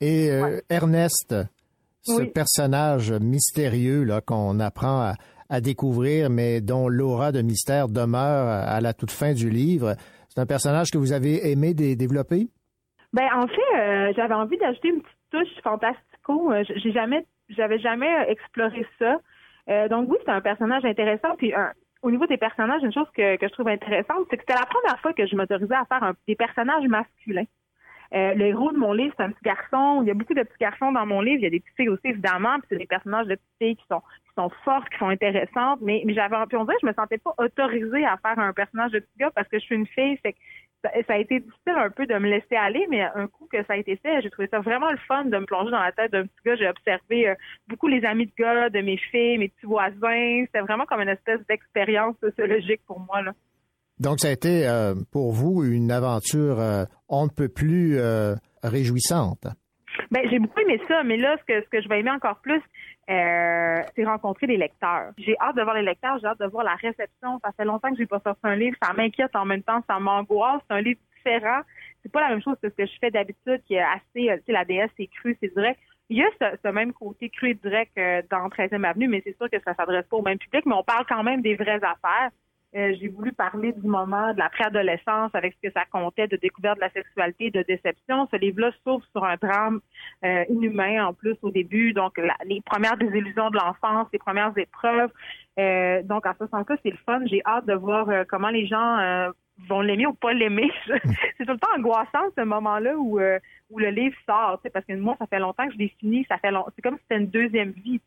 Et 0.00 0.30
euh, 0.30 0.60
Ernest, 0.70 1.34
ce 2.02 2.22
Oui. 2.22 2.30
personnage 2.30 3.12
mystérieux 3.12 4.04
là 4.04 4.20
qu'on 4.22 4.58
apprend 4.60 5.00
à, 5.02 5.14
à 5.50 5.60
découvrir, 5.60 6.30
mais 6.30 6.60
dont 6.62 6.88
l'aura 6.88 7.32
de 7.32 7.42
mystère 7.42 7.88
demeure 7.88 8.48
à 8.48 8.80
la 8.80 8.94
toute 8.94 9.10
fin 9.10 9.34
du 9.34 9.50
livre, 9.50 9.94
c'est 10.28 10.40
un 10.40 10.46
personnage 10.46 10.90
que 10.90 10.96
vous 10.98 11.12
avez 11.12 11.50
aimé 11.50 11.74
dé- 11.74 11.96
développer? 11.96 12.48
Ben 13.12 13.28
en 13.34 13.46
fait, 13.46 13.78
euh, 13.78 14.12
j'avais 14.16 14.34
envie 14.34 14.56
d'ajouter 14.56 14.88
une 14.88 15.02
petite 15.02 15.18
touche 15.30 15.62
fantastico. 15.62 16.52
J'ai 16.76 16.92
jamais, 16.92 17.26
j'avais 17.48 17.78
jamais 17.80 18.08
exploré 18.28 18.86
ça. 18.98 19.18
Donc 19.88 20.08
oui, 20.10 20.16
c'est 20.24 20.30
un 20.32 20.40
personnage 20.40 20.84
intéressant. 20.84 21.34
Puis 21.36 21.52
un- 21.52 21.72
au 22.02 22.10
niveau 22.10 22.26
des 22.26 22.36
personnages, 22.38 22.82
une 22.82 22.92
chose 22.92 23.08
que, 23.14 23.36
que 23.36 23.46
je 23.48 23.52
trouve 23.52 23.68
intéressante, 23.68 24.26
c'est 24.30 24.36
que 24.36 24.42
c'était 24.46 24.58
la 24.58 24.66
première 24.66 24.98
fois 25.00 25.12
que 25.12 25.26
je 25.26 25.36
m'autorisais 25.36 25.74
à 25.74 25.84
faire 25.84 26.02
un- 26.02 26.14
des 26.26 26.36
personnages 26.36 26.86
masculins. 26.88 27.44
Euh, 28.12 28.34
le 28.34 28.46
héros 28.46 28.72
de 28.72 28.76
mon 28.78 28.92
livre, 28.92 29.14
c'est 29.16 29.22
un 29.22 29.30
petit 29.30 29.44
garçon. 29.44 30.02
Il 30.02 30.08
y 30.08 30.10
a 30.10 30.14
beaucoup 30.14 30.34
de 30.34 30.42
petits 30.42 30.58
garçons 30.60 30.90
dans 30.90 31.06
mon 31.06 31.20
livre. 31.20 31.38
Il 31.38 31.44
y 31.44 31.46
a 31.46 31.50
des 31.50 31.60
petites 31.60 31.76
filles 31.76 31.90
aussi, 31.90 32.08
évidemment. 32.08 32.58
Puis 32.58 32.66
c'est 32.70 32.78
des 32.78 32.86
personnages 32.86 33.26
de 33.26 33.36
petites 33.36 33.58
filles 33.60 33.76
qui 33.76 33.86
sont, 33.88 34.00
qui 34.00 34.34
sont 34.36 34.50
fortes, 34.64 34.88
qui 34.88 34.98
sont 34.98 35.08
intéressantes. 35.10 35.78
Mais, 35.80 36.02
mais 36.04 36.14
j'avais, 36.14 36.34
puis 36.48 36.56
on 36.56 36.64
dirait 36.64 36.76
je 36.82 36.86
me 36.88 36.92
sentais 36.92 37.18
pas 37.18 37.34
autorisée 37.38 38.04
à 38.04 38.16
faire 38.16 38.38
un 38.38 38.52
personnage 38.52 38.90
de 38.90 38.98
petit 38.98 39.18
gars 39.18 39.30
parce 39.32 39.46
que 39.46 39.58
je 39.60 39.64
suis 39.64 39.76
une 39.76 39.86
fille. 39.86 40.16
Fait 40.24 40.32
que 40.32 40.38
ça, 40.82 41.14
a 41.14 41.18
été 41.18 41.40
difficile 41.40 41.74
un 41.76 41.90
peu 41.90 42.06
de 42.06 42.14
me 42.14 42.28
laisser 42.28 42.56
aller, 42.56 42.86
mais 42.88 43.02
un 43.02 43.26
coup 43.26 43.46
que 43.52 43.62
ça 43.64 43.74
a 43.74 43.76
été 43.76 43.96
fait, 43.96 44.22
j'ai 44.22 44.30
trouvé 44.30 44.48
ça 44.48 44.60
vraiment 44.60 44.90
le 44.90 44.98
fun 45.08 45.24
de 45.24 45.36
me 45.36 45.44
plonger 45.44 45.70
dans 45.70 45.80
la 45.80 45.92
tête 45.92 46.12
d'un 46.12 46.22
petit 46.22 46.42
gars. 46.44 46.56
J'ai 46.56 46.68
observé 46.68 47.28
euh, 47.28 47.34
beaucoup 47.68 47.88
les 47.88 48.04
amis 48.04 48.26
de 48.26 48.32
gars, 48.38 48.70
de 48.70 48.80
mes 48.80 48.96
filles, 48.96 49.38
mes 49.38 49.48
petits 49.48 49.66
voisins. 49.66 50.44
C'était 50.46 50.60
vraiment 50.60 50.86
comme 50.86 51.00
une 51.00 51.08
espèce 51.08 51.40
d'expérience 51.48 52.16
sociologique 52.20 52.80
pour 52.86 53.00
moi. 53.00 53.22
Là. 53.22 53.32
Donc, 53.98 54.20
ça 54.20 54.28
a 54.28 54.32
été 54.32 54.66
euh, 54.66 54.94
pour 55.12 55.32
vous 55.32 55.64
une 55.64 55.90
aventure 55.90 56.58
euh, 56.60 56.84
on 57.08 57.24
ne 57.24 57.30
peut 57.30 57.48
plus 57.48 57.98
réjouissante. 58.62 59.46
Ben, 60.10 60.22
j'ai 60.30 60.38
beaucoup 60.38 60.60
aimé 60.60 60.80
ça, 60.88 61.02
mais 61.04 61.16
là, 61.16 61.36
ce 61.40 61.44
que, 61.44 61.64
ce 61.64 61.68
que 61.68 61.82
je 61.82 61.88
vais 61.88 62.00
aimer 62.00 62.10
encore 62.10 62.40
plus, 62.40 62.60
euh, 63.10 63.82
c'est 63.96 64.04
rencontrer 64.04 64.46
les 64.46 64.56
lecteurs. 64.56 65.12
J'ai 65.18 65.36
hâte 65.40 65.56
de 65.56 65.62
voir 65.62 65.74
les 65.74 65.82
lecteurs, 65.82 66.18
j'ai 66.20 66.26
hâte 66.26 66.38
de 66.38 66.46
voir 66.46 66.64
la 66.64 66.76
réception. 66.76 67.40
Ça 67.44 67.50
fait 67.56 67.64
longtemps 67.64 67.90
que 67.90 67.96
j'ai 67.96 68.06
pas 68.06 68.20
sorti 68.20 68.40
un 68.44 68.54
livre, 68.54 68.76
ça 68.80 68.92
m'inquiète 68.92 69.34
en 69.34 69.44
même 69.44 69.62
temps, 69.62 69.82
ça 69.88 69.98
m'angoisse. 69.98 70.62
C'est 70.68 70.76
un 70.76 70.80
livre 70.80 71.00
différent. 71.16 71.60
C'est 72.02 72.12
pas 72.12 72.20
la 72.20 72.28
même 72.28 72.42
chose 72.42 72.56
que 72.62 72.68
ce 72.68 72.74
que 72.74 72.86
je 72.86 72.98
fais 73.00 73.10
d'habitude, 73.10 73.62
qui 73.66 73.74
est 73.74 73.82
assez, 73.82 74.30
euh, 74.30 74.36
tu 74.36 74.44
sais, 74.46 74.52
la 74.52 74.64
DS, 74.64 74.90
c'est 74.96 75.08
cru, 75.08 75.36
c'est 75.40 75.52
direct. 75.52 75.80
Il 76.08 76.18
y 76.18 76.22
a 76.22 76.28
ce, 76.40 76.68
même 76.68 76.92
côté 76.92 77.30
cru 77.30 77.50
et 77.50 77.54
direct 77.54 77.92
euh, 77.98 78.22
dans 78.30 78.48
13e 78.48 78.84
Avenue, 78.84 79.08
mais 79.08 79.22
c'est 79.24 79.36
sûr 79.36 79.50
que 79.50 79.60
ça 79.64 79.74
s'adresse 79.74 80.06
pas 80.06 80.16
au 80.16 80.22
même 80.22 80.38
public, 80.38 80.64
mais 80.66 80.74
on 80.74 80.82
parle 80.82 81.04
quand 81.08 81.22
même 81.22 81.40
des 81.40 81.56
vraies 81.56 81.82
affaires. 81.82 82.30
Euh, 82.76 82.94
j'ai 83.00 83.08
voulu 83.08 83.32
parler 83.32 83.72
du 83.72 83.86
moment 83.86 84.32
de 84.32 84.38
la 84.38 84.48
préadolescence 84.48 85.32
avec 85.34 85.54
ce 85.54 85.68
que 85.68 85.72
ça 85.72 85.84
comptait 85.90 86.28
de 86.28 86.36
découverte 86.36 86.76
de 86.76 86.82
la 86.82 86.90
sexualité, 86.90 87.50
de 87.50 87.64
déception. 87.66 88.28
Ce 88.30 88.36
livre-là 88.36 88.70
s'ouvre 88.84 89.04
sur 89.10 89.24
un 89.24 89.34
drame 89.42 89.80
euh, 90.24 90.44
inhumain 90.48 91.04
en 91.04 91.12
plus 91.12 91.36
au 91.42 91.50
début, 91.50 91.92
donc 91.92 92.20
les 92.44 92.60
premières 92.60 92.96
désillusions 92.96 93.50
de 93.50 93.56
l'enfance, 93.56 94.06
les 94.12 94.20
premières 94.20 94.56
épreuves. 94.56 95.10
Euh, 95.58 96.02
donc 96.04 96.26
en 96.26 96.32
ce 96.38 96.46
sens-là, 96.46 96.76
c'est 96.84 96.90
le 96.90 96.96
fun. 97.04 97.20
J'ai 97.26 97.42
hâte 97.44 97.66
de 97.66 97.74
voir 97.74 98.08
comment 98.28 98.50
les 98.50 98.68
gens 98.68 99.32
vont 99.68 99.80
l'aimer 99.80 100.06
ou 100.06 100.14
pas 100.14 100.32
l'aimer. 100.32 100.70
c'est 100.86 101.44
tout 101.44 101.52
le 101.52 101.58
temps 101.58 101.76
angoissant 101.76 102.30
ce 102.38 102.44
moment-là 102.44 102.94
où 102.96 103.18
le 103.18 103.90
livre 103.90 104.16
sort, 104.26 104.60
parce 104.72 104.86
que 104.86 104.94
moi 104.94 105.16
ça 105.18 105.26
fait 105.26 105.40
longtemps 105.40 105.66
que 105.66 105.72
je 105.72 105.78
l'ai 105.78 105.92
fini, 105.98 106.24
ça 106.28 106.38
fait 106.38 106.52
long... 106.52 106.64
c'est 106.76 106.82
comme 106.82 106.96
si 106.98 107.02
c'était 107.08 107.20
une 107.20 107.30
deuxième 107.30 107.72
vie. 107.72 108.00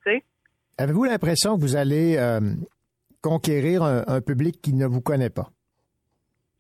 Avez-vous 0.77 1.03
l'impression 1.03 1.55
que 1.55 1.61
vous 1.61 1.75
allez 1.75 2.17
conquérir 3.23 3.81
un, 3.83 4.21
public 4.21 4.61
qui 4.61 4.73
ne 4.73 4.85
vous 4.85 5.01
connaît 5.01 5.31
pas? 5.31 5.47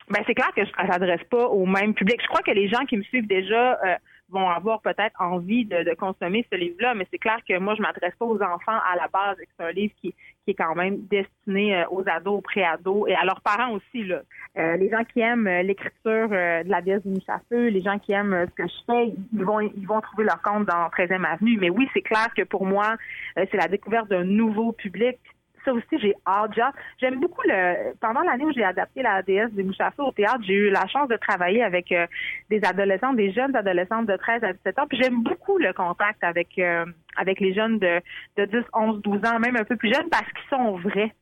Ben 0.09 0.21
c'est 0.25 0.33
clair 0.33 0.51
que 0.55 0.65
je 0.65 0.69
ne 0.69 0.87
s'adresse 0.87 1.23
pas 1.29 1.47
au 1.47 1.65
même 1.65 1.93
public. 1.93 2.19
Je 2.21 2.27
crois 2.27 2.41
que 2.41 2.51
les 2.51 2.67
gens 2.67 2.85
qui 2.85 2.97
me 2.97 3.03
suivent 3.03 3.27
déjà 3.27 3.79
euh, 3.85 3.95
vont 4.29 4.49
avoir 4.49 4.81
peut-être 4.81 5.21
envie 5.21 5.65
de, 5.65 5.93
consommer 5.95 6.45
ce 6.51 6.57
livre-là, 6.57 6.93
mais 6.93 7.07
c'est 7.09 7.19
clair 7.19 7.37
que 7.47 7.57
moi, 7.57 7.75
je 7.75 7.81
m'adresse 7.81 8.13
pas 8.19 8.25
aux 8.25 8.41
enfants 8.41 8.79
à 8.91 8.95
la 8.97 9.07
base. 9.07 9.37
C'est 9.39 9.63
un 9.63 9.71
livre 9.71 9.93
qui, 10.01 10.13
est 10.45 10.53
quand 10.55 10.75
même 10.75 10.97
destiné 11.09 11.77
euh, 11.77 11.85
aux 11.89 12.03
ados, 12.05 12.39
aux 12.39 12.41
pré-ados 12.41 13.09
et 13.09 13.15
à 13.15 13.23
leurs 13.23 13.39
parents 13.41 13.71
aussi. 13.71 14.11
Euh, 14.11 14.75
les 14.75 14.89
gens 14.89 15.05
qui 15.05 15.21
aiment 15.21 15.47
l'écriture 15.47 16.27
de 16.27 16.69
la 16.69 16.81
déesse 16.81 17.01
du 17.03 17.13
Mouchafeu, 17.13 17.69
les 17.69 17.81
gens 17.81 17.97
qui 17.97 18.11
aiment 18.11 18.45
ce 18.49 18.53
que 18.53 18.67
je 18.67 18.83
fais, 18.85 19.13
ils 19.33 19.45
vont 19.45 19.61
ils 19.61 19.87
vont 19.87 20.01
trouver 20.01 20.25
leur 20.25 20.41
compte 20.41 20.65
dans 20.65 20.89
13e 20.89 21.23
Avenue. 21.23 21.57
Mais 21.61 21.69
oui, 21.69 21.87
c'est 21.93 22.01
clair 22.01 22.27
que 22.35 22.43
pour 22.43 22.65
moi, 22.65 22.97
c'est 23.35 23.55
la 23.55 23.69
découverte 23.69 24.09
d'un 24.09 24.25
nouveau 24.25 24.73
public 24.73 25.17
ça 25.63 25.73
aussi, 25.73 25.99
j'ai 25.99 26.13
hâte. 26.25 26.51
J'aime 26.99 27.19
beaucoup 27.19 27.41
le. 27.45 27.93
Pendant 27.99 28.21
l'année 28.21 28.45
où 28.45 28.51
j'ai 28.51 28.63
adapté 28.63 29.01
la 29.01 29.21
déesse 29.21 29.51
des 29.53 29.63
Mouchafeux 29.63 30.03
au 30.03 30.11
théâtre, 30.11 30.41
j'ai 30.45 30.53
eu 30.53 30.69
la 30.69 30.87
chance 30.87 31.07
de 31.07 31.15
travailler 31.17 31.63
avec 31.63 31.91
euh, 31.91 32.07
des 32.49 32.63
adolescents, 32.63 33.13
des 33.13 33.31
jeunes 33.31 33.55
adolescentes 33.55 34.07
de 34.07 34.15
13 34.15 34.43
à 34.43 34.53
17 34.53 34.79
ans. 34.79 34.87
Puis 34.87 34.99
j'aime 35.01 35.23
beaucoup 35.23 35.57
le 35.57 35.73
contact 35.73 36.23
avec 36.23 36.57
euh, 36.59 36.85
avec 37.17 37.39
les 37.39 37.53
jeunes 37.53 37.79
de, 37.79 38.01
de 38.37 38.45
10, 38.45 38.65
11, 38.73 39.01
12 39.01 39.25
ans, 39.25 39.39
même 39.39 39.55
un 39.55 39.63
peu 39.63 39.75
plus 39.75 39.93
jeunes, 39.93 40.09
parce 40.09 40.27
qu'ils 40.31 40.49
sont 40.49 40.77
vrais. 40.77 41.13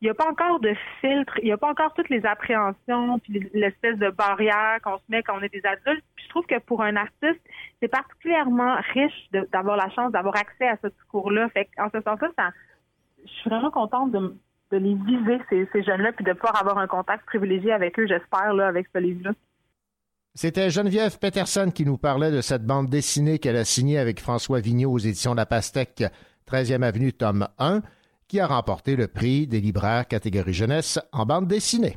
Il 0.00 0.04
n'y 0.04 0.10
a 0.10 0.14
pas 0.14 0.28
encore 0.30 0.60
de 0.60 0.72
filtre, 1.00 1.38
il 1.42 1.46
n'y 1.46 1.52
a 1.52 1.56
pas 1.56 1.68
encore 1.68 1.92
toutes 1.92 2.08
les 2.08 2.24
appréhensions, 2.24 3.18
puis 3.18 3.50
l'espèce 3.52 3.98
de 3.98 4.10
barrière 4.10 4.78
qu'on 4.84 4.96
se 4.96 5.02
met 5.08 5.24
quand 5.24 5.36
on 5.36 5.42
est 5.42 5.52
des 5.52 5.64
adultes. 5.66 6.04
Puis 6.14 6.24
je 6.24 6.30
trouve 6.30 6.46
que 6.46 6.58
pour 6.60 6.82
un 6.82 6.94
artiste, 6.94 7.40
c'est 7.82 7.88
particulièrement 7.88 8.76
riche 8.94 9.28
d'avoir 9.52 9.76
la 9.76 9.90
chance 9.90 10.12
d'avoir 10.12 10.36
accès 10.36 10.68
à 10.68 10.76
ce 10.80 10.86
discours-là. 10.86 11.48
Fait 11.48 11.68
en 11.78 11.90
ce 11.90 12.00
sens-là, 12.00 12.28
ça, 12.38 12.50
je 13.34 13.40
suis 13.40 13.50
vraiment 13.50 13.70
contente 13.70 14.12
de, 14.12 14.36
les 14.72 14.94
viser, 14.94 15.40
ces, 15.72 15.82
jeunes-là, 15.82 16.12
puis 16.12 16.24
de 16.24 16.32
pouvoir 16.32 16.60
avoir 16.60 16.78
un 16.78 16.86
contact 16.86 17.24
privilégié 17.26 17.72
avec 17.72 17.98
eux, 17.98 18.06
j'espère, 18.06 18.52
là, 18.54 18.68
avec 18.68 18.86
ce 18.94 18.98
livre-là. 18.98 19.32
C'était 20.34 20.70
Geneviève 20.70 21.18
Peterson 21.18 21.70
qui 21.74 21.84
nous 21.84 21.98
parlait 21.98 22.30
de 22.30 22.40
cette 22.40 22.64
bande 22.64 22.88
dessinée 22.88 23.38
qu'elle 23.38 23.56
a 23.56 23.64
signée 23.64 23.98
avec 23.98 24.20
François 24.20 24.60
Vigneault 24.60 24.92
aux 24.92 24.98
éditions 24.98 25.34
La 25.34 25.46
Pastèque, 25.46 26.04
13e 26.48 26.82
Avenue, 26.82 27.12
tome 27.12 27.48
1, 27.58 27.82
qui 28.28 28.38
a 28.38 28.46
remporté 28.46 28.94
le 28.94 29.08
prix 29.08 29.46
des 29.46 29.60
libraires 29.60 30.06
catégorie 30.06 30.52
jeunesse 30.52 31.00
en 31.12 31.26
bande 31.26 31.48
dessinée. 31.48 31.96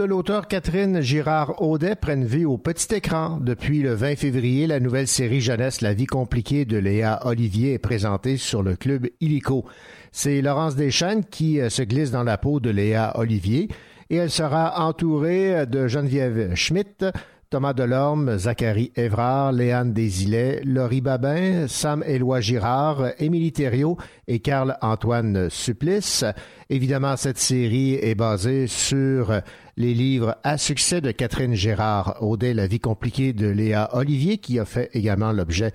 De 0.00 0.04
l'auteur 0.06 0.48
Catherine 0.48 1.02
Girard-Audet 1.02 1.94
prennent 1.94 2.24
vie 2.24 2.46
au 2.46 2.56
petit 2.56 2.94
écran. 2.94 3.38
Depuis 3.38 3.82
le 3.82 3.92
20 3.92 4.16
février, 4.16 4.66
la 4.66 4.80
nouvelle 4.80 5.06
série 5.06 5.42
jeunesse 5.42 5.82
La 5.82 5.92
vie 5.92 6.06
compliquée 6.06 6.64
de 6.64 6.78
Léa 6.78 7.20
Olivier 7.26 7.74
est 7.74 7.78
présentée 7.78 8.38
sur 8.38 8.62
le 8.62 8.76
club 8.76 9.08
Illico. 9.20 9.66
C'est 10.10 10.40
Laurence 10.40 10.74
Deschênes 10.74 11.22
qui 11.22 11.60
euh, 11.60 11.68
se 11.68 11.82
glisse 11.82 12.12
dans 12.12 12.22
la 12.22 12.38
peau 12.38 12.60
de 12.60 12.70
Léa 12.70 13.12
Olivier 13.16 13.68
et 14.08 14.16
elle 14.16 14.30
sera 14.30 14.86
entourée 14.86 15.66
de 15.66 15.86
Geneviève 15.86 16.54
Schmidt, 16.54 17.04
Thomas 17.50 17.72
Delorme, 17.72 18.38
Zachary 18.38 18.92
Évrard, 18.94 19.50
Léane 19.50 19.92
Desilets, 19.92 20.60
Laurie 20.64 21.00
Babin, 21.00 21.66
Sam 21.66 22.04
Éloi 22.06 22.40
Girard, 22.40 23.10
Émilie 23.18 23.50
Thériault 23.50 23.96
et 24.28 24.38
Carl-Antoine 24.38 25.50
Supplice. 25.50 26.24
Évidemment, 26.68 27.16
cette 27.16 27.38
série 27.38 27.94
est 27.94 28.14
basée 28.14 28.68
sur 28.68 29.40
les 29.76 29.94
livres 29.94 30.36
à 30.44 30.58
succès 30.58 31.00
de 31.00 31.10
Catherine 31.10 31.54
Gérard 31.54 32.22
Audet, 32.22 32.54
La 32.54 32.68
vie 32.68 32.78
compliquée 32.78 33.32
de 33.32 33.48
Léa 33.48 33.90
Olivier, 33.94 34.38
qui 34.38 34.60
a 34.60 34.64
fait 34.64 34.88
également 34.92 35.32
l'objet 35.32 35.72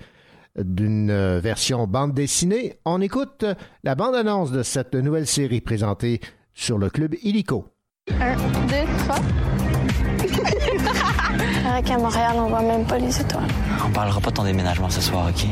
d'une 0.58 1.38
version 1.40 1.86
bande 1.86 2.14
dessinée. 2.14 2.78
On 2.86 3.02
écoute 3.02 3.44
la 3.84 3.94
bande-annonce 3.94 4.50
de 4.50 4.62
cette 4.62 4.94
nouvelle 4.94 5.26
série 5.26 5.60
présentée 5.60 6.20
sur 6.54 6.78
le 6.78 6.88
club 6.88 7.14
Illico. 7.22 7.66
Un, 8.18 8.34
deux, 8.66 8.90
trois. 9.04 9.65
Qu'à 11.82 11.98
Montréal, 11.98 12.34
on 12.36 12.48
voit 12.48 12.62
même 12.62 12.84
pas 12.84 12.98
les 12.98 13.20
étoiles. 13.20 13.48
On 13.84 13.90
parlera 13.90 14.20
pas 14.20 14.30
de 14.30 14.36
ton 14.36 14.44
déménagement 14.44 14.90
ce 14.90 15.00
soir, 15.00 15.26
OK? 15.28 15.46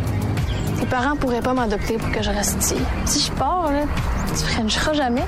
Tes 0.81 0.87
parents 0.87 1.17
pourraient 1.17 1.41
pas 1.41 1.55
m'adopter 1.55 1.97
pour 1.97 2.11
que 2.11 2.23
je 2.23 2.31
reste 2.31 2.63
ici. 2.63 2.77
Si 3.07 3.21
je 3.21 3.33
pars, 3.33 3.71
là, 3.71 3.83
tu 4.29 4.45
frencheras 4.45 4.93
jamais. 4.95 5.25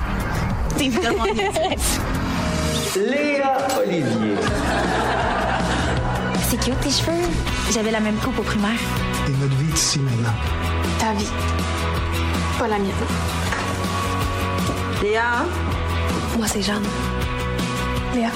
T'es 0.77 0.89
vraiment 0.89 1.23
Léa 2.95 3.57
Olivier. 3.79 4.35
C'est 6.49 6.57
cute 6.59 6.79
tes 6.79 6.89
cheveux. 6.89 7.27
J'avais 7.71 7.91
la 7.91 7.99
même 7.99 8.15
coupe 8.15 8.39
au 8.39 8.43
primaire. 8.43 8.79
Et 9.27 9.31
notre 9.31 9.55
vie 9.55 9.69
est 9.69 9.73
ici 9.75 9.99
maintenant. 9.99 10.33
Ta 10.99 11.13
vie. 11.13 11.29
Pas 12.57 12.67
la 12.67 12.79
mienne. 12.79 12.91
Léa? 15.01 15.45
Moi, 16.37 16.47
c'est 16.47 16.61
Jeanne. 16.61 16.83
Léa. 18.15 18.29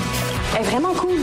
Elle 0.56 0.66
est 0.66 0.70
vraiment 0.70 0.94
cool. 0.94 1.20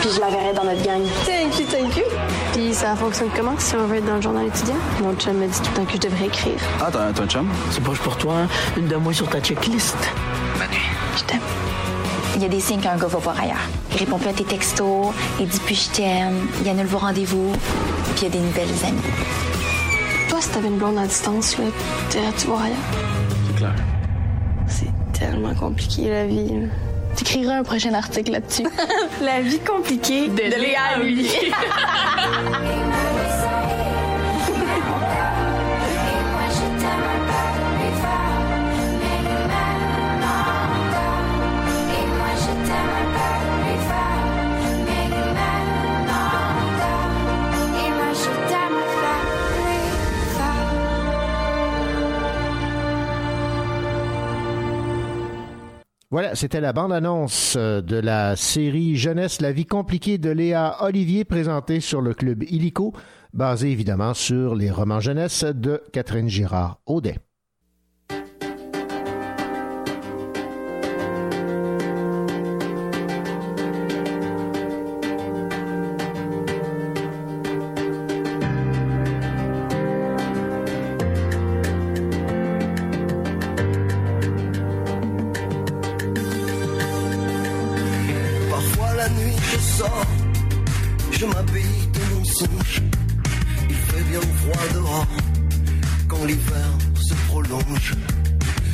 Puis 0.00 0.10
je 0.14 0.20
la 0.20 0.28
verrai 0.30 0.52
dans 0.54 0.64
notre 0.64 0.82
gang. 0.82 1.02
Thank 1.26 1.58
you, 1.60 1.66
thank 1.66 1.96
you. 1.96 2.04
Puis 2.52 2.74
ça 2.74 2.96
fonctionne 2.96 3.28
comment 3.36 3.54
si 3.58 3.74
on 3.76 3.86
veut 3.86 3.96
être 3.96 4.06
dans 4.06 4.16
le 4.16 4.22
journal 4.22 4.46
étudiant? 4.46 4.76
Mon 5.02 5.14
chum 5.14 5.36
me 5.36 5.46
dit 5.46 5.60
tout 5.60 5.70
le 5.70 5.76
temps 5.76 5.84
que 5.84 5.92
je 5.92 6.08
devrais 6.08 6.26
écrire. 6.26 6.58
Ah, 6.80 6.88
t'as 6.90 7.22
un 7.22 7.26
chum? 7.26 7.48
C'est 7.70 7.82
proche 7.82 8.00
pour 8.00 8.16
toi, 8.16 8.34
hein? 8.42 8.48
Une 8.76 8.88
de 8.88 8.96
moi 8.96 9.12
sur 9.12 9.28
ta 9.28 9.40
checklist. 9.40 9.96
Manu. 10.58 10.76
Je 11.16 11.24
t'aime. 11.24 11.40
Il 12.34 12.42
y 12.42 12.46
a 12.46 12.48
des 12.48 12.60
signes 12.60 12.80
qu'un 12.80 12.96
gars 12.96 13.06
va 13.06 13.18
voir 13.18 13.38
ailleurs. 13.38 13.68
Il 13.92 13.98
répond 13.98 14.18
plus 14.18 14.30
à 14.30 14.32
tes 14.32 14.44
textos, 14.44 15.08
il 15.38 15.46
dit 15.46 15.60
plus 15.60 15.84
je 15.84 15.90
t'aime, 15.96 16.48
il 16.62 16.68
annule 16.68 16.86
vos 16.86 16.98
rendez-vous, 16.98 17.52
puis 18.16 18.22
il 18.22 18.22
y 18.22 18.26
a 18.26 18.30
des 18.30 18.38
nouvelles 18.38 18.74
amies. 18.88 18.98
Toi, 20.30 20.40
si 20.40 20.48
t'avais 20.48 20.68
une 20.68 20.78
blonde 20.78 20.96
à 20.96 21.06
distance, 21.06 21.58
là, 21.58 21.64
t'irais-tu 22.08 22.46
voir 22.46 22.62
ailleurs? 22.62 22.76
C'est 23.46 23.56
clair. 23.56 23.74
C'est 24.66 24.92
tellement 25.12 25.54
compliqué, 25.54 26.08
la 26.08 26.26
vie. 26.26 26.70
T'écriras 27.16 27.54
un 27.54 27.62
prochain 27.62 27.94
article 27.94 28.32
là-dessus. 28.32 28.66
la 29.22 29.40
vie 29.40 29.60
compliquée 29.60 30.28
de, 30.28 30.42
Léa 30.42 30.98
Voilà, 56.12 56.34
c'était 56.34 56.60
la 56.60 56.74
bande-annonce 56.74 57.54
euh, 57.56 57.80
de 57.80 57.96
la 57.96 58.36
série 58.36 58.96
Jeunesse, 58.96 59.40
la 59.40 59.50
vie 59.50 59.64
compliquée 59.64 60.18
de 60.18 60.28
Léa 60.28 60.76
Olivier, 60.80 61.24
présentée 61.24 61.80
sur 61.80 62.02
le 62.02 62.12
club 62.12 62.42
Illico, 62.42 62.92
basé 63.32 63.70
évidemment 63.70 64.12
sur 64.12 64.54
les 64.54 64.70
romans 64.70 65.00
jeunesse 65.00 65.42
de 65.42 65.82
Catherine 65.90 66.28
Girard-Audet. 66.28 67.16
Je 89.52 89.58
sors, 89.58 90.06
je 91.10 91.26
m'habille 91.26 91.86
de 91.92 92.14
mensonge. 92.14 92.82
Il 93.68 93.76
fait 93.76 94.04
bien 94.04 94.20
froid 94.38 94.66
dehors 94.74 95.16
quand 96.08 96.24
l'hiver 96.24 96.70
se 96.96 97.14
prolonge. 97.28 97.94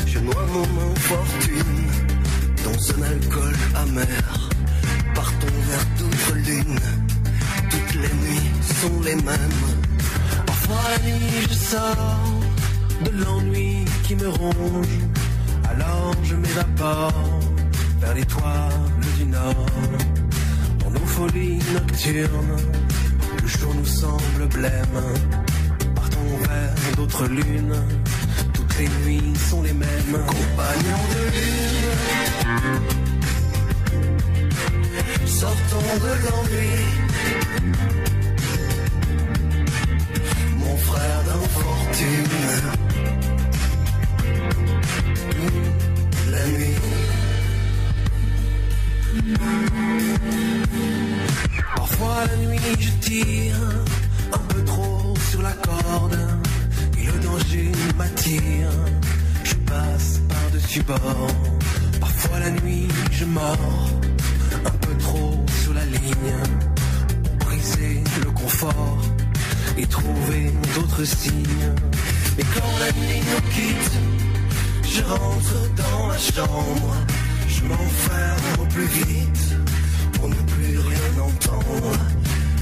Je 0.06 0.18
noie 0.20 0.46
mon 0.52 0.92
infortune 0.92 1.80
dans 2.64 2.78
un 2.94 3.02
alcool 3.12 3.56
amer. 3.74 4.50
Partons 5.14 5.58
vers 5.68 5.86
d'autres 5.98 6.34
lunes, 6.48 6.80
toutes 7.70 7.94
les 7.94 8.14
nuits 8.22 8.50
sont 8.80 9.00
les 9.04 9.16
mêmes. 9.16 9.64
Parfois 10.46 10.84
la 10.92 11.10
nuit 11.10 11.46
je 11.48 11.54
sors 11.54 12.40
de 13.04 13.10
l'ennui 13.22 13.84
qui 14.04 14.14
me 14.14 14.28
ronge. 14.28 14.98
Alors 15.70 16.14
je 16.22 16.34
m'évapore 16.36 17.40
vers 18.00 18.14
l'étoile 18.14 18.72
du 19.18 19.24
nord. 19.26 19.66
Nos 20.98 21.06
folies 21.06 21.58
nocturnes, 21.74 22.56
le 23.42 23.48
jour 23.48 23.74
nous 23.74 23.84
semble 23.84 24.46
blême. 24.52 25.02
Partons 25.94 26.36
vers 26.48 26.74
d'autres 26.96 27.26
lunes, 27.26 27.76
toutes 28.52 28.78
les 28.78 28.88
nuits 29.04 29.36
sont 29.50 29.62
les 29.62 29.72
mêmes. 29.72 30.18
Compagnons 30.26 31.06
de 31.14 31.20
lune, 31.36 32.46
sortons 35.26 35.98
de 36.02 36.12
l'ennui. 36.24 36.70
Mon 40.58 40.76
frère 40.76 41.22
d'infortune, 41.26 42.28
la 46.30 46.46
nuit. 46.46 46.76
Parfois 51.98 52.26
la 52.26 52.36
nuit 52.46 52.60
je 52.78 52.90
tire 53.00 53.56
un 54.32 54.38
peu 54.38 54.62
trop 54.62 55.14
sur 55.32 55.42
la 55.42 55.50
corde 55.50 56.16
et 56.96 57.04
le 57.04 57.12
danger 57.18 57.72
m'attire. 57.96 58.70
Je 59.42 59.54
passe 59.54 60.20
par-dessus 60.28 60.82
bord. 60.84 61.26
Parfois 61.98 62.38
la 62.38 62.50
nuit 62.50 62.86
je 63.10 63.24
mords 63.24 63.90
un 64.64 64.70
peu 64.70 64.94
trop 64.98 65.44
sur 65.60 65.74
la 65.74 65.84
ligne 65.86 66.36
pour 67.24 67.48
briser 67.48 68.04
le 68.24 68.30
confort 68.30 69.02
et 69.76 69.86
trouver 69.86 70.52
d'autres 70.76 71.04
signes. 71.04 71.74
Mais 72.36 72.44
quand 72.54 72.78
la 72.78 72.92
nuit 72.92 73.22
nous 73.28 73.50
quitte, 73.50 73.92
je 74.84 75.02
rentre 75.02 75.74
dans 75.74 76.06
ma 76.06 76.18
chambre. 76.18 76.94
Je 77.48 77.64
m'enferme 77.64 78.62
au 78.62 78.66
plus 78.66 78.86
vite 78.86 79.27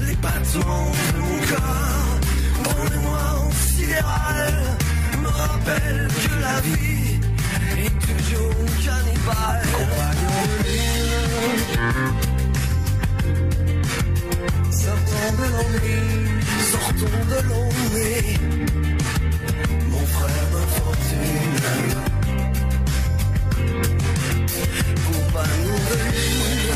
Les 0.05 0.15
battements 0.15 0.91
de 1.13 1.19
mon 1.19 1.39
corps 1.49 2.19
dans 2.63 2.83
le 2.83 2.89
noir 3.01 3.35
sidéral 3.51 4.53
me 5.21 5.27
rappellent 5.27 6.07
que 6.07 6.33
la 6.41 6.57
vie 6.61 7.19
est 7.77 7.95
toujours 8.05 8.65
cannibale. 8.85 9.65
Compagnon 9.73 10.45
lune, 10.63 10.97
sortons 14.71 15.31
de 15.39 15.45
l'ennui, 15.53 15.99
sortons 16.71 17.23
de 17.31 17.39
l'ennui. 17.49 18.15
Mon 19.89 20.05
frère 20.05 20.47
d'infortune. 20.53 21.59
Compagnon 25.07 25.77
de 25.89 25.97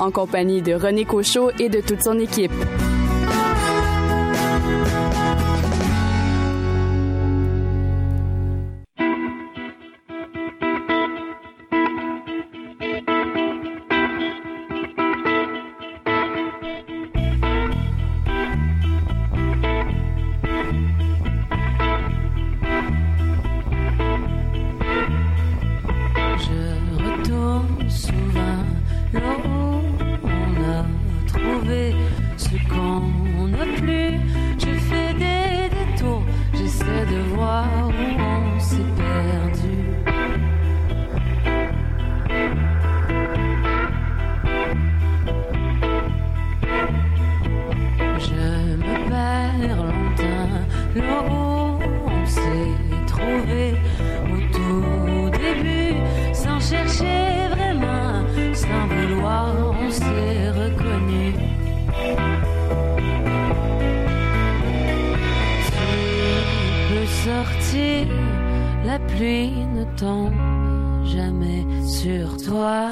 en 0.00 0.10
compagnie 0.10 0.62
de 0.62 0.72
René 0.72 1.04
Cochot 1.04 1.50
et 1.58 1.68
de 1.68 1.80
toute 1.80 2.02
son 2.02 2.18
équipe. 2.18 2.52
S'est 59.92 60.50
reconnu. 60.50 61.32
Tu 65.66 65.72
peux 66.88 67.06
sortir, 67.26 68.06
la 68.84 68.98
pluie 68.98 69.52
ne 69.76 69.84
tombe 69.96 70.34
jamais 71.04 71.64
sur 71.86 72.36
toi. 72.38 72.90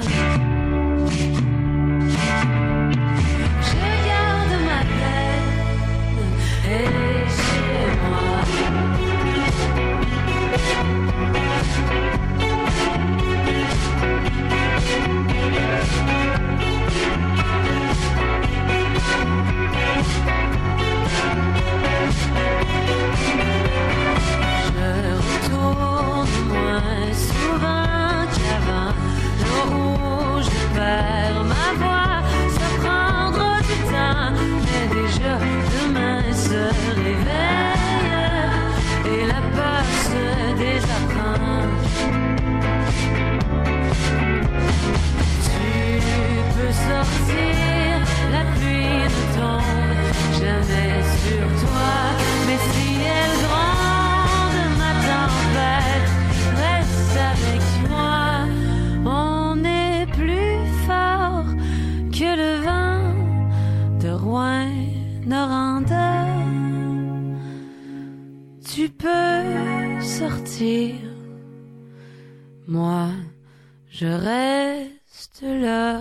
Je 74.00 74.06
reste 74.06 75.42
là. 75.42 76.00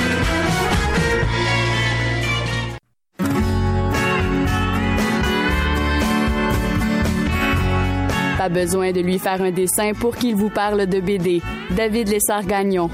Besoin 8.49 8.91
de 8.91 9.01
lui 9.01 9.19
faire 9.19 9.41
un 9.41 9.51
dessin 9.51 9.93
pour 9.93 10.15
qu'il 10.15 10.35
vous 10.35 10.49
parle 10.49 10.87
de 10.87 10.99
BD. 10.99 11.41
David 11.75 12.09
Lessard-Gagnon. 12.09 12.89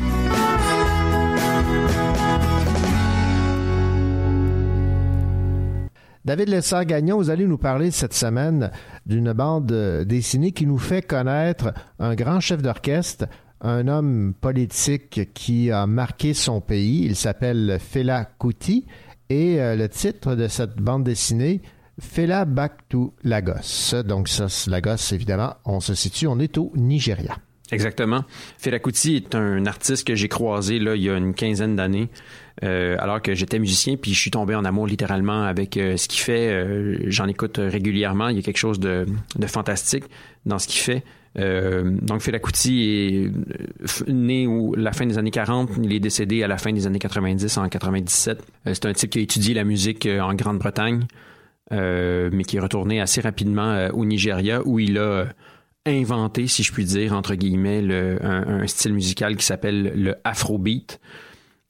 David 6.25 6.49
Lessard-Gagnon, 6.49 7.15
vous 7.15 7.29
allez 7.29 7.47
nous 7.47 7.57
parler 7.57 7.89
cette 7.91 8.13
semaine 8.13 8.71
d'une 9.05 9.31
bande 9.31 9.71
euh, 9.71 10.03
dessinée 10.03 10.51
qui 10.51 10.65
nous 10.65 10.77
fait 10.77 11.01
connaître 11.01 11.73
un 11.99 12.15
grand 12.15 12.41
chef 12.41 12.61
d'orchestre, 12.61 13.27
un 13.61 13.87
homme 13.87 14.33
politique 14.39 15.33
qui 15.33 15.71
a 15.71 15.87
marqué 15.87 16.33
son 16.33 16.59
pays. 16.59 17.05
Il 17.05 17.15
s'appelle 17.15 17.77
Fela 17.79 18.27
Kuti 18.39 18.85
et 19.29 19.61
euh, 19.61 19.77
le 19.77 19.87
titre 19.87 20.35
de 20.35 20.49
cette 20.49 20.75
bande 20.75 21.05
dessinée, 21.05 21.61
Fela 21.99 22.45
Back 22.45 22.87
to 22.89 23.13
Lagos. 23.23 24.03
Donc 24.05 24.27
ça, 24.27 24.47
Lagos, 24.67 25.13
évidemment, 25.13 25.55
on 25.65 25.79
se 25.79 25.93
situe, 25.95 26.27
on 26.27 26.39
est 26.39 26.57
au 26.57 26.71
Nigeria. 26.75 27.37
Exactement. 27.71 28.23
Fela 28.57 28.79
Kuti 28.79 29.17
est 29.17 29.35
un 29.35 29.65
artiste 29.65 30.07
que 30.07 30.15
j'ai 30.15 30.29
croisé 30.29 30.79
là, 30.79 30.95
il 30.95 31.03
y 31.03 31.09
a 31.09 31.17
une 31.17 31.33
quinzaine 31.33 31.75
d'années, 31.75 32.09
euh, 32.63 32.95
alors 32.99 33.21
que 33.21 33.33
j'étais 33.33 33.59
musicien, 33.59 33.97
puis 33.97 34.13
je 34.13 34.19
suis 34.19 34.31
tombé 34.31 34.55
en 34.55 34.63
amour 34.63 34.87
littéralement 34.87 35.43
avec 35.43 35.75
euh, 35.75 35.97
ce 35.97 36.07
qu'il 36.07 36.21
fait. 36.21 36.49
Euh, 36.49 36.97
J'en 37.07 37.27
écoute 37.27 37.57
régulièrement. 37.61 38.29
Il 38.29 38.37
y 38.37 38.39
a 38.39 38.41
quelque 38.41 38.57
chose 38.57 38.79
de, 38.79 39.05
fantastique 39.47 40.05
dans 40.45 40.59
ce 40.59 40.67
qu'il 40.67 40.81
fait. 40.81 41.03
Donc 41.35 42.21
Fela 42.21 42.39
Kuti 42.39 42.83
est 42.83 44.09
né 44.09 44.47
au, 44.47 44.73
la 44.73 44.91
fin 44.91 45.05
des 45.05 45.19
années 45.19 45.29
40, 45.29 45.69
il 45.83 45.93
est 45.93 45.99
décédé 45.99 46.41
à 46.41 46.47
la 46.47 46.57
fin 46.57 46.73
des 46.73 46.87
années 46.87 46.97
90 46.97 47.57
en 47.57 47.69
97. 47.69 48.39
Euh, 48.39 48.73
c'est 48.73 48.85
un 48.87 48.93
type 48.93 49.11
qui 49.11 49.19
a 49.19 49.21
étudié 49.21 49.53
la 49.53 49.63
musique 49.63 50.07
en 50.07 50.33
Grande-Bretagne, 50.33 51.05
mais 51.71 52.43
qui 52.43 52.57
est 52.57 52.61
retourné 52.61 53.01
assez 53.01 53.21
rapidement 53.21 53.71
euh, 53.71 53.89
au 53.91 54.05
Nigeria 54.05 54.61
où 54.65 54.79
il 54.79 54.97
a 54.97 55.01
euh, 55.01 55.25
inventé, 55.85 56.47
si 56.47 56.63
je 56.63 56.71
puis 56.71 56.85
dire, 56.85 57.13
entre 57.13 57.35
guillemets, 57.35 57.81
le- 57.81 58.17
un, 58.23 58.65
style 58.67 58.93
musical 58.93 59.35
qui 59.37 59.45
s'appelle 59.45 59.93
le 59.95 60.15
Afrobeat. 60.23 60.99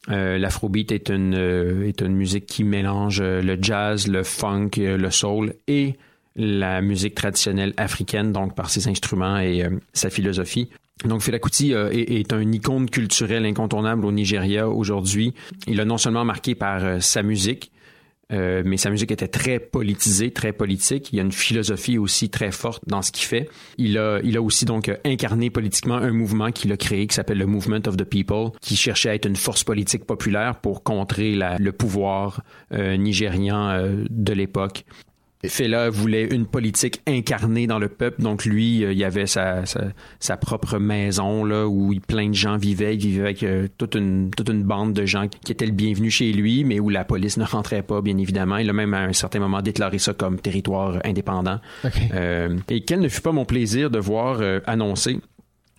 Euh, 0.10 0.38
L'Afrobeat 0.38 0.92
est 0.94 1.10
une, 1.10 1.36
euh, 1.36 1.86
est 1.88 2.00
une 2.02 2.16
musique 2.16 2.46
qui 2.46 2.64
mélange 2.64 3.20
euh, 3.22 3.42
le 3.42 3.58
jazz, 3.62 4.08
le 4.08 4.24
funk, 4.24 4.70
euh, 4.78 4.98
le 4.98 5.12
soul 5.12 5.54
et 5.68 5.96
la 6.38 6.82
musique 6.82 7.14
traditionnelle 7.16 7.74
africaine, 7.78 8.32
donc 8.32 8.56
par 8.56 8.70
ses 8.70 8.88
instruments 8.88 9.38
et 9.40 9.66
euh, 9.66 9.70
sa 9.92 10.10
philosophie. 10.10 10.70
Donc 11.04 11.22
Fela 11.22 11.40
Kuti 11.40 11.74
euh, 11.74 11.90
est, 11.92 12.10
est 12.22 12.32
un 12.32 12.52
icône 12.54 12.90
culturelle 12.90 13.46
incontournable 13.46 14.06
au 14.06 14.12
Nigeria 14.14 14.70
aujourd'hui. 14.70 15.34
Il 15.68 15.80
a 15.82 15.86
non 15.86 15.98
seulement 15.98 16.24
marqué 16.24 16.56
par 16.56 16.84
euh, 16.86 17.00
sa 17.02 17.22
musique, 17.22 17.70
euh, 18.34 18.62
mais 18.66 18.78
sa 18.78 18.90
musique 18.90 19.12
était 19.12 19.28
très 19.28 19.60
politisée, 19.60 20.32
très 20.32 20.52
politique. 20.54 21.14
Il 21.14 21.16
y 21.16 21.20
a 21.20 21.24
une 21.24 21.32
philosophie 21.32 21.98
aussi 21.98 22.30
très 22.30 22.52
forte 22.52 22.84
dans 22.88 23.02
ce 23.02 23.12
qu'il 23.12 23.26
fait. 23.26 23.50
Il 23.78 23.98
a, 23.98 24.20
il 24.24 24.36
a 24.36 24.42
aussi 24.42 24.66
donc 24.66 24.92
incarné 25.06 25.50
politiquement 25.50 25.96
un 25.96 26.12
mouvement 26.12 26.52
qu'il 26.52 26.72
a 26.72 26.78
créé 26.78 27.08
qui 27.08 27.16
s'appelle 27.16 27.38
le 27.38 27.46
Movement 27.46 27.82
of 27.88 27.96
the 27.98 28.04
People, 28.04 28.50
qui 28.62 28.76
cherchait 28.76 29.10
à 29.10 29.16
être 29.16 29.28
une 29.28 29.36
force 29.38 29.64
politique 29.64 30.06
populaire 30.06 30.60
pour 30.62 30.84
contrer 30.84 31.36
la- 31.36 31.58
le 31.58 31.72
pouvoir 31.72 32.42
euh, 32.74 32.98
nigérian 32.98 33.70
euh, 33.70 34.04
de 34.10 34.34
l'époque. 34.34 34.84
Fela 35.50 35.90
voulait 35.90 36.24
une 36.34 36.46
politique 36.46 37.02
incarnée 37.08 37.68
dans 37.68 37.80
le 37.80 37.90
peuple. 37.90 38.22
Donc 38.22 38.46
lui, 38.46 38.84
euh, 38.84 38.94
il 38.94 39.04
avait 39.04 39.28
sa, 39.28 39.66
sa, 39.66 39.82
sa 40.20 40.38
propre 40.38 40.78
maison 40.80 41.44
là 41.46 41.68
où 41.68 41.94
il- 41.94 42.02
plein 42.02 42.30
de 42.30 42.34
gens 42.36 42.58
vivaient. 42.58 42.96
Il 42.96 43.00
vivait 43.02 43.22
avec 43.22 43.44
euh, 43.44 43.68
toute 43.78 43.96
une 43.96 44.32
toute 44.36 44.50
une 44.50 44.64
bande 44.64 44.94
de 44.94 45.06
gens 45.06 45.28
qui 45.28 45.52
étaient 45.52 45.66
le 45.66 45.72
bienvenu 45.72 46.10
chez 46.12 46.32
lui, 46.32 46.64
mais 46.64 46.80
où 46.80 46.90
la 46.90 47.04
police 47.06 47.38
ne 47.38 47.46
rentrait 47.46 47.84
pas, 47.84 48.02
bien 48.02 48.18
évidemment. 48.18 48.58
Il 48.58 48.70
a 48.70 48.74
même 48.74 48.94
à 48.94 49.02
un 49.02 49.14
certain 49.14 49.40
moment 49.40 49.62
déclaré 49.62 49.98
ça 50.00 50.14
comme 50.14 50.40
territoire 50.40 51.00
indépendant. 51.04 51.60
Euh, 52.14 52.58
et 52.70 52.82
quel 52.82 53.00
ne 53.02 53.10
fut 53.10 53.22
pas 53.22 53.32
mon 53.32 53.46
plaisir 53.46 53.90
de 53.90 54.00
voir 54.00 54.38
euh, 54.42 54.60
annoncer 54.66 55.20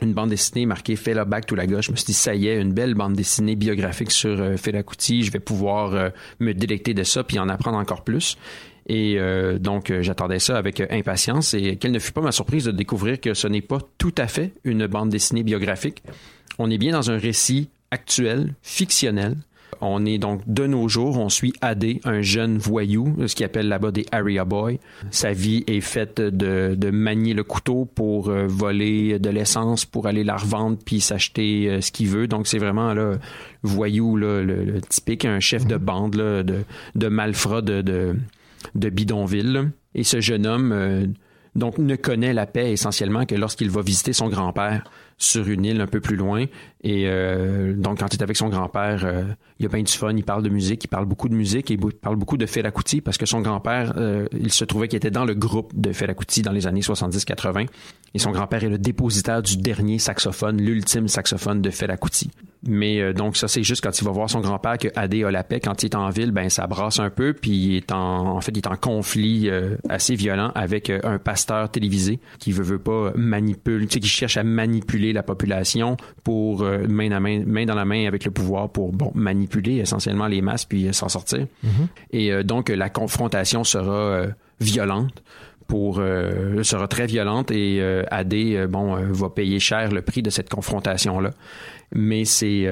une 0.01 0.13
bande 0.15 0.31
dessinée 0.31 0.65
marquée 0.65 0.95
Fela 0.95 1.25
Back 1.25 1.47
to 1.47 1.57
la 1.57 1.67
gauche. 1.67 1.87
Je 1.87 1.91
me 1.91 1.97
suis 1.97 2.07
dit, 2.07 2.13
ça 2.13 2.33
y 2.33 2.47
est, 2.47 2.61
une 2.61 2.73
belle 2.73 2.95
bande 2.95 3.15
dessinée 3.15 3.57
biographique 3.57 4.13
sur 4.13 4.31
euh, 4.41 4.57
Fela 4.57 4.85
Kuti. 4.85 5.25
Je 5.25 5.33
vais 5.33 5.41
pouvoir 5.41 5.93
euh, 5.93 6.11
me 6.39 6.53
délecter 6.55 6.95
de 6.95 7.03
ça 7.03 7.25
puis 7.25 7.41
en 7.41 7.49
apprendre 7.49 7.79
encore 7.79 8.05
plus. 8.05 8.39
Et 8.89 9.19
euh, 9.19 9.59
donc, 9.59 9.91
euh, 9.91 10.03
j'attendais 10.03 10.39
ça 10.39 10.57
avec 10.57 10.81
euh, 10.81 10.87
impatience. 10.91 11.53
Et 11.55 11.77
quelle 11.77 11.93
ne 11.93 11.99
fut 11.99 12.13
pas 12.13 12.23
ma 12.23 12.33
surprise 12.33 12.65
de 12.65 12.71
découvrir 12.71 13.21
que 13.21 13.35
ce 13.35 13.47
n'est 13.47 13.61
pas 13.61 13.79
tout 13.99 14.15
à 14.17 14.27
fait 14.27 14.53
une 14.65 14.87
bande 14.87 15.11
dessinée 15.11 15.43
biographique. 15.43 16.03
On 16.59 16.71
est 16.71 16.79
bien 16.79 16.93
dans 16.93 17.11
un 17.11 17.19
récit 17.19 17.69
actuel, 17.91 18.55
fictionnel. 18.63 19.37
on 19.81 20.05
est 20.05 20.19
donc 20.19 20.43
de 20.47 20.67
nos 20.67 20.89
jours, 20.89 21.19
on 21.19 21.29
suit 21.29 21.53
Adé, 21.61 22.01
un 22.05 22.21
jeune 22.21 22.59
voyou, 22.59 23.15
ce 23.27 23.35
qu'il 23.35 23.47
appelle 23.47 23.69
là-bas 23.69 23.93
des 23.93 24.07
area 24.11 24.45
boys. 24.45 24.73
Sa 25.11 25.33
vie 25.33 25.65
est 25.67 25.81
faite 25.81 26.21
de, 26.21 26.75
de 26.75 26.91
manier 26.91 27.33
le 27.33 27.45
couteau 27.45 27.85
pour 27.85 28.29
euh, 28.29 28.47
voler 28.49 29.19
de 29.19 29.31
l'essence, 29.31 29.85
pour 29.85 30.07
aller 30.07 30.25
la 30.25 30.37
revendre 30.37 30.79
puis 30.85 31.01
s'acheter 31.01 31.81
ce 31.81 31.93
qu'il 31.93 32.09
veut. 32.09 32.27
Donc 32.27 32.47
c'est 32.47 32.59
vraiment 32.59 32.95
là 32.95 33.19
voyou 33.63 34.17
là, 34.17 34.43
le, 34.43 34.65
le 34.65 34.81
typique, 34.81 35.25
un 35.25 35.41
chef 35.41 35.67
de 35.67 35.77
bande 35.77 36.15
là, 36.15 36.43
de, 36.43 36.65
de 36.95 37.09
malfrats 37.09 37.63
de, 37.63 37.83
de, 37.83 38.17
de 38.75 38.89
bidonville. 38.89 39.71
Et 39.95 40.05
ce 40.05 40.21
jeune 40.21 40.47
homme 40.47 40.73
euh, 40.73 41.07
donc 41.55 41.79
ne 41.79 41.97
connaît 41.97 42.33
la 42.33 42.47
paix 42.47 42.73
essentiellement 42.73 43.27
que 43.27 43.35
lorsqu'il 43.35 43.71
va 43.71 43.83
visiter 43.83 44.13
son 44.13 44.29
grand-père 44.29 44.85
sur 45.17 45.49
une 45.49 45.65
île 45.65 45.81
un 45.81 45.87
peu 45.87 46.01
plus 46.01 46.17
loin. 46.17 46.45
Et 46.83 47.09
euh, 47.09 47.75
donc, 47.75 47.99
quand 47.99 48.15
il 48.15 48.21
est 48.21 48.23
avec 48.23 48.37
son 48.37 48.49
grand-père, 48.49 49.05
euh, 49.05 49.25
il 49.59 49.67
a 49.67 49.69
bien 49.69 49.83
du 49.83 49.93
fun, 49.93 50.15
il 50.17 50.25
parle 50.25 50.43
de 50.43 50.49
musique, 50.49 50.85
il 50.85 50.89
parle 50.89 51.07
beaucoup 51.07 51.29
de 51.29 51.35
musique 51.35 51.71
il 51.71 51.79
parle 51.79 52.17
beaucoup 52.17 52.37
de 52.37 52.47
Fela 52.47 52.71
Kuti 52.71 53.01
parce 53.01 53.19
que 53.19 53.27
son 53.27 53.41
grand-père, 53.41 53.95
euh, 53.97 54.27
il 54.39 54.53
se 54.53 54.65
trouvait 54.65 54.89
qu'il 54.89 54.97
était 54.97 55.11
dans 55.11 55.25
le 55.25 55.35
groupe 55.35 55.73
de 55.75 55.93
Fela 55.93 56.15
Kuti 56.15 56.43
dans 56.43 56.53
les 56.53 56.67
années 56.67 56.81
70-80. 56.81 57.67
Et 58.15 58.19
son 58.19 58.31
grand-père 58.31 58.65
est 58.65 58.69
le 58.69 58.79
dépositaire 58.79 59.43
du 59.43 59.59
dernier 59.59 59.99
saxophone, 59.99 60.61
l'ultime 60.63 61.09
saxophone 61.09 61.61
de 61.61 61.71
Fela 61.71 61.97
Kuti. 61.97 62.31
Mais 62.67 63.01
euh, 63.01 63.13
donc 63.13 63.37
ça 63.37 63.47
c'est 63.47 63.63
juste 63.63 63.85
quand 63.85 63.97
il 64.01 64.05
va 64.05 64.11
voir 64.11 64.29
son 64.29 64.41
grand-père 64.41 64.79
que 64.79 64.89
Adé 64.97 65.25
a 65.25 65.31
la 65.31 65.45
paix. 65.45 65.61
Quand 65.61 65.83
il 65.83 65.87
est 65.87 65.95
en 65.95 66.09
ville, 66.11 66.33
ben 66.33 66.49
ça 66.49 66.67
brasse 66.67 66.99
un 66.99 67.11
peu, 67.11 67.33
puis 67.33 67.51
il 67.51 67.77
est 67.77 67.93
en, 67.93 68.37
en 68.37 68.41
fait 68.41 68.53
il 68.53 68.59
est 68.59 68.67
en 68.67 68.77
conflit 68.77 69.49
euh, 69.49 69.77
assez 69.89 70.15
violent 70.15 70.51
avec 70.55 70.91
un 70.91 71.19
pasteur 71.19 71.71
télévisé 71.71 72.19
qui 72.39 72.53
veut 72.53 72.65
veut 72.65 72.79
pas 72.79 73.13
manipuler, 73.15 73.87
tu 73.87 73.95
sais, 73.95 74.01
qui 74.01 74.09
cherche 74.09 74.37
à 74.37 74.45
manipuler 74.45 75.13
la 75.13 75.23
population 75.23 75.97
pour 76.25 76.65
main 76.89 77.13
à 77.13 77.21
main, 77.21 77.45
main 77.47 77.65
dans 77.65 77.75
la 77.75 77.85
main 77.85 78.07
avec 78.07 78.25
le 78.25 78.31
pouvoir 78.31 78.71
pour 78.71 78.93
bon 78.93 79.13
manipuler 79.15 79.48
essentiellement 79.57 80.27
les 80.27 80.43
masses 80.43 80.65
puis 80.65 80.87
euh, 80.87 80.93
s'en 80.93 81.09
sortir. 81.09 81.47
Et 82.13 82.33
euh, 82.33 82.43
donc 82.43 82.69
la 82.69 82.89
confrontation 82.89 83.65
sera 83.65 83.93
euh, 83.93 84.29
violente 84.61 85.23
pour 85.67 85.99
euh, 85.99 86.63
sera 86.63 86.89
très 86.89 87.07
violente 87.07 87.51
et 87.51 87.79
euh, 87.81 88.67
bon 88.69 88.97
va 88.97 89.29
payer 89.31 89.61
cher 89.61 89.93
le 89.93 90.03
prix 90.03 90.23
de 90.23 90.31
cette 90.31 90.49
confrontation 90.49 91.21
là. 91.21 91.31
Mais 91.95 92.25
c'est 92.25 92.69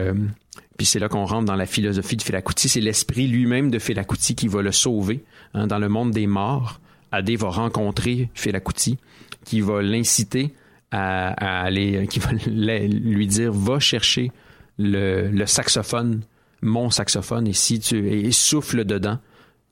puis 0.76 0.86
c'est 0.86 0.98
là 0.98 1.08
qu'on 1.08 1.24
rentre 1.24 1.46
dans 1.46 1.56
la 1.56 1.66
philosophie 1.66 2.16
de 2.16 2.22
Fela 2.22 2.42
Kuti, 2.42 2.68
c'est 2.68 2.80
l'esprit 2.80 3.26
lui-même 3.26 3.70
de 3.70 3.78
Fela 3.78 4.04
Kuti 4.04 4.34
qui 4.34 4.48
va 4.48 4.60
le 4.62 4.72
sauver 4.72 5.24
hein, 5.54 5.66
dans 5.66 5.78
le 5.78 5.88
monde 5.88 6.10
des 6.10 6.26
morts. 6.26 6.80
Adé 7.12 7.36
va 7.36 7.48
rencontrer 7.48 8.28
Fela 8.34 8.60
Kuti 8.60 8.98
qui 9.44 9.60
va 9.60 9.80
l'inciter 9.80 10.52
à, 10.90 11.60
à 11.60 11.62
aller 11.64 12.06
qui 12.08 12.18
va 12.18 12.32
lui 12.46 13.26
dire 13.26 13.52
va 13.52 13.78
chercher 13.78 14.32
le, 14.78 15.28
le 15.28 15.46
saxophone, 15.46 16.20
mon 16.66 16.90
saxophone 16.90 17.46
et 17.46 17.52
si 17.52 17.80
tu 17.80 18.08
et 18.08 18.30
souffle 18.32 18.84
dedans, 18.84 19.18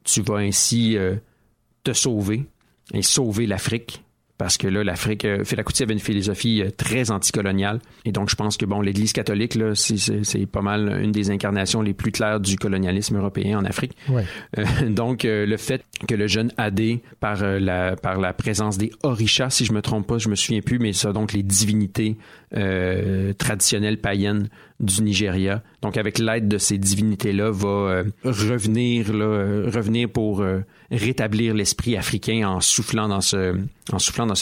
tu 0.04 0.22
vas 0.22 0.36
ainsi 0.36 0.96
euh, 0.96 1.16
te 1.82 1.92
sauver 1.92 2.46
et 2.92 3.02
sauver 3.02 3.46
l'Afrique. 3.46 4.00
Parce 4.36 4.58
que 4.58 4.66
là, 4.66 4.82
l'Afrique, 4.82 5.24
euh, 5.24 5.44
Fela 5.44 5.62
Kuti 5.62 5.84
avait 5.84 5.92
une 5.92 6.00
philosophie 6.00 6.60
euh, 6.60 6.70
très 6.76 7.12
anticoloniale. 7.12 7.78
Et 8.04 8.10
donc, 8.10 8.28
je 8.30 8.34
pense 8.34 8.56
que, 8.56 8.66
bon, 8.66 8.80
l'Église 8.80 9.12
catholique, 9.12 9.54
là, 9.54 9.76
c'est- 9.76 10.46
pas 10.46 10.60
mal 10.60 11.00
une 11.02 11.12
des 11.12 11.30
incarnations 11.30 11.80
les 11.82 11.94
plus 11.94 12.10
claires 12.10 12.40
du 12.40 12.56
colonialisme 12.56 13.16
européen 13.16 13.60
en 13.60 13.64
Afrique. 13.64 13.96
Ouais. 14.08 14.24
Euh, 14.58 14.64
donc, 14.90 15.22
le 15.22 15.56
fait 15.56 15.84
que 16.08 16.16
le 16.16 16.26
jeune 16.26 16.50
Adé, 16.56 17.00
par, 17.20 17.42
la, 17.44 17.94
par 17.94 18.18
la 18.18 18.32
présence 18.32 18.76
des 18.76 18.90
orishas, 19.04 19.50
si 19.50 19.64
je 19.66 19.72
me 19.72 19.80
trompe 19.80 20.08
pas, 20.08 20.18
je 20.18 20.28
me 20.28 20.34
souviens 20.34 20.62
plus, 20.62 20.80
mais 20.80 20.92
ça, 20.92 21.12
donc 21.12 21.32
les 21.32 21.44
divinités 21.44 22.16
traditionnelles 23.38 24.00
païennes 24.00 24.48
du 24.84 25.02
Nigeria. 25.02 25.62
Donc, 25.82 25.96
avec 25.96 26.18
l'aide 26.18 26.48
de 26.48 26.58
ces 26.58 26.78
divinités-là, 26.78 27.50
va 27.50 27.68
euh, 27.68 28.04
euh, 28.24 29.70
revenir 29.70 30.08
pour 30.08 30.40
euh, 30.40 30.60
rétablir 30.90 31.54
l'esprit 31.54 31.96
africain 31.96 32.48
en 32.48 32.60
soufflant 32.60 33.08
dans 33.08 33.20
ce, 33.20 33.56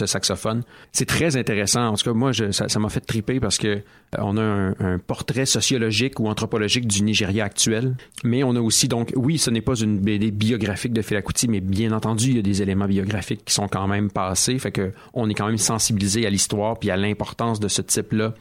saxophone. 0.06 0.62
C'est 0.93 1.06
très 1.06 1.36
intéressant. 1.36 1.89
En 1.89 1.94
tout 1.94 2.05
cas, 2.05 2.12
moi, 2.12 2.32
ça 2.32 2.78
m'a 2.78 2.89
fait 2.89 3.01
triper 3.01 3.40
parce 3.40 3.59
que 3.59 3.82
on 4.19 4.36
a 4.36 4.43
un, 4.43 4.98
portrait 4.98 5.47
sociologique 5.47 6.20
ou 6.20 6.28
anthropologique 6.28 6.86
du 6.86 7.02
Nigeria 7.02 7.44
actuel, 7.44 7.97
mais 8.24 8.44
on 8.44 8.55
a 8.56 8.60
aussi 8.60 8.86
donc, 8.89 9.12
oui, 9.16 9.39
ce 9.39 9.51
n'est 9.51 9.62
pas 9.62 9.74
une 9.74 9.98
BD 9.98 10.31
biographique 10.31 10.93
de 10.93 11.01
Fela 11.01 11.23
Kuti, 11.23 11.48
mais 11.48 11.60
bien 11.60 11.93
entendu, 11.93 12.28
il 12.28 12.36
y 12.36 12.39
a 12.39 12.43
des 12.43 12.60
éléments 12.60 12.86
biographiques 12.86 13.44
qui 13.44 13.55
sont 13.55 13.69
quand 13.69 13.89
même 13.89 14.10
passés, 14.10 14.59
fait 14.59 14.73
que 14.73 14.93
on 15.14 15.31
est 15.31 15.35
quand 15.35 15.47
même 15.47 15.59
sensibilisé 15.59 16.27
à 16.27 16.31
l'histoire 16.31 16.78
puis 16.78 16.90
à 16.90 16.97
l'importance 16.97 17.59
de 17.59 17.69
ce 17.69 17.81
type-là 17.81 18.35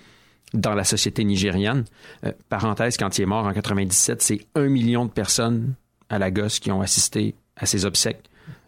dans 0.53 0.73
la 0.73 0.84
société 0.84 1.23
nigériane. 1.23 1.86
Euh, 2.26 2.32
parenthèse, 2.49 2.98
quand 2.98 3.18
il 3.18 3.22
est 3.23 3.26
mort 3.26 3.45
en 3.45 3.53
97, 3.53 4.22
c'est 4.22 4.40
un 4.56 4.68
million 4.68 5.06
de 5.06 5.11
personnes 5.11 5.73
à 6.10 6.19
Lagos 6.19 6.60
qui 6.61 6.72
ont 6.72 6.82
assisté 6.82 7.36
à 7.56 7.65
ses 7.65 7.86
obsèques. 7.86 8.23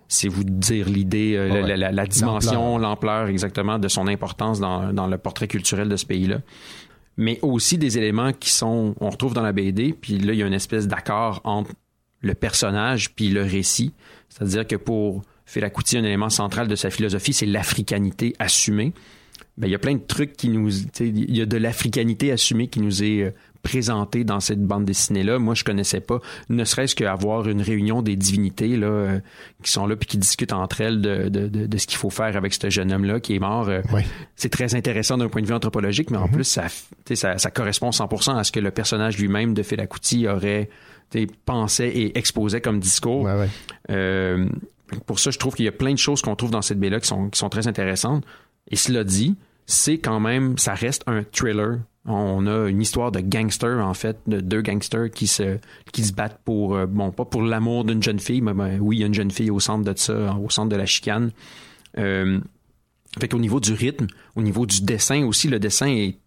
C'est 0.08 0.28
vous 0.28 0.44
dire 0.44 0.88
l'idée, 0.90 1.36
euh, 1.36 1.50
Ah 1.50 1.54
ouais. 1.56 1.68
la, 1.70 1.78
la- 1.78 1.92
la 1.92 2.06
dimension, 2.06 2.78
l'ampleur 2.78 3.28
exactement 3.28 3.80
de 3.80 3.88
son 3.88 4.08
importance 4.08 4.60
dans, 4.60 4.94
dans 4.94 5.08
le 5.08 5.18
portrait 5.18 5.48
culturel 5.48 5.90
de 5.90 5.96
ce 5.96 6.06
pays-là. 6.06 6.40
Mais 7.18 7.40
aussi 7.42 7.78
des 7.78 7.98
éléments 7.98 8.32
qui 8.34 8.50
sont, 8.50 8.96
on 9.00 9.10
retrouve 9.10 9.34
dans 9.34 9.42
la 9.44 9.52
BD, 9.52 9.94
puis 9.94 10.18
là, 10.20 10.34
il 10.34 10.40
y 10.40 10.44
a 10.44 10.48
une 10.48 10.54
espèce 10.54 10.88
d'accord 10.88 11.42
entre 11.44 11.72
le 12.22 12.34
personnage 12.34 13.14
puis 13.14 13.30
le 13.30 13.44
récit. 13.44 13.94
C'est-à-dire 14.30 14.66
que 14.66 14.76
pour 14.76 15.22
Fela 15.46 15.70
Kuti, 15.70 15.98
un 15.98 16.04
élément 16.04 16.30
central 16.30 16.68
de 16.68 16.76
sa 16.76 16.90
philosophie, 16.90 17.34
c'est 17.34 17.46
l'africanité 17.46 18.34
assumée. 18.40 18.94
Ben, 19.58 19.68
il 19.68 19.72
y 19.72 19.76
a 19.76 19.80
plein 19.80 19.94
de 19.96 20.02
trucs 20.02 20.34
qui 20.36 20.50
nous. 20.50 20.70
tu 20.72 20.88
sais, 20.94 21.08
Il 21.08 21.36
y 21.38 21.42
a 21.42 21.46
de 21.46 21.58
l'africanité 21.58 22.32
assumée 22.32 22.68
qui 22.68 22.80
nous 22.80 23.04
est 23.04 23.22
euh, 23.24 23.32
présentée 23.62 24.24
dans 24.24 24.40
cette 24.40 24.62
bande 24.62 24.84
dessinée-là. 24.84 25.38
Moi, 25.40 25.54
je 25.54 25.64
connaissais 25.64 26.02
pas, 26.02 26.20
ne 26.50 26.64
serait-ce 26.66 26.96
qu'avoir 26.96 27.48
une 27.48 27.62
réunion 27.62 28.02
des 28.02 28.16
divinités 28.16 28.76
là, 28.76 28.88
euh, 28.88 29.20
qui 29.62 29.72
sont 29.72 29.86
là 29.88 29.96
puis 29.96 30.08
qui 30.08 30.18
discutent 30.18 30.54
entre 30.54 30.82
elles 30.82 31.02
de, 31.02 31.30
de, 31.30 31.48
de, 31.48 31.66
de 31.68 31.78
ce 31.78 31.86
qu'il 31.88 31.98
faut 31.98 32.10
faire 32.10 32.36
avec 32.36 32.54
ce 32.54 32.70
jeune 32.70 32.92
homme-là 32.92 33.20
qui 33.20 33.36
est 33.36 33.40
mort. 33.40 33.70
euh, 33.70 33.82
C'est 34.36 34.50
très 34.50 34.74
intéressant 34.76 35.18
d'un 35.18 35.30
point 35.30 35.42
de 35.42 35.48
vue 35.48 35.54
anthropologique, 35.54 36.10
mais 36.10 36.18
en 36.18 36.28
plus, 36.28 36.44
ça, 36.44 36.64
f- 36.66 36.86
tu 37.06 37.10
sais, 37.10 37.16
ça, 37.16 37.38
ça 37.38 37.52
correspond 37.52 37.92
100% 37.92 38.36
à 38.38 38.44
ce 38.44 38.52
que 38.52 38.60
le 38.60 38.72
personnage 38.72 39.18
lui-même 39.20 39.54
de 39.54 39.62
Fela 39.64 39.86
Kuti 39.88 40.28
aurait 40.28 40.70
tu 41.12 41.20
sais, 41.22 41.28
pensé 41.46 41.86
et 41.86 42.18
exposé 42.18 42.60
comme 42.60 42.80
discours. 42.80 43.24
Euh, 43.92 44.50
pour 45.06 45.20
ça, 45.20 45.32
je 45.32 45.38
trouve 45.40 45.56
qu'il 45.56 45.66
y 45.66 45.70
a 45.70 45.72
plein 45.72 45.94
de 45.94 45.98
choses 45.98 46.22
qu'on 46.22 46.36
trouve 46.36 46.52
dans 46.52 46.62
cette 46.62 46.80
BD-là 46.80 47.00
qui 47.00 47.08
sont, 47.08 47.30
qui 47.30 47.40
sont 47.40 47.50
très 47.50 47.68
intéressantes. 47.68 48.24
Et 48.70 48.76
cela 48.76 49.04
dit, 49.04 49.36
c'est 49.66 49.98
quand 49.98 50.20
même, 50.20 50.58
ça 50.58 50.74
reste 50.74 51.04
un 51.08 51.24
thriller. 51.24 51.80
On 52.06 52.48
a 52.48 52.68
une 52.68 52.82
histoire 52.82 53.12
de 53.12 53.22
gangsters, 53.22 53.86
en 53.86 53.94
fait, 53.94 54.18
de 54.28 54.42
deux 54.42 54.62
gangsters 54.62 55.10
qui 55.10 55.28
se, 55.28 55.58
qui 55.94 56.04
se 56.04 56.12
battent 56.12 56.40
pour, 56.44 56.76
euh, 56.76 56.86
bon, 56.86 57.12
pas 57.12 57.24
pour 57.24 57.42
l'amour 57.42 57.86
d'une 57.86 58.04
jeune 58.04 58.20
fille, 58.20 58.42
mais 58.42 58.54
ben, 58.54 58.80
oui, 58.82 58.98
il 58.98 59.00
y 59.00 59.04
a 59.04 59.08
une 59.08 59.14
jeune 59.14 59.32
fille 59.32 59.52
au 59.52 59.60
centre 59.60 59.90
de 59.90 59.98
ça, 59.98 60.36
au 60.36 60.50
centre 60.50 60.70
de 60.70 60.76
la 60.76 60.86
chicane. 60.86 61.32
Euh, 61.98 62.40
fait 63.20 63.28
qu'au 63.30 63.40
niveau 63.40 63.60
du 63.60 63.74
rythme, 63.74 64.08
au 64.36 64.42
niveau 64.42 64.66
du 64.66 64.82
dessin 64.82 65.26
aussi, 65.26 65.48
le 65.48 65.60
dessin 65.60 65.88
est 65.88 66.18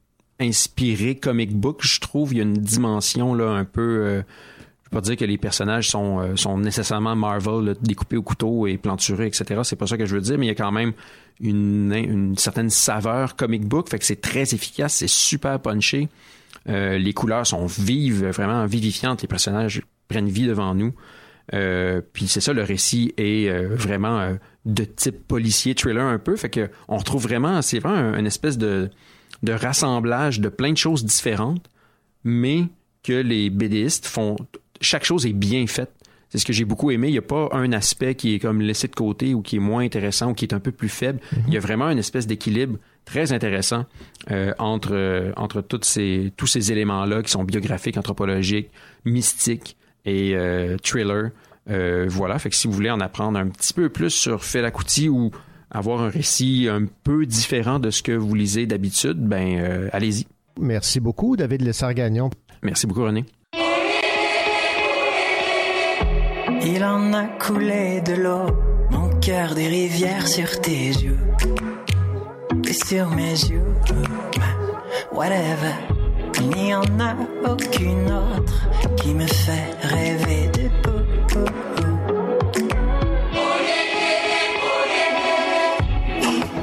inspiré 0.41 1.17
comic 1.17 1.55
book, 1.55 1.81
je 1.83 2.01
trouve. 2.01 2.33
Il 2.33 2.39
y 2.39 2.41
a 2.41 2.45
une 2.45 2.55
dimension 2.55 3.35
là 3.35 3.51
un 3.51 3.65
peu. 3.65 3.83
euh, 3.83 4.23
pas 4.97 5.03
dire 5.03 5.17
que 5.17 5.25
les 5.25 5.39
personnages 5.39 5.89
sont, 5.91 6.21
euh, 6.21 6.37
sont 6.37 6.59
nécessairement 6.59 7.15
Marvel, 7.17 7.75
découpés 7.83 8.17
au 8.17 8.23
couteau 8.23 8.67
et 8.67 8.77
planturés, 8.79 9.27
etc. 9.27 9.61
C'est 9.65 9.77
pas 9.77 9.87
ça 9.87 9.97
que 9.97 10.07
je 10.07 10.15
veux 10.15 10.21
dire, 10.21 10.39
mais 10.39 10.47
il 10.47 10.49
y 10.49 10.53
a 10.53 10.55
quand 10.55 10.73
même 10.73 10.93
une, 11.41 11.93
une 11.95 12.37
certaine 12.39 12.71
saveur 12.71 13.37
comic 13.37 13.65
book. 13.67 13.89
Fait 13.89 13.99
que 13.99 14.05
c'est 14.05 14.21
très 14.21 14.55
efficace, 14.55 14.95
c'est 14.95 15.09
super 15.09 15.61
punché. 15.61 16.09
Euh, 16.69 16.99
les 16.99 17.13
couleurs 17.13 17.47
sont 17.47 17.67
vives, 17.67 18.27
vraiment 18.29 18.65
vivifiantes. 18.67 19.23
Les 19.23 19.29
personnages 19.29 19.83
prennent 20.09 20.29
vie 20.29 20.47
devant 20.47 20.75
nous. 20.75 20.95
Euh, 21.55 22.01
puis 22.13 22.27
c'est 22.27 22.41
ça, 22.41 22.53
le 22.53 22.63
récit 22.63 23.13
est 23.19 23.49
vraiment 23.67 24.37
de 24.65 24.85
type 24.85 25.29
policier, 25.29 25.75
thriller 25.75 26.05
un 26.05 26.19
peu. 26.19 26.35
Fait 26.37 26.51
que 26.51 26.69
on 26.89 26.97
retrouve 26.97 27.23
vraiment, 27.23 27.63
c'est 27.63 27.79
vraiment 27.79 27.97
un- 28.15 28.19
une 28.19 28.27
espèce 28.27 28.59
de, 28.59 28.91
de 29.45 29.53
rassemblage 29.53 30.41
de 30.41 30.49
plein 30.49 30.73
de 30.73 30.77
choses 30.77 31.05
différentes, 31.05 31.65
mais 32.25 32.65
que 33.05 33.13
les 33.13 33.51
BDistes 33.51 34.07
font. 34.07 34.35
Chaque 34.81 35.05
chose 35.05 35.27
est 35.27 35.33
bien 35.33 35.67
faite. 35.67 35.91
C'est 36.29 36.39
ce 36.39 36.45
que 36.45 36.53
j'ai 36.53 36.65
beaucoup 36.65 36.91
aimé. 36.91 37.09
Il 37.09 37.13
n'y 37.13 37.19
a 37.19 37.23
pas 37.23 37.49
un 37.53 37.73
aspect 37.73 38.15
qui 38.15 38.35
est 38.35 38.39
comme 38.39 38.61
laissé 38.61 38.89
de 38.89 38.95
côté 38.95 39.35
ou 39.35 39.43
qui 39.43 39.57
est 39.57 39.61
moins 39.61 39.85
intéressant 39.85 40.31
ou 40.31 40.35
qui 40.35 40.45
est 40.45 40.55
un 40.55 40.61
peu 40.61 40.73
plus 40.73 40.89
faible. 40.89 41.21
Il 41.47 41.55
y 41.55 41.57
a 41.57 41.61
vraiment 41.61 41.89
une 41.89 41.99
espèce 41.99 42.27
d'équilibre 42.27 42.79
très 43.05 43.33
intéressant 43.33 43.87
euh, 44.31 44.53
entre, 44.59 44.93
euh, 44.93 45.33
entre 45.37 45.63
toutes 45.63 45.85
ces, 45.85 46.33
tous 46.37 46.49
ces 46.49 46.73
éléments-là 46.73 47.23
qui 47.23 47.31
sont 47.31 47.45
biographiques, 47.45 47.97
anthropologiques, 47.97 48.71
mystiques 49.05 49.77
et 50.05 50.35
euh, 50.35 50.77
thriller. 50.79 51.31
Voilà, 51.69 52.39
fait 52.39 52.51
que 52.51 52.57
si 52.57 52.67
vous 52.67 52.73
voulez 52.73 52.91
en 52.91 53.01
apprendre 53.01 53.39
un 53.39 53.49
petit 53.49 53.73
peu 53.73 53.89
plus 53.89 54.11
sur 54.11 54.45
Fela 54.45 54.71
Kuti 54.71 55.09
ou 55.09 55.31
avoir 55.71 56.01
un 56.01 56.09
récit 56.09 56.69
un 56.71 56.87
peu 57.05 57.27
différent 57.27 57.79
de 57.79 57.91
ce 57.91 58.03
que 58.03 58.13
vous 58.13 58.35
lisez 58.35 58.67
d'habitude, 58.67 59.19
ben 59.19 59.89
allez-y. 59.93 60.27
Merci 60.61 61.01
beaucoup, 61.01 61.37
David 61.37 61.63
Lessard-Gagnon. 61.63 62.31
Merci 62.63 62.87
beaucoup, 62.87 63.05
René. 63.05 63.25
Il 66.69 66.83
en 66.83 67.13
a 67.13 67.27
coulé 67.39 68.01
de 68.01 68.15
l'eau, 68.15 68.49
mon 68.91 69.09
cœur 69.21 69.55
des 69.55 69.69
rivières 69.69 70.27
sur 70.27 70.61
tes 70.61 70.89
yeux. 70.89 71.19
Et 72.69 72.73
sur 72.73 73.09
mes 73.11 73.31
yeux, 73.31 73.73
whatever. 75.13 75.77
Il 76.41 76.49
n'y 76.49 76.75
en 76.75 76.83
a 76.99 77.15
aucune 77.49 78.11
autre 78.11 78.69
qui 78.97 79.15
me 79.15 79.29
fait 79.29 79.77
rêver 79.81 80.49
de 80.49 80.69
pou, 80.83 81.45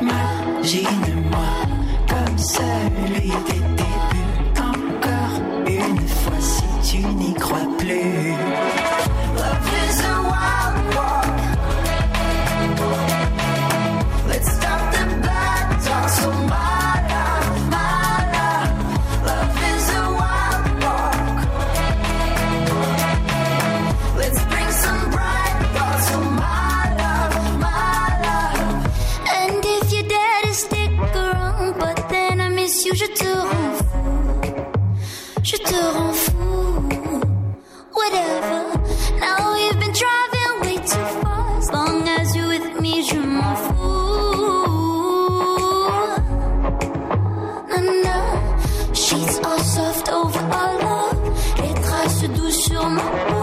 Imagine-moi 0.01 1.53
comme 2.09 2.37
celui 2.37 3.31
Show 52.63 52.87
mon 52.87 53.42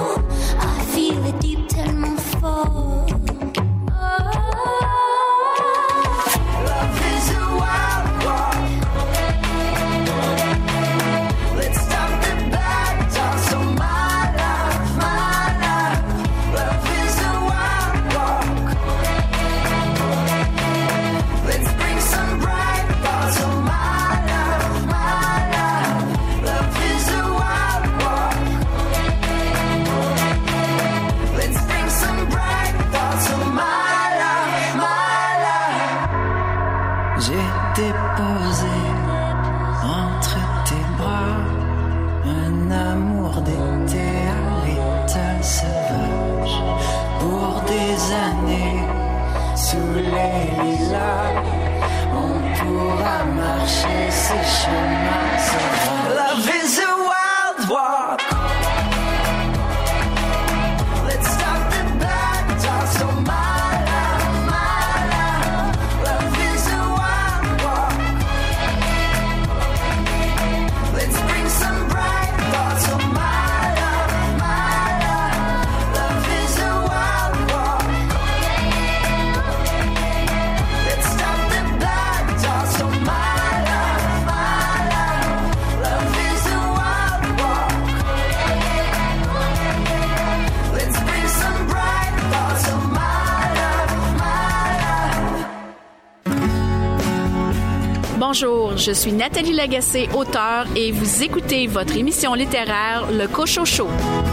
Je 98.90 98.94
suis 98.96 99.12
Nathalie 99.12 99.52
Lagacé, 99.52 100.08
auteure, 100.16 100.66
et 100.74 100.90
vous 100.90 101.22
écoutez 101.22 101.68
votre 101.68 101.96
émission 101.96 102.34
littéraire 102.34 103.06
Le 103.12 103.28
Cochocho. 103.28 103.86
Show. 103.86 104.29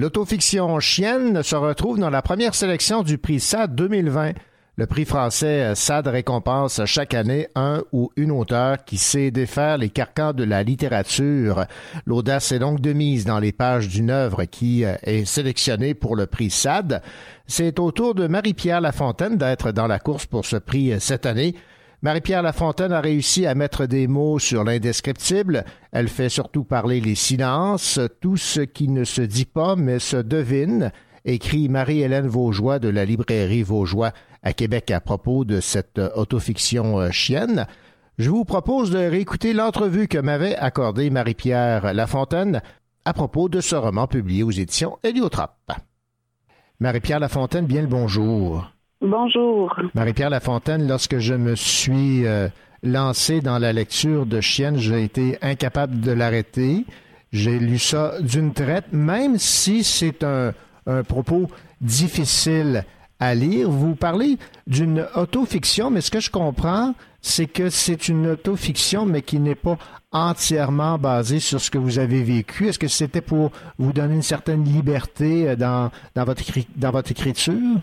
L'autofiction 0.00 0.80
Chienne 0.80 1.42
se 1.42 1.54
retrouve 1.54 1.98
dans 1.98 2.08
la 2.08 2.22
première 2.22 2.54
sélection 2.54 3.02
du 3.02 3.18
prix 3.18 3.38
SAD 3.38 3.74
2020. 3.74 4.32
Le 4.76 4.86
prix 4.86 5.04
français 5.04 5.74
SAD 5.74 6.06
récompense 6.06 6.82
chaque 6.86 7.12
année 7.12 7.48
un 7.54 7.82
ou 7.92 8.10
une 8.16 8.30
auteur 8.30 8.82
qui 8.86 8.96
sait 8.96 9.30
défaire 9.30 9.76
les 9.76 9.90
carcans 9.90 10.32
de 10.32 10.42
la 10.42 10.62
littérature. 10.62 11.66
L'audace 12.06 12.50
est 12.50 12.60
donc 12.60 12.80
de 12.80 12.94
mise 12.94 13.26
dans 13.26 13.40
les 13.40 13.52
pages 13.52 13.88
d'une 13.88 14.08
œuvre 14.08 14.44
qui 14.44 14.84
est 14.84 15.26
sélectionnée 15.26 15.92
pour 15.92 16.16
le 16.16 16.24
prix 16.24 16.48
SAD. 16.48 17.02
C'est 17.46 17.78
au 17.78 17.92
tour 17.92 18.14
de 18.14 18.26
Marie-Pierre 18.26 18.80
Lafontaine 18.80 19.36
d'être 19.36 19.70
dans 19.70 19.86
la 19.86 19.98
course 19.98 20.24
pour 20.24 20.46
ce 20.46 20.56
prix 20.56 20.98
cette 20.98 21.26
année. 21.26 21.56
Marie-Pierre 22.02 22.42
Lafontaine 22.42 22.92
a 22.92 23.00
réussi 23.02 23.46
à 23.46 23.54
mettre 23.54 23.84
des 23.84 24.06
mots 24.06 24.38
sur 24.38 24.64
l'indescriptible. 24.64 25.66
Elle 25.92 26.08
fait 26.08 26.30
surtout 26.30 26.64
parler 26.64 26.98
les 26.98 27.14
silences, 27.14 28.00
tout 28.22 28.38
ce 28.38 28.60
qui 28.60 28.88
ne 28.88 29.04
se 29.04 29.20
dit 29.20 29.44
pas 29.44 29.76
mais 29.76 29.98
se 29.98 30.16
devine, 30.16 30.92
écrit 31.26 31.68
Marie-Hélène 31.68 32.26
Vaugeois 32.26 32.78
de 32.78 32.88
la 32.88 33.04
librairie 33.04 33.62
Vaugeois 33.62 34.12
à 34.42 34.54
Québec 34.54 34.90
à 34.90 35.00
propos 35.00 35.44
de 35.44 35.60
cette 35.60 36.00
autofiction 36.14 36.98
euh, 37.00 37.10
chienne. 37.10 37.66
Je 38.16 38.30
vous 38.30 38.46
propose 38.46 38.90
de 38.90 38.98
réécouter 38.98 39.52
l'entrevue 39.52 40.08
que 40.08 40.18
m'avait 40.18 40.56
accordée 40.56 41.10
Marie-Pierre 41.10 41.92
Lafontaine 41.92 42.62
à 43.04 43.12
propos 43.12 43.50
de 43.50 43.60
ce 43.60 43.76
roman 43.76 44.06
publié 44.06 44.42
aux 44.42 44.50
éditions 44.50 44.98
Héliotrope. 45.02 45.72
Marie-Pierre 46.80 47.20
Lafontaine, 47.20 47.66
bien 47.66 47.82
le 47.82 47.88
bonjour. 47.88 48.70
Bonjour. 49.02 49.74
Marie-Pierre 49.94 50.28
Lafontaine, 50.28 50.86
lorsque 50.86 51.16
je 51.18 51.32
me 51.32 51.54
suis 51.54 52.26
euh, 52.26 52.48
lancé 52.82 53.40
dans 53.40 53.58
la 53.58 53.72
lecture 53.72 54.26
de 54.26 54.42
Chienne, 54.42 54.76
j'ai 54.76 55.02
été 55.02 55.38
incapable 55.40 56.00
de 56.00 56.12
l'arrêter. 56.12 56.84
J'ai 57.32 57.58
lu 57.58 57.78
ça 57.78 58.20
d'une 58.20 58.52
traite, 58.52 58.92
même 58.92 59.38
si 59.38 59.84
c'est 59.84 60.22
un, 60.22 60.52
propos 61.08 61.48
difficile 61.80 62.84
à 63.20 63.34
lire. 63.34 63.70
Vous 63.70 63.94
parlez 63.94 64.36
d'une 64.66 65.06
autofiction, 65.14 65.90
mais 65.90 66.02
ce 66.02 66.10
que 66.10 66.20
je 66.20 66.30
comprends, 66.30 66.94
c'est 67.22 67.46
que 67.46 67.70
c'est 67.70 68.08
une 68.08 68.26
autofiction, 68.26 69.06
mais 69.06 69.22
qui 69.22 69.38
n'est 69.38 69.54
pas 69.54 69.78
entièrement 70.12 70.98
basée 70.98 71.40
sur 71.40 71.58
ce 71.58 71.70
que 71.70 71.78
vous 71.78 71.98
avez 71.98 72.22
vécu. 72.22 72.68
Est-ce 72.68 72.78
que 72.78 72.88
c'était 72.88 73.22
pour 73.22 73.50
vous 73.78 73.94
donner 73.94 74.16
une 74.16 74.22
certaine 74.22 74.64
liberté 74.64 75.48
euh, 75.48 75.56
dans, 75.56 75.90
votre, 76.16 76.42
dans 76.76 76.90
votre 76.90 77.12
écriture? 77.12 77.80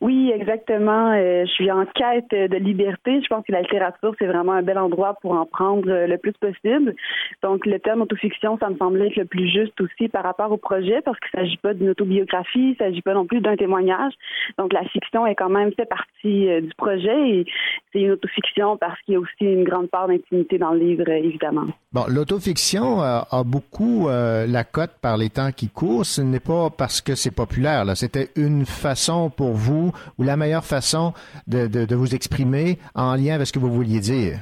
Oui, 0.00 0.30
exactement. 0.34 1.12
Euh, 1.12 1.44
je 1.46 1.50
suis 1.52 1.70
en 1.70 1.84
quête 1.86 2.30
de 2.30 2.56
liberté. 2.56 3.20
Je 3.22 3.26
pense 3.28 3.44
que 3.44 3.52
la 3.52 3.62
littérature, 3.62 4.14
c'est 4.18 4.26
vraiment 4.26 4.52
un 4.52 4.62
bel 4.62 4.78
endroit 4.78 5.14
pour 5.22 5.32
en 5.32 5.46
prendre 5.46 5.88
euh, 5.88 6.06
le 6.06 6.18
plus 6.18 6.32
possible. 6.32 6.94
Donc, 7.42 7.64
le 7.64 7.78
terme 7.78 8.02
autofiction, 8.02 8.58
ça 8.58 8.68
me 8.70 8.76
semblait 8.76 9.08
être 9.08 9.16
le 9.16 9.24
plus 9.24 9.48
juste 9.48 9.80
aussi 9.80 10.08
par 10.08 10.24
rapport 10.24 10.50
au 10.52 10.56
projet 10.56 11.00
parce 11.04 11.18
qu'il 11.20 11.40
ne 11.40 11.44
s'agit 11.44 11.56
pas 11.58 11.74
d'une 11.74 11.90
autobiographie, 11.90 12.58
il 12.58 12.70
ne 12.70 12.74
s'agit 12.76 13.02
pas 13.02 13.14
non 13.14 13.26
plus 13.26 13.40
d'un 13.40 13.56
témoignage. 13.56 14.12
Donc, 14.58 14.72
la 14.72 14.84
fiction 14.84 15.26
est 15.26 15.34
quand 15.34 15.48
même 15.48 15.72
fait 15.72 15.86
partie 15.88 16.48
euh, 16.48 16.60
du 16.60 16.72
projet 16.76 17.30
et 17.30 17.46
c'est 17.92 18.00
une 18.00 18.12
autofiction 18.12 18.76
parce 18.76 19.00
qu'il 19.02 19.14
y 19.14 19.16
a 19.16 19.20
aussi 19.20 19.44
une 19.44 19.64
grande 19.64 19.88
part 19.88 20.08
d'intimité 20.08 20.58
dans 20.58 20.72
le 20.72 20.80
livre, 20.80 21.08
évidemment. 21.08 21.66
Bon, 21.92 22.04
l'autofiction 22.08 23.00
a 23.00 23.42
beaucoup 23.44 24.08
la 24.08 24.64
cote 24.64 24.90
par 25.00 25.16
les 25.16 25.30
temps 25.30 25.52
qui 25.52 25.68
courent. 25.70 26.04
Ce 26.04 26.20
n'est 26.20 26.40
pas 26.40 26.68
parce 26.68 27.00
que 27.00 27.14
c'est 27.14 27.34
populaire. 27.34 27.84
C'était 27.96 28.28
une 28.36 28.66
façon 28.66 29.30
pour 29.30 29.52
vous 29.52 29.67
ou 29.68 30.22
la 30.22 30.36
meilleure 30.36 30.64
façon 30.64 31.12
de 31.46 31.94
vous 31.94 32.14
exprimer 32.14 32.78
en 32.94 33.14
lien 33.14 33.34
avec 33.34 33.46
ce 33.46 33.52
que 33.52 33.58
vous 33.58 33.72
vouliez 33.72 34.00
dire? 34.00 34.40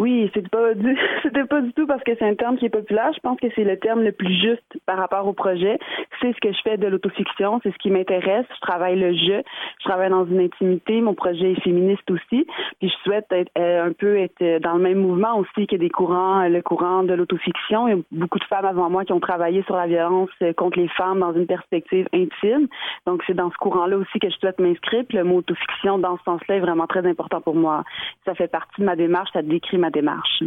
Oui, 0.00 0.30
c'est 0.32 0.48
pas 0.48 0.72
du, 0.74 0.96
c'était 1.22 1.44
pas 1.44 1.60
du 1.60 1.72
tout 1.72 1.86
parce 1.86 2.02
que 2.02 2.12
c'est 2.18 2.24
un 2.24 2.34
terme 2.34 2.56
qui 2.56 2.66
est 2.66 2.70
populaire. 2.70 3.10
Je 3.14 3.20
pense 3.20 3.38
que 3.40 3.48
c'est 3.54 3.64
le 3.64 3.78
terme 3.78 4.02
le 4.02 4.12
plus 4.12 4.32
juste 4.32 4.78
par 4.86 4.98
rapport 4.98 5.26
au 5.26 5.32
projet. 5.32 5.78
C'est 6.20 6.32
ce 6.32 6.40
que 6.40 6.52
je 6.52 6.58
fais 6.62 6.76
de 6.76 6.86
l'autofiction, 6.86 7.60
c'est 7.62 7.72
ce 7.72 7.78
qui 7.78 7.90
m'intéresse. 7.90 8.46
Je 8.54 8.60
travaille 8.60 8.98
le 8.98 9.12
jeu, 9.12 9.42
je 9.78 9.84
travaille 9.84 10.10
dans 10.10 10.26
une 10.26 10.40
intimité. 10.40 11.00
Mon 11.00 11.14
projet 11.14 11.52
est 11.52 11.60
féministe 11.62 12.10
aussi. 12.10 12.46
Puis 12.78 12.88
je 12.88 12.96
souhaite 13.04 13.26
être, 13.30 13.50
euh, 13.58 13.86
un 13.86 13.92
peu 13.92 14.18
être 14.18 14.60
dans 14.60 14.74
le 14.74 14.82
même 14.82 14.98
mouvement 14.98 15.38
aussi 15.38 15.66
que 15.66 15.76
des 15.76 15.90
courants, 15.90 16.42
euh, 16.42 16.48
le 16.48 16.62
courant 16.62 17.02
de 17.02 17.14
l'autofiction. 17.14 17.88
Il 17.88 17.96
y 17.96 17.98
a 17.98 18.02
beaucoup 18.12 18.38
de 18.38 18.44
femmes 18.44 18.64
avant 18.64 18.90
moi 18.90 19.04
qui 19.04 19.12
ont 19.12 19.20
travaillé 19.20 19.62
sur 19.64 19.76
la 19.76 19.86
violence 19.86 20.30
euh, 20.42 20.52
contre 20.52 20.78
les 20.78 20.88
femmes 20.88 21.20
dans 21.20 21.32
une 21.32 21.46
perspective 21.46 22.08
intime. 22.12 22.68
Donc 23.06 23.22
c'est 23.26 23.34
dans 23.34 23.50
ce 23.50 23.56
courant-là 23.56 23.96
aussi 23.96 24.18
que 24.18 24.28
je 24.28 24.36
souhaite 24.36 24.58
m'inscrire. 24.60 25.04
Le 25.12 25.24
mot 25.24 25.38
autofiction 25.38 25.98
dans 25.98 26.16
ce 26.18 26.24
sens-là 26.24 26.56
est 26.56 26.60
vraiment 26.60 26.86
très 26.86 27.06
important 27.06 27.40
pour 27.40 27.54
moi. 27.54 27.84
Ça 28.24 28.34
fait 28.34 28.48
partie 28.48 28.80
de 28.80 28.86
ma 28.86 28.96
démarche, 28.96 29.30
ça 29.32 29.42
décrit 29.42 29.78
ma 29.78 29.90
démarche. 29.90 30.42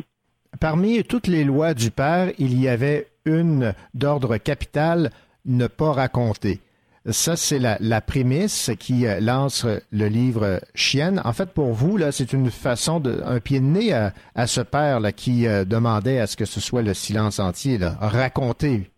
Parmi 0.59 1.03
toutes 1.03 1.27
les 1.27 1.43
lois 1.43 1.73
du 1.73 1.91
père, 1.91 2.31
il 2.38 2.59
y 2.59 2.67
avait 2.67 3.07
une 3.25 3.73
d'ordre 3.93 4.38
capital, 4.38 5.11
ne 5.45 5.67
pas 5.67 5.91
raconter. 5.91 6.59
Ça, 7.09 7.35
c'est 7.35 7.59
la, 7.59 8.01
prémisse 8.01 8.71
qui 8.80 9.05
euh, 9.05 9.19
lance 9.19 9.65
le 9.91 10.07
livre 10.07 10.61
Chienne. 10.73 11.21
En 11.25 11.34
fait, 11.34 11.49
pour 11.49 11.73
vous, 11.73 11.97
là, 11.97 12.13
c'est 12.13 12.31
une 12.31 12.49
façon 12.49 13.01
de, 13.01 13.21
un 13.25 13.41
pied 13.41 13.59
de 13.59 13.65
nez 13.65 13.91
à, 13.91 14.47
ce 14.47 14.61
père 14.61 15.01
qui 15.13 15.45
euh, 15.45 15.65
demandait 15.65 16.19
à 16.19 16.27
ce 16.27 16.38
que 16.38 16.45
ce 16.45 16.61
soit 16.61 16.81
le 16.81 16.93
silence 16.93 17.39
entier, 17.39 17.77
raconter. 17.99 18.89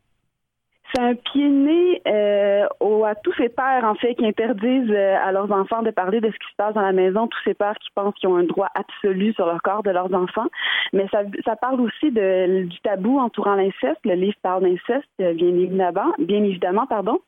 C'est 0.95 1.01
un 1.01 1.15
pied 1.15 1.49
de 1.49 1.53
nez 1.53 2.01
euh, 2.07 3.03
à 3.03 3.15
tous 3.15 3.33
ces 3.33 3.49
pères, 3.49 3.83
en 3.83 3.95
fait, 3.95 4.15
qui 4.15 4.25
interdisent 4.25 4.89
euh, 4.89 5.17
à 5.21 5.33
leurs 5.33 5.51
enfants 5.51 5.81
de 5.81 5.91
parler 5.91 6.21
de 6.21 6.27
ce 6.27 6.33
qui 6.33 6.51
se 6.51 6.55
passe 6.57 6.73
dans 6.73 6.81
la 6.81 6.93
maison. 6.93 7.27
Tous 7.27 7.39
ces 7.43 7.53
pères 7.53 7.75
qui 7.79 7.89
pensent 7.93 8.13
qu'ils 8.15 8.29
ont 8.29 8.37
un 8.37 8.43
droit 8.43 8.69
absolu 8.75 9.33
sur 9.33 9.51
le 9.51 9.59
corps 9.59 9.83
de 9.83 9.91
leurs 9.91 10.13
enfants. 10.13 10.47
Mais 10.93 11.05
ça, 11.11 11.23
ça 11.43 11.57
parle 11.57 11.81
aussi 11.81 12.11
de, 12.11 12.63
du 12.63 12.79
tabou 12.79 13.19
entourant 13.19 13.55
l'inceste. 13.55 13.99
Le 14.05 14.13
livre 14.13 14.37
parle 14.41 14.63
d'inceste, 14.63 15.09
euh, 15.19 15.33
bien 15.33 15.49
évidemment, 15.49 16.13
bien 16.17 16.43
évidemment, 16.43 16.85
pardon. 16.87 17.19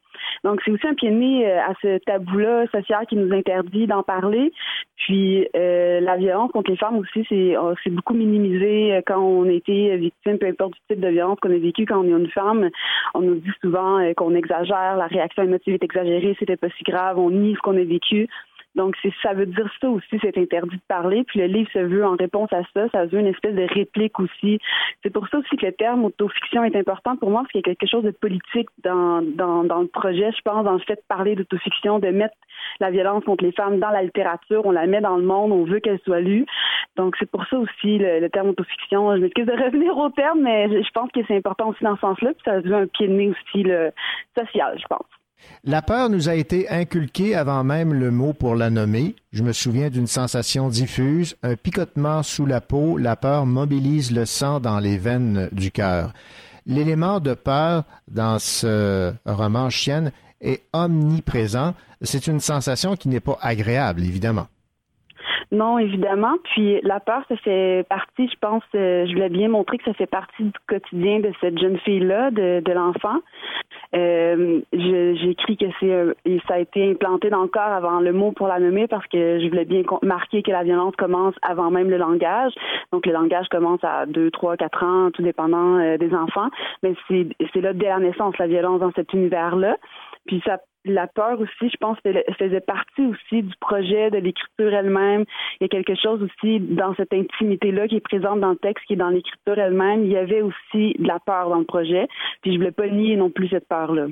Donc, 0.43 0.61
c'est 0.63 0.71
aussi 0.71 0.87
un 0.87 0.93
pied 0.93 1.09
de 1.09 1.15
nez 1.15 1.47
euh, 1.47 1.59
à 1.59 1.73
ce 1.81 1.97
tabou-là 1.99 2.65
social 2.71 3.05
qui 3.07 3.15
nous 3.15 3.33
interdit 3.33 3.87
d'en 3.87 4.03
parler. 4.03 4.51
Puis, 4.97 5.47
euh, 5.55 5.99
la 5.99 6.17
violence 6.17 6.51
contre 6.51 6.71
les 6.71 6.77
femmes 6.77 6.97
aussi, 6.97 7.25
c'est 7.29 7.55
c'est 7.83 7.89
beaucoup 7.89 8.13
minimisé 8.13 8.95
euh, 8.95 9.01
quand 9.05 9.19
on 9.19 9.45
a 9.45 9.51
été 9.51 9.95
victime, 9.97 10.37
peu 10.37 10.47
importe 10.47 10.73
du 10.73 10.79
type 10.89 10.99
de 10.99 11.09
violence 11.09 11.39
qu'on 11.41 11.51
a 11.51 11.57
vécu 11.57 11.85
quand 11.85 11.99
on 11.99 12.05
est 12.05 12.19
une 12.19 12.29
femme. 12.29 12.69
On 13.13 13.21
nous 13.21 13.35
dit 13.35 13.51
souvent 13.61 13.99
qu'on 14.15 14.35
exagère, 14.35 14.95
la 14.97 15.07
réaction 15.07 15.43
émotive 15.43 15.75
est 15.75 15.83
exagérée, 15.83 16.35
c'était 16.39 16.57
pas 16.57 16.69
si 16.77 16.83
grave, 16.83 17.17
on 17.17 17.29
nie 17.29 17.55
ce 17.55 17.59
qu'on 17.59 17.77
a 17.77 17.83
vécu. 17.83 18.27
Donc, 18.77 18.95
ça 19.23 19.33
veut 19.33 19.47
dire 19.47 19.67
ça 19.81 19.89
aussi, 19.89 20.19
c'est 20.21 20.37
interdit 20.37 20.75
de 20.75 20.81
parler. 20.87 21.23
Puis 21.23 21.39
le 21.39 21.47
livre 21.47 21.69
se 21.73 21.79
veut 21.79 22.05
en 22.05 22.15
réponse 22.15 22.53
à 22.53 22.61
ça, 22.75 22.87
ça 22.91 23.05
veut 23.07 23.19
une 23.19 23.25
espèce 23.25 23.55
de 23.55 23.65
réplique 23.73 24.19
aussi. 24.19 24.59
C'est 25.01 25.09
pour 25.09 25.27
ça 25.29 25.39
aussi 25.39 25.57
que 25.57 25.65
le 25.65 25.71
terme 25.71 26.05
autofiction 26.05 26.63
est 26.63 26.75
important 26.75 27.15
pour 27.17 27.31
moi, 27.31 27.41
parce 27.41 27.51
qu'il 27.51 27.61
y 27.65 27.69
a 27.69 27.73
quelque 27.73 27.89
chose 27.89 28.03
de 28.03 28.11
politique 28.11 28.69
dans, 28.83 29.23
dans, 29.23 29.63
dans 29.63 29.81
le 29.81 29.87
projet, 29.87 30.31
je 30.31 30.41
pense, 30.43 30.63
dans 30.63 30.73
le 30.73 30.79
fait 30.79 30.93
de 30.93 31.03
parler 31.07 31.35
d'autofiction, 31.35 31.97
de 31.97 32.09
mettre 32.09 32.35
la 32.79 32.91
violence 32.91 33.23
contre 33.23 33.43
les 33.43 33.51
femmes 33.51 33.79
dans 33.79 33.89
la 33.89 34.03
littérature, 34.03 34.61
on 34.63 34.71
la 34.71 34.85
met 34.85 35.01
dans 35.01 35.17
le 35.17 35.23
monde, 35.23 35.51
on 35.51 35.63
veut 35.63 35.79
qu'elle 35.79 35.99
soit 36.05 36.19
lue. 36.19 36.45
Donc, 36.97 37.15
c'est 37.17 37.29
pour 37.29 37.45
ça 37.47 37.57
aussi 37.57 37.97
le, 37.97 38.19
le 38.19 38.29
terme 38.29 38.49
autofiction. 38.49 39.15
Je 39.15 39.21
m'excuse 39.21 39.47
de 39.47 39.53
revenir 39.53 39.97
au 39.97 40.09
terme, 40.11 40.41
mais 40.41 40.69
je, 40.69 40.91
pense 40.91 41.11
que 41.11 41.21
c'est 41.27 41.35
important 41.35 41.69
aussi 41.69 41.83
dans 41.83 41.95
ce 41.95 42.01
sens-là, 42.01 42.33
puis 42.33 42.43
ça 42.45 42.59
veut 42.59 42.75
un 42.75 42.85
pied 42.85 43.07
de 43.07 43.13
nez 43.13 43.29
aussi 43.29 43.63
le 43.63 43.91
social, 44.37 44.77
je 44.79 44.85
pense. 44.87 45.16
La 45.63 45.81
peur 45.81 46.09
nous 46.09 46.29
a 46.29 46.35
été 46.35 46.69
inculquée 46.69 47.35
avant 47.35 47.63
même 47.63 47.93
le 47.93 48.11
mot 48.11 48.33
pour 48.33 48.55
la 48.55 48.69
nommer. 48.69 49.15
Je 49.31 49.43
me 49.43 49.53
souviens 49.53 49.89
d'une 49.89 50.07
sensation 50.07 50.69
diffuse, 50.69 51.35
un 51.43 51.55
picotement 51.55 52.23
sous 52.23 52.45
la 52.45 52.61
peau. 52.61 52.97
La 52.97 53.15
peur 53.15 53.45
mobilise 53.45 54.11
le 54.11 54.25
sang 54.25 54.59
dans 54.59 54.79
les 54.79 54.97
veines 54.97 55.49
du 55.51 55.71
cœur. 55.71 56.13
L'élément 56.65 57.19
de 57.19 57.33
peur 57.33 57.83
dans 58.07 58.39
ce 58.39 59.13
roman 59.25 59.69
Chienne 59.69 60.11
est 60.41 60.63
omniprésent. 60.73 61.73
C'est 62.01 62.27
une 62.27 62.39
sensation 62.39 62.95
qui 62.95 63.09
n'est 63.09 63.19
pas 63.19 63.37
agréable, 63.41 64.03
évidemment. 64.03 64.47
Non, 65.51 65.77
évidemment. 65.79 66.35
Puis 66.43 66.81
la 66.83 66.99
peur, 66.99 67.23
ça 67.29 67.37
fait 67.37 67.85
partie, 67.89 68.27
je 68.27 68.37
pense, 68.39 68.63
euh, 68.75 69.05
je 69.07 69.13
voulais 69.13 69.29
bien 69.29 69.47
montrer 69.47 69.77
que 69.77 69.85
ça 69.85 69.93
fait 69.93 70.05
partie 70.05 70.43
du 70.43 70.59
quotidien 70.67 71.19
de 71.19 71.31
cette 71.39 71.57
jeune 71.57 71.77
fille-là, 71.79 72.31
de, 72.31 72.59
de 72.59 72.71
l'enfant. 72.73 73.19
Euh, 73.95 74.61
écrit 75.37 75.57
que 75.57 75.65
c'est 75.79 75.91
euh, 75.91 76.13
ça 76.47 76.55
a 76.55 76.59
été 76.59 76.89
implanté 76.89 77.29
dans 77.29 77.43
le 77.43 77.47
corps 77.47 77.63
avant 77.63 77.99
le 77.99 78.11
mot 78.11 78.31
pour 78.31 78.47
la 78.47 78.59
nommer 78.59 78.87
parce 78.87 79.05
que 79.07 79.39
je 79.39 79.47
voulais 79.47 79.65
bien 79.65 79.83
marquer 80.01 80.41
que 80.41 80.51
la 80.51 80.63
violence 80.63 80.95
commence 80.97 81.35
avant 81.41 81.71
même 81.71 81.89
le 81.89 81.97
langage. 81.97 82.53
Donc 82.91 83.05
le 83.05 83.13
langage 83.13 83.47
commence 83.49 83.83
à 83.83 84.05
2, 84.05 84.31
3, 84.31 84.57
4 84.57 84.83
ans, 84.83 85.11
tout 85.11 85.21
dépendant 85.21 85.77
euh, 85.77 85.97
des 85.97 86.13
enfants. 86.13 86.49
Mais 86.83 86.93
c'est 87.09 87.61
là 87.61 87.73
dès 87.73 87.87
la 87.87 87.99
naissance, 87.99 88.37
la 88.37 88.47
violence 88.47 88.79
dans 88.79 88.91
cet 88.93 89.13
univers-là. 89.13 89.77
Puis 90.25 90.41
ça, 90.45 90.57
la 90.91 91.07
peur 91.07 91.39
aussi, 91.39 91.69
je 91.71 91.77
pense, 91.77 91.97
faisait 92.37 92.61
partie 92.61 93.05
aussi 93.05 93.43
du 93.43 93.53
projet, 93.59 94.09
de 94.11 94.17
l'écriture 94.17 94.73
elle-même. 94.73 95.25
Il 95.59 95.63
y 95.63 95.65
a 95.65 95.67
quelque 95.67 95.95
chose 95.95 96.21
aussi 96.23 96.59
dans 96.59 96.95
cette 96.95 97.13
intimité-là 97.13 97.87
qui 97.87 97.95
est 97.95 98.01
présente 98.01 98.39
dans 98.39 98.51
le 98.51 98.57
texte, 98.57 98.85
qui 98.85 98.93
est 98.93 98.97
dans 98.97 99.09
l'écriture 99.09 99.57
elle-même. 99.57 100.05
Il 100.05 100.11
y 100.11 100.17
avait 100.17 100.41
aussi 100.41 100.95
de 100.99 101.07
la 101.07 101.19
peur 101.19 101.49
dans 101.49 101.59
le 101.59 101.65
projet. 101.65 102.07
Puis 102.41 102.53
je 102.53 102.57
voulais 102.57 102.71
pas 102.71 102.87
nier 102.87 103.15
non 103.15 103.29
plus 103.29 103.49
cette 103.49 103.67
peur-là. 103.67 104.07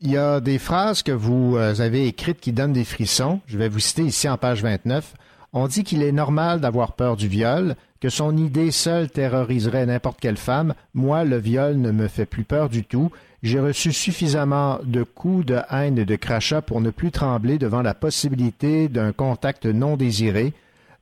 Il 0.00 0.10
y 0.10 0.18
a 0.18 0.40
des 0.40 0.58
phrases 0.58 1.02
que 1.02 1.12
vous 1.12 1.56
euh, 1.56 1.80
avez 1.80 2.06
écrites 2.06 2.40
qui 2.40 2.52
donnent 2.52 2.74
des 2.74 2.84
frissons. 2.84 3.40
Je 3.46 3.56
vais 3.56 3.68
vous 3.68 3.78
citer 3.78 4.02
ici 4.02 4.28
en 4.28 4.36
page 4.36 4.62
29. 4.62 5.14
On 5.54 5.68
dit 5.68 5.84
qu'il 5.84 6.02
est 6.02 6.12
normal 6.12 6.60
d'avoir 6.60 6.92
peur 6.92 7.16
du 7.16 7.28
viol, 7.28 7.76
que 8.00 8.10
son 8.10 8.36
idée 8.36 8.70
seule 8.70 9.08
terroriserait 9.08 9.86
n'importe 9.86 10.20
quelle 10.20 10.36
femme. 10.36 10.74
Moi, 10.92 11.24
le 11.24 11.38
viol 11.38 11.76
ne 11.76 11.92
me 11.92 12.08
fait 12.08 12.26
plus 12.26 12.44
peur 12.44 12.68
du 12.68 12.84
tout. 12.84 13.10
J'ai 13.42 13.60
reçu 13.60 13.92
suffisamment 13.92 14.78
de 14.84 15.02
coups 15.02 15.46
de 15.46 15.60
haine 15.70 15.98
et 15.98 16.04
de 16.04 16.16
crachats 16.16 16.62
pour 16.62 16.80
ne 16.80 16.90
plus 16.90 17.10
trembler 17.10 17.58
devant 17.58 17.82
la 17.82 17.94
possibilité 17.94 18.88
d'un 18.88 19.12
contact 19.12 19.66
non 19.66 19.96
désiré. 19.96 20.52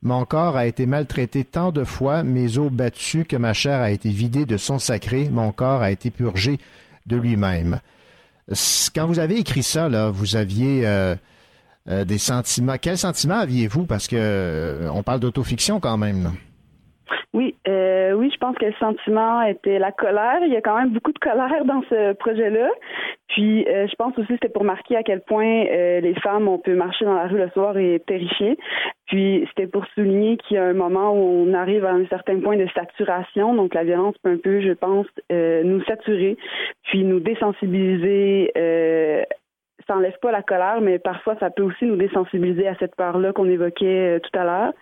Mon 0.01 0.25
corps 0.25 0.57
a 0.57 0.67
été 0.67 0.85
maltraité 0.85 1.43
tant 1.43 1.71
de 1.71 1.83
fois, 1.83 2.23
mes 2.23 2.57
os 2.57 2.71
battus, 2.71 3.25
que 3.27 3.37
ma 3.37 3.53
chair 3.53 3.81
a 3.81 3.91
été 3.91 4.09
vidée 4.09 4.45
de 4.45 4.57
son 4.57 4.77
sacré, 4.77 5.29
mon 5.29 5.51
corps 5.51 5.81
a 5.81 5.91
été 5.91 6.11
purgé 6.11 6.59
de 7.07 7.15
lui-même. 7.17 7.79
Quand 8.93 9.07
vous 9.07 9.19
avez 9.19 9.37
écrit 9.37 9.63
ça, 9.63 9.89
là, 9.89 10.11
vous 10.11 10.35
aviez 10.35 10.85
euh, 10.85 11.15
euh, 11.89 12.05
des 12.05 12.17
sentiments. 12.17 12.77
Quels 12.79 12.97
sentiments 12.97 13.39
aviez-vous? 13.39 13.85
Parce 13.85 14.07
que 14.07 14.15
euh, 14.17 14.89
on 14.93 15.01
parle 15.01 15.19
d'autofiction 15.19 15.79
quand 15.79 15.97
même. 15.97 16.33
Oui, 17.33 17.55
euh, 17.67 18.13
oui, 18.13 18.31
je 18.31 18.37
pense 18.37 18.57
que 18.57 18.65
le 18.65 18.73
sentiment 18.73 19.41
était 19.41 19.79
la 19.79 19.91
colère. 19.91 20.39
Il 20.41 20.53
y 20.53 20.55
a 20.55 20.61
quand 20.61 20.77
même 20.77 20.91
beaucoup 20.91 21.11
de 21.11 21.19
colère 21.19 21.65
dans 21.65 21.81
ce 21.89 22.13
projet-là. 22.13 22.69
Puis, 23.27 23.67
euh, 23.67 23.87
je 23.87 23.95
pense 23.95 24.17
aussi 24.17 24.27
que 24.27 24.33
c'était 24.35 24.49
pour 24.49 24.63
marquer 24.63 24.95
à 24.95 25.03
quel 25.03 25.21
point 25.21 25.65
euh, 25.65 25.99
les 25.99 26.13
femmes, 26.15 26.47
on 26.47 26.57
peut 26.57 26.75
marcher 26.75 27.05
dans 27.05 27.15
la 27.15 27.27
rue 27.27 27.37
le 27.37 27.49
soir 27.49 27.77
et 27.77 27.95
être 27.95 28.05
terrifiées. 28.05 28.57
Puis, 29.07 29.45
c'était 29.49 29.67
pour 29.67 29.85
souligner 29.87 30.37
qu'il 30.37 30.55
y 30.55 30.59
a 30.59 30.63
un 30.63 30.73
moment 30.73 31.11
où 31.11 31.45
on 31.47 31.53
arrive 31.53 31.85
à 31.85 31.91
un 31.91 32.05
certain 32.07 32.39
point 32.39 32.57
de 32.57 32.67
saturation. 32.73 33.53
Donc, 33.53 33.73
la 33.73 33.83
violence 33.83 34.15
peut 34.19 34.31
un 34.31 34.37
peu, 34.37 34.61
je 34.61 34.71
pense, 34.71 35.07
nous 35.29 35.83
saturer, 35.83 36.37
puis 36.83 37.03
nous 37.03 37.19
désensibiliser. 37.19 38.51
Ça 39.87 39.95
enlève 39.95 40.17
pas 40.19 40.31
la 40.31 40.41
colère, 40.41 40.81
mais 40.81 40.97
parfois, 40.97 41.35
ça 41.39 41.51
peut 41.51 41.61
aussi 41.61 41.85
nous 41.85 41.97
désensibiliser 41.97 42.67
à 42.67 42.75
cette 42.75 42.95
peur-là 42.95 43.33
qu'on 43.33 43.49
évoquait 43.49 44.19
tout 44.21 44.39
à 44.39 44.43
l'heure. 44.43 44.73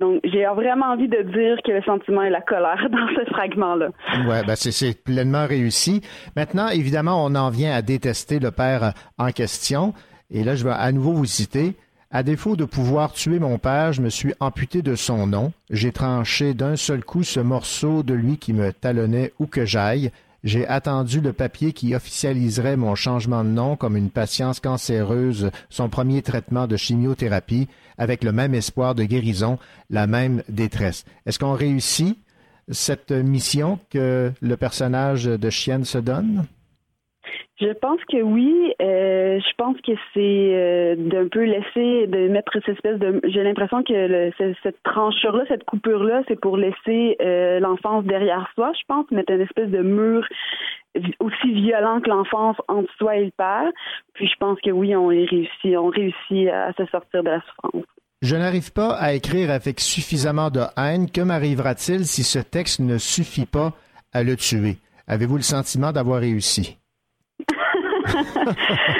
Donc, 0.00 0.20
j'ai 0.24 0.44
vraiment 0.46 0.86
envie 0.86 1.08
de 1.08 1.22
dire 1.22 1.58
que 1.64 1.72
le 1.72 1.82
sentiment 1.82 2.22
et 2.22 2.30
la 2.30 2.40
colère 2.40 2.88
dans 2.90 3.06
ce 3.14 3.30
fragment-là. 3.32 3.88
Ouais, 4.26 4.42
ben 4.46 4.56
c'est- 4.56 4.72
c'est 4.72 4.94
pleinement 4.94 5.46
réussi. 5.46 6.00
Maintenant, 6.36 6.68
évidemment, 6.68 7.24
on 7.24 7.34
en 7.34 7.50
vient 7.50 7.72
à 7.74 7.82
détester 7.82 8.38
le 8.38 8.50
père 8.50 8.82
euh, 8.84 8.90
en 9.18 9.30
question. 9.30 9.92
Et 10.30 10.42
là, 10.42 10.54
je 10.56 10.64
vais 10.64 10.72
à 10.72 10.90
nouveau 10.92 11.12
vous 11.12 11.26
citer. 11.26 11.74
À 12.12 12.22
défaut 12.22 12.56
de 12.56 12.64
pouvoir 12.64 13.12
tuer 13.12 13.38
mon 13.38 13.58
père, 13.58 13.92
je 13.92 14.00
me 14.02 14.08
suis 14.08 14.32
amputé 14.40 14.82
de 14.82 14.94
son 14.96 15.26
nom. 15.28 15.52
J'ai 15.70 15.92
tranché 15.92 16.54
d'un 16.54 16.74
seul 16.76 17.04
coup 17.04 17.22
ce 17.22 17.38
morceau 17.38 18.02
de 18.02 18.14
lui 18.14 18.36
qui 18.38 18.52
me 18.52 18.72
talonnait 18.72 19.32
où 19.38 19.46
que 19.46 19.64
j'aille. 19.64 20.10
J'ai 20.42 20.66
attendu 20.66 21.20
le 21.20 21.34
papier 21.34 21.72
qui 21.74 21.94
officialiserait 21.94 22.76
mon 22.78 22.94
changement 22.94 23.44
de 23.44 23.50
nom 23.50 23.76
comme 23.76 23.96
une 23.96 24.08
patience 24.10 24.58
cancéreuse, 24.58 25.50
son 25.68 25.88
premier 25.90 26.22
traitement 26.22 26.66
de 26.66 26.76
chimiothérapie, 26.78 27.68
avec 28.00 28.24
le 28.24 28.32
même 28.32 28.54
espoir 28.54 28.94
de 28.94 29.04
guérison, 29.04 29.58
la 29.90 30.06
même 30.06 30.42
détresse. 30.48 31.04
Est-ce 31.26 31.38
qu'on 31.38 31.52
réussit 31.52 32.18
cette 32.70 33.12
mission 33.12 33.78
que 33.90 34.32
le 34.40 34.56
personnage 34.56 35.24
de 35.24 35.50
Chienne 35.50 35.84
se 35.84 35.98
donne? 35.98 36.46
Je 37.60 37.72
pense 37.74 38.00
que 38.10 38.22
oui. 38.22 38.72
Euh, 38.80 39.38
je 39.38 39.54
pense 39.58 39.76
que 39.82 39.92
c'est 40.14 40.20
euh, 40.54 40.94
d'un 40.96 41.28
peu 41.28 41.44
laisser, 41.44 42.06
de 42.06 42.28
mettre 42.28 42.52
cette 42.64 42.70
espèce 42.76 42.98
de. 42.98 43.20
J'ai 43.24 43.42
l'impression 43.42 43.82
que 43.82 43.92
le- 43.92 44.32
ce- 44.38 44.54
cette 44.62 44.82
tranchure-là, 44.82 45.44
cette 45.48 45.64
coupure-là, 45.64 46.22
c'est 46.26 46.40
pour 46.40 46.56
laisser 46.56 47.16
euh, 47.20 47.60
l'enfance 47.60 48.04
derrière 48.04 48.48
soi. 48.54 48.72
Je 48.78 48.84
pense 48.88 49.10
mettre 49.10 49.32
une 49.32 49.42
espèce 49.42 49.68
de 49.68 49.82
mur 49.82 50.26
aussi 51.20 51.52
violent 51.52 52.00
que 52.00 52.08
l'enfance 52.08 52.56
entre 52.68 52.90
soi 52.98 53.16
et 53.16 53.26
le 53.26 53.30
père. 53.30 53.70
Puis 54.14 54.26
je 54.26 54.34
pense 54.40 54.58
que 54.60 54.70
oui, 54.70 54.96
on 54.96 55.10
est 55.10 55.26
réussi, 55.26 55.76
on 55.76 55.88
réussit 55.88 56.48
à 56.48 56.72
se 56.72 56.86
sortir 56.86 57.22
de 57.22 57.28
la 57.30 57.40
souffrance. 57.42 57.84
Je 58.22 58.36
n'arrive 58.36 58.72
pas 58.72 58.94
à 58.98 59.12
écrire 59.12 59.50
avec 59.50 59.80
suffisamment 59.80 60.50
de 60.50 60.60
haine. 60.76 61.10
Que 61.10 61.20
m'arrivera-t-il 61.22 62.04
si 62.06 62.22
ce 62.22 62.38
texte 62.38 62.80
ne 62.80 62.98
suffit 62.98 63.46
pas 63.46 63.72
à 64.12 64.22
le 64.22 64.36
tuer? 64.36 64.76
Avez-vous 65.06 65.36
le 65.36 65.42
sentiment 65.42 65.92
d'avoir 65.92 66.20
réussi? 66.20 66.76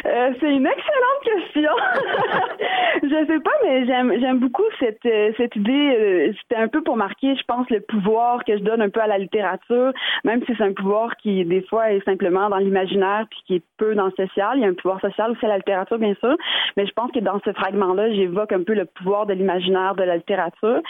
Euh, 0.07 0.33
c'est 0.41 0.51
une 0.53 0.67
excellente 0.67 1.23
question. 1.23 1.71
je 3.03 3.27
sais 3.27 3.41
pas, 3.41 3.51
mais 3.63 3.87
j'aime 3.87 4.39
beaucoup 4.39 4.65
cette 4.81 5.05
euh, 5.07 5.31
cette 5.37 5.55
idée. 5.55 5.97
euh, 5.99 6.33
C'était 6.43 6.61
un 6.61 6.69
peu 6.69 6.83
pour 6.83 6.97
marquer, 6.97 7.37
je 7.37 7.43
pense, 7.45 7.69
le 7.71 7.81
pouvoir 7.81 8.45
que 8.45 8.57
je 8.57 8.63
donne 8.63 8.83
un 8.83 8.89
peu 8.89 9.01
à 9.01 9.07
la 9.07 9.19
littérature, 9.19 9.93
même 10.25 10.43
si 10.47 10.55
c'est 10.57 10.65
un 10.65 10.73
pouvoir 10.73 11.17
qui 11.17 11.45
des 11.45 11.63
fois 11.63 11.93
est 11.93 12.05
simplement 12.05 12.49
dans 12.49 12.57
l'imaginaire 12.57 13.27
puis 13.31 13.41
qui 13.47 13.55
est 13.57 13.63
peu 13.77 13.95
dans 13.95 14.07
le 14.07 14.13
social. 14.13 14.53
Il 14.57 14.63
y 14.63 14.65
a 14.65 14.69
un 14.69 14.75
pouvoir 14.75 15.01
social 15.01 15.31
aussi 15.31 15.45
à 15.45 15.49
la 15.49 15.59
littérature, 15.59 15.99
bien 15.99 16.15
sûr, 16.15 16.37
mais 16.77 16.87
je 16.87 16.93
pense 16.93 17.13
que 17.13 17.21
dans 17.21 17.41
ce 17.45 17.53
fragment-là, 17.53 18.13
j'évoque 18.13 18.53
un 18.53 18.63
peu 18.65 18.75
le 18.75 18.87
pouvoir 18.87 19.27
de 19.27 19.35
l'imaginaire 19.35 19.95
de 19.95 20.03
la 20.03 20.17
littérature. 20.17 20.81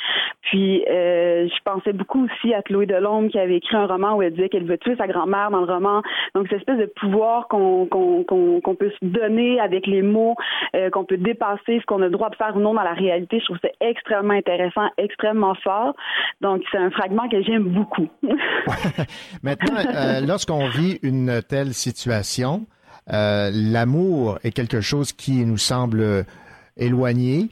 Puis 0.43 0.83
je 0.87 1.63
pensais 1.65 1.93
beaucoup 1.93 2.25
aussi 2.25 2.55
à 2.55 2.63
Chloé 2.63 2.87
Delhomme 2.87 3.29
qui 3.29 3.39
avait 3.39 3.57
écrit 3.57 3.77
un 3.77 3.87
roman 3.87 4.15
où 4.17 4.23
elle 4.23 4.33
disait 4.33 4.49
qu'elle 4.49 4.65
veut 4.65 4.79
tuer 4.79 4.97
sa 4.97 5.07
grand-mère 5.07 5.51
dans 5.51 5.61
le 5.61 5.73
roman. 5.73 6.03
Donc 6.35 6.47
cette 6.49 6.61
espèce 6.61 6.79
de 6.79 6.87
pouvoir 6.87 7.49
qu'on 7.49 7.87
qu'on 8.27 8.75
peut 8.75 8.91
se 9.01 9.05
donner 9.05 9.61
avec 9.61 9.87
les 9.87 10.03
mots, 10.03 10.35
euh, 10.75 10.91
qu'on 10.91 11.05
peut 11.05 11.17
dépasser 11.17 11.81
ce 11.81 11.87
qu'on 11.87 12.03
a 12.03 12.07
le 12.07 12.11
droit 12.11 12.31
de 12.31 12.37
faire 12.37 12.57
ou 12.57 12.61
non 12.61 12.75
dans 12.75 12.83
la 12.83 12.93
réalité. 12.93 13.41
Je 13.41 13.45
trouve 13.45 13.59
ça 13.63 13.69
extrêmement 13.81 14.35
intéressant, 14.35 14.89
extrêmement 14.99 15.55
fort. 15.57 15.95
Donc 16.41 16.63
c'est 16.71 16.79
un 16.79 16.91
fragment 16.91 17.29
que 17.29 17.43
j'aime 17.43 17.65
beaucoup. 17.65 18.09
Maintenant, 19.43 19.77
euh, 19.95 20.21
lorsqu'on 20.21 20.69
vit 20.69 20.99
une 21.03 21.43
telle 21.49 21.75
situation, 21.75 22.67
euh, 23.13 23.51
l'amour 23.53 24.39
est 24.45 24.53
quelque 24.53 24.81
chose 24.81 25.13
qui 25.13 25.45
nous 25.45 25.59
semble 25.59 26.25
éloigné, 26.77 27.49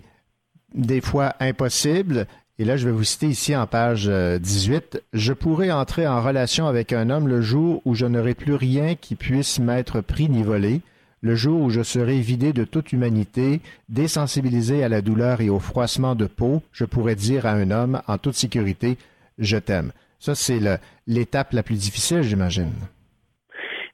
des 0.74 1.00
fois 1.00 1.32
impossible. 1.40 2.26
Et 2.60 2.64
là, 2.64 2.76
je 2.76 2.86
vais 2.86 2.92
vous 2.92 3.04
citer 3.04 3.26
ici 3.26 3.54
en 3.54 3.68
page 3.68 4.08
euh, 4.08 4.40
18. 4.40 5.00
Je 5.12 5.32
pourrais 5.32 5.70
entrer 5.70 6.08
en 6.08 6.20
relation 6.20 6.66
avec 6.66 6.92
un 6.92 7.08
homme 7.08 7.28
le 7.28 7.40
jour 7.40 7.80
où 7.84 7.94
je 7.94 8.04
n'aurai 8.04 8.34
plus 8.34 8.54
rien 8.54 8.96
qui 8.96 9.14
puisse 9.14 9.60
m'être 9.60 10.00
pris 10.00 10.28
ni 10.28 10.42
volé, 10.42 10.80
le 11.20 11.36
jour 11.36 11.62
où 11.62 11.70
je 11.70 11.82
serai 11.82 12.18
vidé 12.18 12.52
de 12.52 12.64
toute 12.64 12.92
humanité, 12.92 13.60
désensibilisé 13.88 14.82
à 14.82 14.88
la 14.88 15.02
douleur 15.02 15.40
et 15.40 15.50
au 15.50 15.60
froissement 15.60 16.16
de 16.16 16.26
peau, 16.26 16.62
je 16.72 16.84
pourrais 16.84 17.14
dire 17.14 17.46
à 17.46 17.52
un 17.52 17.70
homme 17.70 18.02
en 18.08 18.18
toute 18.18 18.34
sécurité, 18.34 18.98
je 19.38 19.56
t'aime. 19.56 19.92
Ça, 20.18 20.34
c'est 20.34 20.58
l'étape 21.06 21.52
la 21.52 21.62
plus 21.62 21.76
difficile, 21.76 22.22
j'imagine. 22.22 22.72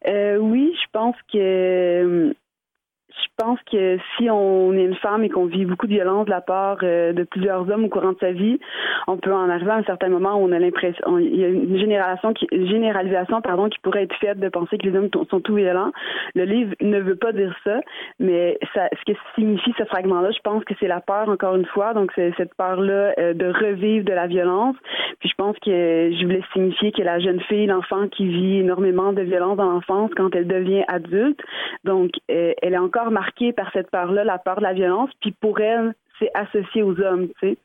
Euh, 0.07 0.39
oui, 0.39 0.75
je 0.83 0.91
pense 0.91 1.17
que 1.31 2.35
je 3.23 3.29
pense 3.37 3.59
que 3.71 3.99
si 4.17 4.29
on 4.31 4.73
est 4.73 4.85
une 4.85 4.97
femme 4.97 5.25
et 5.25 5.29
qu'on 5.29 5.47
vit 5.47 5.65
beaucoup 5.65 5.87
de 5.87 5.93
violence 5.93 6.27
de 6.27 6.31
la 6.31 6.41
part 6.41 6.79
euh, 6.83 7.13
de 7.13 7.23
plusieurs 7.25 7.69
hommes 7.71 7.85
au 7.85 7.89
courant 7.89 8.13
de 8.13 8.19
sa 8.21 8.33
vie, 8.33 8.59
on 9.07 9.17
peut 9.17 9.33
en 9.33 9.49
arriver 9.49 9.71
à 9.71 9.77
un 9.77 9.85
certain 9.85 10.09
moment 10.09 10.35
où 10.35 10.49
on 10.49 10.53
a 10.53 10.59
l'impression, 10.59 11.19
il 11.19 11.37
y 11.37 11.45
a 11.45 11.49
une 11.49 11.77
généralisation 11.79 13.41
pardon, 13.41 13.69
qui 13.69 13.79
pourrait 13.81 14.05
être 14.05 14.17
faite 14.17 14.39
de 14.39 14.49
penser 14.49 14.79
que 14.79 14.87
les 14.89 14.97
hommes 14.97 15.09
sont 15.13 15.41
tout 15.41 15.55
violents. 15.55 15.93
Le 16.35 16.45
livre 16.45 16.75
ne 16.81 17.01
veut 17.01 17.17
pas 17.17 17.33
dire 17.33 17.55
ça, 17.65 17.81
mais 18.19 18.59
ce 18.75 19.13
que 19.13 19.19
signifie 19.35 19.75
ce 19.79 19.85
fragment-là, 19.85 20.31
je 20.31 20.41
pense 20.43 20.65
que 20.65 20.75
c'est 20.81 20.89
la 20.89 21.01
peur 21.01 21.29
encore 21.29 21.57
une 21.57 21.67
fois, 21.67 21.95
donc 21.95 22.11
c'est 22.15 22.33
cette 22.37 22.55
peur-là 22.55 23.15
euh, 23.19 23.35
de 23.35 23.47
revivre 23.47 24.05
de 24.05 24.13
la 24.13 24.27
violence. 24.27 24.77
Puis 25.21 25.29
je 25.29 25.35
pense 25.35 25.57
que 25.59 25.71
je 25.71 26.25
voulais 26.25 26.43
signifier 26.53 26.93
que 26.93 27.03
la 27.03 27.19
jeune 27.19 27.41
fille, 27.43 27.67
l'enfant 27.67 28.09
qui 28.09 28.27
vit 28.27 28.59
énormément 28.59 29.13
de 29.13 29.23
violence 29.23 29.57
dans 29.57 29.71
l'enfance 29.71 30.11
quand 30.17 30.35
elle 30.35 30.47
devient 30.47 30.85
adulte, 30.89 31.41
donc 31.85 32.11
euh, 32.31 32.53
elle 32.63 32.75
est 32.75 32.79
encore 32.79 33.04
marquée 33.11 33.53
par 33.53 33.71
cette 33.73 33.91
peur-là, 33.91 34.25
la 34.25 34.39
peur 34.39 34.57
de 34.57 34.63
la 34.63 34.73
violence, 34.73 35.11
puis 35.21 35.33
pour 35.33 35.61
elle, 35.61 35.95
c'est 36.19 36.31
associé 36.35 36.83
aux 36.83 37.01
hommes, 37.01 37.29
tu 37.41 37.49
sais. 37.49 37.57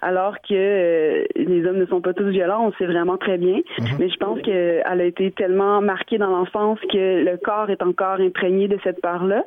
Alors 0.00 0.36
que 0.40 0.54
euh, 0.54 1.24
les 1.36 1.64
hommes 1.66 1.78
ne 1.78 1.86
sont 1.86 2.00
pas 2.00 2.12
tous 2.12 2.26
violents, 2.28 2.64
on 2.64 2.66
le 2.68 2.72
sait 2.78 2.86
vraiment 2.86 3.16
très 3.16 3.38
bien. 3.38 3.60
Mais 3.98 4.08
je 4.08 4.16
pense 4.16 4.40
qu'elle 4.42 4.82
a 4.84 5.04
été 5.04 5.30
tellement 5.30 5.80
marquée 5.80 6.18
dans 6.18 6.30
l'enfance 6.30 6.80
que 6.92 7.24
le 7.24 7.36
corps 7.36 7.70
est 7.70 7.82
encore 7.82 8.18
imprégné 8.20 8.66
de 8.66 8.78
cette 8.82 9.00
peur-là. 9.00 9.44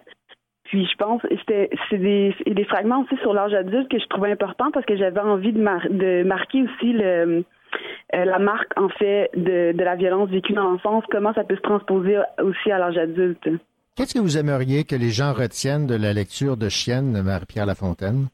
Puis 0.64 0.88
je 0.90 0.96
pense 0.96 1.22
c'était 1.30 1.70
c'est 1.90 1.98
des, 1.98 2.34
des 2.48 2.64
fragments 2.64 3.02
aussi 3.02 3.18
sur 3.22 3.34
l'âge 3.34 3.54
adulte 3.54 3.90
que 3.92 4.00
je 4.00 4.08
trouvais 4.08 4.32
important 4.32 4.72
parce 4.72 4.86
que 4.86 4.96
j'avais 4.96 5.20
envie 5.20 5.52
de, 5.52 5.62
mar- 5.62 5.88
de 5.90 6.24
marquer 6.24 6.64
aussi 6.64 6.94
le 6.94 7.44
euh, 8.16 8.26
la 8.26 8.40
marque 8.40 8.72
en 8.80 8.90
fait 8.90 9.30
de, 9.36 9.74
de 9.74 9.84
la 9.84 9.96
violence 9.96 10.30
vécue 10.30 10.54
dans 10.54 10.64
l'enfance, 10.64 11.04
comment 11.12 11.34
ça 11.34 11.44
peut 11.44 11.58
se 11.58 11.62
transposer 11.62 12.18
aussi 12.42 12.72
à 12.72 12.80
l'âge 12.80 12.98
adulte. 12.98 13.48
Qu'est-ce 13.96 14.14
que 14.14 14.20
vous 14.20 14.38
aimeriez 14.38 14.84
que 14.84 14.96
les 14.98 15.10
gens 15.10 15.32
retiennent 15.32 15.88
de 15.88 15.96
la 15.96 16.12
lecture 16.12 16.58
de 16.58 16.68
Chienne 16.68 17.14
de 17.14 17.22
Marie-Pierre 17.22 17.66
Lafontaine? 17.66 18.28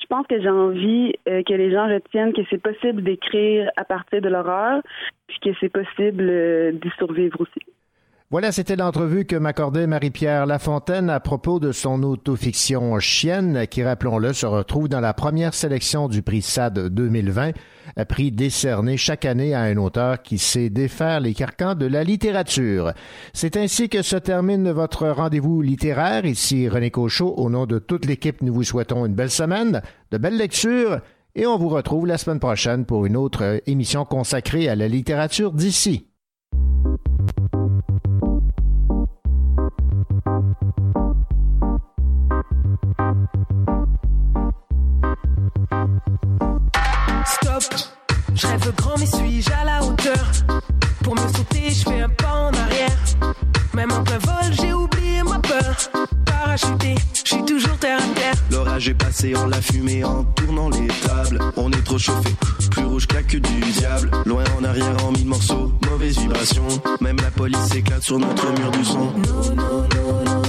Je 0.00 0.06
pense 0.06 0.26
que 0.26 0.40
j'ai 0.40 0.48
envie 0.48 1.12
euh, 1.28 1.42
que 1.42 1.52
les 1.52 1.70
gens 1.70 1.86
retiennent 1.86 2.32
que 2.32 2.40
c'est 2.48 2.62
possible 2.62 3.02
d'écrire 3.02 3.70
à 3.76 3.84
partir 3.84 4.22
de 4.22 4.30
l'horreur, 4.30 4.80
puis 5.26 5.38
que 5.42 5.50
c'est 5.60 5.68
possible 5.68 6.26
euh, 6.30 6.72
d'y 6.72 6.88
survivre 6.96 7.38
aussi. 7.42 7.60
Voilà, 8.32 8.52
c'était 8.52 8.76
l'entrevue 8.76 9.24
que 9.24 9.34
m'accordait 9.34 9.88
Marie-Pierre 9.88 10.46
Lafontaine 10.46 11.10
à 11.10 11.18
propos 11.18 11.58
de 11.58 11.72
son 11.72 12.04
autofiction 12.04 12.96
Chienne, 13.00 13.66
qui, 13.68 13.82
rappelons-le, 13.82 14.32
se 14.32 14.46
retrouve 14.46 14.88
dans 14.88 15.00
la 15.00 15.12
première 15.12 15.52
sélection 15.52 16.06
du 16.06 16.22
prix 16.22 16.40
SAD 16.40 16.90
2020, 16.90 17.50
un 17.96 18.04
prix 18.04 18.30
décerné 18.30 18.96
chaque 18.96 19.24
année 19.24 19.52
à 19.52 19.62
un 19.62 19.76
auteur 19.78 20.22
qui 20.22 20.38
sait 20.38 20.70
défaire 20.70 21.18
les 21.18 21.34
carcans 21.34 21.74
de 21.74 21.86
la 21.86 22.04
littérature. 22.04 22.92
C'est 23.32 23.56
ainsi 23.56 23.88
que 23.88 24.02
se 24.02 24.14
termine 24.14 24.70
votre 24.70 25.08
rendez-vous 25.08 25.60
littéraire. 25.60 26.24
Ici 26.24 26.68
René 26.68 26.92
Cochot. 26.92 27.34
Au 27.36 27.50
nom 27.50 27.66
de 27.66 27.80
toute 27.80 28.06
l'équipe, 28.06 28.42
nous 28.42 28.54
vous 28.54 28.62
souhaitons 28.62 29.06
une 29.06 29.14
belle 29.14 29.32
semaine, 29.32 29.82
de 30.12 30.18
belles 30.18 30.36
lectures, 30.36 31.00
et 31.34 31.48
on 31.48 31.58
vous 31.58 31.68
retrouve 31.68 32.06
la 32.06 32.16
semaine 32.16 32.38
prochaine 32.38 32.84
pour 32.84 33.06
une 33.06 33.16
autre 33.16 33.60
émission 33.66 34.04
consacrée 34.04 34.68
à 34.68 34.76
la 34.76 34.86
littérature 34.86 35.50
d'ici. 35.50 36.09
Je 48.40 48.46
rêve 48.46 48.72
grand 48.76 48.96
mais 48.98 49.06
suis-je 49.06 49.50
à 49.52 49.64
la 49.64 49.84
hauteur 49.84 50.30
Pour 51.02 51.14
me 51.14 51.20
sauter, 51.20 51.70
je 51.70 51.82
fais 51.82 52.00
un 52.00 52.08
pas 52.08 52.32
en 52.32 52.52
arrière. 52.54 52.96
Même 53.74 53.92
en 53.92 54.02
plein 54.02 54.18
vol, 54.18 54.52
j'ai 54.60 54.72
oublié 54.72 55.22
ma 55.22 55.38
peur. 55.38 55.76
Parachuté, 56.24 56.94
je 57.12 57.34
suis 57.34 57.44
toujours 57.44 57.76
terre 57.76 57.98
à 57.98 58.14
terre. 58.14 58.34
L'orage 58.50 58.88
est 58.88 58.94
passé, 58.94 59.34
on 59.36 59.46
l'a 59.46 59.60
fumé 59.60 60.04
en 60.04 60.24
tournant 60.24 60.70
les 60.70 60.88
tables. 61.06 61.38
On 61.56 61.70
est 61.72 61.84
trop 61.84 61.98
chauffé, 61.98 62.30
plus 62.70 62.84
rouge 62.84 63.06
que 63.06 63.14
la 63.14 63.22
queue 63.22 63.40
du 63.40 63.60
diable. 63.72 64.10
Loin 64.24 64.44
en 64.58 64.64
arrière 64.64 65.04
en 65.04 65.12
mille 65.12 65.26
morceaux, 65.26 65.72
mauvaise 65.90 66.18
vibration. 66.18 66.64
Même 67.00 67.18
la 67.18 67.30
police 67.30 67.66
s'éclate 67.70 68.02
sur 68.02 68.18
notre 68.18 68.50
mur 68.58 68.70
du 68.70 68.84
son. 68.84 69.12
No, 69.18 69.54
no, 69.54 69.86
no, 70.24 70.39